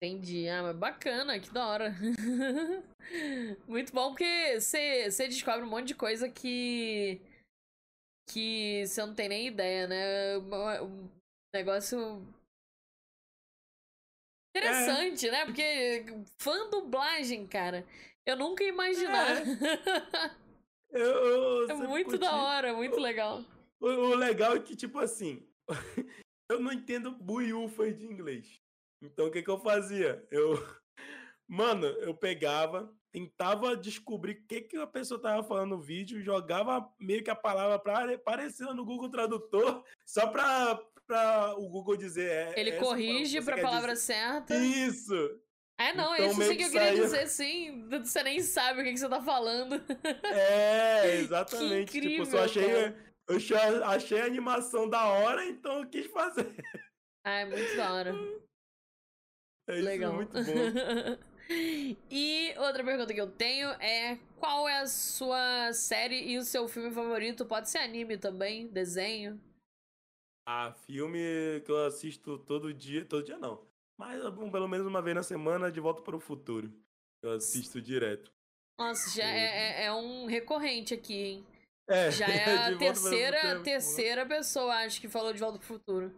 Entendi. 0.02 0.48
Ah, 0.48 0.64
mas 0.64 0.78
bacana, 0.78 1.40
que 1.40 1.52
da 1.52 1.68
hora. 1.68 1.94
Muito 3.68 3.94
bom, 3.94 4.10
porque 4.10 4.60
você 4.60 5.28
descobre 5.28 5.66
um 5.66 5.70
monte 5.70 5.88
de 5.88 5.96
coisa 5.96 6.30
que. 6.30 7.22
Que 8.30 8.86
você 8.86 9.02
não 9.06 9.16
tem 9.16 9.28
nem 9.28 9.48
ideia, 9.48 9.88
né? 9.88 10.38
Um 10.38 11.10
negócio 11.54 12.24
Interessante, 14.56 15.28
é. 15.28 15.32
né? 15.32 15.46
Porque 15.46 16.06
fã 16.38 16.70
dublagem, 16.70 17.46
cara. 17.48 17.86
Eu 18.26 18.36
nunca 18.36 18.64
ia 18.64 18.70
imaginar. 18.70 19.38
É, 19.38 19.42
eu, 20.92 21.68
eu 21.68 21.70
é 21.70 21.74
muito 21.76 22.12
curti. 22.12 22.20
da 22.20 22.36
hora, 22.36 22.74
muito 22.74 22.98
o, 22.98 23.00
legal. 23.00 23.44
O, 23.80 23.88
o, 23.88 24.16
legal 24.16 24.56
é 24.56 24.60
que, 24.60 24.76
tipo 24.76 25.00
assim, 25.00 25.48
eu 26.50 26.60
não 26.60 26.72
entendo 26.72 27.12
buiufa 27.12 27.92
de 27.92 28.06
inglês. 28.06 28.62
Então 29.02 29.28
o 29.28 29.32
que, 29.32 29.42
que 29.42 29.50
eu 29.50 29.60
fazia? 29.60 30.26
Eu. 30.30 30.56
Mano, 31.50 31.88
eu 31.88 32.14
pegava, 32.14 32.94
tentava 33.12 33.76
descobrir 33.76 34.34
o 34.34 34.48
que, 34.48 34.62
que 34.62 34.78
a 34.78 34.86
pessoa 34.86 35.20
tava 35.20 35.42
falando 35.42 35.72
no 35.72 35.82
vídeo, 35.82 36.22
jogava 36.22 36.88
meio 37.00 37.24
que 37.24 37.32
a 37.32 37.36
palavra 37.36 37.80
para 37.80 38.14
aparecer 38.14 38.66
no 38.76 38.86
Google 38.86 39.10
Tradutor, 39.10 39.84
só 40.06 40.28
pra, 40.28 40.80
pra 41.08 41.56
o 41.58 41.68
Google 41.68 41.98
dizer. 41.98 42.30
É, 42.30 42.60
Ele 42.60 42.74
corrige 42.74 43.42
pra 43.42 43.60
palavra 43.60 43.94
dizer. 43.94 44.14
certa. 44.14 44.56
Isso! 44.56 45.42
É, 45.80 45.92
não, 45.94 46.14
então, 46.14 46.28
isso 46.28 46.44
sim 46.44 46.58
que 46.58 46.64
eu 46.66 46.70
queria 46.70 46.88
saiu... 46.90 47.04
dizer, 47.04 47.28
sim. 47.28 47.90
Você 48.06 48.22
nem 48.22 48.42
sabe 48.42 48.82
o 48.82 48.84
que, 48.84 48.92
que 48.92 49.00
você 49.00 49.10
tá 49.10 49.22
falando. 49.22 49.82
É, 50.26 51.16
exatamente. 51.18 51.92
Que 51.92 51.98
incrível, 51.98 52.26
tipo, 52.26 52.38
eu 52.38 52.40
só 52.40 52.46
achei, 52.46 53.80
eu 53.80 53.86
achei 53.86 54.22
a 54.22 54.26
animação 54.26 54.88
da 54.88 55.08
hora, 55.08 55.44
então 55.46 55.80
eu 55.80 55.90
quis 55.90 56.06
fazer. 56.08 56.54
Ah, 57.26 57.40
é 57.40 57.46
muito 57.46 57.76
da 57.76 57.94
hora. 57.94 58.14
É 59.70 59.76
isso, 59.76 59.86
Legal. 59.86 60.14
muito 60.14 60.34
bom. 60.34 61.29
e 62.10 62.54
outra 62.58 62.84
pergunta 62.84 63.14
que 63.14 63.22
eu 63.22 63.32
tenho 63.32 63.70
é: 63.82 64.18
qual 64.38 64.70
é 64.70 64.80
a 64.80 64.88
sua 64.88 65.74
série 65.74 66.32
e 66.32 66.38
o 66.38 66.44
seu 66.44 66.68
filme 66.68 66.92
favorito? 66.92 67.46
Pode 67.46 67.70
ser 67.70 67.80
anime 67.80 68.18
também, 68.18 68.68
desenho? 68.68 69.40
Ah, 70.48 70.74
filme 70.86 71.62
que 71.66 71.72
eu 71.72 71.86
assisto 71.86 72.38
todo 72.40 72.74
dia, 72.74 73.06
todo 73.06 73.24
dia 73.24 73.38
não. 73.38 73.68
Mas 73.98 74.22
pelo 74.52 74.68
menos 74.68 74.88
uma 74.88 75.02
vez 75.02 75.16
na 75.16 75.24
semana, 75.24 75.72
De 75.72 75.80
Volta 75.80 76.02
para 76.02 76.16
o 76.16 76.20
Futuro. 76.20 76.72
Eu 77.22 77.34
assisto 77.34 77.82
direto. 77.82 78.32
Nossa, 78.80 79.10
já 79.10 79.26
é, 79.28 79.84
é, 79.84 79.86
é 79.86 79.94
um 79.94 80.26
recorrente 80.26 80.94
aqui, 80.94 81.14
hein? 81.14 81.48
É, 81.88 82.10
já 82.12 82.28
é 82.28 82.70
a 82.74 82.78
terceira, 82.78 83.62
terceira 83.62 84.26
pessoa, 84.26 84.74
acho, 84.76 85.02
que 85.02 85.10
falou 85.10 85.34
De 85.34 85.40
Volta 85.40 85.58
para 85.60 85.66
o 85.66 85.68
Futuro. 85.68 86.16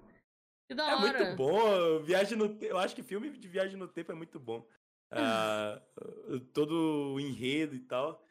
Que 0.70 0.76
da 0.76 0.91
é 0.91 0.95
hora. 0.95 1.18
É 1.18 1.26
muito 1.26 1.36
bom. 1.36 1.99
Viagem 2.03 2.38
no 2.38 2.58
Eu 2.62 2.78
acho 2.78 2.95
que 2.95 3.02
filme 3.02 3.30
de 3.32 3.48
viagem 3.48 3.78
no 3.78 3.88
tempo 3.88 4.12
é 4.12 4.16
muito 4.16 4.40
bom. 4.40 4.66
Ah, 5.12 5.82
todo 6.54 7.14
o 7.14 7.20
enredo 7.20 7.76
e 7.76 7.82
tal. 7.82 8.24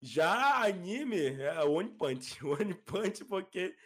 Já 0.00 0.64
anime 0.64 1.40
é 1.40 1.62
One 1.64 1.90
Punch. 1.90 2.38
One 2.44 2.74
Punch, 2.74 3.24
porque 3.24 3.76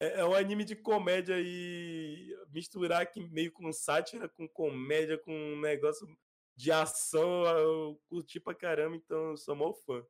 é, 0.00 0.20
é 0.20 0.24
um 0.24 0.34
anime 0.34 0.64
de 0.64 0.76
comédia 0.76 1.36
e 1.38 2.34
misturar 2.52 3.02
aqui 3.02 3.28
meio 3.28 3.52
com 3.52 3.72
sátira, 3.72 4.28
com 4.28 4.48
comédia, 4.48 5.18
com 5.18 5.32
um 5.32 5.60
negócio 5.60 6.06
de 6.54 6.72
ação, 6.72 7.44
eu 7.44 8.00
curti 8.08 8.40
pra 8.40 8.54
caramba, 8.54 8.96
então 8.96 9.30
eu 9.30 9.36
sou 9.36 9.54
mó 9.54 9.74
fã 9.74 10.02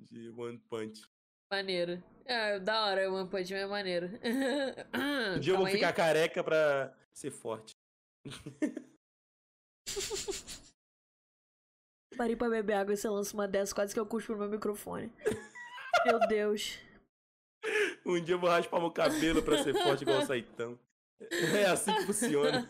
de 0.00 0.30
One 0.30 0.58
Punch. 0.58 1.02
Maneiro. 1.50 2.02
É, 2.24 2.58
da 2.58 2.86
hora, 2.86 3.12
One 3.12 3.28
Punch 3.28 3.52
é 3.52 3.66
maneiro. 3.66 4.08
Um 5.36 5.38
dia 5.38 5.52
eu 5.52 5.58
vou 5.58 5.66
ficar 5.66 5.92
careca 5.92 6.42
pra 6.42 6.96
ser 7.12 7.30
forte. 7.30 7.76
Parei 12.16 12.36
pra 12.36 12.48
beber 12.48 12.74
água 12.74 12.94
e 12.94 12.96
você 12.96 13.08
lança 13.08 13.34
uma 13.34 13.48
dessas, 13.48 13.72
quase 13.72 13.94
que 13.94 14.00
eu 14.00 14.06
cuspo 14.06 14.32
no 14.32 14.38
meu 14.38 14.48
microfone. 14.48 15.12
Meu 16.06 16.18
Deus. 16.20 16.78
Um 18.04 18.22
dia 18.22 18.34
eu 18.34 18.38
vou 18.38 18.50
raspar 18.50 18.80
meu 18.80 18.90
cabelo 18.90 19.42
pra 19.42 19.62
ser 19.62 19.72
forte 19.72 20.02
igual 20.02 20.20
o 20.20 20.26
Saitão. 20.26 20.78
É 21.54 21.66
assim 21.66 21.94
que 21.94 22.06
funciona. 22.06 22.68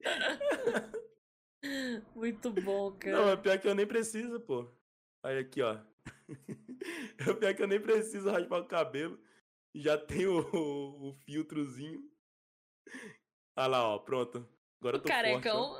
Muito 2.14 2.52
bom, 2.52 2.92
cara. 2.92 3.16
Não, 3.16 3.28
é 3.30 3.36
pior 3.36 3.58
que 3.58 3.66
eu 3.66 3.74
nem 3.74 3.86
preciso, 3.86 4.38
pô. 4.40 4.70
Aí 5.24 5.38
aqui, 5.38 5.60
ó. 5.60 5.76
É 7.18 7.24
pior 7.34 7.54
que 7.54 7.62
eu 7.62 7.66
nem 7.66 7.80
preciso 7.80 8.30
raspar 8.30 8.60
o 8.60 8.68
cabelo. 8.68 9.18
Já 9.74 9.98
tem 9.98 10.26
o, 10.26 10.38
o, 10.54 11.08
o 11.08 11.14
filtrozinho. 11.24 12.08
Olha 13.56 13.66
lá, 13.66 13.88
ó, 13.88 13.98
pronto. 13.98 14.48
Agora 14.80 14.98
eu 14.98 15.02
tô 15.02 15.08
carecão. 15.08 15.76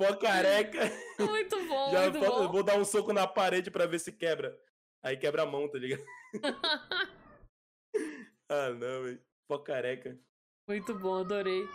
Pó 0.00 0.16
careca. 0.16 0.90
Muito 1.18 1.62
bom, 1.66 1.90
Já 1.90 2.10
muito 2.10 2.20
bom. 2.20 2.50
vou 2.50 2.62
dar 2.62 2.78
um 2.78 2.84
soco 2.86 3.12
na 3.12 3.26
parede 3.26 3.70
pra 3.70 3.84
ver 3.84 3.98
se 3.98 4.10
quebra. 4.10 4.58
Aí 5.04 5.14
quebra 5.14 5.42
a 5.42 5.46
mão, 5.46 5.68
tá 5.68 5.76
ligado? 5.76 6.02
ah, 8.48 8.70
não, 8.70 9.02
velho. 9.02 9.22
Pó 9.46 9.58
careca. 9.58 10.18
Muito 10.66 10.98
bom, 10.98 11.20
adorei. 11.20 11.68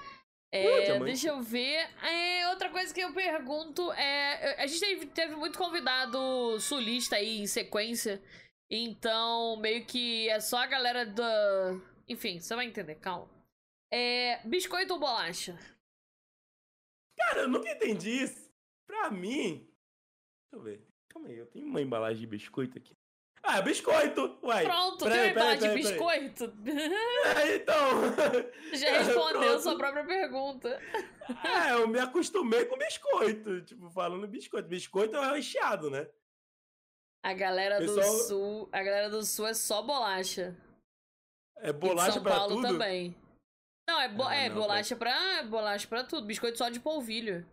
É, 0.51 0.99
deixa 1.01 1.27
eu 1.27 1.39
ver. 1.39 1.87
É, 2.01 2.49
outra 2.49 2.71
coisa 2.71 2.91
que 2.91 3.01
eu 3.01 3.13
pergunto 3.13 3.91
é. 3.91 4.59
A 4.59 4.65
gente 4.65 4.79
teve, 4.79 5.05
teve 5.05 5.35
muito 5.35 5.59
convidado 5.59 6.59
sulista 6.59 7.17
aí 7.17 7.41
em 7.41 7.45
sequência. 7.45 8.19
Então, 8.71 9.55
meio 9.57 9.85
que 9.85 10.27
é 10.29 10.39
só 10.39 10.57
a 10.57 10.65
galera 10.65 11.05
da. 11.05 11.79
Enfim, 12.07 12.39
você 12.39 12.55
vai 12.55 12.65
entender, 12.65 12.95
calma. 12.95 13.29
É. 13.93 14.39
Biscoito 14.47 14.93
ou 14.93 14.99
bolacha? 14.99 15.55
Cara, 17.27 17.41
eu 17.41 17.47
nunca 17.47 17.69
entendi 17.69 18.23
isso. 18.23 18.49
Pra 18.87 19.09
mim. 19.09 19.67
Deixa 20.51 20.53
eu 20.53 20.61
ver. 20.61 20.87
Calma 21.09 21.29
aí, 21.29 21.37
eu 21.37 21.47
tenho 21.47 21.65
uma 21.65 21.81
embalagem 21.81 22.19
de 22.19 22.27
biscoito 22.27 22.77
aqui. 22.77 22.95
Ah, 23.47 23.61
biscoito! 23.61 24.39
Uai. 24.41 24.65
Pronto, 24.65 25.05
peraí, 25.05 25.17
tem 25.17 25.21
uma 25.21 25.31
embalagem 25.31 25.69
de 25.69 25.75
biscoito? 25.75 26.53
É, 27.37 27.55
então. 27.55 27.75
Já 28.73 28.97
respondeu 28.97 29.59
sua 29.59 29.77
própria 29.77 30.03
pergunta. 30.03 30.81
É, 31.43 31.73
eu 31.73 31.87
me 31.87 31.99
acostumei 31.99 32.65
com 32.65 32.77
biscoito. 32.77 33.61
Tipo, 33.61 33.89
falando 33.91 34.27
biscoito. 34.27 34.67
Biscoito 34.67 35.15
é 35.15 35.31
recheado, 35.35 35.89
né? 35.89 36.07
A 37.23 37.33
galera 37.33 37.77
Pessoal... 37.77 38.05
do 38.05 38.23
sul. 38.23 38.69
A 38.71 38.83
galera 38.83 39.09
do 39.09 39.23
sul 39.23 39.47
é 39.47 39.53
só 39.53 39.81
bolacha. 39.81 40.55
É 41.57 41.71
bolacha 41.71 42.13
São 42.13 42.23
pra 42.23 42.35
Paulo 42.35 42.55
tudo? 42.55 42.67
também. 42.67 43.15
Não, 43.95 44.01
é, 44.01 44.09
bo 44.09 44.23
ah, 44.23 44.35
é 44.35 44.49
não, 44.49 44.55
bolacha, 44.55 44.95
pra, 44.95 45.43
bolacha 45.43 45.87
pra 45.87 46.03
tudo. 46.03 46.27
Biscoito 46.27 46.57
só 46.57 46.67
de 46.67 46.81
polvilho. 46.81 47.45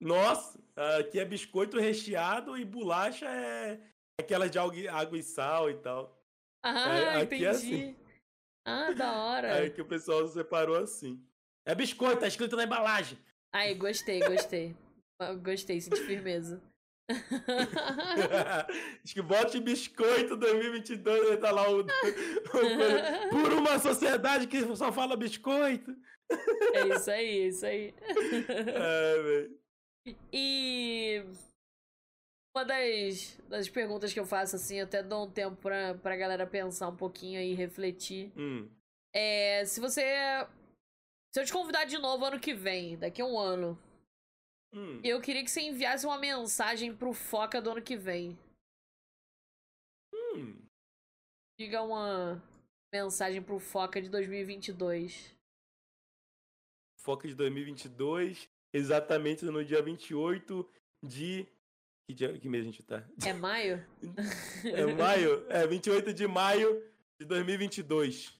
Nossa, 0.00 0.58
aqui 0.98 1.20
é 1.20 1.24
biscoito 1.24 1.78
recheado 1.78 2.58
e 2.58 2.64
bolacha 2.64 3.26
é 3.26 3.80
aquelas 4.20 4.50
de 4.50 4.58
água 4.58 5.16
e 5.16 5.22
sal 5.22 5.70
e 5.70 5.74
tal. 5.74 6.20
Ah, 6.64 6.98
é, 6.98 7.08
aqui 7.22 7.36
entendi. 7.36 7.44
É 7.44 7.48
assim. 7.50 7.96
Ah, 8.66 8.90
da 8.92 9.12
hora. 9.12 9.48
É 9.64 9.70
que 9.70 9.80
o 9.80 9.86
pessoal 9.86 10.26
separou 10.26 10.76
assim. 10.76 11.24
É 11.64 11.74
biscoito, 11.74 12.20
tá 12.20 12.26
escrito 12.26 12.56
na 12.56 12.64
embalagem. 12.64 13.16
Aí, 13.54 13.74
gostei, 13.74 14.20
gostei. 14.20 14.76
gostei, 15.40 15.80
senti 15.80 16.02
firmeza. 16.04 16.60
Acho 19.04 19.14
que 19.14 19.22
bote 19.22 19.60
biscoito 19.60 20.36
2022 20.36 21.38
tá 21.38 21.50
lá 21.50 21.70
o, 21.70 21.80
o, 21.84 21.84
por 23.30 23.52
uma 23.52 23.78
sociedade 23.78 24.46
que 24.46 24.74
só 24.74 24.90
fala 24.90 25.16
biscoito. 25.16 25.94
É 26.74 26.88
isso 26.88 27.10
aí, 27.10 27.38
é 27.40 27.46
isso 27.48 27.66
aí. 27.66 27.94
É, 28.68 29.22
velho. 29.22 29.58
E 30.32 31.24
uma 32.56 32.64
das, 32.64 33.36
das 33.48 33.68
perguntas 33.68 34.12
que 34.12 34.20
eu 34.20 34.24
faço, 34.24 34.56
assim, 34.56 34.80
até 34.80 35.02
dou 35.02 35.26
um 35.26 35.30
tempo 35.30 35.56
pra, 35.56 35.94
pra 35.94 36.16
galera 36.16 36.46
pensar 36.46 36.88
um 36.88 36.96
pouquinho 36.96 37.40
e 37.40 37.54
refletir. 37.54 38.32
Hum. 38.36 38.68
É, 39.14 39.64
se 39.64 39.80
você. 39.80 40.02
Se 41.34 41.40
eu 41.40 41.44
te 41.44 41.52
convidar 41.52 41.84
de 41.84 41.98
novo 41.98 42.24
ano 42.24 42.38
que 42.38 42.54
vem, 42.54 42.96
daqui 42.96 43.20
a 43.20 43.26
um 43.26 43.36
ano, 43.36 43.76
Hum, 44.74 45.00
Eu 45.04 45.20
queria 45.20 45.44
que 45.44 45.50
você 45.50 45.60
enviasse 45.60 46.04
uma 46.04 46.18
mensagem 46.18 46.94
pro 46.94 47.12
Foca 47.12 47.62
do 47.62 47.70
ano 47.70 47.82
que 47.82 47.96
vem. 47.96 48.36
hum. 50.12 50.60
Diga 51.58 51.80
uma 51.82 52.42
mensagem 52.92 53.40
pro 53.40 53.60
Foca 53.60 54.02
de 54.02 54.08
2022. 54.08 55.32
Foca 57.00 57.28
de 57.28 57.34
2022, 57.34 58.48
exatamente 58.72 59.44
no 59.44 59.64
dia 59.64 59.80
28 59.80 60.68
de. 61.02 61.46
Que, 62.06 62.14
dia, 62.14 62.38
que 62.38 62.48
mês 62.48 62.62
a 62.62 62.66
gente 62.66 62.82
tá? 62.82 63.08
É 63.24 63.32
maio? 63.32 63.86
É 64.64 64.86
maio? 64.94 65.46
É, 65.50 65.66
28 65.66 66.12
de 66.12 66.26
maio 66.26 66.82
de 67.18 67.24
2022. 67.26 68.38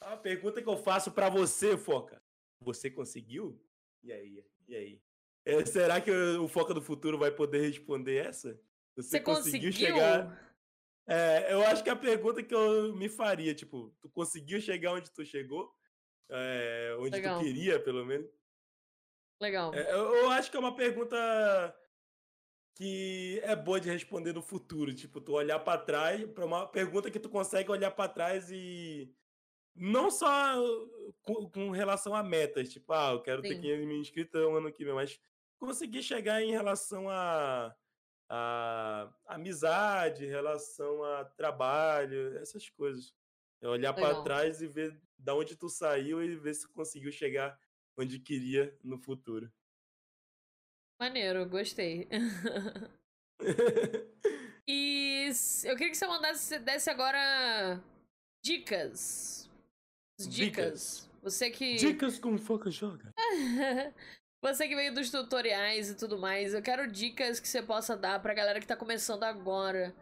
A 0.00 0.16
pergunta 0.16 0.62
que 0.62 0.68
eu 0.68 0.76
faço 0.76 1.10
pra 1.12 1.28
você, 1.28 1.76
Foca. 1.76 2.22
Você 2.60 2.90
conseguiu? 2.90 3.60
E 4.02 4.12
aí? 4.12 4.44
E 4.68 4.74
aí? 4.76 5.01
É, 5.44 5.64
será 5.64 6.00
que 6.00 6.10
o 6.10 6.46
Foca 6.48 6.72
do 6.72 6.82
Futuro 6.82 7.18
vai 7.18 7.30
poder 7.30 7.62
responder 7.62 8.26
essa? 8.26 8.60
Você 8.96 9.20
conseguiu? 9.20 9.72
chegar. 9.72 10.40
É, 11.06 11.52
eu 11.52 11.62
acho 11.66 11.82
que 11.82 11.90
a 11.90 11.96
pergunta 11.96 12.42
que 12.42 12.54
eu 12.54 12.94
me 12.94 13.08
faria, 13.08 13.54
tipo, 13.54 13.94
tu 14.00 14.08
conseguiu 14.10 14.60
chegar 14.60 14.92
onde 14.92 15.10
tu 15.10 15.24
chegou? 15.24 15.74
É, 16.30 16.96
onde 16.98 17.16
Legal. 17.16 17.38
tu 17.38 17.44
queria, 17.44 17.80
pelo 17.80 18.04
menos? 18.04 18.30
Legal. 19.40 19.74
É, 19.74 19.92
eu, 19.92 20.14
eu 20.14 20.30
acho 20.30 20.50
que 20.50 20.56
é 20.56 20.60
uma 20.60 20.76
pergunta 20.76 21.16
que 22.76 23.40
é 23.42 23.56
boa 23.56 23.80
de 23.80 23.90
responder 23.90 24.32
no 24.32 24.42
futuro. 24.42 24.94
Tipo, 24.94 25.20
tu 25.20 25.32
olhar 25.32 25.58
pra 25.58 25.76
trás, 25.76 26.24
para 26.30 26.46
uma 26.46 26.66
pergunta 26.66 27.10
que 27.10 27.18
tu 27.18 27.28
consegue 27.28 27.70
olhar 27.70 27.90
pra 27.90 28.08
trás 28.08 28.50
e. 28.50 29.12
Não 29.74 30.10
só 30.10 30.54
com, 31.22 31.48
com 31.48 31.70
relação 31.70 32.14
a 32.14 32.22
metas, 32.22 32.68
tipo, 32.68 32.92
ah, 32.92 33.12
eu 33.12 33.22
quero 33.22 33.40
ter 33.40 33.54
Sim. 33.54 33.62
500 33.62 33.86
mil 33.86 33.96
inscritos 33.96 34.40
no 34.42 34.56
ano 34.56 34.70
que 34.70 34.84
vem, 34.84 34.92
mas 34.92 35.18
conseguir 35.62 36.02
chegar 36.02 36.42
em 36.42 36.50
relação 36.50 37.08
a, 37.08 37.72
a 38.28 39.14
amizade, 39.26 40.24
em 40.24 40.28
relação 40.28 41.04
a 41.04 41.24
trabalho, 41.24 42.36
essas 42.38 42.68
coisas. 42.68 43.14
É 43.60 43.68
olhar 43.68 43.94
Legal. 43.94 44.24
trás 44.24 44.60
e 44.60 44.66
ver 44.66 45.00
da 45.16 45.36
onde 45.36 45.54
tu 45.54 45.68
saiu 45.68 46.20
e 46.20 46.34
ver 46.34 46.54
se 46.54 46.66
conseguiu 46.72 47.12
chegar 47.12 47.56
onde 47.96 48.18
queria 48.18 48.76
no 48.82 48.98
futuro. 48.98 49.52
Maneiro, 50.98 51.48
gostei. 51.48 52.08
E 54.66 55.28
eu 55.64 55.74
queria 55.76 55.90
que 55.90 55.96
você 55.96 56.06
mandasse, 56.06 56.58
desse 56.60 56.88
agora 56.88 57.82
dicas. 58.44 59.50
As 60.20 60.28
Dicas. 60.28 60.36
Dicas. 60.36 61.10
Você 61.22 61.50
que. 61.50 61.74
Dicas 61.76 62.18
como 62.18 62.38
Foca 62.38 62.70
joga. 62.70 63.12
Você 64.42 64.66
que 64.66 64.74
veio 64.74 64.92
dos 64.92 65.08
tutoriais 65.08 65.88
e 65.88 65.96
tudo 65.96 66.18
mais, 66.18 66.52
eu 66.52 66.60
quero 66.60 66.90
dicas 66.90 67.38
que 67.38 67.46
você 67.46 67.62
possa 67.62 67.96
dar 67.96 68.20
pra 68.20 68.34
galera 68.34 68.58
que 68.58 68.66
tá 68.66 68.76
começando 68.76 69.22
agora 69.22 69.94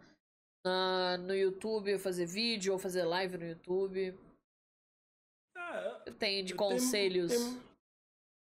na, 0.65 1.15
no 1.19 1.35
YouTube, 1.35 1.99
fazer 1.99 2.25
vídeo 2.25 2.73
ou 2.73 2.79
fazer 2.79 3.03
live 3.03 3.37
no 3.37 3.45
YouTube. 3.45 4.17
Ah, 5.55 6.03
Tem 6.17 6.43
de 6.43 6.55
conselhos. 6.55 7.31
Tem, 7.31 7.61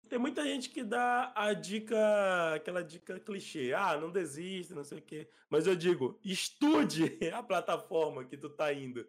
tem 0.07 0.19
muita 0.19 0.43
gente 0.43 0.69
que 0.69 0.83
dá 0.83 1.33
a 1.35 1.51
dica, 1.53 2.53
aquela 2.53 2.83
dica 2.83 3.19
clichê. 3.19 3.73
Ah, 3.73 3.97
não 3.97 4.11
desista, 4.11 4.75
não 4.75 4.83
sei 4.83 4.99
o 4.99 5.01
quê. 5.01 5.27
Mas 5.49 5.65
eu 5.65 5.75
digo, 5.75 6.19
estude 6.23 7.17
a 7.33 7.41
plataforma 7.41 8.23
que 8.23 8.37
tu 8.37 8.51
tá 8.51 8.71
indo. 8.71 9.03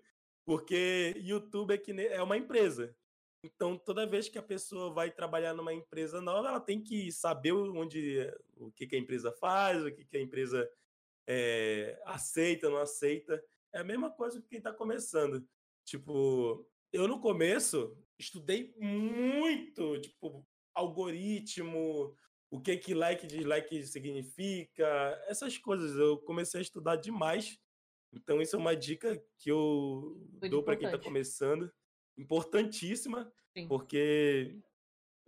Porque 0.47 1.15
YouTube 1.19 1.75
é, 1.75 1.77
que 1.77 1.93
é 1.93 2.23
uma 2.23 2.39
empresa. 2.39 2.97
Então, 3.43 3.79
toda 3.79 4.07
vez 4.07 4.29
que 4.29 4.39
a 4.39 4.43
pessoa 4.43 4.93
vai 4.93 5.11
trabalhar 5.11 5.55
numa 5.55 5.73
empresa 5.73 6.21
nova, 6.21 6.49
ela 6.49 6.61
tem 6.61 6.83
que 6.83 7.13
saber 7.13 7.53
onde, 7.53 8.29
o 8.57 8.73
que, 8.73 8.87
que 8.87 8.97
a 8.97 8.99
empresa 8.99 9.31
faz, 9.33 9.85
o 9.85 9.93
que, 9.93 10.05
que 10.05 10.17
a 10.17 10.21
empresa 10.21 10.69
é, 11.27 12.01
aceita, 12.05 12.69
não 12.69 12.79
aceita. 12.79 13.43
É 13.73 13.79
a 13.79 13.85
mesma 13.85 14.11
coisa 14.11 14.41
que 14.41 14.49
quem 14.49 14.59
está 14.59 14.73
começando. 14.73 15.47
Tipo, 15.85 16.69
eu 16.93 17.07
no 17.07 17.21
começo 17.21 17.97
estudei 18.19 18.75
muito, 18.77 20.01
tipo, 20.01 20.45
algoritmo, 20.75 22.17
o 22.51 22.61
que 22.61 22.77
que 22.77 22.95
like 22.95 23.25
e 23.25 23.29
dislike 23.29 23.87
significa, 23.87 24.87
essas 25.29 25.57
coisas. 25.57 25.97
Eu 25.97 26.19
comecei 26.19 26.59
a 26.59 26.63
estudar 26.63 26.97
demais. 26.97 27.59
Então, 28.13 28.41
isso 28.41 28.57
é 28.57 28.59
uma 28.59 28.75
dica 28.75 29.23
que 29.39 29.51
eu 29.51 30.17
Muito 30.33 30.49
dou 30.49 30.63
para 30.63 30.77
quem 30.77 30.87
está 30.87 30.99
começando. 30.99 31.71
Importantíssima, 32.19 33.33
Sim. 33.57 33.69
porque 33.69 34.61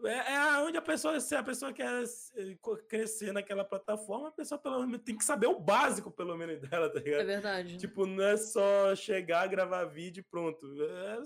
é, 0.05 0.35
é 0.35 0.59
onde 0.59 0.77
a 0.77 0.83
pessoa, 0.83 1.21
se 1.21 1.35
a 1.35 1.43
pessoa 1.43 1.73
quer 1.73 2.03
eh, 2.37 2.59
crescer 2.89 3.33
naquela 3.33 3.65
plataforma, 3.65 4.29
a 4.29 4.33
pessoa 4.33 4.59
pelo 4.59 4.87
menos 4.87 5.05
tem 5.05 5.17
que 5.17 5.25
saber 5.25 5.47
o 5.47 5.61
básico, 5.61 6.11
pelo 6.11 6.37
menos, 6.37 6.59
dela, 6.69 6.89
tá 6.91 6.99
É 7.01 7.03
ligado? 7.03 7.27
verdade. 7.27 7.77
Tipo, 7.79 8.07
não 8.07 8.25
é 8.25 8.37
só 8.37 8.95
chegar, 8.97 9.47
gravar 9.49 9.85
vídeo 9.85 10.21
e 10.21 10.25
pronto. 10.25 10.67
É 10.83 11.19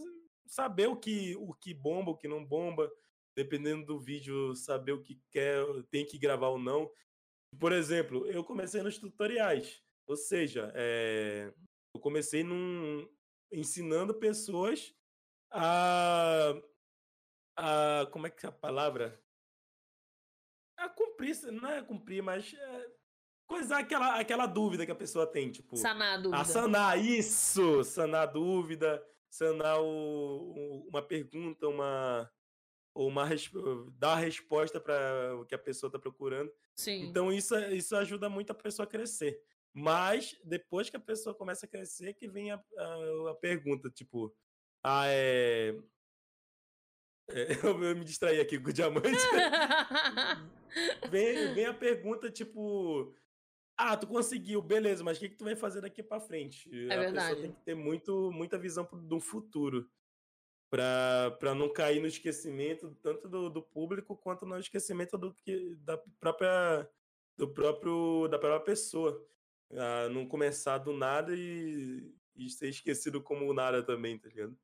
saber 0.47 0.89
o 0.89 0.97
que, 0.97 1.35
o 1.37 1.55
que 1.55 1.73
bomba, 1.73 2.11
o 2.11 2.17
que 2.17 2.29
não 2.29 2.45
bomba. 2.45 2.91
Dependendo 3.37 3.85
do 3.85 3.99
vídeo, 3.99 4.55
saber 4.55 4.93
o 4.93 5.03
que 5.03 5.21
quer, 5.31 5.65
tem 5.91 6.07
que 6.07 6.17
gravar 6.19 6.49
ou 6.49 6.59
não. 6.59 6.89
Por 7.59 7.73
exemplo, 7.73 8.27
eu 8.29 8.45
comecei 8.45 8.81
nos 8.83 8.97
tutoriais. 8.99 9.83
Ou 10.07 10.17
seja, 10.17 10.71
é, 10.75 11.53
eu 11.95 12.01
comecei 12.01 12.45
num, 12.45 13.09
ensinando 13.51 14.15
pessoas 14.15 14.95
a, 15.55 16.55
a. 17.57 18.07
Como 18.11 18.27
é 18.27 18.31
que 18.31 18.45
é 18.45 18.49
a 18.49 18.53
palavra? 18.53 19.21
A 20.77 20.89
cumprir, 20.89 21.37
não 21.53 21.69
é 21.71 21.83
cumprir, 21.83 22.23
mas. 22.23 22.53
É, 22.53 22.87
coisar 23.47 23.79
aquela, 23.79 24.19
aquela 24.19 24.47
dúvida 24.47 24.85
que 24.85 24.93
a 24.93 24.97
pessoa 24.97 25.27
tem. 25.27 25.51
Tipo, 25.51 25.77
Sanar 25.77 26.15
a 26.15 26.17
dúvida. 26.17 26.41
a 26.41 26.45
sanar 26.45 26.99
isso, 26.99 27.85
sanar 27.85 28.23
a 28.29 28.33
dúvida, 28.33 29.05
sanar 29.31 29.81
o- 29.81 29.85
o- 30.53 30.89
uma 30.89 31.03
pergunta, 31.03 31.69
uma 31.69 32.31
ou 32.97 33.09
uma 33.09 33.29
dar 33.99 34.13
a 34.13 34.17
resposta 34.17 34.81
para 34.81 35.37
o 35.37 35.45
que 35.45 35.55
a 35.55 35.59
pessoa 35.59 35.89
está 35.89 35.99
procurando. 35.99 36.53
Sim. 36.77 37.03
Então 37.07 37.33
isso 37.33 37.57
isso 37.73 37.95
ajuda 37.97 38.29
muito 38.29 38.51
a 38.51 38.55
pessoa 38.55 38.85
a 38.85 38.89
crescer. 38.89 39.41
Mas 39.77 40.39
depois 40.45 40.89
que 40.89 40.97
a 40.97 41.01
pessoa 41.01 41.35
começa 41.35 41.67
a 41.67 41.69
crescer, 41.69 42.15
que 42.15 42.29
vem 42.29 42.53
a, 42.53 42.55
a, 42.79 43.31
a 43.31 43.35
pergunta, 43.35 43.91
tipo, 43.91 44.33
ah, 44.85 45.07
é... 45.09 45.75
é, 47.31 47.49
eu, 47.65 47.83
eu 47.83 47.97
me 47.97 48.05
distraí 48.05 48.39
aqui 48.39 48.61
com 48.61 48.69
o 48.69 48.73
diamante. 48.73 49.09
vem, 51.11 51.55
vem 51.55 51.65
a 51.65 51.73
pergunta, 51.73 52.31
tipo, 52.31 53.15
ah, 53.79 53.97
tu 53.97 54.07
conseguiu, 54.07 54.61
beleza, 54.61 55.03
mas 55.03 55.17
o 55.17 55.21
que, 55.21 55.31
que 55.31 55.37
tu 55.37 55.45
vai 55.45 55.57
fazer 55.57 55.81
daqui 55.81 56.03
pra 56.03 56.21
frente? 56.21 56.71
É 56.89 56.95
a 56.95 57.01
verdade. 57.01 57.29
pessoa 57.29 57.43
tem 57.43 57.53
que 57.53 57.65
ter 57.65 57.75
muito, 57.75 58.31
muita 58.31 58.59
visão 58.59 58.87
do 58.93 59.19
futuro. 59.19 59.91
Pra, 60.71 61.31
pra 61.39 61.55
não 61.55 61.73
cair 61.73 62.01
no 62.01 62.09
esquecimento 62.09 62.97
tanto 63.01 63.29
do, 63.29 63.49
do 63.49 63.63
público 63.63 64.17
quanto 64.17 64.45
no 64.45 64.59
esquecimento 64.59 65.17
do 65.17 65.33
que 65.33 65.77
da 65.77 65.97
própria 66.19 66.89
do 67.37 67.47
próprio 67.47 68.27
da 68.29 68.41
própria 68.41 68.65
pessoa 68.65 69.25
Ah, 69.71 70.09
não 70.09 70.27
começar 70.27 70.79
do 70.79 70.93
nada 70.93 71.33
e, 71.37 72.13
e 72.35 72.51
ser 72.51 72.71
esquecido 72.71 73.23
como 73.23 73.55
nada 73.55 73.85
também 73.85 74.19
tá 74.19 74.29
ligado 74.29 74.59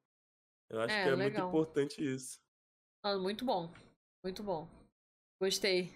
eu 0.70 0.80
acho 0.80 0.94
É, 0.94 1.02
que 1.02 1.08
é 1.08 1.16
muito 1.16 1.18
legal. 1.24 1.48
importante 1.48 2.02
isso 2.14 2.38
Ah, 3.04 3.16
muito 3.18 3.44
bom. 3.44 3.72
Muito 4.24 4.42
bom. 4.42 4.68
Gostei. 5.42 5.92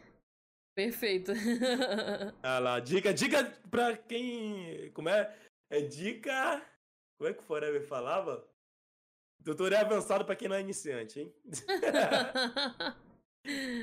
Perfeito. 0.77 1.33
Ah 2.43 2.59
lá, 2.59 2.81
dica, 2.81 3.13
dica 3.15 3.45
pra 3.71 3.97
quem. 3.97 4.91
Como 4.93 5.09
é? 5.09 5.35
É 5.71 5.81
dica. 5.81 6.61
Como 7.19 7.31
é 7.31 7.35
que 7.35 7.41
o 7.41 7.45
Forever 7.45 7.87
falava? 7.87 8.47
Tutorial 9.45 9.83
avançado 9.85 10.25
pra 10.25 10.35
quem 10.35 10.49
não 10.49 10.57
é 10.57 10.61
iniciante, 10.61 11.21
hein? 11.21 11.35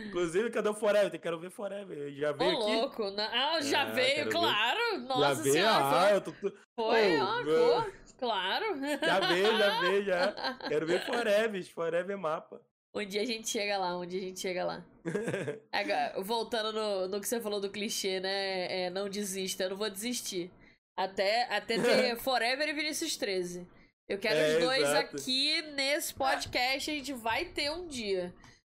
Inclusive, 0.07 0.49
cadê 0.49 0.69
o 0.69 0.73
Forever? 0.73 1.19
Quero 1.21 1.39
ver 1.39 1.51
Forever. 1.51 1.95
Ele 1.97 2.19
Já 2.19 2.31
Ô, 2.31 2.33
veio 2.33 2.51
aqui. 2.57 2.75
louco. 2.75 3.09
né? 3.11 3.29
Ah, 3.31 3.61
já 3.61 3.81
Ah, 3.83 3.85
veio, 3.93 4.15
quero 4.15 4.29
ver. 4.31 4.37
claro. 4.37 4.99
Nossa 5.01 5.21
já 5.21 5.33
veio? 5.41 5.53
senhora. 5.53 5.99
Ah, 6.01 6.11
eu 6.13 6.21
tô, 6.21 6.31
Foi, 6.33 7.19
Ô, 7.19 7.23
ó, 7.23 7.43
pô, 7.43 7.91
claro. 8.21 8.65
Já 9.03 9.19
veio, 9.19 9.57
já 9.57 9.79
veio, 9.81 10.03
já. 10.05 10.33
Quero 10.69 10.85
ver 10.87 11.05
Forever. 11.05 11.63
Forever 11.73 12.17
mapa. 12.17 12.61
Um 12.93 13.05
dia 13.05 13.21
a 13.21 13.25
gente 13.25 13.49
chega 13.49 13.77
lá, 13.77 13.97
um 13.97 14.05
dia 14.05 14.19
a 14.19 14.23
gente 14.23 14.39
chega 14.39 14.63
lá. 14.65 14.85
Agora, 15.71 16.21
voltando 16.21 16.71
no, 16.73 17.07
no 17.07 17.19
que 17.21 17.27
você 17.27 17.39
falou 17.39 17.59
do 17.59 17.69
clichê, 17.71 18.19
né? 18.19 18.83
É, 18.85 18.89
não 18.89 19.09
desista, 19.09 19.63
eu 19.63 19.71
não 19.71 19.77
vou 19.77 19.89
desistir. 19.89 20.51
Até, 20.97 21.43
até 21.53 21.79
ter 21.81 22.15
Forever 22.21 22.67
e 22.69 22.73
Vinícius 22.73 23.15
13. 23.17 23.67
Eu 24.09 24.19
quero 24.19 24.35
É, 24.37 24.57
os 24.57 24.63
dois 24.63 24.81
exato. 24.83 25.15
aqui 25.15 25.61
nesse 25.73 26.13
podcast, 26.13 26.91
a 26.91 26.93
gente 26.93 27.13
vai 27.13 27.45
ter 27.45 27.71
um 27.71 27.87
dia. 27.87 28.33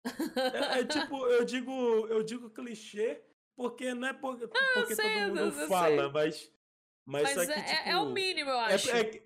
É, 0.06 0.80
é 0.80 0.84
tipo, 0.84 1.26
eu 1.26 1.44
digo, 1.44 1.72
eu 2.08 2.22
digo 2.22 2.50
clichê 2.50 3.20
porque 3.56 3.94
não 3.94 4.08
é 4.08 4.12
por- 4.12 4.36
porque 4.38 4.94
sei, 4.94 5.14
todo 5.24 5.28
mundo 5.28 5.60
eu 5.60 5.68
fala, 5.68 5.88
sei. 5.88 6.08
mas, 6.12 6.52
mas, 7.06 7.22
Mas 7.22 7.32
só 7.34 7.42
é, 7.42 7.46
que, 7.46 7.52
é- 7.52 7.62
tipo, 7.76 7.88
é 7.88 7.96
o 7.96 8.10
mínimo, 8.10 8.50
eu 8.50 8.60
É, 8.60 8.74
acho. 8.74 8.90
é, 8.90 9.22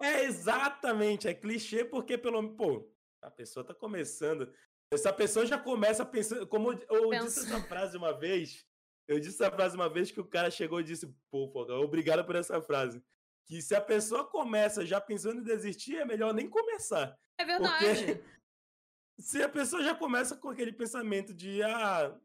é 0.00 0.24
exatamente, 0.24 1.28
é 1.28 1.34
clichê 1.34 1.84
porque 1.84 2.16
pelo 2.16 2.56
pô, 2.56 2.90
a 3.22 3.30
pessoa 3.30 3.64
tá 3.64 3.74
começando, 3.74 4.52
Essa 4.92 5.12
pessoa 5.12 5.46
já 5.46 5.58
começa 5.58 6.04
pensando. 6.04 6.46
Como 6.46 6.72
eu 6.72 7.10
Pensa. 7.10 7.26
disse 7.26 7.46
essa 7.46 7.62
frase 7.62 7.96
uma 7.96 8.12
vez. 8.12 8.66
Eu 9.06 9.20
disse 9.20 9.40
essa 9.42 9.50
frase 9.52 9.76
uma 9.76 9.88
vez 9.88 10.10
que 10.10 10.20
o 10.20 10.24
cara 10.24 10.50
chegou 10.50 10.80
e 10.80 10.84
disse, 10.84 11.06
pô, 11.30 11.50
obrigado 11.82 12.24
por 12.24 12.34
essa 12.34 12.60
frase. 12.60 13.02
Que 13.46 13.60
se 13.60 13.74
a 13.74 13.80
pessoa 13.80 14.24
começa 14.24 14.84
já 14.86 15.00
pensando 15.00 15.40
em 15.40 15.44
desistir, 15.44 15.96
é 15.96 16.04
melhor 16.04 16.32
nem 16.32 16.48
começar. 16.48 17.16
É 17.38 17.44
verdade. 17.44 18.06
Porque 18.06 18.24
se 19.18 19.42
a 19.42 19.48
pessoa 19.48 19.82
já 19.82 19.94
começa 19.94 20.36
com 20.36 20.48
aquele 20.48 20.72
pensamento 20.72 21.34
de, 21.34 21.62
ah, 21.62 22.16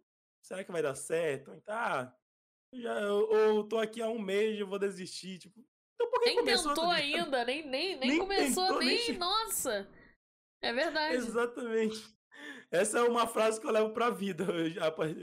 será 0.44 0.64
que 0.64 0.72
vai 0.72 0.82
dar 0.82 0.96
certo? 0.96 1.54
Então, 1.54 1.76
ah, 1.76 2.16
já, 2.74 3.00
eu, 3.02 3.32
eu 3.32 3.64
tô 3.64 3.78
aqui 3.78 4.02
há 4.02 4.08
um 4.08 4.20
mês, 4.20 4.60
eu 4.60 4.68
vou 4.68 4.80
desistir. 4.80 5.40
Tipo, 5.40 5.66
então 5.96 6.10
por 6.10 6.20
que 6.20 6.26
Nem 6.28 6.36
começou 6.36 6.74
tentou 6.74 6.92
ainda, 6.92 7.46
nem, 7.46 7.66
nem, 7.68 7.98
nem, 7.98 8.10
Nem 8.10 8.20
começou, 8.20 8.66
tentou, 8.66 8.80
nem 8.80 9.08
nem. 9.10 9.18
Nossa! 9.18 9.88
É 10.62 10.74
verdade. 10.74 11.16
Exatamente. 11.16 12.16
Essa 12.72 13.00
é 13.00 13.04
uma 13.04 13.28
frase 13.28 13.60
que 13.60 13.68
eu 13.68 13.72
levo 13.72 13.94
pra 13.94 14.10
vida 14.10 14.46
hoje, 14.52 14.80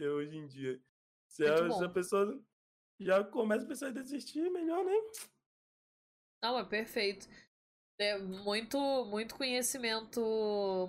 hoje 0.08 0.36
em 0.36 0.46
dia. 0.46 0.80
Se 1.28 1.44
a, 1.44 1.70
se 1.70 1.84
a 1.84 1.88
pessoa 1.88 2.42
já 3.00 3.24
começa 3.24 3.64
a 3.64 3.68
pensar 3.68 3.90
em 3.90 3.94
desistir, 3.94 4.48
melhor 4.50 4.84
nem. 4.84 5.02
Não, 6.42 6.58
é 6.58 6.64
perfeito. 6.64 7.28
É 7.98 8.18
muito, 8.18 8.78
muito 9.04 9.34
conhecimento, 9.36 10.20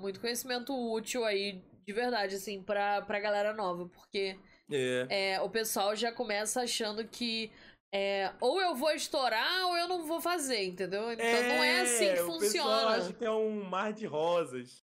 muito 0.01 0.19
conhecimento 0.19 0.73
útil 0.91 1.23
aí, 1.23 1.61
de 1.85 1.93
verdade, 1.93 2.35
assim, 2.35 2.63
pra, 2.63 3.01
pra 3.01 3.19
galera 3.19 3.53
nova, 3.53 3.87
porque 3.87 4.39
É. 4.71 5.33
é, 5.33 5.41
o 5.41 5.49
pessoal 5.49 5.95
já 5.95 6.11
começa 6.11 6.61
achando 6.61 7.07
que 7.07 7.51
é, 7.93 8.33
ou 8.41 8.59
eu 8.59 8.73
vou 8.75 8.91
estourar 8.91 9.67
ou 9.67 9.77
eu 9.77 9.87
não 9.87 10.03
vou 10.07 10.19
fazer, 10.19 10.63
entendeu? 10.63 11.11
Então 11.11 11.25
não 11.25 11.63
é 11.63 11.81
assim 11.81 12.13
que 12.13 12.21
o 12.21 12.39
pessoal 12.39 12.39
funciona. 12.39 12.87
acha 12.97 13.13
que 13.13 13.23
é 13.25 13.31
um 13.31 13.63
mar 13.63 13.93
de 13.93 14.05
rosas. 14.07 14.79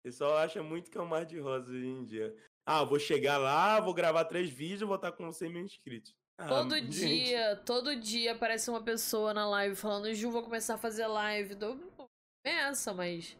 O 0.00 0.02
pessoal 0.08 0.36
acha 0.38 0.62
muito 0.62 0.90
que 0.90 0.96
é 0.96 1.00
um 1.02 1.06
mar 1.06 1.24
de 1.26 1.38
rosas 1.38 1.68
hoje 1.68 1.86
em 1.86 2.04
dia. 2.04 2.34
Ah, 2.64 2.82
vou 2.82 2.98
chegar 2.98 3.36
lá, 3.38 3.78
vou 3.80 3.92
gravar 3.94 4.24
três 4.24 4.48
vídeos, 4.50 4.88
vou 4.88 4.96
estar 4.96 5.12
com 5.12 5.30
100 5.30 5.52
mil 5.52 5.62
inscritos. 5.62 6.14
Ah, 6.38 6.48
Todo 6.48 6.74
gente, 6.76 6.88
dia, 6.90 7.56
todo 7.64 7.96
dia 7.96 8.32
aparece 8.32 8.68
uma 8.70 8.82
pessoa 8.82 9.32
na 9.32 9.48
live 9.48 9.74
falando, 9.76 10.12
Ju, 10.14 10.30
vou 10.30 10.42
começar 10.42 10.74
a 10.74 10.78
fazer 10.78 11.06
live. 11.06 11.56
Começa, 12.44 12.92
mas 12.94 13.36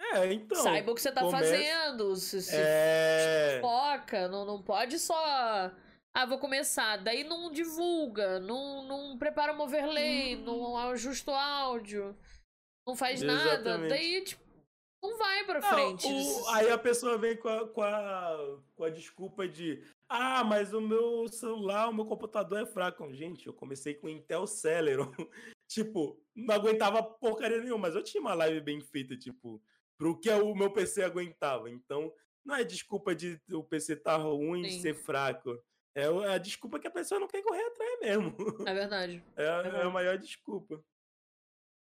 É, 0.00 0.32
então. 0.32 0.62
saiba 0.62 0.92
o 0.92 0.94
que 0.94 1.00
você 1.02 1.10
tá 1.12 1.20
começa- 1.22 1.38
fazendo. 1.44 2.14
Se, 2.16 2.42
se 2.42 2.54
É. 2.56 3.58
foca, 3.60 4.28
não, 4.28 4.44
não 4.44 4.62
pode 4.62 4.98
só. 4.98 5.70
Ah, 6.18 6.26
vou 6.26 6.38
começar. 6.40 6.96
Daí 6.96 7.22
não 7.22 7.52
divulga, 7.52 8.40
não, 8.40 8.82
não 8.82 9.16
prepara 9.16 9.52
um 9.52 9.60
overlay, 9.60 10.34
Hum. 10.34 10.42
não 10.44 10.76
ajusta 10.76 11.30
o 11.30 11.34
áudio, 11.34 12.18
não 12.84 12.96
faz 12.96 13.22
nada. 13.22 13.52
Exatamente. 13.54 13.88
Daí, 13.88 14.24
tipo, 14.24 14.42
não 15.00 15.16
vai 15.16 15.44
pra 15.44 15.60
Não, 15.60 15.68
frente. 15.68 16.08
o- 16.08 16.48
aí 16.48 16.68
a 16.72 16.76
pessoa 16.76 17.16
vem 17.18 17.36
com 17.36 17.48
a, 17.48 17.68
com, 17.68 17.82
a, 17.82 18.36
com 18.74 18.82
a 18.82 18.90
desculpa 18.90 19.46
de 19.46 19.80
ah, 20.08 20.42
mas 20.42 20.72
o 20.74 20.80
meu 20.80 21.28
celular, 21.28 21.88
o 21.88 21.94
meu 21.94 22.04
computador 22.04 22.62
é 22.62 22.66
fraco. 22.66 23.12
Gente, 23.14 23.46
eu 23.46 23.52
comecei 23.54 23.94
com 23.94 24.08
Intel 24.08 24.44
Celeron. 24.48 25.12
tipo, 25.70 26.20
não 26.34 26.52
aguentava 26.52 27.00
porcaria 27.00 27.60
nenhuma, 27.60 27.82
mas 27.86 27.94
eu 27.94 28.02
tinha 28.02 28.20
uma 28.20 28.34
live 28.34 28.60
bem 28.60 28.80
feita, 28.80 29.16
tipo, 29.16 29.62
pro 29.96 30.18
que 30.18 30.28
o 30.30 30.52
meu 30.52 30.72
PC 30.72 31.04
aguentava. 31.04 31.70
Então, 31.70 32.12
não 32.44 32.56
é 32.56 32.64
desculpa 32.64 33.14
de 33.14 33.40
o 33.52 33.62
PC 33.62 33.94
tá 33.94 34.16
ruim, 34.16 34.64
Sim. 34.68 34.80
ser 34.80 34.94
fraco. 34.94 35.56
É 35.98 36.04
é 36.04 36.34
a 36.34 36.38
desculpa 36.38 36.78
que 36.78 36.86
a 36.86 36.90
pessoa 36.90 37.20
não 37.20 37.26
quer 37.28 37.42
correr 37.42 37.64
atrás 37.64 38.00
mesmo. 38.00 38.34
É 38.66 38.74
verdade. 38.74 39.22
É, 39.36 39.48
a- 39.48 39.58
é 39.58 39.62
Verdade. 39.62 39.86
a 39.86 39.90
maior 39.90 40.18
desculpa. 40.18 40.82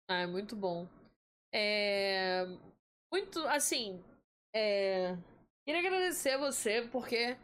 Ah, 0.08 0.20
é 0.20 0.26
muito 0.26 0.54
bom. 0.54 0.86
É. 1.52 2.44
Muito, 3.12 3.40
assim. 3.48 4.02
É. 4.54 5.16
Queria 5.66 5.80
agradecer 5.80 6.30
a 6.30 6.38
você, 6.38 6.82
porque 6.92 7.36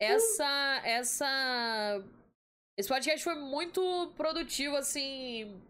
essa. 0.00 0.80
Essa. 0.84 2.02
Esse 2.78 2.88
podcast 2.88 3.22
foi 3.24 3.34
muito 3.34 4.12
produtivo, 4.16 4.76
assim. 4.76 5.60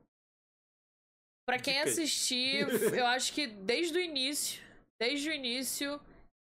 Pra 1.48 1.58
quem 1.58 1.80
assistir, 1.80 2.66
eu 2.96 3.06
acho 3.06 3.32
que 3.32 3.46
desde 3.46 3.96
o 3.98 4.00
início. 4.00 4.60
Desde 5.00 5.28
o 5.30 5.32
início. 5.32 6.00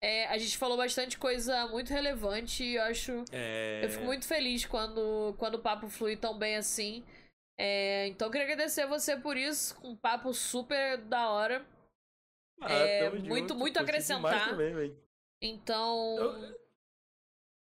É, 0.02 0.28
a 0.28 0.38
gente 0.38 0.58
falou 0.58 0.78
bastante 0.78 1.18
coisa 1.18 1.68
muito 1.68 1.90
relevante 1.92 2.64
e 2.64 2.76
eu 2.76 2.84
acho. 2.84 3.24
É... 3.32 3.84
Eu 3.84 3.90
fico 3.90 4.06
muito 4.06 4.26
feliz 4.28 4.66
quando, 4.66 5.36
quando 5.38 5.56
o 5.56 5.62
papo 5.62 5.90
flui 5.90 6.16
tão 6.16 6.38
bem 6.38 6.56
assim. 6.56 7.04
É, 7.60 8.08
então 8.08 8.28
eu 8.28 8.32
queria 8.32 8.46
agradecer 8.46 8.84
a 8.84 8.88
você 8.88 9.18
por 9.18 9.36
isso, 9.36 9.78
um 9.84 9.94
papo 9.96 10.34
super 10.34 10.98
da 10.98 11.30
hora. 11.30 11.66
Ah, 12.62 12.72
é, 12.74 13.10
muito- 13.10 13.28
junto, 13.28 13.56
muito 13.56 13.80
acrescentar. 13.80 14.50
também. 14.50 14.96
Então. 15.42 16.18
Eu- 16.18 16.60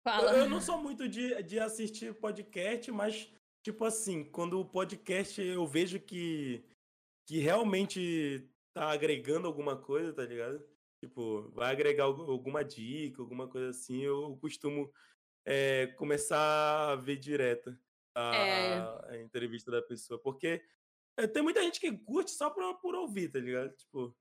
Fala. 0.05 0.31
Eu, 0.33 0.37
eu 0.43 0.49
não 0.49 0.61
sou 0.61 0.77
muito 0.77 1.09
de, 1.09 1.41
de 1.43 1.59
assistir 1.59 2.13
podcast, 2.13 2.91
mas, 2.91 3.27
tipo 3.65 3.83
assim, 3.85 4.23
quando 4.23 4.59
o 4.59 4.65
podcast 4.65 5.41
eu 5.41 5.65
vejo 5.65 5.99
que, 5.99 6.63
que 7.27 7.39
realmente 7.39 8.47
tá 8.75 8.91
agregando 8.91 9.47
alguma 9.47 9.75
coisa, 9.75 10.13
tá 10.13 10.23
ligado? 10.23 10.63
Tipo, 11.07 11.51
vai 11.53 11.71
agregar 11.71 12.03
algu- 12.05 12.29
alguma 12.31 12.63
dica, 12.63 13.21
alguma 13.21 13.47
coisa 13.47 13.69
assim, 13.69 14.01
eu 14.03 14.37
costumo 14.41 14.91
é, 15.45 15.87
começar 15.97 16.91
a 16.91 16.95
ver 16.95 17.17
direto 17.17 17.77
a, 18.15 18.35
É. 18.35 18.79
a 19.09 19.17
entrevista 19.21 19.69
da 19.69 19.81
pessoa. 19.81 20.19
Porque 20.19 20.61
é, 21.17 21.27
tem 21.27 21.43
muita 21.43 21.61
gente 21.61 21.79
que 21.79 21.91
curte 21.95 22.31
só 22.31 22.49
por, 22.49 22.79
por 22.81 22.95
ouvir, 22.95 23.29
tá 23.31 23.39
ligado? 23.39 23.71
Tipo, 23.75 24.15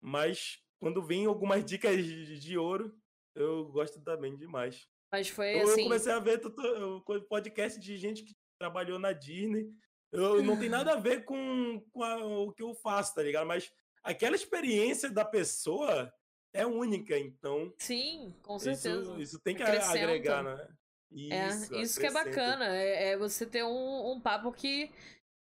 mas 0.00 0.58
quando 0.80 1.02
vem 1.02 1.26
algumas 1.26 1.64
dicas 1.64 2.02
de, 2.04 2.38
de 2.38 2.56
ouro, 2.56 2.94
eu 3.34 3.66
gosto 3.66 4.00
também 4.02 4.36
demais. 4.36 4.88
Mas 5.12 5.28
foi 5.28 5.60
Eu 5.60 5.68
assim. 5.68 5.82
comecei 5.84 6.12
a 6.12 6.18
ver 6.18 6.40
eu- 6.42 7.02
podcast 7.28 7.78
de 7.78 7.96
gente 7.98 8.22
que 8.24 8.34
trabalhou 8.58 8.98
na 8.98 9.12
Disney. 9.12 9.70
Eu 10.12 10.42
não 10.42 10.58
tem 10.58 10.68
nada 10.68 10.92
a 10.94 10.96
ver 10.96 11.24
com, 11.24 11.80
com 11.92 12.02
a- 12.02 12.24
o 12.24 12.52
que 12.52 12.62
eu 12.62 12.74
faço, 12.74 13.14
tá 13.14 13.22
ligado? 13.22 13.46
Mas 13.46 13.70
aquela 14.02 14.34
experiência 14.34 15.10
da 15.10 15.24
pessoa 15.24 16.10
é 16.52 16.66
única, 16.66 17.18
então 17.18 17.72
Sim, 17.78 18.34
com 18.42 18.58
certeza. 18.58 19.00
isso, 19.02 19.20
isso 19.20 19.40
tem 19.40 19.54
que 19.54 19.62
Acrescenta. 19.62 19.98
agregar, 19.98 20.42
né? 20.42 20.68
É, 21.12 21.80
isso 21.82 21.98
que 21.98 22.06
é 22.06 22.10
bacana. 22.12 22.66
É, 22.76 23.10
é 23.10 23.16
você 23.16 23.44
ter 23.44 23.64
um, 23.64 24.12
um 24.12 24.20
papo 24.20 24.52
que. 24.52 24.90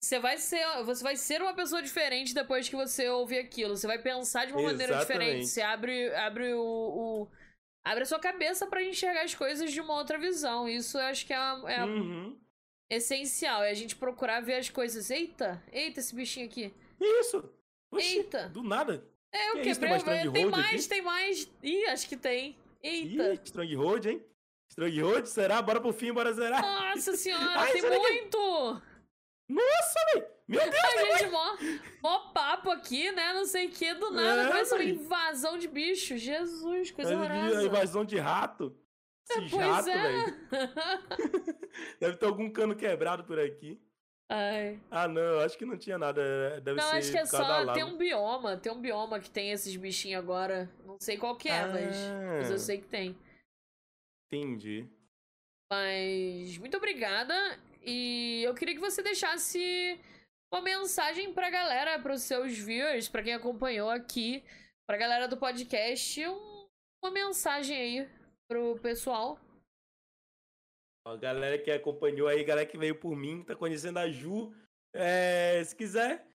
Você 0.03 0.19
vai, 0.19 0.37
ser, 0.37 0.63
você 0.85 1.03
vai 1.03 1.17
ser 1.17 1.41
uma 1.41 1.55
pessoa 1.55 1.81
diferente 1.81 2.35
depois 2.35 2.69
que 2.69 2.77
você 2.77 3.09
ouvir 3.09 3.39
aquilo. 3.39 3.75
Você 3.77 3.87
vai 3.87 3.99
pensar 3.99 4.45
de 4.47 4.53
uma 4.53 4.61
maneira 4.63 4.99
diferente. 4.99 5.23
Exatamente. 5.41 5.47
Você 5.47 5.63
abre, 5.63 6.15
abre 6.15 6.53
o, 6.55 6.61
o- 7.23 7.29
Abre 7.87 8.03
a 8.03 8.07
sua 8.07 8.19
cabeça 8.19 8.67
pra 8.67 8.83
enxergar 8.83 9.23
as 9.25 9.35
coisas 9.35 9.71
de 9.73 9.81
uma 9.81 9.95
outra 9.95 10.19
visão. 10.19 10.69
Isso 10.69 10.99
eu 10.99 11.03
acho 11.05 11.25
que 11.27 11.33
é, 11.33 11.37
é 11.37 11.85
Uhum. 11.85 12.39
essencial. 12.91 13.63
É 13.63 13.71
a 13.71 13.75
gente 13.75 13.95
procurar 13.97 14.41
ver 14.41 14.57
as 14.57 14.69
coisas. 14.69 15.11
Eita, 15.11 15.63
eita, 15.73 16.01
esse 16.01 16.15
bichinho 16.15 16.47
aqui. 16.47 16.75
Isso! 17.01 17.49
Oxi, 17.93 18.19
Eita. 18.19 18.49
do 18.49 18.63
nada. 18.63 19.07
É, 19.37 19.51
eu 19.51 19.63
Que 19.63 19.71
isso, 19.71 19.81
quebrei. 19.81 19.81
tem 19.81 19.89
mais 19.91 20.03
Tem, 20.05 20.17
Stronghold 20.21 20.51
mais, 20.53 20.75
aqui? 20.81 20.89
tem 20.89 21.03
mais. 21.03 21.51
Ih, 21.63 21.87
acho 21.87 22.09
que 22.09 22.17
tem. 22.17 22.57
Eita. 22.83 23.35
Ih, 23.35 23.41
Stronghold, 23.45 24.07
hein? 24.09 24.25
Stronghold, 24.71 25.27
será? 25.29 25.61
Bora 25.61 25.81
pro 25.81 25.93
fim, 25.93 26.13
bora 26.13 26.33
zerar. 26.33 26.63
Nossa 26.63 27.15
senhora, 27.17 27.45
Ai, 27.61 27.73
tem 27.73 27.83
daqui. 27.83 27.99
muito! 27.99 28.83
Nossa, 29.49 30.01
velho! 30.15 30.27
Meu 30.47 30.61
Deus! 30.61 30.75
A 30.85 31.19
gente 31.19 31.31
mó, 31.31 31.57
mó 32.03 32.19
papo 32.33 32.71
aqui, 32.71 33.11
né? 33.13 33.33
Não 33.33 33.45
sei 33.45 33.67
o 33.67 33.71
que, 33.71 33.93
do 33.95 34.11
nada 34.11 34.43
É, 34.43 34.47
começa 34.49 34.75
uma 34.77 34.85
invasão 34.85 35.59
de 35.59 35.67
bicho. 35.69 36.17
Jesus, 36.17 36.91
coisa 36.91 37.15
A 37.15 37.19
horrorosa. 37.19 37.63
invasão 37.65 38.05
de 38.05 38.19
rato. 38.19 38.77
Esses 39.31 39.51
Pois 39.51 39.67
ratos, 39.67 39.87
é. 39.89 40.03
velho. 40.03 40.37
Deve 42.01 42.17
ter 42.17 42.27
algum 42.27 42.51
cano 42.51 42.75
quebrado 42.77 43.25
por 43.25 43.39
aqui. 43.39 43.81
Ai. 44.31 44.81
Ah, 44.91 45.07
não, 45.07 45.21
eu 45.21 45.41
acho 45.41 45.57
que 45.59 45.65
não 45.67 45.77
tinha 45.77 45.99
nada. 45.99 46.21
é, 46.23 46.61
Deve 46.61 46.81
Não, 46.81 46.91
ser 46.91 46.97
acho 46.97 47.11
que 47.13 47.19
é 47.19 47.27
só. 47.27 47.73
Tem 47.75 47.85
um 47.85 47.97
bioma, 47.99 48.57
tem 48.57 48.73
um 48.73 48.81
bioma 48.81 49.21
que 49.21 49.31
tem 49.31 49.51
esses 49.53 49.77
bichinhos 49.77 50.19
agora. 50.23 50.71
Não 50.85 50.97
sei 50.99 51.17
qual 51.19 51.37
que 51.37 51.49
é, 51.49 51.67
mas, 51.67 51.97
mas 52.39 52.49
eu 52.51 52.57
Ah. 52.57 52.59
sei 52.59 52.79
que 52.79 52.87
tem. 52.87 53.17
Entendi. 54.33 54.89
Mas 55.71 56.57
muito 56.59 56.77
obrigada. 56.77 57.35
E 57.83 58.43
eu 58.45 58.55
queria 58.55 58.75
que 58.75 58.81
você 58.81 59.03
deixasse 59.03 60.01
uma 60.53 60.63
mensagem 60.63 61.33
pra 61.35 61.51
galera, 61.51 61.99
pros 61.99 62.23
seus 62.23 62.57
viewers, 62.57 63.09
pra 63.09 63.23
quem 63.23 63.35
acompanhou 63.35 63.91
aqui, 63.91 64.43
pra 64.89 64.97
galera 64.97 65.29
do 65.29 65.37
podcast, 65.37 66.27
um- 66.27 66.67
uma 67.03 67.11
mensagem 67.11 67.77
aí 67.77 68.09
pro 68.49 68.79
pessoal. 68.81 69.39
A 71.07 71.17
galera 71.17 71.59
que 71.59 71.71
acompanhou 71.71 72.27
aí, 72.29 72.43
galera 72.45 72.67
que 72.67 72.79
veio 72.79 72.95
por 72.95 73.15
mim, 73.15 73.43
tá 73.45 73.55
conhecendo 73.55 73.99
a 73.99 74.09
Ju. 74.11 74.53
é, 74.95 75.63
se 75.63 75.77
quiser, 75.77 76.27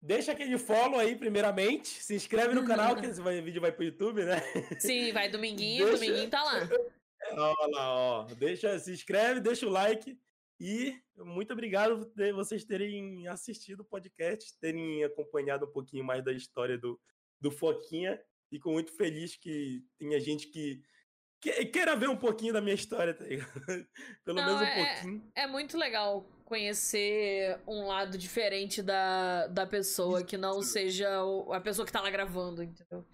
deixa 0.00 0.30
aquele 0.32 0.56
follow 0.56 1.00
aí, 1.00 1.16
primeiramente. 1.16 1.88
Se 1.88 2.14
inscreve 2.14 2.54
no 2.54 2.64
canal, 2.64 2.94
que 2.94 3.06
esse 3.06 3.20
vai- 3.20 3.40
vídeo 3.40 3.60
vai 3.60 3.72
pro 3.72 3.82
YouTube, 3.84 4.22
né? 4.24 4.36
Sim, 4.78 5.12
vai 5.12 5.28
dominguinho, 5.28 5.84
Deixa- 5.86 5.98
dominguinho 5.98 6.30
tá 6.30 6.44
lá. 6.44 6.60
Olha 7.32 7.76
lá, 7.76 7.94
ó. 7.94 8.24
Deixa, 8.34 8.78
se 8.78 8.92
inscreve, 8.92 9.40
deixa 9.40 9.66
o 9.66 9.70
like. 9.70 10.16
E 10.60 10.96
muito 11.16 11.52
obrigado 11.52 12.06
por 12.06 12.32
vocês 12.34 12.64
terem 12.64 13.26
assistido 13.26 13.80
o 13.80 13.84
podcast, 13.84 14.56
terem 14.60 15.02
acompanhado 15.04 15.66
um 15.66 15.72
pouquinho 15.72 16.04
mais 16.04 16.22
da 16.24 16.32
história 16.32 16.78
do, 16.78 17.00
do 17.40 17.50
Foquinha. 17.50 18.20
fico 18.50 18.70
muito 18.70 18.92
feliz 18.96 19.36
que 19.36 19.82
tenha 19.98 20.18
gente 20.20 20.48
que, 20.48 20.80
que 21.40 21.66
queira 21.66 21.94
ver 21.96 22.08
um 22.08 22.16
pouquinho 22.16 22.52
da 22.52 22.60
minha 22.60 22.74
história, 22.74 23.14
tá 23.14 23.24
ligado? 23.24 23.50
Pelo 24.24 24.40
Não, 24.40 24.46
menos 24.46 24.60
um 24.60 24.64
é- 24.64 24.94
pouquinho. 24.94 25.32
É 25.34 25.46
muito 25.46 25.76
legal 25.78 26.24
conhecer 26.44 27.60
um 27.66 27.86
lado 27.86 28.16
diferente 28.18 28.82
da, 28.82 29.46
da 29.48 29.66
pessoa, 29.66 30.24
que 30.24 30.36
não 30.36 30.62
seja 30.62 31.22
o- 31.24 31.52
a 31.52 31.60
pessoa 31.60 31.84
que 31.86 31.92
tá 31.92 32.00
lá 32.00 32.10
gravando, 32.10 32.62
entendeu? 32.62 33.06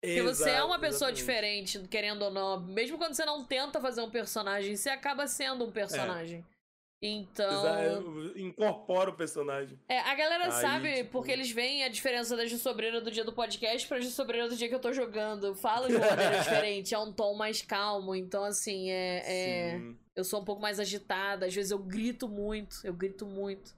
Porque 0.00 0.22
você 0.22 0.50
é 0.50 0.62
uma 0.64 0.74
Exato, 0.76 0.80
pessoa 0.80 1.10
exatamente. 1.10 1.16
diferente, 1.16 1.88
querendo 1.88 2.22
ou 2.22 2.30
não. 2.30 2.60
Mesmo 2.60 2.98
quando 2.98 3.14
você 3.14 3.24
não 3.24 3.44
tenta 3.44 3.80
fazer 3.80 4.00
um 4.02 4.10
personagem, 4.10 4.74
você 4.76 4.90
acaba 4.90 5.26
sendo 5.28 5.64
um 5.64 5.70
personagem. 5.72 6.44
Então. 7.02 8.32
Incorpora 8.36 9.10
o 9.10 9.14
personagem. 9.16 9.76
É, 9.88 9.98
a 9.98 10.14
galera 10.14 10.44
Aí, 10.44 10.52
sabe 10.52 10.94
tipo- 10.98 11.10
porque 11.10 11.32
eles 11.32 11.50
veem 11.50 11.82
a 11.82 11.88
diferença 11.88 12.36
da 12.36 12.48
Sobreira 12.48 13.00
do 13.00 13.10
dia 13.10 13.24
do 13.24 13.32
podcast 13.32 13.88
pra 13.88 14.00
Sobreira 14.02 14.48
do 14.48 14.54
dia 14.56 14.68
que 14.68 14.74
eu 14.74 14.78
tô 14.80 14.92
jogando. 14.92 15.48
Eu 15.48 15.54
falo 15.56 15.88
de 15.88 15.96
uma 15.96 16.06
maneira 16.14 16.38
diferente, 16.38 16.94
é 16.94 16.98
um 16.98 17.12
tom 17.12 17.34
mais 17.34 17.60
calmo. 17.60 18.14
Então, 18.14 18.44
assim, 18.44 18.88
é, 18.90 19.22
é- 19.26 19.80
eu 20.14 20.22
sou 20.22 20.40
um 20.40 20.44
pouco 20.44 20.62
mais 20.62 20.78
agitada. 20.78 21.46
Às 21.46 21.54
vezes 21.54 21.72
eu 21.72 21.78
grito 21.80 22.28
muito, 22.28 22.76
eu 22.84 22.94
grito 22.94 23.26
muito. 23.26 23.74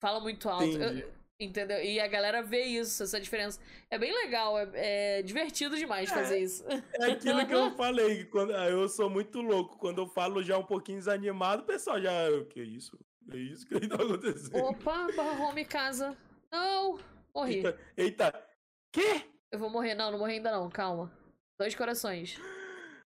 Falo 0.00 0.20
muito 0.20 0.48
alto. 0.48 0.64
Eu- 0.64 1.12
entendeu? 1.44 1.82
E 1.82 2.00
a 2.00 2.06
galera 2.06 2.42
vê 2.42 2.64
isso, 2.64 3.02
essa 3.02 3.20
diferença. 3.20 3.60
É 3.90 3.98
bem 3.98 4.12
legal, 4.12 4.58
é, 4.58 5.18
é 5.18 5.22
divertido 5.22 5.76
demais 5.76 6.10
É. 6.10 6.14
fazer 6.14 6.38
isso. 6.38 6.64
É 6.94 7.12
aquilo 7.12 7.46
que 7.46 7.54
eu 7.54 7.70
falei, 7.76 8.24
quando, 8.24 8.54
ah, 8.54 8.68
eu 8.68 8.88
sou 8.88 9.08
muito 9.10 9.40
louco. 9.40 9.78
Quando 9.78 10.00
eu 10.02 10.06
falo 10.06 10.42
já 10.42 10.58
um 10.58 10.64
pouquinho 10.64 10.98
desanimado, 10.98 11.62
o 11.62 11.66
pessoal 11.66 12.00
já. 12.00 12.30
O 12.30 12.46
que 12.46 12.62
isso? 12.62 12.98
Que 13.30 13.36
isso 13.38 13.66
que 13.66 13.74
tá 13.88 13.94
acontecendo? 13.96 14.56
Opa, 14.64 15.06
barra 15.16 15.44
home 15.44 15.64
casa. 15.64 16.16
Não, 16.52 16.98
morri. 17.34 17.56
Eita, 17.56 17.78
eita. 17.96 18.46
Quê? 18.92 19.22
Eu 19.50 19.58
vou 19.58 19.70
morrer. 19.70 19.94
Não, 19.94 20.10
não 20.10 20.18
morri 20.18 20.34
ainda 20.34 20.52
não, 20.52 20.68
calma. 20.70 21.12
Dois 21.58 21.74
corações. 21.74 22.38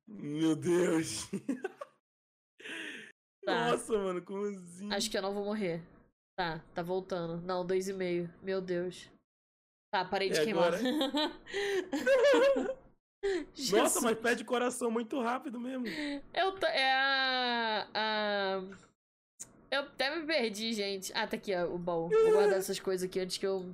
Meu 0.07 0.55
Deus. 0.55 1.29
Tá. 3.45 3.71
Nossa, 3.71 3.97
mano, 3.97 4.21
como 4.21 4.45
assim? 4.45 4.91
Acho 4.93 5.09
que 5.09 5.17
eu 5.17 5.21
não 5.21 5.33
vou 5.33 5.45
morrer. 5.45 5.81
Tá, 6.39 6.63
tá 6.73 6.81
voltando. 6.81 7.41
Não, 7.41 7.65
dois 7.65 7.89
e 7.89 7.93
meio. 7.93 8.33
Meu 8.41 8.61
Deus. 8.61 9.09
Tá, 9.93 10.05
parei 10.05 10.29
de 10.29 10.39
E 10.39 10.43
queimar. 10.45 10.71
Nossa, 13.73 13.99
mas 13.99 14.17
pede 14.17 14.45
coração 14.45 14.89
muito 14.89 15.19
rápido 15.19 15.59
mesmo. 15.59 15.85
Eu 16.33 16.53
tô. 16.53 16.65
É 16.65 16.93
a. 16.93 17.87
a... 17.93 18.61
Eu 19.69 19.81
até 19.81 20.15
me 20.15 20.25
perdi, 20.25 20.71
gente. 20.71 21.11
Ah, 21.13 21.27
tá 21.27 21.35
aqui, 21.35 21.53
ó, 21.53 21.65
o 21.65 21.77
baú. 21.77 22.07
Vou 22.07 22.31
guardar 22.31 22.57
essas 22.59 22.79
coisas 22.79 23.05
aqui 23.05 23.19
antes 23.19 23.37
que 23.37 23.45
eu. 23.45 23.69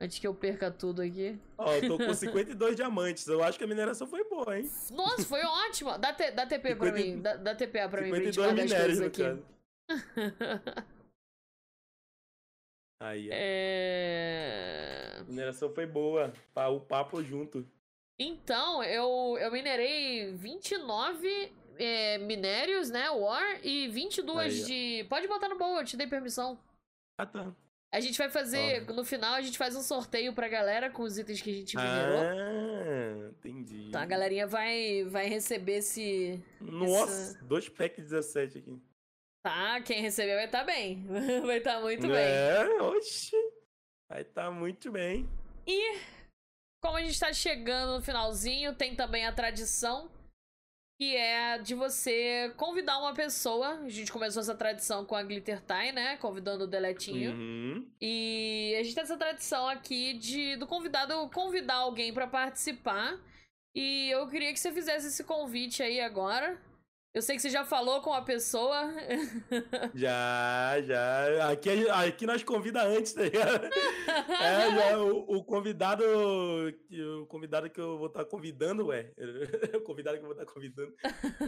Antes 0.00 0.20
que 0.20 0.26
eu 0.28 0.34
perca 0.36 0.70
tudo 0.70 1.02
aqui. 1.02 1.36
Ó, 1.58 1.72
eu 1.74 1.88
tô 1.88 1.98
com 1.98 2.14
52 2.14 2.76
diamantes. 2.76 3.26
Eu 3.26 3.42
acho 3.42 3.58
que 3.58 3.64
a 3.64 3.66
mineração 3.66 4.06
foi 4.06 4.22
boa, 4.28 4.56
hein? 4.56 4.70
Nossa, 4.92 5.24
foi 5.24 5.42
ótimo! 5.42 5.98
Dá, 5.98 6.12
T- 6.12 6.30
dá 6.30 6.46
TP 6.46 6.76
pra 6.76 6.92
50 6.92 6.92
mim. 6.92 7.20
Dá, 7.20 7.34
dá 7.34 7.56
TPA 7.56 7.88
pra 7.88 8.02
mim 8.02 8.10
pra 8.10 8.20
gente 8.20 8.34
52 8.34 8.36
guardar 8.36 8.64
as 8.66 8.72
coisas 8.84 9.02
aqui. 9.08 9.22
Aí, 13.00 13.28
ó. 13.28 13.32
É. 13.32 15.22
mineração 15.28 15.72
foi 15.72 15.86
boa. 15.86 16.32
O 16.54 16.80
papo 16.80 17.22
junto. 17.22 17.66
Então, 18.18 18.82
eu, 18.82 19.36
eu 19.38 19.52
minerei 19.52 20.32
29 20.32 21.52
é, 21.78 22.18
minérios, 22.18 22.90
né? 22.90 23.10
War, 23.10 23.60
e 23.62 23.88
22 23.88 24.38
Aí, 24.38 24.62
ó. 24.62 24.66
de. 24.66 25.06
Pode 25.08 25.28
botar 25.28 25.48
no 25.48 25.58
baú, 25.58 25.76
eu 25.78 25.84
te 25.84 25.96
dei 25.96 26.06
permissão. 26.06 26.58
Ah, 27.18 27.26
tá. 27.26 27.54
A 27.92 28.00
gente 28.00 28.18
vai 28.18 28.28
fazer, 28.28 28.84
no 28.92 29.04
final, 29.04 29.34
a 29.34 29.40
gente 29.40 29.56
faz 29.56 29.76
um 29.76 29.80
sorteio 29.80 30.34
pra 30.34 30.48
galera 30.48 30.90
com 30.90 31.02
os 31.02 31.16
itens 31.16 31.40
que 31.40 31.50
a 31.50 31.54
gente 31.54 31.76
minerou. 31.76 32.20
Ah, 32.20 33.30
entendi. 33.30 33.86
Então 33.88 34.00
a 34.00 34.06
galerinha 34.06 34.46
vai, 34.46 35.04
vai 35.04 35.28
receber 35.28 35.76
esse. 35.76 36.42
Nossa, 36.60 37.38
dois 37.44 37.68
packs 37.68 38.04
de 38.04 38.10
17 38.10 38.58
aqui. 38.58 38.82
Tá, 39.46 39.80
quem 39.80 40.00
receber 40.00 40.34
vai 40.34 40.46
estar 40.46 40.64
bem. 40.64 41.06
Vai 41.46 41.58
estar 41.58 41.80
muito 41.80 42.08
bem. 42.08 42.16
É, 42.16 42.82
oxi. 42.82 43.36
Vai 44.10 44.24
tá 44.24 44.50
muito 44.50 44.90
bem. 44.90 45.28
E 45.64 46.00
como 46.82 46.96
a 46.96 47.00
gente 47.00 47.20
tá 47.20 47.32
chegando 47.32 47.94
no 47.94 48.02
finalzinho, 48.02 48.74
tem 48.74 48.96
também 48.96 49.24
a 49.24 49.30
tradição 49.30 50.10
que 50.98 51.14
é 51.14 51.58
de 51.58 51.76
você 51.76 52.52
convidar 52.56 52.98
uma 52.98 53.14
pessoa. 53.14 53.82
A 53.84 53.88
gente 53.88 54.10
começou 54.10 54.42
essa 54.42 54.56
tradição 54.56 55.04
com 55.04 55.14
a 55.14 55.22
Glitter 55.22 55.62
Tie, 55.62 55.92
né? 55.92 56.16
Convidando 56.16 56.64
o 56.64 56.66
Deletinho. 56.66 57.30
Uhum. 57.30 57.88
E 58.00 58.74
a 58.76 58.82
gente 58.82 58.96
tem 58.96 59.04
essa 59.04 59.16
tradição 59.16 59.68
aqui 59.68 60.14
de 60.14 60.56
do 60.56 60.66
convidado 60.66 61.30
convidar 61.30 61.76
alguém 61.76 62.12
pra 62.12 62.26
participar. 62.26 63.16
E 63.72 64.10
eu 64.10 64.26
queria 64.26 64.52
que 64.52 64.58
você 64.58 64.72
fizesse 64.72 65.06
esse 65.06 65.22
convite 65.22 65.84
aí 65.84 66.00
agora. 66.00 66.60
Eu 67.16 67.22
sei 67.22 67.34
que 67.34 67.40
você 67.40 67.48
já 67.48 67.64
falou 67.64 68.02
com 68.02 68.12
a 68.12 68.20
pessoa. 68.20 68.92
Já, 69.94 70.76
já. 70.82 71.50
Aqui, 71.50 71.88
aqui 71.88 72.26
nós 72.26 72.42
convida 72.44 72.82
antes, 72.82 73.14
tá 73.14 73.22
ligado? 73.22 73.64
É, 73.66 74.70
já, 74.90 74.98
o, 74.98 75.36
o 75.38 75.42
convidado. 75.44 76.04
que- 76.86 77.02
O 77.02 77.24
convidado 77.26 77.70
que 77.70 77.80
eu 77.80 77.96
vou 77.96 78.08
estar 78.08 78.24
convidando, 78.26 78.88
ué. 78.88 79.12
O 79.76 79.80
convidado 79.80 80.18
que 80.18 80.24
eu 80.24 80.28
vou 80.28 80.38
estar 80.38 80.52
convidando. 80.52 80.92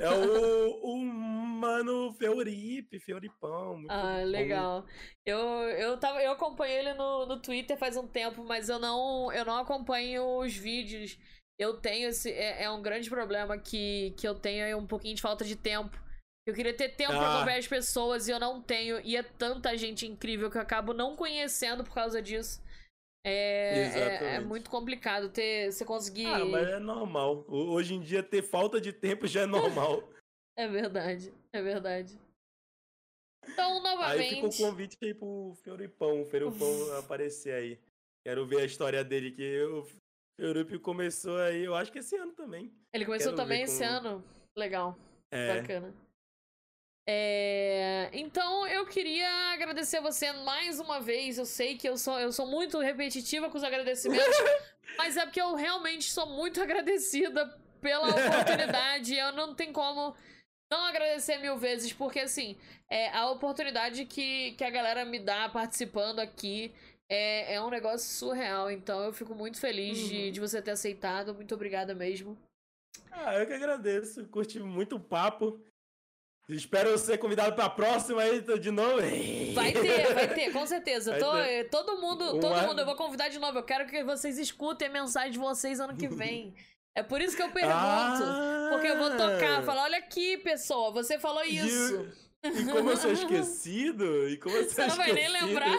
É 0.01 0.11
o, 0.11 0.71
o 0.85 0.97
Mano 1.05 2.15
Feuripe, 2.15 2.99
Feuripão. 2.99 3.85
Ah, 3.91 4.21
bom. 4.21 4.25
legal. 4.25 4.87
Eu, 5.27 5.39
eu, 5.39 5.99
tava, 5.99 6.23
eu 6.23 6.33
acompanho 6.33 6.79
ele 6.79 6.95
no, 6.95 7.27
no 7.27 7.43
Twitter 7.43 7.77
faz 7.77 7.95
um 7.95 8.07
tempo, 8.09 8.43
mas 8.43 8.71
eu 8.71 8.79
não, 8.79 9.31
eu 9.33 9.45
não 9.45 9.59
acompanho 9.59 10.39
os 10.39 10.55
vídeos. 10.57 11.19
Eu 11.59 11.75
tenho 11.81 12.09
esse. 12.09 12.31
É, 12.31 12.65
é 12.65 12.71
um 12.71 12.81
grande 12.81 13.11
problema 13.11 13.59
que, 13.59 14.13
que 14.17 14.27
eu 14.29 14.35
tenho 14.35 14.65
é 14.65 14.77
um 14.77 14.87
pouquinho 14.87 15.15
de 15.17 15.23
falta 15.23 15.45
de 15.45 15.57
tempo. 15.57 15.97
Eu 16.47 16.55
queria 16.55 16.73
ter 16.75 16.91
tempo 16.91 17.11
pra 17.13 17.21
Ah. 17.21 17.37
acompanhar 17.37 17.59
as 17.59 17.67
pessoas 17.67 18.27
e 18.29 18.31
eu 18.31 18.39
não 18.41 18.63
tenho. 18.63 19.01
E 19.05 19.17
é 19.17 19.23
tanta 19.23 19.77
gente 19.77 20.07
incrível 20.07 20.51
que 20.51 20.57
eu 20.57 20.63
acabo 20.63 20.95
não 20.95 21.15
conhecendo 21.17 21.85
por 21.85 21.93
causa 21.93 22.23
disso. 22.23 22.63
É, 23.27 23.81
é, 23.99 24.35
é 24.37 24.41
muito 24.41 24.71
complicado 24.71 25.29
ter 25.29 25.71
você 25.73 25.85
conseguir. 25.85 26.27
Ah, 26.27 26.45
mas 26.45 26.69
é 26.69 26.79
normal. 26.79 27.45
Ho- 27.49 27.73
Hoje 27.73 27.93
em 27.95 28.01
dia, 28.01 28.23
ter 28.23 28.41
falta 28.43 28.81
de 28.81 28.93
tempo 28.93 29.27
já 29.27 29.43
é 29.43 29.47
normal. 29.47 30.03
É 30.57 30.67
verdade, 30.67 31.33
é 31.53 31.63
verdade. 31.63 32.19
Então, 33.47 33.77
Aí 34.03 34.25
fica 34.25 34.41
o 34.41 34.43
novamente. 34.43 34.59
convite 34.63 34.99
aí 35.01 35.15
pro 35.15 35.55
Feuripão. 35.63 36.23
O 36.23 36.25
Feuripão 36.27 36.99
aparecer 36.99 37.53
aí. 37.55 37.79
Quero 38.27 38.45
ver 38.45 38.63
a 38.63 38.65
história 38.65 39.05
dele, 39.05 39.31
que 39.31 39.63
o 39.63 39.87
Feuripe 40.39 40.79
começou 40.79 41.37
aí, 41.41 41.65
eu 41.65 41.75
acho 41.75 41.91
que 41.91 41.99
esse 41.99 42.15
ano 42.17 42.33
também. 42.33 42.73
Ele 42.93 43.05
começou 43.05 43.33
Quero 43.33 43.43
também 43.43 43.63
esse 43.63 43.85
como- 43.85 43.91
ano. 44.09 44.25
Legal. 44.57 44.97
É. 45.33 45.61
Bacana. 45.61 45.93
É, 47.07 48.11
Então 48.13 48.67
eu 48.67 48.87
queria 48.87 49.29
agradecer 49.53 49.97
a 49.97 50.01
você 50.01 50.31
mais 50.33 50.79
uma 50.79 51.01
vez. 51.01 51.39
Eu 51.39 51.47
sei 51.47 51.77
que 51.77 51.89
eu 51.89 51.97
sou, 51.97 52.21
eu 52.21 52.31
sou 52.33 52.47
muito 52.47 52.79
repetitiva 52.79 53.51
com 53.51 53.57
os 53.57 53.65
agradecimentos, 53.65 54.27
mas 54.97 55.17
é 55.17 55.25
porque 55.25 55.41
eu 55.41 55.55
realmente 55.55 56.05
sou 56.05 56.27
muito 56.27 56.61
agradecida 56.63 57.47
pela 57.81 58.09
oportunidade. 58.09 59.15
eu 59.17 59.33
não 59.33 59.55
tenho 59.55 59.73
como 59.73 60.15
não 60.71 60.85
agradecer 60.85 61.39
mil 61.39 61.57
vezes, 61.57 61.93
porque 61.95 62.21
assim, 62.21 62.57
é, 62.91 63.09
a 63.09 63.31
oportunidade 63.31 64.05
que, 64.05 64.53
que 64.53 64.63
a 64.65 64.71
galera 64.71 65.05
me 65.05 65.19
dá 65.19 65.49
participando 65.49 66.21
aqui 66.21 66.73
é, 67.09 67.55
é 67.55 67.63
um 67.63 67.71
negócio 67.71 68.09
surreal. 68.09 68.71
Então 68.71 69.03
eu 69.05 69.13
fico 69.13 69.35
muito 69.35 69.59
feliz 69.61 69.97
de, 69.99 70.27
Uhum. 70.27 70.33
de 70.33 70.41
você 70.41 70.61
ter 70.63 70.73
aceitado. 70.73 71.35
Muito 71.35 71.55
obrigada 71.55 71.95
mesmo. 71.95 72.37
Ah, 73.11 73.35
eu 73.35 73.47
que 73.47 73.53
agradeço. 73.53 74.25
Curti 74.29 74.59
muito 74.61 74.97
o 74.97 75.01
papo. 75.01 75.61
Espero 76.49 76.97
ser 76.97 77.19
convidado 77.19 77.55
pra 77.55 77.69
próxima 77.69 78.23
aí 78.23 78.41
de 78.59 78.71
novo. 78.71 79.03
Vai 79.55 79.73
ter, 79.73 80.15
vai 80.15 80.33
ter, 80.35 80.51
com 80.53 80.67
certeza. 80.67 81.17
Tô- 81.21 81.33
ter. 81.33 81.49
eh, 81.51 81.65
todo 81.65 82.01
mundo, 82.01 82.41
todo 82.41 82.67
mundo, 82.67 82.81
eu 82.81 82.87
vou 82.87 82.97
convidar 82.97 83.29
de 83.29 83.39
novo. 83.39 83.59
Eu 83.59 83.63
quero 83.65 83.87
que 83.87 84.03
vocês 84.03 84.39
escutem 84.39 84.89
a 84.89 84.91
mensagem 84.91 85.33
de 85.33 85.39
vocês 85.39 85.79
ano 85.79 85.95
que 85.95 86.09
vem. 86.09 86.55
É 86.97 87.03
por 87.03 87.21
isso 87.21 87.37
que 87.37 87.43
eu 87.43 87.51
pergunto. 87.53 87.75
Ah! 87.77 88.69
Porque 88.73 88.87
eu 88.87 88.97
vou 88.99 89.11
tocar, 89.11 89.63
falar, 89.63 89.83
olha 89.85 89.99
aqui, 89.99 90.39
pessoa, 90.39 90.91
você 90.91 91.19
falou 91.19 91.45
isso. 91.45 92.09
E 92.45 92.65
como 92.65 92.91
eu 92.91 92.97
sou 92.97 93.11
esquecido, 93.11 94.29
e 94.29 94.37
como 94.39 94.57
eu 94.57 94.65
sou 94.71 94.73
Você 94.73 94.87
não 94.87 94.97
vai 94.97 95.13
nem 95.13 95.29
lembrar. 95.29 95.79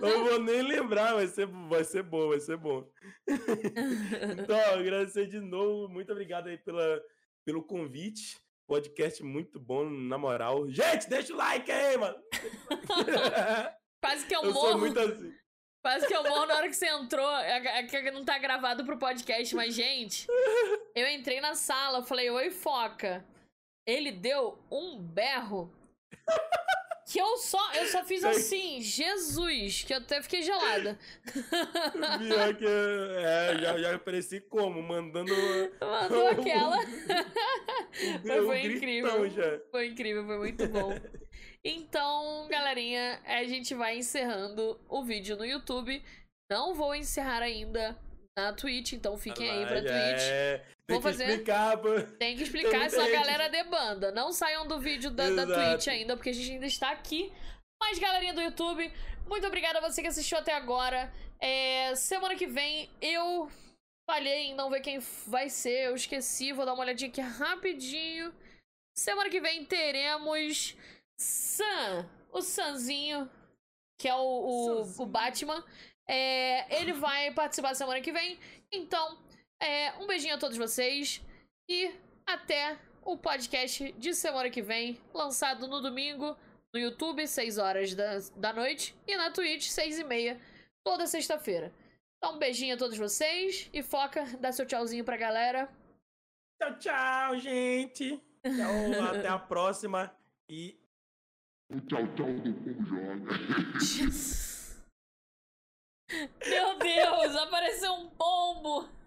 Não 0.00 0.24
vou 0.24 0.40
nem 0.40 0.62
lembrar, 0.62 1.14
vai 1.14 1.26
ser, 1.28 1.46
vai 1.46 1.84
ser 1.84 2.02
bom, 2.02 2.28
vai 2.28 2.40
ser 2.40 2.56
bom. 2.56 2.88
então, 4.42 4.58
agradecer 4.74 5.26
de 5.26 5.40
novo, 5.40 5.88
muito 5.88 6.10
obrigado 6.10 6.48
aí 6.48 6.58
pela, 6.58 7.00
pelo 7.44 7.62
convite. 7.62 8.38
Podcast 8.66 9.22
muito 9.22 9.58
bom, 9.58 9.88
na 9.88 10.16
moral. 10.16 10.68
Gente, 10.68 11.08
deixa 11.08 11.32
o 11.32 11.36
like 11.36 11.70
aí, 11.70 11.96
mano. 11.96 12.16
Quase 14.00 14.26
que 14.26 14.34
eu, 14.34 14.42
Eu 14.42 14.52
morro. 14.52 14.68
sou 14.68 14.78
muito 14.78 14.98
assim. 14.98 15.34
Quase 15.82 16.06
que 16.06 16.14
eu 16.14 16.22
morro 16.22 16.46
na 16.46 16.56
hora 16.56 16.68
que 16.68 16.76
você 16.76 16.86
entrou. 16.86 17.30
É 17.38 17.80
é 17.80 17.82
que 17.84 18.10
não 18.10 18.24
tá 18.24 18.38
gravado 18.38 18.84
pro 18.84 18.98
podcast, 18.98 19.56
mas, 19.56 19.74
gente, 19.74 20.26
eu 20.94 21.08
entrei 21.08 21.40
na 21.40 21.54
sala, 21.54 22.04
falei, 22.04 22.30
oi, 22.30 22.50
foca. 22.50 23.24
Ele 23.86 24.12
deu 24.12 24.58
um 24.70 24.98
berro. 25.00 25.72
Que 27.10 27.18
eu 27.18 27.36
só, 27.38 27.72
eu 27.74 27.86
só 27.86 28.04
fiz 28.04 28.22
assim, 28.22 28.80
Jesus, 28.80 29.82
que 29.82 29.92
eu 29.92 29.96
até 29.98 30.22
fiquei 30.22 30.42
gelada. 30.42 30.96
Pior 32.20 32.54
que 32.54 32.64
é, 32.64 33.58
já, 33.60 33.78
já 33.78 33.94
apareci 33.96 34.40
como? 34.40 34.80
Mandando. 34.80 35.34
Mandou 35.80 36.28
aquela. 36.30 36.76
Mas 38.24 38.44
foi 38.44 38.62
incrível. 38.62 39.28
Já. 39.28 39.60
Foi 39.72 39.88
incrível, 39.88 40.24
foi 40.24 40.38
muito 40.38 40.68
bom. 40.68 40.94
Então, 41.64 42.46
galerinha, 42.48 43.20
a 43.26 43.42
gente 43.42 43.74
vai 43.74 43.98
encerrando 43.98 44.80
o 44.88 45.02
vídeo 45.02 45.36
no 45.36 45.44
YouTube. 45.44 46.00
Não 46.48 46.74
vou 46.74 46.94
encerrar 46.94 47.42
ainda 47.42 47.98
na 48.36 48.52
Twitch, 48.52 48.92
então 48.92 49.18
fiquem 49.18 49.50
aí 49.50 49.66
pra 49.66 49.80
Twitch. 49.80 50.22
É, 50.22 50.64
tem 50.90 51.00
Vou 51.00 51.10
que 51.12 51.18
fazer- 51.18 51.30
explicar, 51.30 51.76
pô. 51.78 51.88
Tem 52.18 52.36
que 52.36 52.42
explicar, 52.42 52.78
muita 52.78 52.90
senão 52.90 53.06
a 53.06 53.10
galera 53.10 53.48
debanda. 53.48 54.12
Não 54.12 54.32
saiam 54.32 54.66
do 54.66 54.78
vídeo 54.80 55.10
da, 55.10 55.30
da. 55.30 55.46
Twitch 55.46 55.88
ainda, 55.88 56.16
porque 56.16 56.30
a 56.30 56.32
gente 56.32 56.52
ainda 56.52 56.66
está 56.66 56.90
aqui. 56.90 57.32
Mas, 57.80 57.98
galerinha 57.98 58.34
do 58.34 58.42
YouTube, 58.42 58.92
muito 59.26 59.46
obrigada 59.46 59.78
a 59.78 59.82
você 59.82 60.02
que 60.02 60.08
assistiu 60.08 60.38
até 60.38 60.52
agora. 60.54 61.12
É, 61.40 61.94
semana 61.94 62.36
que 62.36 62.46
vem 62.46 62.90
eu 63.00 63.50
falhei 64.08 64.48
em 64.48 64.54
não 64.54 64.68
ver 64.68 64.80
quem 64.80 64.98
vai 65.26 65.48
ser, 65.48 65.86
eu 65.86 65.94
esqueci, 65.94 66.52
vou 66.52 66.66
dar 66.66 66.74
uma 66.74 66.82
olhadinha 66.82 67.08
aqui 67.08 67.20
rapidinho. 67.20 68.34
Semana 68.96 69.30
que 69.30 69.40
vem 69.40 69.64
teremos 69.64 70.76
Sam, 71.18 72.08
o 72.32 72.42
Sanzinho, 72.42 73.30
que 73.98 74.08
é 74.08 74.14
o, 74.14 74.18
o, 74.18 75.02
o 75.02 75.06
Batman. 75.06 75.64
É, 76.08 76.80
ele 76.80 76.92
vai 76.92 77.32
participar 77.32 77.74
semana 77.74 78.00
que 78.00 78.12
vem. 78.12 78.38
Então, 78.72 79.16
é, 79.60 79.92
um 79.98 80.06
beijinho 80.06 80.34
a 80.34 80.38
todos 80.38 80.56
vocês 80.56 81.22
e 81.68 81.92
até 82.26 82.78
o 83.02 83.16
podcast 83.16 83.92
de 83.92 84.14
semana 84.14 84.50
que 84.50 84.62
vem, 84.62 85.00
lançado 85.12 85.68
no 85.68 85.80
domingo 85.80 86.36
no 86.72 86.78
YouTube, 86.78 87.26
6 87.26 87.58
horas 87.58 87.94
da, 87.94 88.18
da 88.36 88.52
noite, 88.52 88.94
e 89.06 89.16
na 89.16 89.30
Twitch, 89.30 89.68
6 89.68 89.98
e 89.98 90.04
meia, 90.04 90.40
toda 90.84 91.06
sexta-feira. 91.06 91.72
Então, 92.16 92.36
um 92.36 92.38
beijinho 92.38 92.74
a 92.74 92.78
todos 92.78 92.96
vocês 92.96 93.68
e 93.72 93.82
foca, 93.82 94.24
dá 94.38 94.52
seu 94.52 94.66
tchauzinho 94.66 95.04
pra 95.04 95.16
galera. 95.16 95.68
Tchau, 96.60 96.78
tchau, 96.78 97.38
gente. 97.38 98.22
Tchau, 98.42 99.02
até 99.16 99.28
a 99.28 99.38
próxima. 99.38 100.14
E 100.48 100.78
O 101.72 101.80
tchau 101.80 102.06
tchau 102.14 102.32
do 102.34 102.52
Pombo 102.52 102.84
Joga. 102.84 103.32
Meu 106.46 106.78
Deus, 106.78 107.36
apareceu 107.36 107.92
um 107.92 108.10
pombo! 108.10 108.99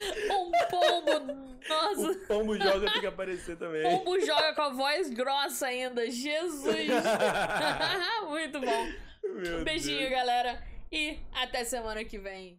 Um 0.30 0.50
pombo! 0.70 1.58
Nossa! 1.68 2.10
o 2.12 2.26
pombo 2.26 2.56
joga 2.56 2.90
tem 2.90 3.00
que 3.00 3.06
aparecer 3.06 3.56
também. 3.56 3.82
Pombo 3.82 4.18
joga 4.20 4.54
com 4.54 4.62
a 4.62 4.68
voz 4.70 5.10
grossa 5.10 5.66
ainda. 5.66 6.10
Jesus! 6.10 6.64
Muito 8.28 8.60
bom. 8.60 8.88
Meu 9.22 9.58
Um 9.58 9.64
beijinho, 9.64 9.98
Deus. 9.98 10.10
galera. 10.10 10.62
E 10.90 11.18
até 11.32 11.64
semana 11.64 12.04
que 12.04 12.18
vem. 12.18 12.58